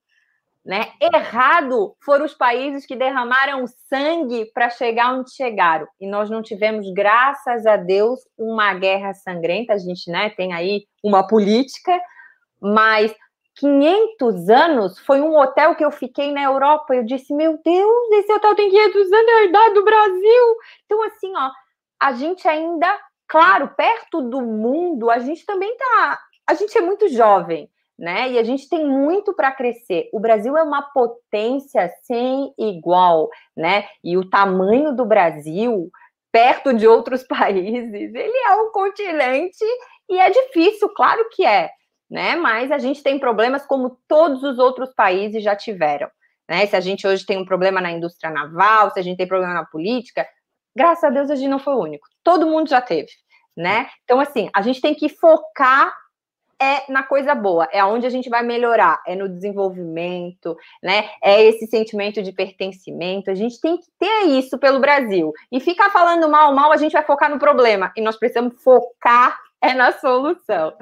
né? 0.64 0.92
Errado 1.00 1.96
foram 2.04 2.24
os 2.24 2.34
países 2.34 2.86
que 2.86 2.94
derramaram 2.94 3.64
sangue 3.88 4.50
para 4.52 4.70
chegar 4.70 5.14
onde 5.14 5.34
chegaram. 5.34 5.86
E 6.00 6.08
nós 6.08 6.30
não 6.30 6.42
tivemos, 6.42 6.92
graças 6.92 7.66
a 7.66 7.76
Deus, 7.76 8.20
uma 8.38 8.74
guerra 8.74 9.14
sangrenta. 9.14 9.72
A 9.72 9.78
gente, 9.78 10.10
né, 10.10 10.30
tem 10.30 10.52
aí 10.52 10.84
uma 11.02 11.26
política, 11.26 12.00
mas 12.60 13.14
500 13.60 14.48
anos 14.48 14.98
foi 15.00 15.20
um 15.20 15.36
hotel 15.36 15.74
que 15.74 15.84
eu 15.84 15.90
fiquei 15.90 16.32
na 16.32 16.42
Europa. 16.42 16.94
Eu 16.94 17.04
disse, 17.04 17.34
meu 17.34 17.60
Deus, 17.62 18.10
esse 18.12 18.32
hotel 18.32 18.54
tem 18.54 18.70
500 18.70 19.12
anos, 19.12 19.28
é 19.28 19.32
a 19.32 19.44
idade 19.44 19.74
do 19.74 19.84
Brasil. 19.84 20.56
Então, 20.86 21.02
assim, 21.02 21.30
ó, 21.36 21.50
a 22.00 22.12
gente 22.14 22.48
ainda, 22.48 22.98
claro, 23.28 23.68
perto 23.76 24.22
do 24.22 24.40
mundo, 24.40 25.10
a 25.10 25.18
gente 25.18 25.44
também 25.44 25.76
tá. 25.76 26.18
A 26.46 26.54
gente 26.54 26.76
é 26.76 26.80
muito 26.80 27.06
jovem, 27.10 27.68
né? 27.98 28.30
E 28.30 28.38
a 28.38 28.42
gente 28.42 28.66
tem 28.66 28.86
muito 28.86 29.34
para 29.34 29.52
crescer. 29.52 30.08
O 30.10 30.18
Brasil 30.18 30.56
é 30.56 30.62
uma 30.62 30.80
potência 30.80 31.90
sem 32.02 32.54
igual, 32.58 33.28
né? 33.54 33.86
E 34.02 34.16
o 34.16 34.28
tamanho 34.28 34.96
do 34.96 35.04
Brasil, 35.04 35.90
perto 36.32 36.72
de 36.72 36.88
outros 36.88 37.24
países, 37.28 38.14
ele 38.14 38.38
é 38.48 38.54
um 38.54 38.72
continente 38.72 39.64
e 40.08 40.18
é 40.18 40.30
difícil, 40.30 40.88
claro 40.88 41.28
que 41.30 41.44
é 41.44 41.70
né? 42.10 42.34
Mas 42.36 42.72
a 42.72 42.78
gente 42.78 43.02
tem 43.02 43.18
problemas 43.18 43.64
como 43.64 43.98
todos 44.08 44.42
os 44.42 44.58
outros 44.58 44.92
países 44.94 45.42
já 45.42 45.54
tiveram. 45.54 46.10
Né? 46.48 46.66
Se 46.66 46.74
a 46.74 46.80
gente 46.80 47.06
hoje 47.06 47.24
tem 47.24 47.38
um 47.38 47.44
problema 47.44 47.80
na 47.80 47.92
indústria 47.92 48.30
naval, 48.30 48.90
se 48.90 48.98
a 48.98 49.02
gente 49.02 49.16
tem 49.16 49.28
problema 49.28 49.54
na 49.54 49.64
política, 49.64 50.26
graças 50.74 51.04
a 51.04 51.10
Deus 51.10 51.30
a 51.30 51.36
gente 51.36 51.48
não 51.48 51.60
foi 51.60 51.74
o 51.74 51.80
único. 51.80 52.08
Todo 52.24 52.46
mundo 52.46 52.68
já 52.68 52.80
teve, 52.80 53.12
né? 53.56 53.88
Então, 54.02 54.18
assim, 54.18 54.50
a 54.52 54.60
gente 54.60 54.80
tem 54.80 54.94
que 54.94 55.08
focar 55.08 55.94
é 56.62 56.92
na 56.92 57.02
coisa 57.02 57.34
boa, 57.34 57.66
é 57.72 57.82
onde 57.82 58.06
a 58.06 58.10
gente 58.10 58.28
vai 58.28 58.42
melhorar, 58.42 59.02
é 59.06 59.16
no 59.16 59.26
desenvolvimento, 59.26 60.54
né? 60.82 61.08
É 61.22 61.42
esse 61.42 61.66
sentimento 61.66 62.22
de 62.22 62.32
pertencimento. 62.32 63.30
A 63.30 63.34
gente 63.34 63.58
tem 63.58 63.78
que 63.78 63.86
ter 63.98 64.24
isso 64.26 64.58
pelo 64.58 64.78
Brasil. 64.78 65.32
E 65.50 65.58
ficar 65.58 65.88
falando 65.88 66.28
mal, 66.28 66.54
mal, 66.54 66.70
a 66.70 66.76
gente 66.76 66.92
vai 66.92 67.02
focar 67.02 67.30
no 67.30 67.38
problema. 67.38 67.90
E 67.96 68.02
nós 68.02 68.18
precisamos 68.18 68.62
focar 68.62 69.38
é 69.62 69.74
na 69.74 69.92
solução. 69.92 70.72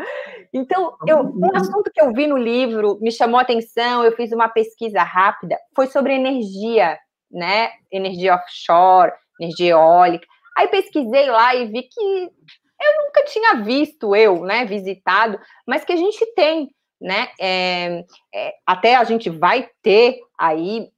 Então, 0.53 0.97
eu, 1.07 1.21
um 1.21 1.57
assunto 1.57 1.91
que 1.93 2.01
eu 2.01 2.13
vi 2.13 2.27
no 2.27 2.37
livro 2.37 2.99
me 3.01 3.11
chamou 3.11 3.39
a 3.39 3.43
atenção, 3.43 4.05
eu 4.05 4.13
fiz 4.13 4.33
uma 4.33 4.49
pesquisa 4.49 5.03
rápida, 5.03 5.59
foi 5.75 5.87
sobre 5.89 6.15
energia, 6.15 6.99
né? 7.31 7.71
Energia 7.91 8.37
offshore, 8.37 9.13
energia 9.41 9.73
eólica. 9.73 10.27
Aí 10.57 10.69
pesquisei 10.69 11.27
lá 11.29 11.55
e 11.55 11.67
vi 11.67 11.83
que 11.83 12.01
eu 12.01 13.05
nunca 13.05 13.25
tinha 13.25 13.57
visto, 13.57 14.15
eu, 14.15 14.43
né, 14.43 14.65
visitado, 14.65 15.39
mas 15.67 15.85
que 15.85 15.93
a 15.93 15.97
gente 15.97 16.25
tem, 16.35 16.69
né? 17.01 17.29
É, 17.41 18.05
é, 18.33 18.55
até 18.65 18.95
a 18.95 19.05
gente 19.05 19.29
vai 19.29 19.69
ter 19.83 20.19
aí, 20.39 20.89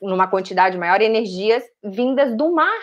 numa 0.00 0.26
quantidade 0.26 0.78
maior, 0.78 1.00
energias 1.00 1.62
vindas 1.84 2.34
do 2.36 2.52
mar, 2.52 2.80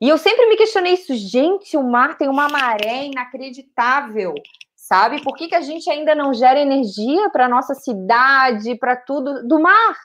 e 0.00 0.08
eu 0.08 0.16
sempre 0.16 0.46
me 0.46 0.56
questionei 0.56 0.94
isso, 0.94 1.14
gente, 1.14 1.76
o 1.76 1.82
mar 1.82 2.16
tem 2.16 2.28
uma 2.28 2.48
maré 2.48 3.04
inacreditável, 3.06 4.34
sabe? 4.74 5.22
Por 5.22 5.36
que, 5.36 5.48
que 5.48 5.54
a 5.54 5.60
gente 5.60 5.90
ainda 5.90 6.14
não 6.14 6.32
gera 6.32 6.58
energia 6.58 7.28
para 7.30 7.48
nossa 7.48 7.74
cidade, 7.74 8.76
para 8.76 8.96
tudo 8.96 9.46
do 9.46 9.60
mar? 9.60 9.96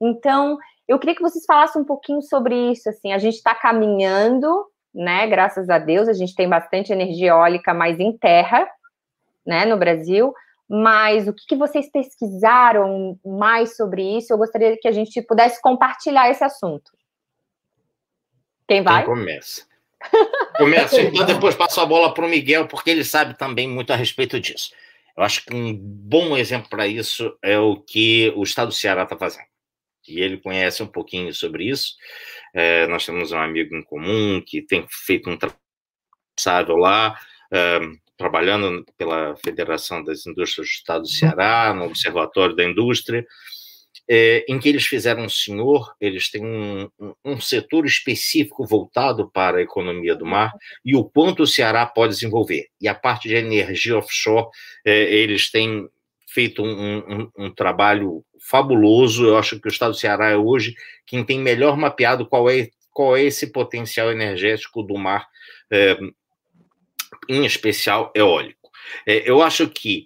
Então, 0.00 0.58
eu 0.88 0.98
queria 0.98 1.14
que 1.14 1.22
vocês 1.22 1.44
falassem 1.44 1.82
um 1.82 1.84
pouquinho 1.84 2.22
sobre 2.22 2.72
isso. 2.72 2.88
Assim, 2.88 3.12
a 3.12 3.18
gente 3.18 3.34
está 3.34 3.54
caminhando, 3.54 4.66
né? 4.94 5.26
Graças 5.26 5.68
a 5.68 5.78
Deus, 5.78 6.08
a 6.08 6.12
gente 6.12 6.34
tem 6.34 6.48
bastante 6.48 6.92
energia 6.92 7.30
eólica, 7.30 7.74
mais 7.74 8.00
em 8.00 8.16
terra, 8.16 8.66
né? 9.46 9.64
No 9.64 9.76
Brasil. 9.76 10.32
mas 10.68 11.28
o 11.28 11.32
que, 11.32 11.46
que 11.46 11.56
vocês 11.56 11.90
pesquisaram 11.90 13.18
mais 13.24 13.76
sobre 13.76 14.02
isso? 14.18 14.32
Eu 14.32 14.38
gostaria 14.38 14.76
que 14.80 14.88
a 14.88 14.92
gente 14.92 15.22
pudesse 15.22 15.60
compartilhar 15.60 16.28
esse 16.30 16.42
assunto. 16.42 16.90
Quem 18.68 18.82
vai? 18.82 19.04
Quem 19.04 19.14
começa? 19.14 19.66
Começa, 20.56 21.00
então 21.00 21.24
depois 21.24 21.54
passo 21.54 21.80
a 21.80 21.86
bola 21.86 22.12
para 22.12 22.24
o 22.24 22.28
Miguel, 22.28 22.66
porque 22.66 22.90
ele 22.90 23.04
sabe 23.04 23.36
também 23.36 23.68
muito 23.68 23.92
a 23.92 23.96
respeito 23.96 24.38
disso. 24.38 24.72
Eu 25.16 25.22
acho 25.22 25.44
que 25.44 25.54
um 25.54 25.74
bom 25.74 26.36
exemplo 26.36 26.68
para 26.68 26.86
isso 26.86 27.36
é 27.42 27.58
o 27.58 27.76
que 27.76 28.32
o 28.36 28.42
Estado 28.42 28.68
do 28.68 28.74
Ceará 28.74 29.04
está 29.04 29.16
fazendo. 29.16 29.46
E 30.06 30.20
ele 30.20 30.36
conhece 30.36 30.82
um 30.82 30.86
pouquinho 30.86 31.32
sobre 31.34 31.64
isso. 31.64 31.94
É, 32.54 32.86
nós 32.86 33.04
temos 33.04 33.32
um 33.32 33.38
amigo 33.38 33.74
em 33.74 33.82
comum 33.82 34.40
que 34.44 34.62
tem 34.62 34.86
feito 34.88 35.28
um 35.28 35.36
trabalho 35.36 36.76
lá, 36.76 37.18
é, 37.52 37.80
trabalhando 38.16 38.84
pela 38.96 39.36
Federação 39.36 40.04
das 40.04 40.26
Indústrias 40.26 40.68
do 40.68 40.70
Estado 40.70 41.02
do 41.02 41.08
Ceará, 41.08 41.74
no 41.74 41.86
Observatório 41.86 42.54
da 42.54 42.64
Indústria, 42.64 43.26
é, 44.08 44.44
em 44.48 44.58
que 44.58 44.68
eles 44.68 44.86
fizeram 44.86 45.24
um 45.24 45.28
senhor, 45.28 45.94
eles 46.00 46.30
têm 46.30 46.44
um, 46.44 46.88
um, 46.98 47.14
um, 47.24 47.40
setor 47.40 47.84
específico 47.86 48.64
voltado 48.64 49.28
para 49.30 49.58
a 49.58 49.62
economia 49.62 50.14
do 50.14 50.24
mar 50.24 50.52
e 50.84 50.94
o 50.94 51.04
quanto 51.04 51.42
o 51.42 51.46
Ceará 51.46 51.84
pode 51.84 52.14
desenvolver. 52.14 52.68
E 52.80 52.86
a 52.86 52.94
parte 52.94 53.28
de 53.28 53.34
energia 53.34 53.98
offshore, 53.98 54.48
é, 54.84 55.12
eles 55.12 55.50
têm 55.50 55.88
feito 56.28 56.62
um, 56.62 57.30
um, 57.36 57.50
trabalho 57.50 58.24
fabuloso. 58.48 59.24
Eu 59.26 59.38
acho 59.38 59.58
que 59.58 59.66
o 59.66 59.70
Estado 59.70 59.92
do 59.92 59.98
Ceará 59.98 60.28
é 60.28 60.36
hoje 60.36 60.74
quem 61.06 61.24
tem 61.24 61.40
melhor 61.40 61.76
mapeado 61.76 62.26
qual 62.26 62.48
é, 62.48 62.68
qual 62.92 63.16
é 63.16 63.22
esse 63.22 63.48
potencial 63.48 64.12
energético 64.12 64.82
do 64.82 64.96
mar, 64.96 65.26
é, 65.70 65.98
em 67.28 67.44
especial 67.44 68.12
eólico. 68.14 68.70
É, 69.06 69.28
eu 69.28 69.42
acho 69.42 69.68
que 69.68 70.04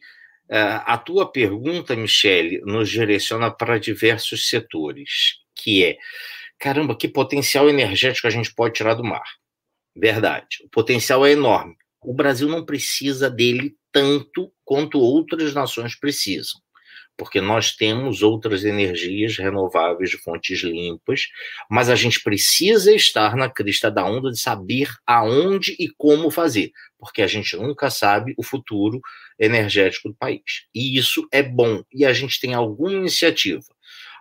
a 0.58 0.98
tua 0.98 1.30
pergunta, 1.30 1.94
Michele, 1.94 2.60
nos 2.62 2.88
direciona 2.88 3.50
para 3.50 3.78
diversos 3.78 4.48
setores, 4.48 5.36
que 5.54 5.84
é, 5.84 5.96
caramba, 6.58 6.96
que 6.96 7.08
potencial 7.08 7.68
energético 7.68 8.26
a 8.26 8.30
gente 8.30 8.52
pode 8.54 8.74
tirar 8.74 8.94
do 8.94 9.04
mar? 9.04 9.22
Verdade, 9.94 10.58
o 10.64 10.68
potencial 10.68 11.24
é 11.24 11.32
enorme. 11.32 11.76
O 12.02 12.14
Brasil 12.14 12.48
não 12.48 12.64
precisa 12.64 13.30
dele 13.30 13.76
tanto 13.92 14.52
quanto 14.64 14.98
outras 14.98 15.52
nações 15.54 15.98
precisam 15.98 16.60
porque 17.20 17.38
nós 17.38 17.76
temos 17.76 18.22
outras 18.22 18.64
energias 18.64 19.36
renováveis 19.36 20.08
de 20.08 20.16
fontes 20.16 20.62
limpas, 20.62 21.26
mas 21.70 21.90
a 21.90 21.94
gente 21.94 22.22
precisa 22.22 22.94
estar 22.94 23.36
na 23.36 23.46
crista 23.46 23.90
da 23.90 24.06
onda 24.06 24.30
de 24.30 24.40
saber 24.40 24.88
aonde 25.06 25.76
e 25.78 25.90
como 25.98 26.30
fazer, 26.30 26.72
porque 26.98 27.20
a 27.20 27.26
gente 27.26 27.54
nunca 27.58 27.90
sabe 27.90 28.32
o 28.38 28.42
futuro 28.42 29.02
energético 29.38 30.08
do 30.08 30.14
país. 30.14 30.64
E 30.74 30.96
isso 30.96 31.28
é 31.30 31.42
bom, 31.42 31.82
e 31.92 32.06
a 32.06 32.12
gente 32.14 32.40
tem 32.40 32.54
alguma 32.54 32.94
iniciativa. 32.94 33.66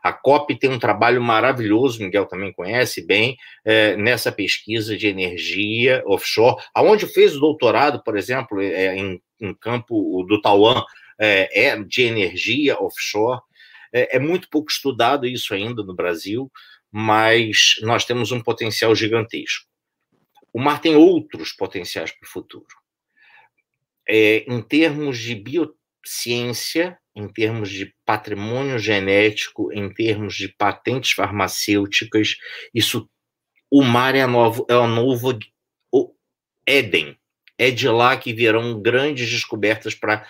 A 0.03 0.11
COP 0.11 0.59
tem 0.59 0.69
um 0.69 0.79
trabalho 0.79 1.21
maravilhoso, 1.21 2.03
Miguel 2.03 2.25
também 2.25 2.51
conhece 2.51 3.07
bem, 3.07 3.37
é, 3.63 3.95
nessa 3.95 4.29
pesquisa 4.29 4.97
de 4.97 5.07
energia 5.07 6.03
offshore, 6.05 6.61
aonde 6.75 7.07
fez 7.07 7.33
o 7.37 7.39
doutorado, 7.39 8.03
por 8.03 8.17
exemplo, 8.17 8.61
é, 8.61 8.93
em, 8.97 9.21
em 9.39 9.53
campo 9.53 10.25
do 10.27 10.41
Taiwan, 10.41 10.83
é, 11.19 11.67
é 11.67 11.83
de 11.83 12.03
energia 12.03 12.79
offshore. 12.79 13.41
É, 13.93 14.17
é 14.17 14.19
muito 14.19 14.49
pouco 14.49 14.71
estudado 14.71 15.27
isso 15.27 15.53
ainda 15.53 15.83
no 15.83 15.95
Brasil, 15.95 16.51
mas 16.91 17.75
nós 17.81 18.05
temos 18.05 18.31
um 18.31 18.41
potencial 18.41 18.95
gigantesco. 18.95 19.67
O 20.53 20.59
mar 20.59 20.81
tem 20.81 20.95
outros 20.95 21.51
potenciais 21.51 22.11
para 22.11 22.25
o 22.25 22.29
futuro. 22.29 22.65
É, 24.07 24.43
em 24.47 24.61
termos 24.61 25.19
de 25.19 25.35
biociência, 25.35 26.97
em 27.15 27.27
termos 27.27 27.69
de 27.69 27.93
patrimônio 28.05 28.79
genético, 28.79 29.71
em 29.71 29.93
termos 29.93 30.35
de 30.35 30.47
patentes 30.47 31.11
farmacêuticas, 31.11 32.35
isso, 32.73 33.07
o 33.69 33.83
mar 33.83 34.15
é, 34.15 34.25
novo, 34.25 34.65
é 34.67 34.75
o 34.75 34.87
novo 34.87 35.37
Éden. 36.65 37.17
É 37.57 37.71
de 37.71 37.89
lá 37.89 38.15
que 38.15 38.31
virão 38.31 38.79
grandes 38.81 39.29
descobertas 39.29 39.93
para 39.93 40.25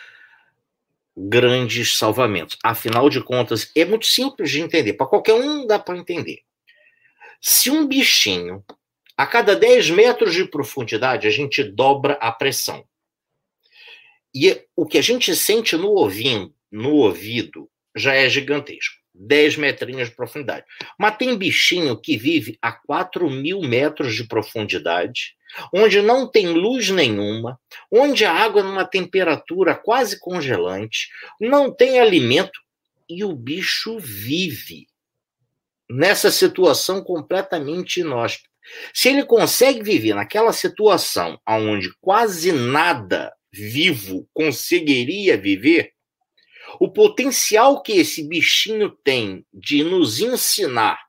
grandes 1.28 1.98
salvamentos. 1.98 2.58
Afinal 2.64 3.10
de 3.10 3.22
contas, 3.22 3.70
é 3.76 3.84
muito 3.84 4.06
simples 4.06 4.50
de 4.50 4.62
entender. 4.62 4.94
Para 4.94 5.08
qualquer 5.08 5.34
um 5.34 5.68
dá 5.68 5.78
para 5.78 5.98
entender. 5.98 6.40
Se 7.42 7.70
um 7.70 7.86
bichinho, 7.86 8.64
a 9.18 9.28
cada 9.28 9.56
10 9.56 9.90
metros 9.90 10.34
de 10.34 10.46
profundidade, 10.46 11.28
a 11.28 11.32
gente 11.32 11.64
dobra 11.64 12.14
a 12.22 12.32
pressão. 12.32 12.86
E 14.34 14.66
o 14.76 14.86
que 14.86 14.98
a 14.98 15.02
gente 15.02 15.36
sente 15.36 15.76
no 15.76 15.90
ouvido, 15.90 16.54
no 16.72 16.94
ouvido 16.96 17.70
já 17.96 18.14
é 18.14 18.30
gigantesco. 18.30 18.96
10 19.14 19.58
metrinhos 19.58 20.08
de 20.08 20.16
profundidade. 20.16 20.66
Mas 20.98 21.18
tem 21.18 21.38
bichinho 21.38 22.00
que 22.00 22.16
vive 22.16 22.58
a 22.62 22.72
4 22.72 23.30
mil 23.30 23.62
metros 23.62 24.16
de 24.16 24.26
profundidade 24.26 25.36
onde 25.74 26.02
não 26.02 26.30
tem 26.30 26.48
luz 26.48 26.90
nenhuma, 26.90 27.60
onde 27.92 28.26
a 28.26 28.34
água 28.34 28.62
é 28.62 28.64
numa 28.64 28.86
temperatura 28.86 29.76
quase 29.76 30.20
congelante, 30.20 31.10
não 31.40 31.74
tem 31.74 32.00
alimento 32.00 32.60
e 33.10 33.24
o 33.24 33.36
bicho 33.36 33.98
vive 34.00 34.88
nessa 35.90 36.30
situação 36.30 37.04
completamente 37.04 38.02
inóspita. 38.02 38.48
Se 38.94 39.10
ele 39.10 39.26
consegue 39.26 39.82
viver 39.82 40.14
naquela 40.14 40.54
situação 40.54 41.40
onde 41.48 41.92
quase 42.00 42.52
nada 42.52 43.34
vivo 43.52 44.28
conseguiria 44.32 45.36
viver, 45.36 45.94
o 46.80 46.92
potencial 46.92 47.82
que 47.82 47.94
esse 47.94 48.28
bichinho 48.28 48.92
tem 49.04 49.44
de 49.52 49.84
nos 49.84 50.20
ensinar 50.20 51.09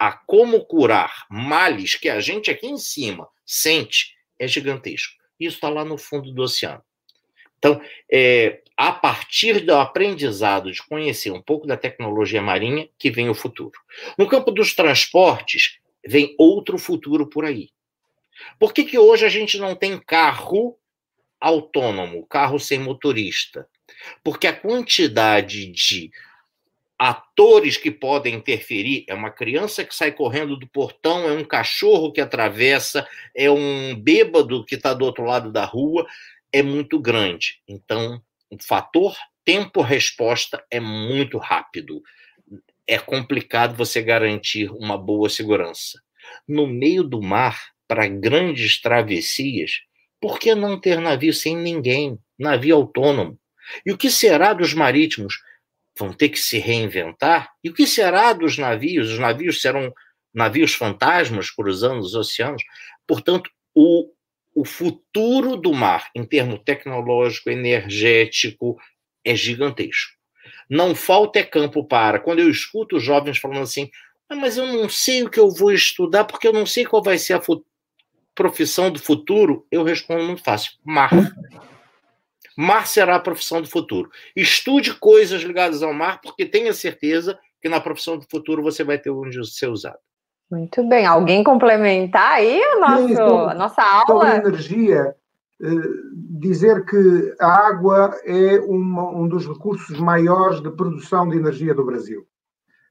a 0.00 0.12
como 0.12 0.64
curar 0.64 1.26
males 1.28 1.94
que 1.94 2.08
a 2.08 2.20
gente 2.20 2.50
aqui 2.50 2.66
em 2.66 2.78
cima 2.78 3.28
sente 3.44 4.16
é 4.38 4.48
gigantesco. 4.48 5.12
Isso 5.38 5.56
está 5.56 5.68
lá 5.68 5.84
no 5.84 5.98
fundo 5.98 6.32
do 6.32 6.42
oceano. 6.42 6.82
Então, 7.58 7.78
é, 8.10 8.62
a 8.74 8.92
partir 8.92 9.60
do 9.60 9.74
aprendizado 9.74 10.72
de 10.72 10.82
conhecer 10.82 11.30
um 11.30 11.42
pouco 11.42 11.66
da 11.66 11.76
tecnologia 11.76 12.40
marinha, 12.40 12.88
que 12.98 13.10
vem 13.10 13.28
o 13.28 13.34
futuro. 13.34 13.78
No 14.16 14.26
campo 14.26 14.50
dos 14.50 14.74
transportes, 14.74 15.78
vem 16.06 16.34
outro 16.38 16.78
futuro 16.78 17.26
por 17.26 17.44
aí. 17.44 17.68
Por 18.58 18.72
que, 18.72 18.84
que 18.84 18.98
hoje 18.98 19.26
a 19.26 19.28
gente 19.28 19.58
não 19.58 19.76
tem 19.76 19.98
carro 19.98 20.78
autônomo, 21.38 22.26
carro 22.26 22.58
sem 22.58 22.78
motorista? 22.78 23.68
Porque 24.24 24.46
a 24.46 24.56
quantidade 24.56 25.66
de 25.66 26.10
atores 27.00 27.78
que 27.78 27.90
podem 27.90 28.34
interferir. 28.34 29.06
É 29.08 29.14
uma 29.14 29.30
criança 29.30 29.82
que 29.82 29.94
sai 29.94 30.12
correndo 30.12 30.54
do 30.54 30.68
portão, 30.68 31.26
é 31.26 31.32
um 31.32 31.42
cachorro 31.42 32.12
que 32.12 32.20
atravessa, 32.20 33.08
é 33.34 33.50
um 33.50 33.94
bêbado 33.94 34.66
que 34.66 34.74
está 34.74 34.92
do 34.92 35.06
outro 35.06 35.24
lado 35.24 35.50
da 35.50 35.64
rua. 35.64 36.06
É 36.52 36.62
muito 36.62 37.00
grande. 37.00 37.62
Então, 37.66 38.20
o 38.50 38.62
fator 38.62 39.16
tempo-resposta 39.46 40.62
é 40.70 40.78
muito 40.78 41.38
rápido. 41.38 42.02
É 42.86 42.98
complicado 42.98 43.74
você 43.74 44.02
garantir 44.02 44.70
uma 44.70 44.98
boa 44.98 45.30
segurança. 45.30 45.98
No 46.46 46.66
meio 46.66 47.02
do 47.02 47.22
mar, 47.22 47.58
para 47.88 48.06
grandes 48.08 48.78
travessias, 48.78 49.80
por 50.20 50.38
que 50.38 50.54
não 50.54 50.78
ter 50.78 51.00
navio 51.00 51.32
sem 51.32 51.56
ninguém? 51.56 52.18
Navio 52.38 52.76
autônomo. 52.76 53.38
E 53.86 53.90
o 53.90 53.96
que 53.96 54.10
será 54.10 54.52
dos 54.52 54.74
marítimos? 54.74 55.34
Vão 56.00 56.12
ter 56.12 56.30
que 56.30 56.38
se 56.38 56.58
reinventar? 56.58 57.50
E 57.62 57.70
o 57.70 57.74
que 57.74 57.86
será 57.86 58.32
dos 58.32 58.58
navios? 58.58 59.10
Os 59.10 59.18
navios 59.18 59.60
serão 59.60 59.92
navios 60.32 60.74
fantasmas 60.74 61.50
cruzando 61.50 62.00
os 62.00 62.14
oceanos? 62.14 62.62
Portanto, 63.06 63.50
o, 63.74 64.10
o 64.54 64.64
futuro 64.64 65.56
do 65.56 65.72
mar, 65.72 66.10
em 66.14 66.24
termos 66.24 66.60
tecnológico, 66.64 67.50
energético, 67.50 68.76
é 69.24 69.34
gigantesco. 69.36 70.12
Não 70.68 70.94
falta 70.94 71.38
é 71.38 71.42
campo 71.42 71.84
para. 71.84 72.18
Quando 72.18 72.38
eu 72.38 72.50
escuto 72.50 72.96
os 72.96 73.02
jovens 73.02 73.38
falando 73.38 73.62
assim, 73.62 73.90
ah, 74.28 74.36
mas 74.36 74.56
eu 74.56 74.66
não 74.66 74.88
sei 74.88 75.22
o 75.22 75.30
que 75.30 75.38
eu 75.38 75.50
vou 75.50 75.72
estudar, 75.72 76.24
porque 76.24 76.46
eu 76.46 76.52
não 76.52 76.64
sei 76.64 76.84
qual 76.84 77.02
vai 77.02 77.18
ser 77.18 77.34
a 77.34 77.42
profissão 78.34 78.90
do 78.90 78.98
futuro, 78.98 79.66
eu 79.70 79.82
respondo 79.82 80.22
muito 80.22 80.42
fácil: 80.42 80.72
mar. 80.84 81.10
Mar 82.60 82.86
será 82.86 83.16
a 83.16 83.20
profissão 83.20 83.62
do 83.62 83.66
futuro. 83.66 84.10
Estude 84.36 84.92
coisas 84.92 85.40
ligadas 85.40 85.82
ao 85.82 85.94
mar, 85.94 86.20
porque 86.20 86.44
tenha 86.44 86.74
certeza 86.74 87.38
que 87.58 87.70
na 87.70 87.80
profissão 87.80 88.18
do 88.18 88.26
futuro 88.30 88.62
você 88.62 88.84
vai 88.84 88.98
ter 88.98 89.08
onde 89.08 89.42
ser 89.50 89.68
usado. 89.68 89.96
Muito 90.50 90.86
bem. 90.86 91.06
Alguém 91.06 91.42
complementar 91.42 92.32
aí 92.32 92.60
o 92.76 92.80
nosso, 92.80 93.08
Sim, 93.08 93.16
sobre, 93.16 93.52
a 93.52 93.54
nossa 93.54 93.82
aula? 93.82 94.04
Sobre 94.26 94.48
energia, 94.48 95.16
eh, 95.62 95.66
dizer 96.38 96.84
que 96.84 97.34
a 97.40 97.66
água 97.66 98.14
é 98.26 98.58
uma, 98.60 99.08
um 99.08 99.26
dos 99.26 99.46
recursos 99.46 99.98
maiores 99.98 100.60
de 100.60 100.70
produção 100.70 101.30
de 101.30 101.38
energia 101.38 101.74
do 101.74 101.86
Brasil. 101.86 102.26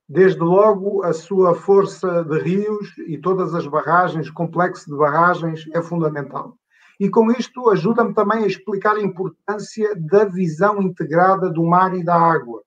Desde 0.07 0.39
logo, 0.39 1.03
a 1.03 1.13
sua 1.13 1.53
força 1.53 2.23
de 2.23 2.39
rios 2.39 2.97
e 3.07 3.19
todas 3.19 3.53
as 3.53 3.67
barragens, 3.67 4.31
complexo 4.31 4.89
de 4.89 4.97
barragens, 4.97 5.69
é 5.75 5.81
fundamental. 5.83 6.58
E 6.99 7.09
com 7.09 7.31
isto 7.31 7.69
ajuda-me 7.69 8.13
também 8.13 8.43
a 8.43 8.47
explicar 8.47 8.95
a 8.97 9.01
importância 9.01 9.95
da 9.95 10.25
visão 10.25 10.81
integrada 10.81 11.49
do 11.49 11.63
mar 11.63 11.95
e 11.95 12.03
da 12.03 12.15
água. 12.15 12.61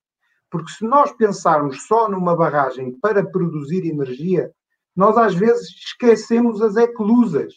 Porque 0.51 0.71
se 0.71 0.85
nós 0.85 1.13
pensarmos 1.13 1.87
só 1.87 2.09
numa 2.09 2.35
barragem 2.35 2.93
para 3.01 3.25
produzir 3.25 3.87
energia, 3.87 4.51
nós 4.97 5.17
às 5.19 5.35
vezes 5.35 5.69
esquecemos 5.69 6.63
as 6.63 6.77
eclusas. 6.77 7.55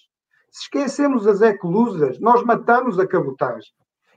Se 0.52 0.64
esquecemos 0.64 1.28
as 1.28 1.42
eclusas, 1.42 2.20
nós 2.20 2.44
matamos 2.44 3.00
a 3.00 3.08
cabotagem. 3.08 3.72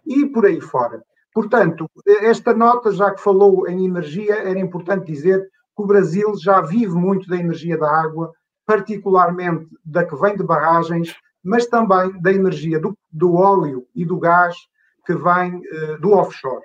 E 0.06 0.26
por 0.26 0.46
aí 0.46 0.60
fora. 0.60 1.02
Portanto, 1.34 1.88
esta 2.06 2.54
nota, 2.54 2.90
já 2.90 3.12
que 3.12 3.20
falou 3.20 3.68
em 3.68 3.84
energia, 3.84 4.34
era 4.34 4.58
importante 4.58 5.12
dizer 5.12 5.40
que 5.76 5.82
o 5.82 5.86
Brasil 5.86 6.34
já 6.36 6.60
vive 6.60 6.94
muito 6.94 7.28
da 7.28 7.36
energia 7.36 7.78
da 7.78 7.88
água, 7.88 8.32
particularmente 8.66 9.68
da 9.84 10.04
que 10.04 10.16
vem 10.16 10.36
de 10.36 10.42
barragens, 10.42 11.14
mas 11.48 11.66
também 11.66 12.12
da 12.20 12.30
energia 12.30 12.78
do, 12.78 12.96
do 13.10 13.34
óleo 13.34 13.86
e 13.94 14.04
do 14.04 14.18
gás 14.18 14.54
que 15.06 15.14
vem 15.14 15.56
uh, 15.56 15.98
do 15.98 16.12
offshore. 16.12 16.62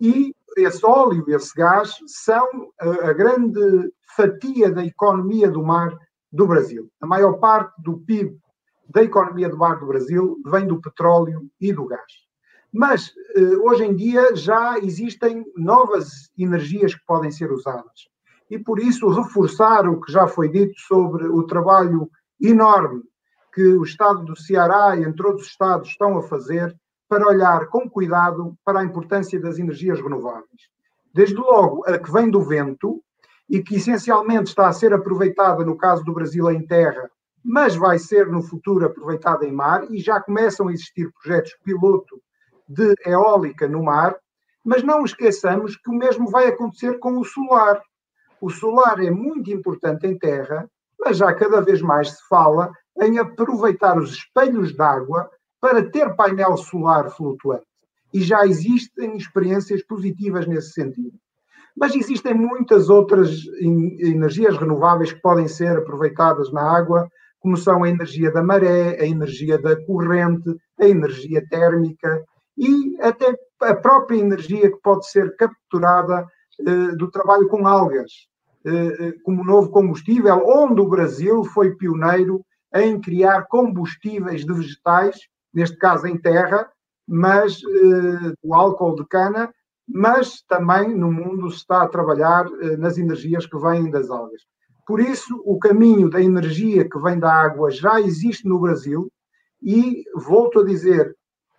E 0.00 0.32
esse 0.56 0.86
óleo 0.86 1.24
e 1.26 1.34
esse 1.34 1.52
gás 1.56 1.96
são 2.06 2.70
a, 2.80 3.10
a 3.10 3.12
grande 3.12 3.92
fatia 4.16 4.70
da 4.70 4.84
economia 4.84 5.50
do 5.50 5.64
mar 5.64 5.92
do 6.30 6.46
Brasil. 6.46 6.88
A 7.00 7.06
maior 7.06 7.38
parte 7.40 7.74
do 7.82 7.98
PIB 7.98 8.38
da 8.88 9.02
economia 9.02 9.48
do 9.48 9.58
mar 9.58 9.80
do 9.80 9.86
Brasil 9.86 10.38
vem 10.46 10.68
do 10.68 10.80
petróleo 10.80 11.48
e 11.60 11.72
do 11.72 11.86
gás. 11.86 12.12
Mas 12.72 13.12
eh, 13.34 13.56
hoje 13.56 13.84
em 13.84 13.94
dia 13.94 14.36
já 14.36 14.78
existem 14.78 15.44
novas 15.56 16.30
energias 16.38 16.94
que 16.94 17.04
podem 17.06 17.30
ser 17.30 17.50
usadas. 17.50 18.08
E 18.50 18.58
por 18.58 18.78
isso 18.78 19.08
reforçar 19.08 19.88
o 19.88 20.00
que 20.00 20.12
já 20.12 20.26
foi 20.26 20.48
dito 20.50 20.74
sobre 20.80 21.26
o 21.26 21.42
trabalho 21.44 22.10
enorme 22.40 23.02
que 23.52 23.62
o 23.62 23.82
Estado 23.82 24.24
do 24.24 24.36
Ceará 24.36 24.96
e 24.96 25.04
entre 25.04 25.26
outros 25.26 25.48
Estados 25.48 25.88
estão 25.88 26.16
a 26.16 26.22
fazer 26.22 26.74
para 27.08 27.28
olhar 27.28 27.66
com 27.66 27.88
cuidado 27.88 28.56
para 28.64 28.80
a 28.80 28.84
importância 28.84 29.38
das 29.38 29.58
energias 29.58 30.00
renováveis. 30.00 30.70
Desde 31.12 31.36
logo, 31.36 31.84
a 31.86 31.98
que 31.98 32.10
vem 32.10 32.30
do 32.30 32.40
vento 32.40 33.02
e 33.48 33.62
que 33.62 33.76
essencialmente 33.76 34.48
está 34.48 34.68
a 34.68 34.72
ser 34.72 34.94
aproveitada, 34.94 35.62
no 35.62 35.76
caso 35.76 36.02
do 36.04 36.14
Brasil, 36.14 36.50
em 36.50 36.66
terra, 36.66 37.10
mas 37.44 37.76
vai 37.76 37.98
ser 37.98 38.28
no 38.28 38.40
futuro 38.40 38.86
aproveitada 38.86 39.44
em 39.44 39.52
mar 39.52 39.84
e 39.90 39.98
já 39.98 40.20
começam 40.20 40.68
a 40.68 40.72
existir 40.72 41.12
projetos 41.12 41.54
piloto 41.62 42.18
de 42.66 42.94
eólica 43.04 43.68
no 43.68 43.82
mar, 43.82 44.16
mas 44.64 44.82
não 44.82 45.04
esqueçamos 45.04 45.76
que 45.76 45.90
o 45.90 45.94
mesmo 45.94 46.30
vai 46.30 46.46
acontecer 46.46 46.98
com 46.98 47.18
o 47.18 47.24
solar. 47.24 47.82
O 48.40 48.48
solar 48.48 49.04
é 49.04 49.10
muito 49.10 49.50
importante 49.50 50.06
em 50.06 50.16
terra, 50.16 50.66
mas 50.98 51.18
já 51.18 51.34
cada 51.34 51.60
vez 51.60 51.82
mais 51.82 52.10
se 52.10 52.28
fala 52.28 52.72
em 53.00 53.18
aproveitar 53.18 53.98
os 53.98 54.12
espelhos 54.12 54.76
d'água 54.76 55.30
para 55.60 55.88
ter 55.88 56.14
painel 56.16 56.56
solar 56.56 57.10
flutuante. 57.10 57.66
E 58.12 58.20
já 58.20 58.44
existem 58.44 59.16
experiências 59.16 59.82
positivas 59.84 60.46
nesse 60.46 60.72
sentido. 60.72 61.16
Mas 61.76 61.94
existem 61.94 62.34
muitas 62.34 62.90
outras 62.90 63.30
energias 63.58 64.56
renováveis 64.58 65.12
que 65.12 65.22
podem 65.22 65.48
ser 65.48 65.78
aproveitadas 65.78 66.52
na 66.52 66.62
água, 66.62 67.08
como 67.40 67.56
são 67.56 67.82
a 67.82 67.88
energia 67.88 68.30
da 68.30 68.42
maré, 68.42 69.00
a 69.00 69.06
energia 69.06 69.58
da 69.58 69.74
corrente, 69.84 70.54
a 70.78 70.86
energia 70.86 71.42
térmica 71.48 72.22
e 72.56 72.96
até 73.00 73.34
a 73.62 73.74
própria 73.74 74.18
energia 74.18 74.70
que 74.70 74.80
pode 74.82 75.08
ser 75.08 75.34
capturada 75.36 76.26
eh, 76.60 76.96
do 76.96 77.10
trabalho 77.10 77.48
com 77.48 77.66
algas, 77.66 78.12
eh, 78.64 78.96
eh 79.00 79.12
como 79.24 79.44
novo 79.44 79.70
combustível, 79.70 80.42
onde 80.44 80.80
o 80.80 80.88
Brasil 80.88 81.42
foi 81.44 81.74
pioneiro 81.74 82.44
em 82.74 83.00
criar 83.00 83.46
combustíveis 83.48 84.44
de 84.44 84.52
vegetais, 84.52 85.16
neste 85.52 85.76
caso 85.76 86.06
em 86.06 86.16
terra, 86.16 86.68
mas 87.06 87.60
eh, 87.62 88.34
o 88.42 88.54
álcool 88.54 88.94
de 88.94 89.06
cana, 89.06 89.52
mas 89.86 90.42
também 90.48 90.96
no 90.96 91.12
mundo 91.12 91.50
se 91.50 91.58
está 91.58 91.82
a 91.82 91.88
trabalhar 91.88 92.46
eh, 92.46 92.76
nas 92.76 92.96
energias 92.96 93.46
que 93.46 93.58
vêm 93.58 93.90
das 93.90 94.10
algas. 94.10 94.42
Por 94.86 95.00
isso, 95.00 95.40
o 95.44 95.58
caminho 95.58 96.08
da 96.08 96.20
energia 96.20 96.88
que 96.88 96.98
vem 96.98 97.18
da 97.18 97.32
água 97.32 97.70
já 97.70 98.00
existe 98.00 98.48
no 98.48 98.58
Brasil 98.58 99.10
e, 99.62 100.04
volto 100.14 100.60
a 100.60 100.64
dizer, 100.64 101.14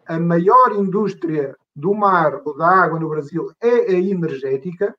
a 0.06 0.19
maior 0.19 0.73
indústria 0.73 1.56
do 1.76 1.94
mar 1.94 2.41
ou 2.45 2.57
da 2.57 2.68
água 2.68 2.99
no 2.99 3.10
Brasil 3.10 3.52
é 3.61 3.91
a 3.91 3.94
energética 3.94 4.95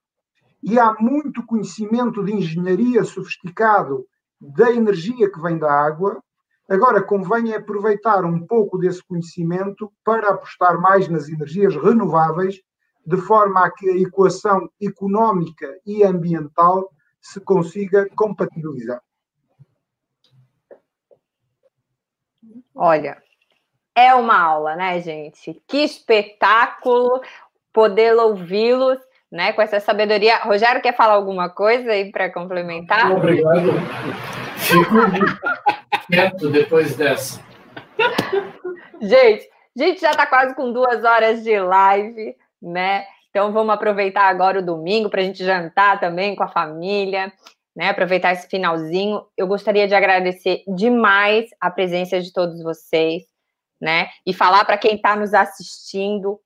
e 0.63 0.79
há 0.79 0.95
muito 0.99 1.45
conhecimento 1.45 2.25
de 2.25 2.33
engenharia 2.33 3.05
sofisticado 3.05 4.07
da 4.53 4.71
energia 4.71 5.31
que 5.31 5.41
vem 5.41 5.59
da 5.59 5.71
água. 5.71 6.23
Agora, 6.69 7.03
convém 7.03 7.53
aproveitar 7.55 8.25
um 8.25 8.47
pouco 8.47 8.79
desse 8.79 9.03
conhecimento 9.05 9.93
para 10.05 10.31
apostar 10.31 10.81
mais 10.81 11.09
nas 11.09 11.29
energias 11.29 11.75
renováveis, 11.77 12.61
de 13.07 13.17
forma 13.19 13.65
a 13.65 13.71
que 13.71 13.89
a 13.89 13.97
equação 13.97 14.69
económica 14.81 15.79
e 15.87 16.03
ambiental 16.03 16.91
se 17.21 17.41
consiga 17.41 18.09
compatibilizar. 18.15 19.03
Olha, 22.75 23.23
é 23.95 24.15
uma 24.15 24.39
aula, 24.41 24.75
né, 24.75 25.01
gente? 25.01 25.63
Que 25.67 25.85
espetáculo 25.85 27.21
poder 27.73 28.15
ouvi-los 28.17 28.99
né, 29.31 29.53
com 29.53 29.63
essa 29.63 29.81
sabedoria. 29.81 30.39
Rogério, 30.39 30.83
quer 30.83 30.97
falar 30.97 31.15
alguma 31.15 31.49
coisa 31.49 31.91
aí 31.91 32.11
para 32.11 32.33
complementar? 32.33 33.13
Obrigado. 33.13 33.73
Fico 34.57 34.95
quieto 36.11 36.51
depois 36.51 36.97
dessa. 36.97 37.41
Gente, 39.01 39.49
a 39.77 39.83
gente 39.83 40.01
já 40.01 40.11
está 40.11 40.27
quase 40.27 40.55
com 40.55 40.73
duas 40.73 41.05
horas 41.05 41.43
de 41.43 41.59
live, 41.59 42.37
né? 42.63 43.05
Então 43.31 43.53
vamos 43.53 43.75
aproveitar 43.75 44.29
agora 44.29 44.61
o 44.61 44.65
domingo 44.65 45.11
para 45.11 45.21
a 45.21 45.25
gente 45.25 45.45
jantar 45.45 45.99
também 45.99 46.37
com 46.37 46.45
a 46.45 46.49
família, 46.49 47.33
né? 47.77 47.89
Aproveitar 47.89 48.33
esse 48.33 48.49
finalzinho. 48.49 49.27
Eu 49.37 49.47
gostaria 49.47 49.89
de 49.89 49.95
agradecer 49.95 50.63
demais 50.69 51.51
a 51.61 51.71
presença 51.71 52.21
de 52.21 52.33
todos 52.33 52.63
vocês, 52.63 53.25
né? 53.81 54.09
E 54.25 54.33
falar 54.33 54.65
para 54.65 54.79
quem 54.79 54.95
está 54.95 55.17
nos 55.17 55.35
assistindo 55.35 56.41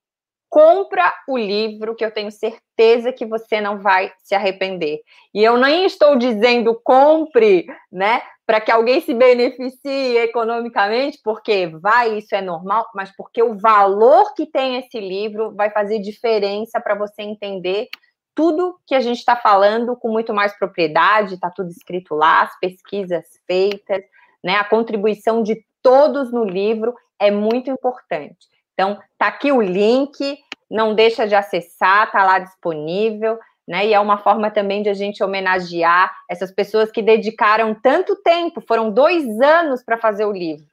compra 0.49 1.13
o 1.29 1.37
livro 1.37 1.95
que 1.95 2.05
eu 2.05 2.11
tenho 2.11 2.31
certeza 2.31 3.13
que 3.13 3.27
você 3.27 3.61
não 3.61 3.79
vai 3.79 4.13
se 4.19 4.35
arrepender. 4.35 5.01
E 5.35 5.45
eu 5.45 5.57
nem 5.57 5.85
estou 5.85 6.17
dizendo 6.17 6.79
compre, 6.83 7.67
né, 7.93 8.23
para 8.47 8.61
que 8.61 8.71
alguém 8.71 9.01
se 9.01 9.13
beneficie 9.13 10.17
economicamente, 10.17 11.21
porque 11.23 11.67
vai, 11.67 12.17
isso 12.17 12.35
é 12.35 12.41
normal, 12.41 12.87
mas 12.95 13.15
porque 13.15 13.43
o 13.43 13.59
valor 13.59 14.35
que 14.35 14.47
tem 14.47 14.77
esse 14.77 14.99
livro 14.99 15.55
vai 15.55 15.71
fazer 15.71 15.99
diferença 15.99 16.81
para 16.81 16.95
você 16.95 17.23
entender 17.23 17.89
tudo 18.35 18.79
que 18.87 18.95
a 18.95 19.01
gente 19.01 19.19
está 19.19 19.37
falando 19.37 19.97
com 19.97 20.09
muito 20.09 20.33
mais 20.33 20.57
propriedade, 20.57 21.35
está 21.35 21.51
tudo 21.51 21.71
escrito 21.71 22.15
lá, 22.15 22.43
as 22.43 22.59
pesquisas 22.59 23.27
feitas, 23.47 24.03
né, 24.43 24.55
a 24.55 24.65
contribuição 24.65 25.43
de 25.43 25.63
todos 25.83 26.33
no 26.33 26.45
livro 26.45 26.95
é 27.19 27.31
muito 27.31 27.71
importante. 27.71 28.47
Então, 28.79 28.97
tá 29.19 29.27
aqui 29.27 29.51
o 29.51 29.61
link, 29.61 30.39
não 30.71 30.95
deixa 30.95 31.27
de 31.27 31.35
acessar, 31.35 32.13
tá 32.13 32.23
lá 32.23 32.39
disponível, 32.39 33.37
né? 33.67 33.85
E 33.89 33.93
é 33.93 33.99
uma 33.99 34.19
forma 34.19 34.53
também 34.53 34.85
de 34.85 34.89
a 34.89 34.95
gente 34.95 35.21
homenagear 35.21 36.15
essas 36.31 36.53
pessoas 36.53 36.89
que 36.89 37.03
dedicaram 37.03 37.75
tanto 37.75 38.15
tempo, 38.23 38.61
foram 38.61 38.89
dois 38.89 39.41
anos 39.41 39.83
para 39.83 39.99
fazer 39.99 40.27
o 40.27 40.33
livro, 40.33 40.65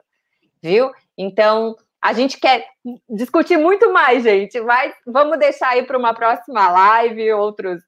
viu? 0.62 0.92
Então, 1.18 1.74
a 2.00 2.12
gente 2.12 2.38
quer 2.38 2.68
discutir 3.10 3.56
muito 3.56 3.92
mais, 3.92 4.22
gente, 4.22 4.60
mas 4.60 4.94
vamos 5.04 5.36
deixar 5.36 5.70
aí 5.70 5.82
para 5.82 5.98
uma 5.98 6.14
próxima 6.14 6.70
live 6.70 7.32
outros, 7.32 7.82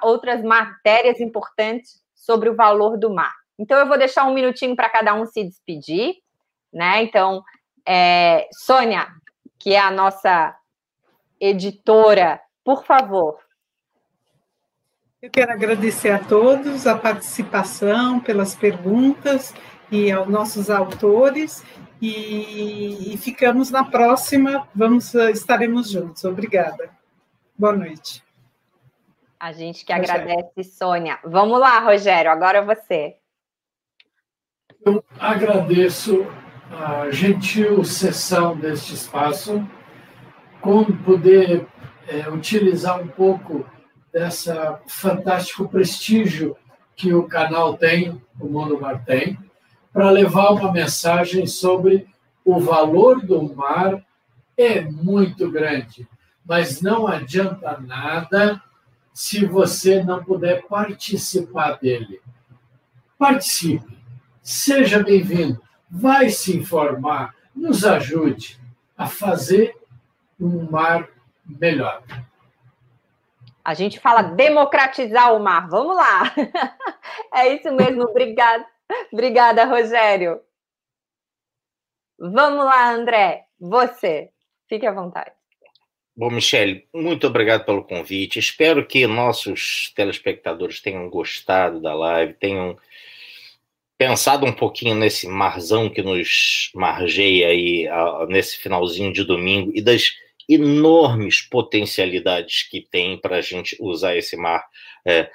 outras 0.00 0.44
matérias 0.44 1.18
importantes 1.18 2.00
sobre 2.14 2.48
o 2.48 2.54
valor 2.54 2.96
do 2.96 3.12
mar. 3.12 3.34
Então, 3.58 3.80
eu 3.80 3.88
vou 3.88 3.98
deixar 3.98 4.26
um 4.26 4.34
minutinho 4.34 4.76
para 4.76 4.88
cada 4.88 5.12
um 5.12 5.26
se 5.26 5.42
despedir, 5.42 6.14
né? 6.72 7.02
Então, 7.02 7.42
é, 7.84 8.46
Sônia, 8.52 9.08
que 9.58 9.74
é 9.74 9.80
a 9.80 9.90
nossa 9.90 10.56
editora, 11.40 12.40
por 12.64 12.84
favor. 12.84 13.38
Eu 15.20 15.30
quero 15.30 15.52
agradecer 15.52 16.10
a 16.10 16.18
todos 16.18 16.86
a 16.86 16.96
participação, 16.96 18.20
pelas 18.20 18.54
perguntas 18.54 19.54
e 19.90 20.10
aos 20.12 20.28
nossos 20.28 20.70
autores. 20.70 21.64
E, 22.00 23.14
e 23.14 23.16
ficamos 23.16 23.70
na 23.70 23.84
próxima, 23.84 24.68
vamos 24.74 25.14
estaremos 25.14 25.90
juntos. 25.90 26.22
Obrigada. 26.24 26.90
Boa 27.58 27.72
noite. 27.72 28.22
A 29.40 29.52
gente 29.52 29.84
que 29.84 29.92
Rogério. 29.92 30.22
agradece, 30.22 30.64
Sônia. 30.64 31.18
Vamos 31.24 31.58
lá, 31.58 31.78
Rogério, 31.80 32.30
agora 32.30 32.62
você. 32.62 33.16
Eu 34.84 35.02
agradeço 35.18 36.26
a 36.70 37.10
gentil 37.10 37.84
sessão 37.84 38.56
deste 38.56 38.94
espaço, 38.94 39.66
como 40.60 40.96
poder 40.98 41.66
é, 42.08 42.28
utilizar 42.28 43.00
um 43.00 43.08
pouco 43.08 43.64
dessa 44.12 44.80
fantástico 44.88 45.68
prestígio 45.68 46.56
que 46.94 47.12
o 47.12 47.24
canal 47.24 47.76
tem, 47.76 48.20
o 48.40 48.48
Mundo 48.48 48.80
Mar 48.80 49.04
tem, 49.04 49.38
para 49.92 50.10
levar 50.10 50.50
uma 50.50 50.72
mensagem 50.72 51.46
sobre 51.46 52.06
o 52.44 52.60
valor 52.60 53.24
do 53.24 53.54
mar 53.54 54.04
é 54.56 54.80
muito 54.80 55.50
grande, 55.50 56.08
mas 56.44 56.80
não 56.80 57.06
adianta 57.06 57.78
nada 57.80 58.62
se 59.12 59.44
você 59.44 60.02
não 60.02 60.22
puder 60.22 60.66
participar 60.66 61.78
dele. 61.78 62.20
Participe, 63.18 63.98
seja 64.42 65.02
bem-vindo, 65.02 65.60
vai 65.90 66.30
se 66.30 66.56
informar, 66.56 67.34
nos 67.54 67.84
ajude 67.84 68.58
a 68.96 69.06
fazer 69.06 69.76
um 70.40 70.70
mar 70.70 71.08
melhor. 71.44 72.02
A 73.64 73.74
gente 73.74 73.98
fala 73.98 74.22
democratizar 74.22 75.34
o 75.34 75.40
mar. 75.40 75.68
Vamos 75.68 75.96
lá. 75.96 76.32
É 77.32 77.54
isso 77.54 77.72
mesmo. 77.72 78.02
Obrigada. 78.02 78.66
Obrigada, 79.12 79.64
Rogério. 79.64 80.40
Vamos 82.18 82.64
lá, 82.64 82.92
André. 82.92 83.44
Você. 83.58 84.30
Fique 84.68 84.86
à 84.86 84.92
vontade. 84.92 85.32
Bom, 86.16 86.30
Michele, 86.30 86.88
muito 86.94 87.26
obrigado 87.26 87.64
pelo 87.64 87.84
convite. 87.84 88.38
Espero 88.38 88.86
que 88.86 89.06
nossos 89.06 89.92
telespectadores 89.94 90.80
tenham 90.80 91.10
gostado 91.10 91.80
da 91.80 91.94
live, 91.94 92.34
tenham 92.34 92.76
pensado 93.98 94.44
um 94.44 94.52
pouquinho 94.52 94.94
nesse 94.94 95.26
marzão 95.26 95.88
que 95.88 96.02
nos 96.02 96.70
margeia 96.74 97.48
aí 97.48 97.88
nesse 98.28 98.58
finalzinho 98.58 99.12
de 99.12 99.24
domingo 99.24 99.72
e 99.74 99.80
das 99.80 100.12
enormes 100.48 101.40
potencialidades 101.40 102.68
que 102.68 102.80
tem 102.80 103.18
para 103.18 103.36
a 103.36 103.40
gente 103.40 103.76
usar 103.80 104.16
esse 104.16 104.36
mar 104.36 104.64
é, 105.04 105.28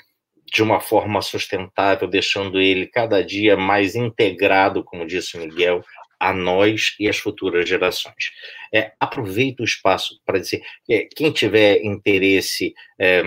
de 0.46 0.62
uma 0.62 0.80
forma 0.80 1.22
sustentável, 1.22 2.08
deixando 2.08 2.60
ele 2.60 2.86
cada 2.86 3.24
dia 3.24 3.56
mais 3.58 3.96
integrado, 3.96 4.84
como 4.84 5.06
disse 5.06 5.38
o 5.38 5.40
Miguel, 5.40 5.84
a 6.20 6.34
nós 6.34 6.96
e 7.00 7.10
as 7.10 7.18
futuras 7.18 7.68
gerações. 7.68 8.32
É, 8.74 8.92
aproveita 9.00 9.64
o 9.64 9.66
espaço 9.66 10.20
para 10.26 10.40
dizer, 10.40 10.62
é, 10.90 11.08
quem 11.16 11.32
tiver 11.32 11.84
interesse, 11.84 12.74
é, 13.00 13.24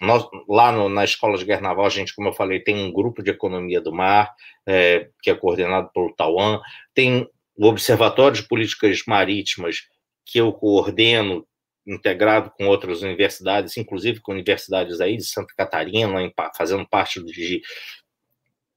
nós, 0.00 0.26
lá 0.48 0.70
no, 0.70 0.88
na 0.88 1.04
Escola 1.04 1.36
de 1.36 1.44
Guernaval, 1.44 1.86
a 1.86 1.90
gente, 1.90 2.14
como 2.14 2.28
eu 2.28 2.32
falei, 2.32 2.60
tem 2.60 2.76
um 2.76 2.92
grupo 2.92 3.22
de 3.22 3.30
economia 3.30 3.80
do 3.80 3.92
mar, 3.92 4.32
é, 4.66 5.08
que 5.22 5.30
é 5.30 5.34
coordenado 5.34 5.90
pelo 5.92 6.14
Tauan, 6.14 6.60
tem 6.94 7.28
o 7.56 7.66
Observatório 7.66 8.40
de 8.40 8.46
Políticas 8.46 9.02
Marítimas, 9.06 9.88
que 10.24 10.38
eu 10.38 10.52
coordeno, 10.52 11.46
integrado 11.86 12.50
com 12.50 12.66
outras 12.66 13.02
universidades, 13.02 13.76
inclusive 13.76 14.20
com 14.20 14.32
universidades 14.32 15.00
aí 15.00 15.16
de 15.16 15.24
Santa 15.24 15.54
Catarina, 15.56 16.22
em, 16.22 16.32
fazendo 16.56 16.86
parte 16.86 17.24
de 17.24 17.62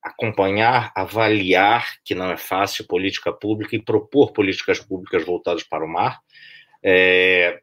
acompanhar, 0.01 0.91
avaliar, 0.95 1.85
que 2.03 2.15
não 2.15 2.31
é 2.31 2.37
fácil, 2.37 2.87
política 2.87 3.31
pública 3.31 3.75
e 3.75 3.83
propor 3.83 4.31
políticas 4.31 4.79
públicas 4.79 5.23
voltadas 5.23 5.63
para 5.63 5.85
o 5.85 5.87
mar. 5.87 6.19
É, 6.81 7.61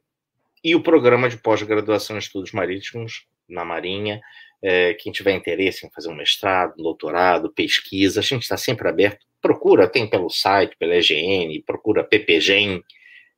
e 0.63 0.75
o 0.77 0.83
programa 0.83 1.29
de 1.29 1.39
pós-graduação 1.39 2.17
em 2.17 2.21
estudos 2.21 2.53
marítimos 2.53 3.27
na 3.49 3.65
Marinha. 3.65 4.21
É, 4.63 4.95
quem 4.95 5.13
tiver 5.13 5.33
interesse 5.33 5.87
em 5.87 5.91
fazer 5.91 6.09
um 6.09 6.17
mestrado, 6.17 6.75
um 6.79 6.83
doutorado, 6.83 7.53
pesquisa, 7.53 8.21
a 8.21 8.23
gente 8.23 8.43
está 8.43 8.57
sempre 8.57 8.89
aberto. 8.89 9.25
Procura, 9.41 9.89
tem 9.89 10.09
pelo 10.09 10.29
site, 10.29 10.77
pela 10.77 10.97
EGN, 10.97 11.63
procura 11.65 12.03
PPGEM, 12.03 12.83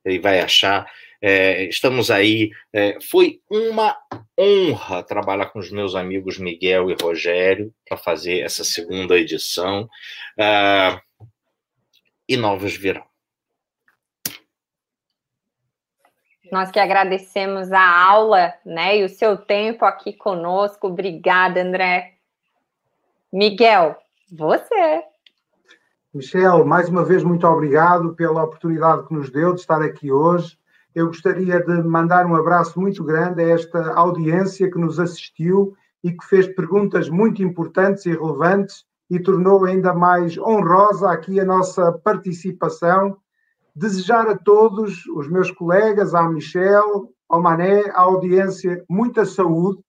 ele 0.03 0.19
vai 0.19 0.39
achar. 0.39 0.91
É, 1.21 1.65
estamos 1.65 2.09
aí. 2.09 2.49
É, 2.73 2.97
foi 2.99 3.39
uma 3.49 3.95
honra 4.37 5.03
trabalhar 5.03 5.47
com 5.47 5.59
os 5.59 5.69
meus 5.69 5.93
amigos 5.93 6.39
Miguel 6.39 6.89
e 6.89 6.95
Rogério 6.99 7.71
para 7.87 7.97
fazer 7.97 8.39
essa 8.39 8.63
segunda 8.63 9.17
edição. 9.19 9.87
Uh, 10.39 10.99
e 12.27 12.35
novos 12.35 12.75
virão. 12.75 13.10
Nós 16.51 16.69
que 16.69 16.79
agradecemos 16.79 17.71
a 17.71 18.05
aula, 18.05 18.53
né, 18.65 18.97
e 18.97 19.05
o 19.05 19.09
seu 19.09 19.37
tempo 19.37 19.85
aqui 19.85 20.11
conosco. 20.11 20.87
Obrigada, 20.87 21.61
André. 21.61 22.15
Miguel, 23.31 23.95
você. 24.29 25.03
Michel, 26.13 26.65
mais 26.65 26.89
uma 26.89 27.05
vez 27.05 27.23
muito 27.23 27.47
obrigado 27.47 28.13
pela 28.15 28.43
oportunidade 28.43 29.07
que 29.07 29.13
nos 29.13 29.31
deu 29.31 29.53
de 29.53 29.61
estar 29.61 29.81
aqui 29.81 30.11
hoje. 30.11 30.59
Eu 30.93 31.07
gostaria 31.07 31.63
de 31.63 31.81
mandar 31.83 32.25
um 32.25 32.35
abraço 32.35 32.77
muito 32.81 33.01
grande 33.01 33.41
a 33.41 33.47
esta 33.51 33.93
audiência 33.93 34.69
que 34.69 34.77
nos 34.77 34.99
assistiu 34.99 35.73
e 36.03 36.11
que 36.11 36.25
fez 36.25 36.47
perguntas 36.47 37.07
muito 37.07 37.41
importantes 37.41 38.05
e 38.05 38.11
relevantes 38.11 38.83
e 39.09 39.19
tornou 39.19 39.63
ainda 39.63 39.93
mais 39.93 40.37
honrosa 40.37 41.09
aqui 41.09 41.39
a 41.39 41.45
nossa 41.45 41.93
participação. 41.93 43.15
Desejar 43.75 44.27
a 44.27 44.37
todos, 44.37 45.05
os 45.07 45.29
meus 45.29 45.49
colegas, 45.49 46.13
à 46.13 46.27
Michel, 46.27 47.09
ao 47.29 47.41
Mané, 47.41 47.89
à 47.91 48.01
audiência, 48.01 48.83
muita 48.89 49.25
saúde. 49.25 49.81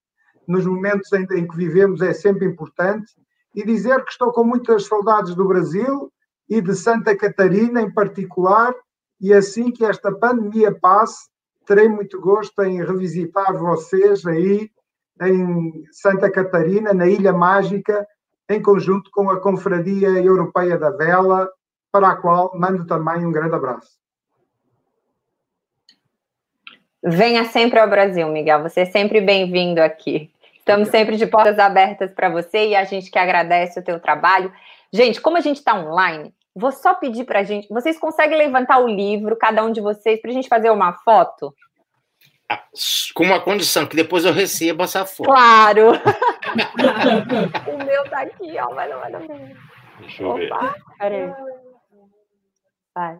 Nos 0.47 0.65
momentos 0.65 1.11
em, 1.13 1.23
em 1.37 1.47
que 1.47 1.55
vivemos 1.55 2.01
é 2.01 2.13
sempre 2.13 2.45
importante. 2.45 3.13
E 3.53 3.65
dizer 3.65 4.03
que 4.03 4.11
estou 4.11 4.31
com 4.31 4.43
muitas 4.43 4.85
saudades 4.85 5.35
do 5.35 5.47
Brasil 5.47 6.11
e 6.49 6.61
de 6.61 6.75
Santa 6.75 7.15
Catarina 7.15 7.81
em 7.81 7.91
particular, 7.91 8.73
e 9.19 9.33
assim 9.33 9.71
que 9.71 9.85
esta 9.85 10.11
pandemia 10.11 10.73
passe, 10.73 11.29
terei 11.65 11.87
muito 11.87 12.19
gosto 12.19 12.61
em 12.63 12.83
revisitar 12.83 13.57
vocês 13.57 14.25
aí 14.25 14.69
em 15.21 15.83
Santa 15.91 16.29
Catarina, 16.29 16.93
na 16.93 17.07
Ilha 17.07 17.31
Mágica, 17.31 18.05
em 18.49 18.61
conjunto 18.61 19.09
com 19.11 19.29
a 19.29 19.39
Confraria 19.39 20.09
Europeia 20.09 20.77
da 20.77 20.89
Vela, 20.89 21.49
para 21.93 22.09
a 22.09 22.15
qual 22.15 22.51
mando 22.55 22.87
também 22.87 23.23
um 23.23 23.31
grande 23.31 23.53
abraço. 23.53 23.91
Venha 27.03 27.45
sempre 27.45 27.79
ao 27.79 27.87
Brasil, 27.87 28.27
Miguel. 28.29 28.63
Você 28.63 28.81
é 28.81 28.85
sempre 28.85 29.21
bem-vindo 29.21 29.79
aqui. 29.79 30.31
Estamos 30.57 30.87
sempre 30.89 31.17
de 31.17 31.27
portas 31.27 31.59
abertas 31.59 32.11
para 32.11 32.29
você 32.29 32.69
e 32.69 32.75
a 32.75 32.83
gente 32.83 33.11
que 33.11 33.19
agradece 33.19 33.79
o 33.79 33.83
teu 33.83 33.99
trabalho. 33.99 34.51
Gente, 34.91 35.21
como 35.21 35.37
a 35.37 35.41
gente 35.41 35.57
está 35.57 35.75
online, 35.75 36.33
vou 36.55 36.71
só 36.71 36.95
pedir 36.95 37.25
para 37.25 37.41
a 37.41 37.43
gente. 37.43 37.67
Vocês 37.67 37.99
conseguem 37.99 38.39
levantar 38.39 38.79
o 38.79 38.87
livro, 38.87 39.35
cada 39.35 39.63
um 39.63 39.71
de 39.71 39.81
vocês, 39.81 40.19
para 40.19 40.31
a 40.31 40.33
gente 40.33 40.49
fazer 40.49 40.71
uma 40.71 40.93
foto? 40.93 41.53
Ah, 42.49 42.63
com 43.13 43.23
uma 43.23 43.39
condição, 43.39 43.85
que 43.85 43.95
depois 43.95 44.25
eu 44.25 44.33
receba 44.33 44.85
essa 44.85 45.05
foto. 45.05 45.27
Claro! 45.27 45.91
o 47.67 47.85
meu 47.85 48.03
tá 48.09 48.21
aqui, 48.21 48.57
ó, 48.57 48.73
mas 48.73 48.89
não 48.89 48.99
vai 48.99 49.11
Deixa 49.99 50.23
eu 50.23 50.29
Opa, 50.29 50.59
ver. 50.59 50.73
Peraí. 50.97 51.33
Vai. 52.95 53.19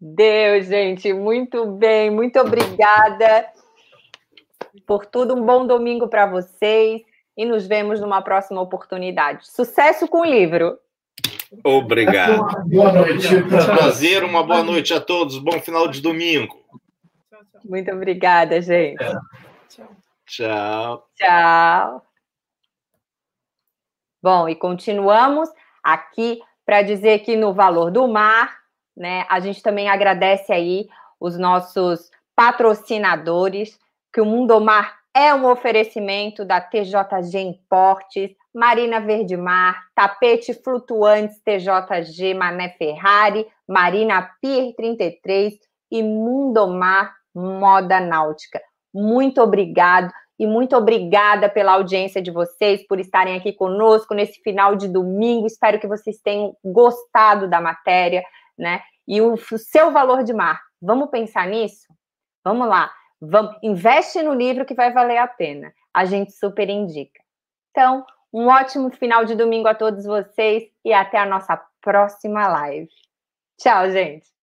Deus, 0.00 0.66
gente, 0.66 1.12
muito 1.12 1.66
bem, 1.72 2.08
muito 2.08 2.38
obrigada 2.38 3.52
por 4.86 5.04
tudo. 5.04 5.34
Um 5.34 5.44
bom 5.44 5.66
domingo 5.66 6.06
para 6.06 6.24
vocês 6.24 7.02
e 7.36 7.44
nos 7.44 7.66
vemos 7.66 8.00
numa 8.00 8.22
próxima 8.22 8.60
oportunidade. 8.60 9.48
Sucesso 9.48 10.06
com 10.06 10.20
o 10.20 10.24
livro. 10.24 10.78
Obrigado. 11.64 12.68
Boa 12.68 12.92
noite. 12.92 13.28
Prazer, 13.48 14.22
uma 14.22 14.44
boa 14.44 14.62
noite 14.62 14.94
a 14.94 15.00
todos. 15.00 15.38
Bom 15.38 15.60
final 15.60 15.88
de 15.88 16.00
domingo. 16.00 16.56
Muito 17.64 17.90
obrigada, 17.90 18.60
gente. 18.60 19.04
Tchau. 20.26 21.08
Tchau. 21.16 22.07
Bom, 24.22 24.48
e 24.48 24.54
continuamos 24.54 25.48
aqui 25.82 26.40
para 26.64 26.82
dizer 26.82 27.20
que 27.20 27.36
no 27.36 27.54
Valor 27.54 27.90
do 27.90 28.06
Mar 28.06 28.58
né? 28.98 29.24
A 29.28 29.38
gente 29.38 29.62
também 29.62 29.88
agradece 29.88 30.52
aí 30.52 30.88
os 31.20 31.38
nossos 31.38 32.10
patrocinadores, 32.34 33.78
que 34.12 34.20
o 34.20 34.26
Mundomar 34.26 34.98
é 35.14 35.32
um 35.32 35.46
oferecimento 35.46 36.44
da 36.44 36.60
TJG 36.60 37.38
Importes, 37.38 38.30
Marina 38.54 39.00
Verde 39.00 39.36
Mar, 39.36 39.84
Tapete 39.94 40.52
Flutuantes 40.52 41.40
TJG 41.42 42.34
Mané 42.34 42.70
Ferrari, 42.70 43.46
Marina 43.66 44.30
Pier 44.40 44.74
33 44.76 45.54
e 45.90 46.02
Mundomar 46.02 47.14
Moda 47.34 48.00
Náutica. 48.00 48.60
Muito 48.92 49.40
obrigado 49.40 50.12
e 50.38 50.46
muito 50.46 50.76
obrigada 50.76 51.48
pela 51.48 51.72
audiência 51.72 52.22
de 52.22 52.30
vocês, 52.30 52.86
por 52.86 53.00
estarem 53.00 53.36
aqui 53.36 53.52
conosco 53.52 54.14
nesse 54.14 54.40
final 54.40 54.76
de 54.76 54.88
domingo. 54.88 55.46
Espero 55.46 55.80
que 55.80 55.86
vocês 55.86 56.20
tenham 56.20 56.56
gostado 56.64 57.48
da 57.48 57.60
matéria 57.60 58.22
né? 58.58 58.82
E 59.06 59.22
o, 59.22 59.36
seu 59.36 59.92
valor 59.92 60.24
de 60.24 60.34
mar. 60.34 60.60
Vamos 60.82 61.10
pensar 61.10 61.46
nisso? 61.46 61.86
Vamos 62.44 62.68
lá. 62.68 62.92
Vamos, 63.20 63.56
investe 63.62 64.22
no 64.22 64.34
livro 64.34 64.66
que 64.66 64.74
vai 64.74 64.92
valer 64.92 65.18
a 65.18 65.28
pena. 65.28 65.72
A 65.94 66.04
gente 66.04 66.32
super 66.32 66.68
indica. 66.68 67.20
Então, 67.70 68.04
um 68.32 68.48
ótimo 68.48 68.90
final 68.90 69.24
de 69.24 69.34
domingo 69.34 69.68
a 69.68 69.74
todos 69.74 70.04
vocês 70.04 70.64
e 70.84 70.92
até 70.92 71.18
a 71.18 71.26
nossa 71.26 71.56
próxima 71.80 72.46
live. 72.48 72.90
Tchau, 73.58 73.90
gente. 73.90 74.37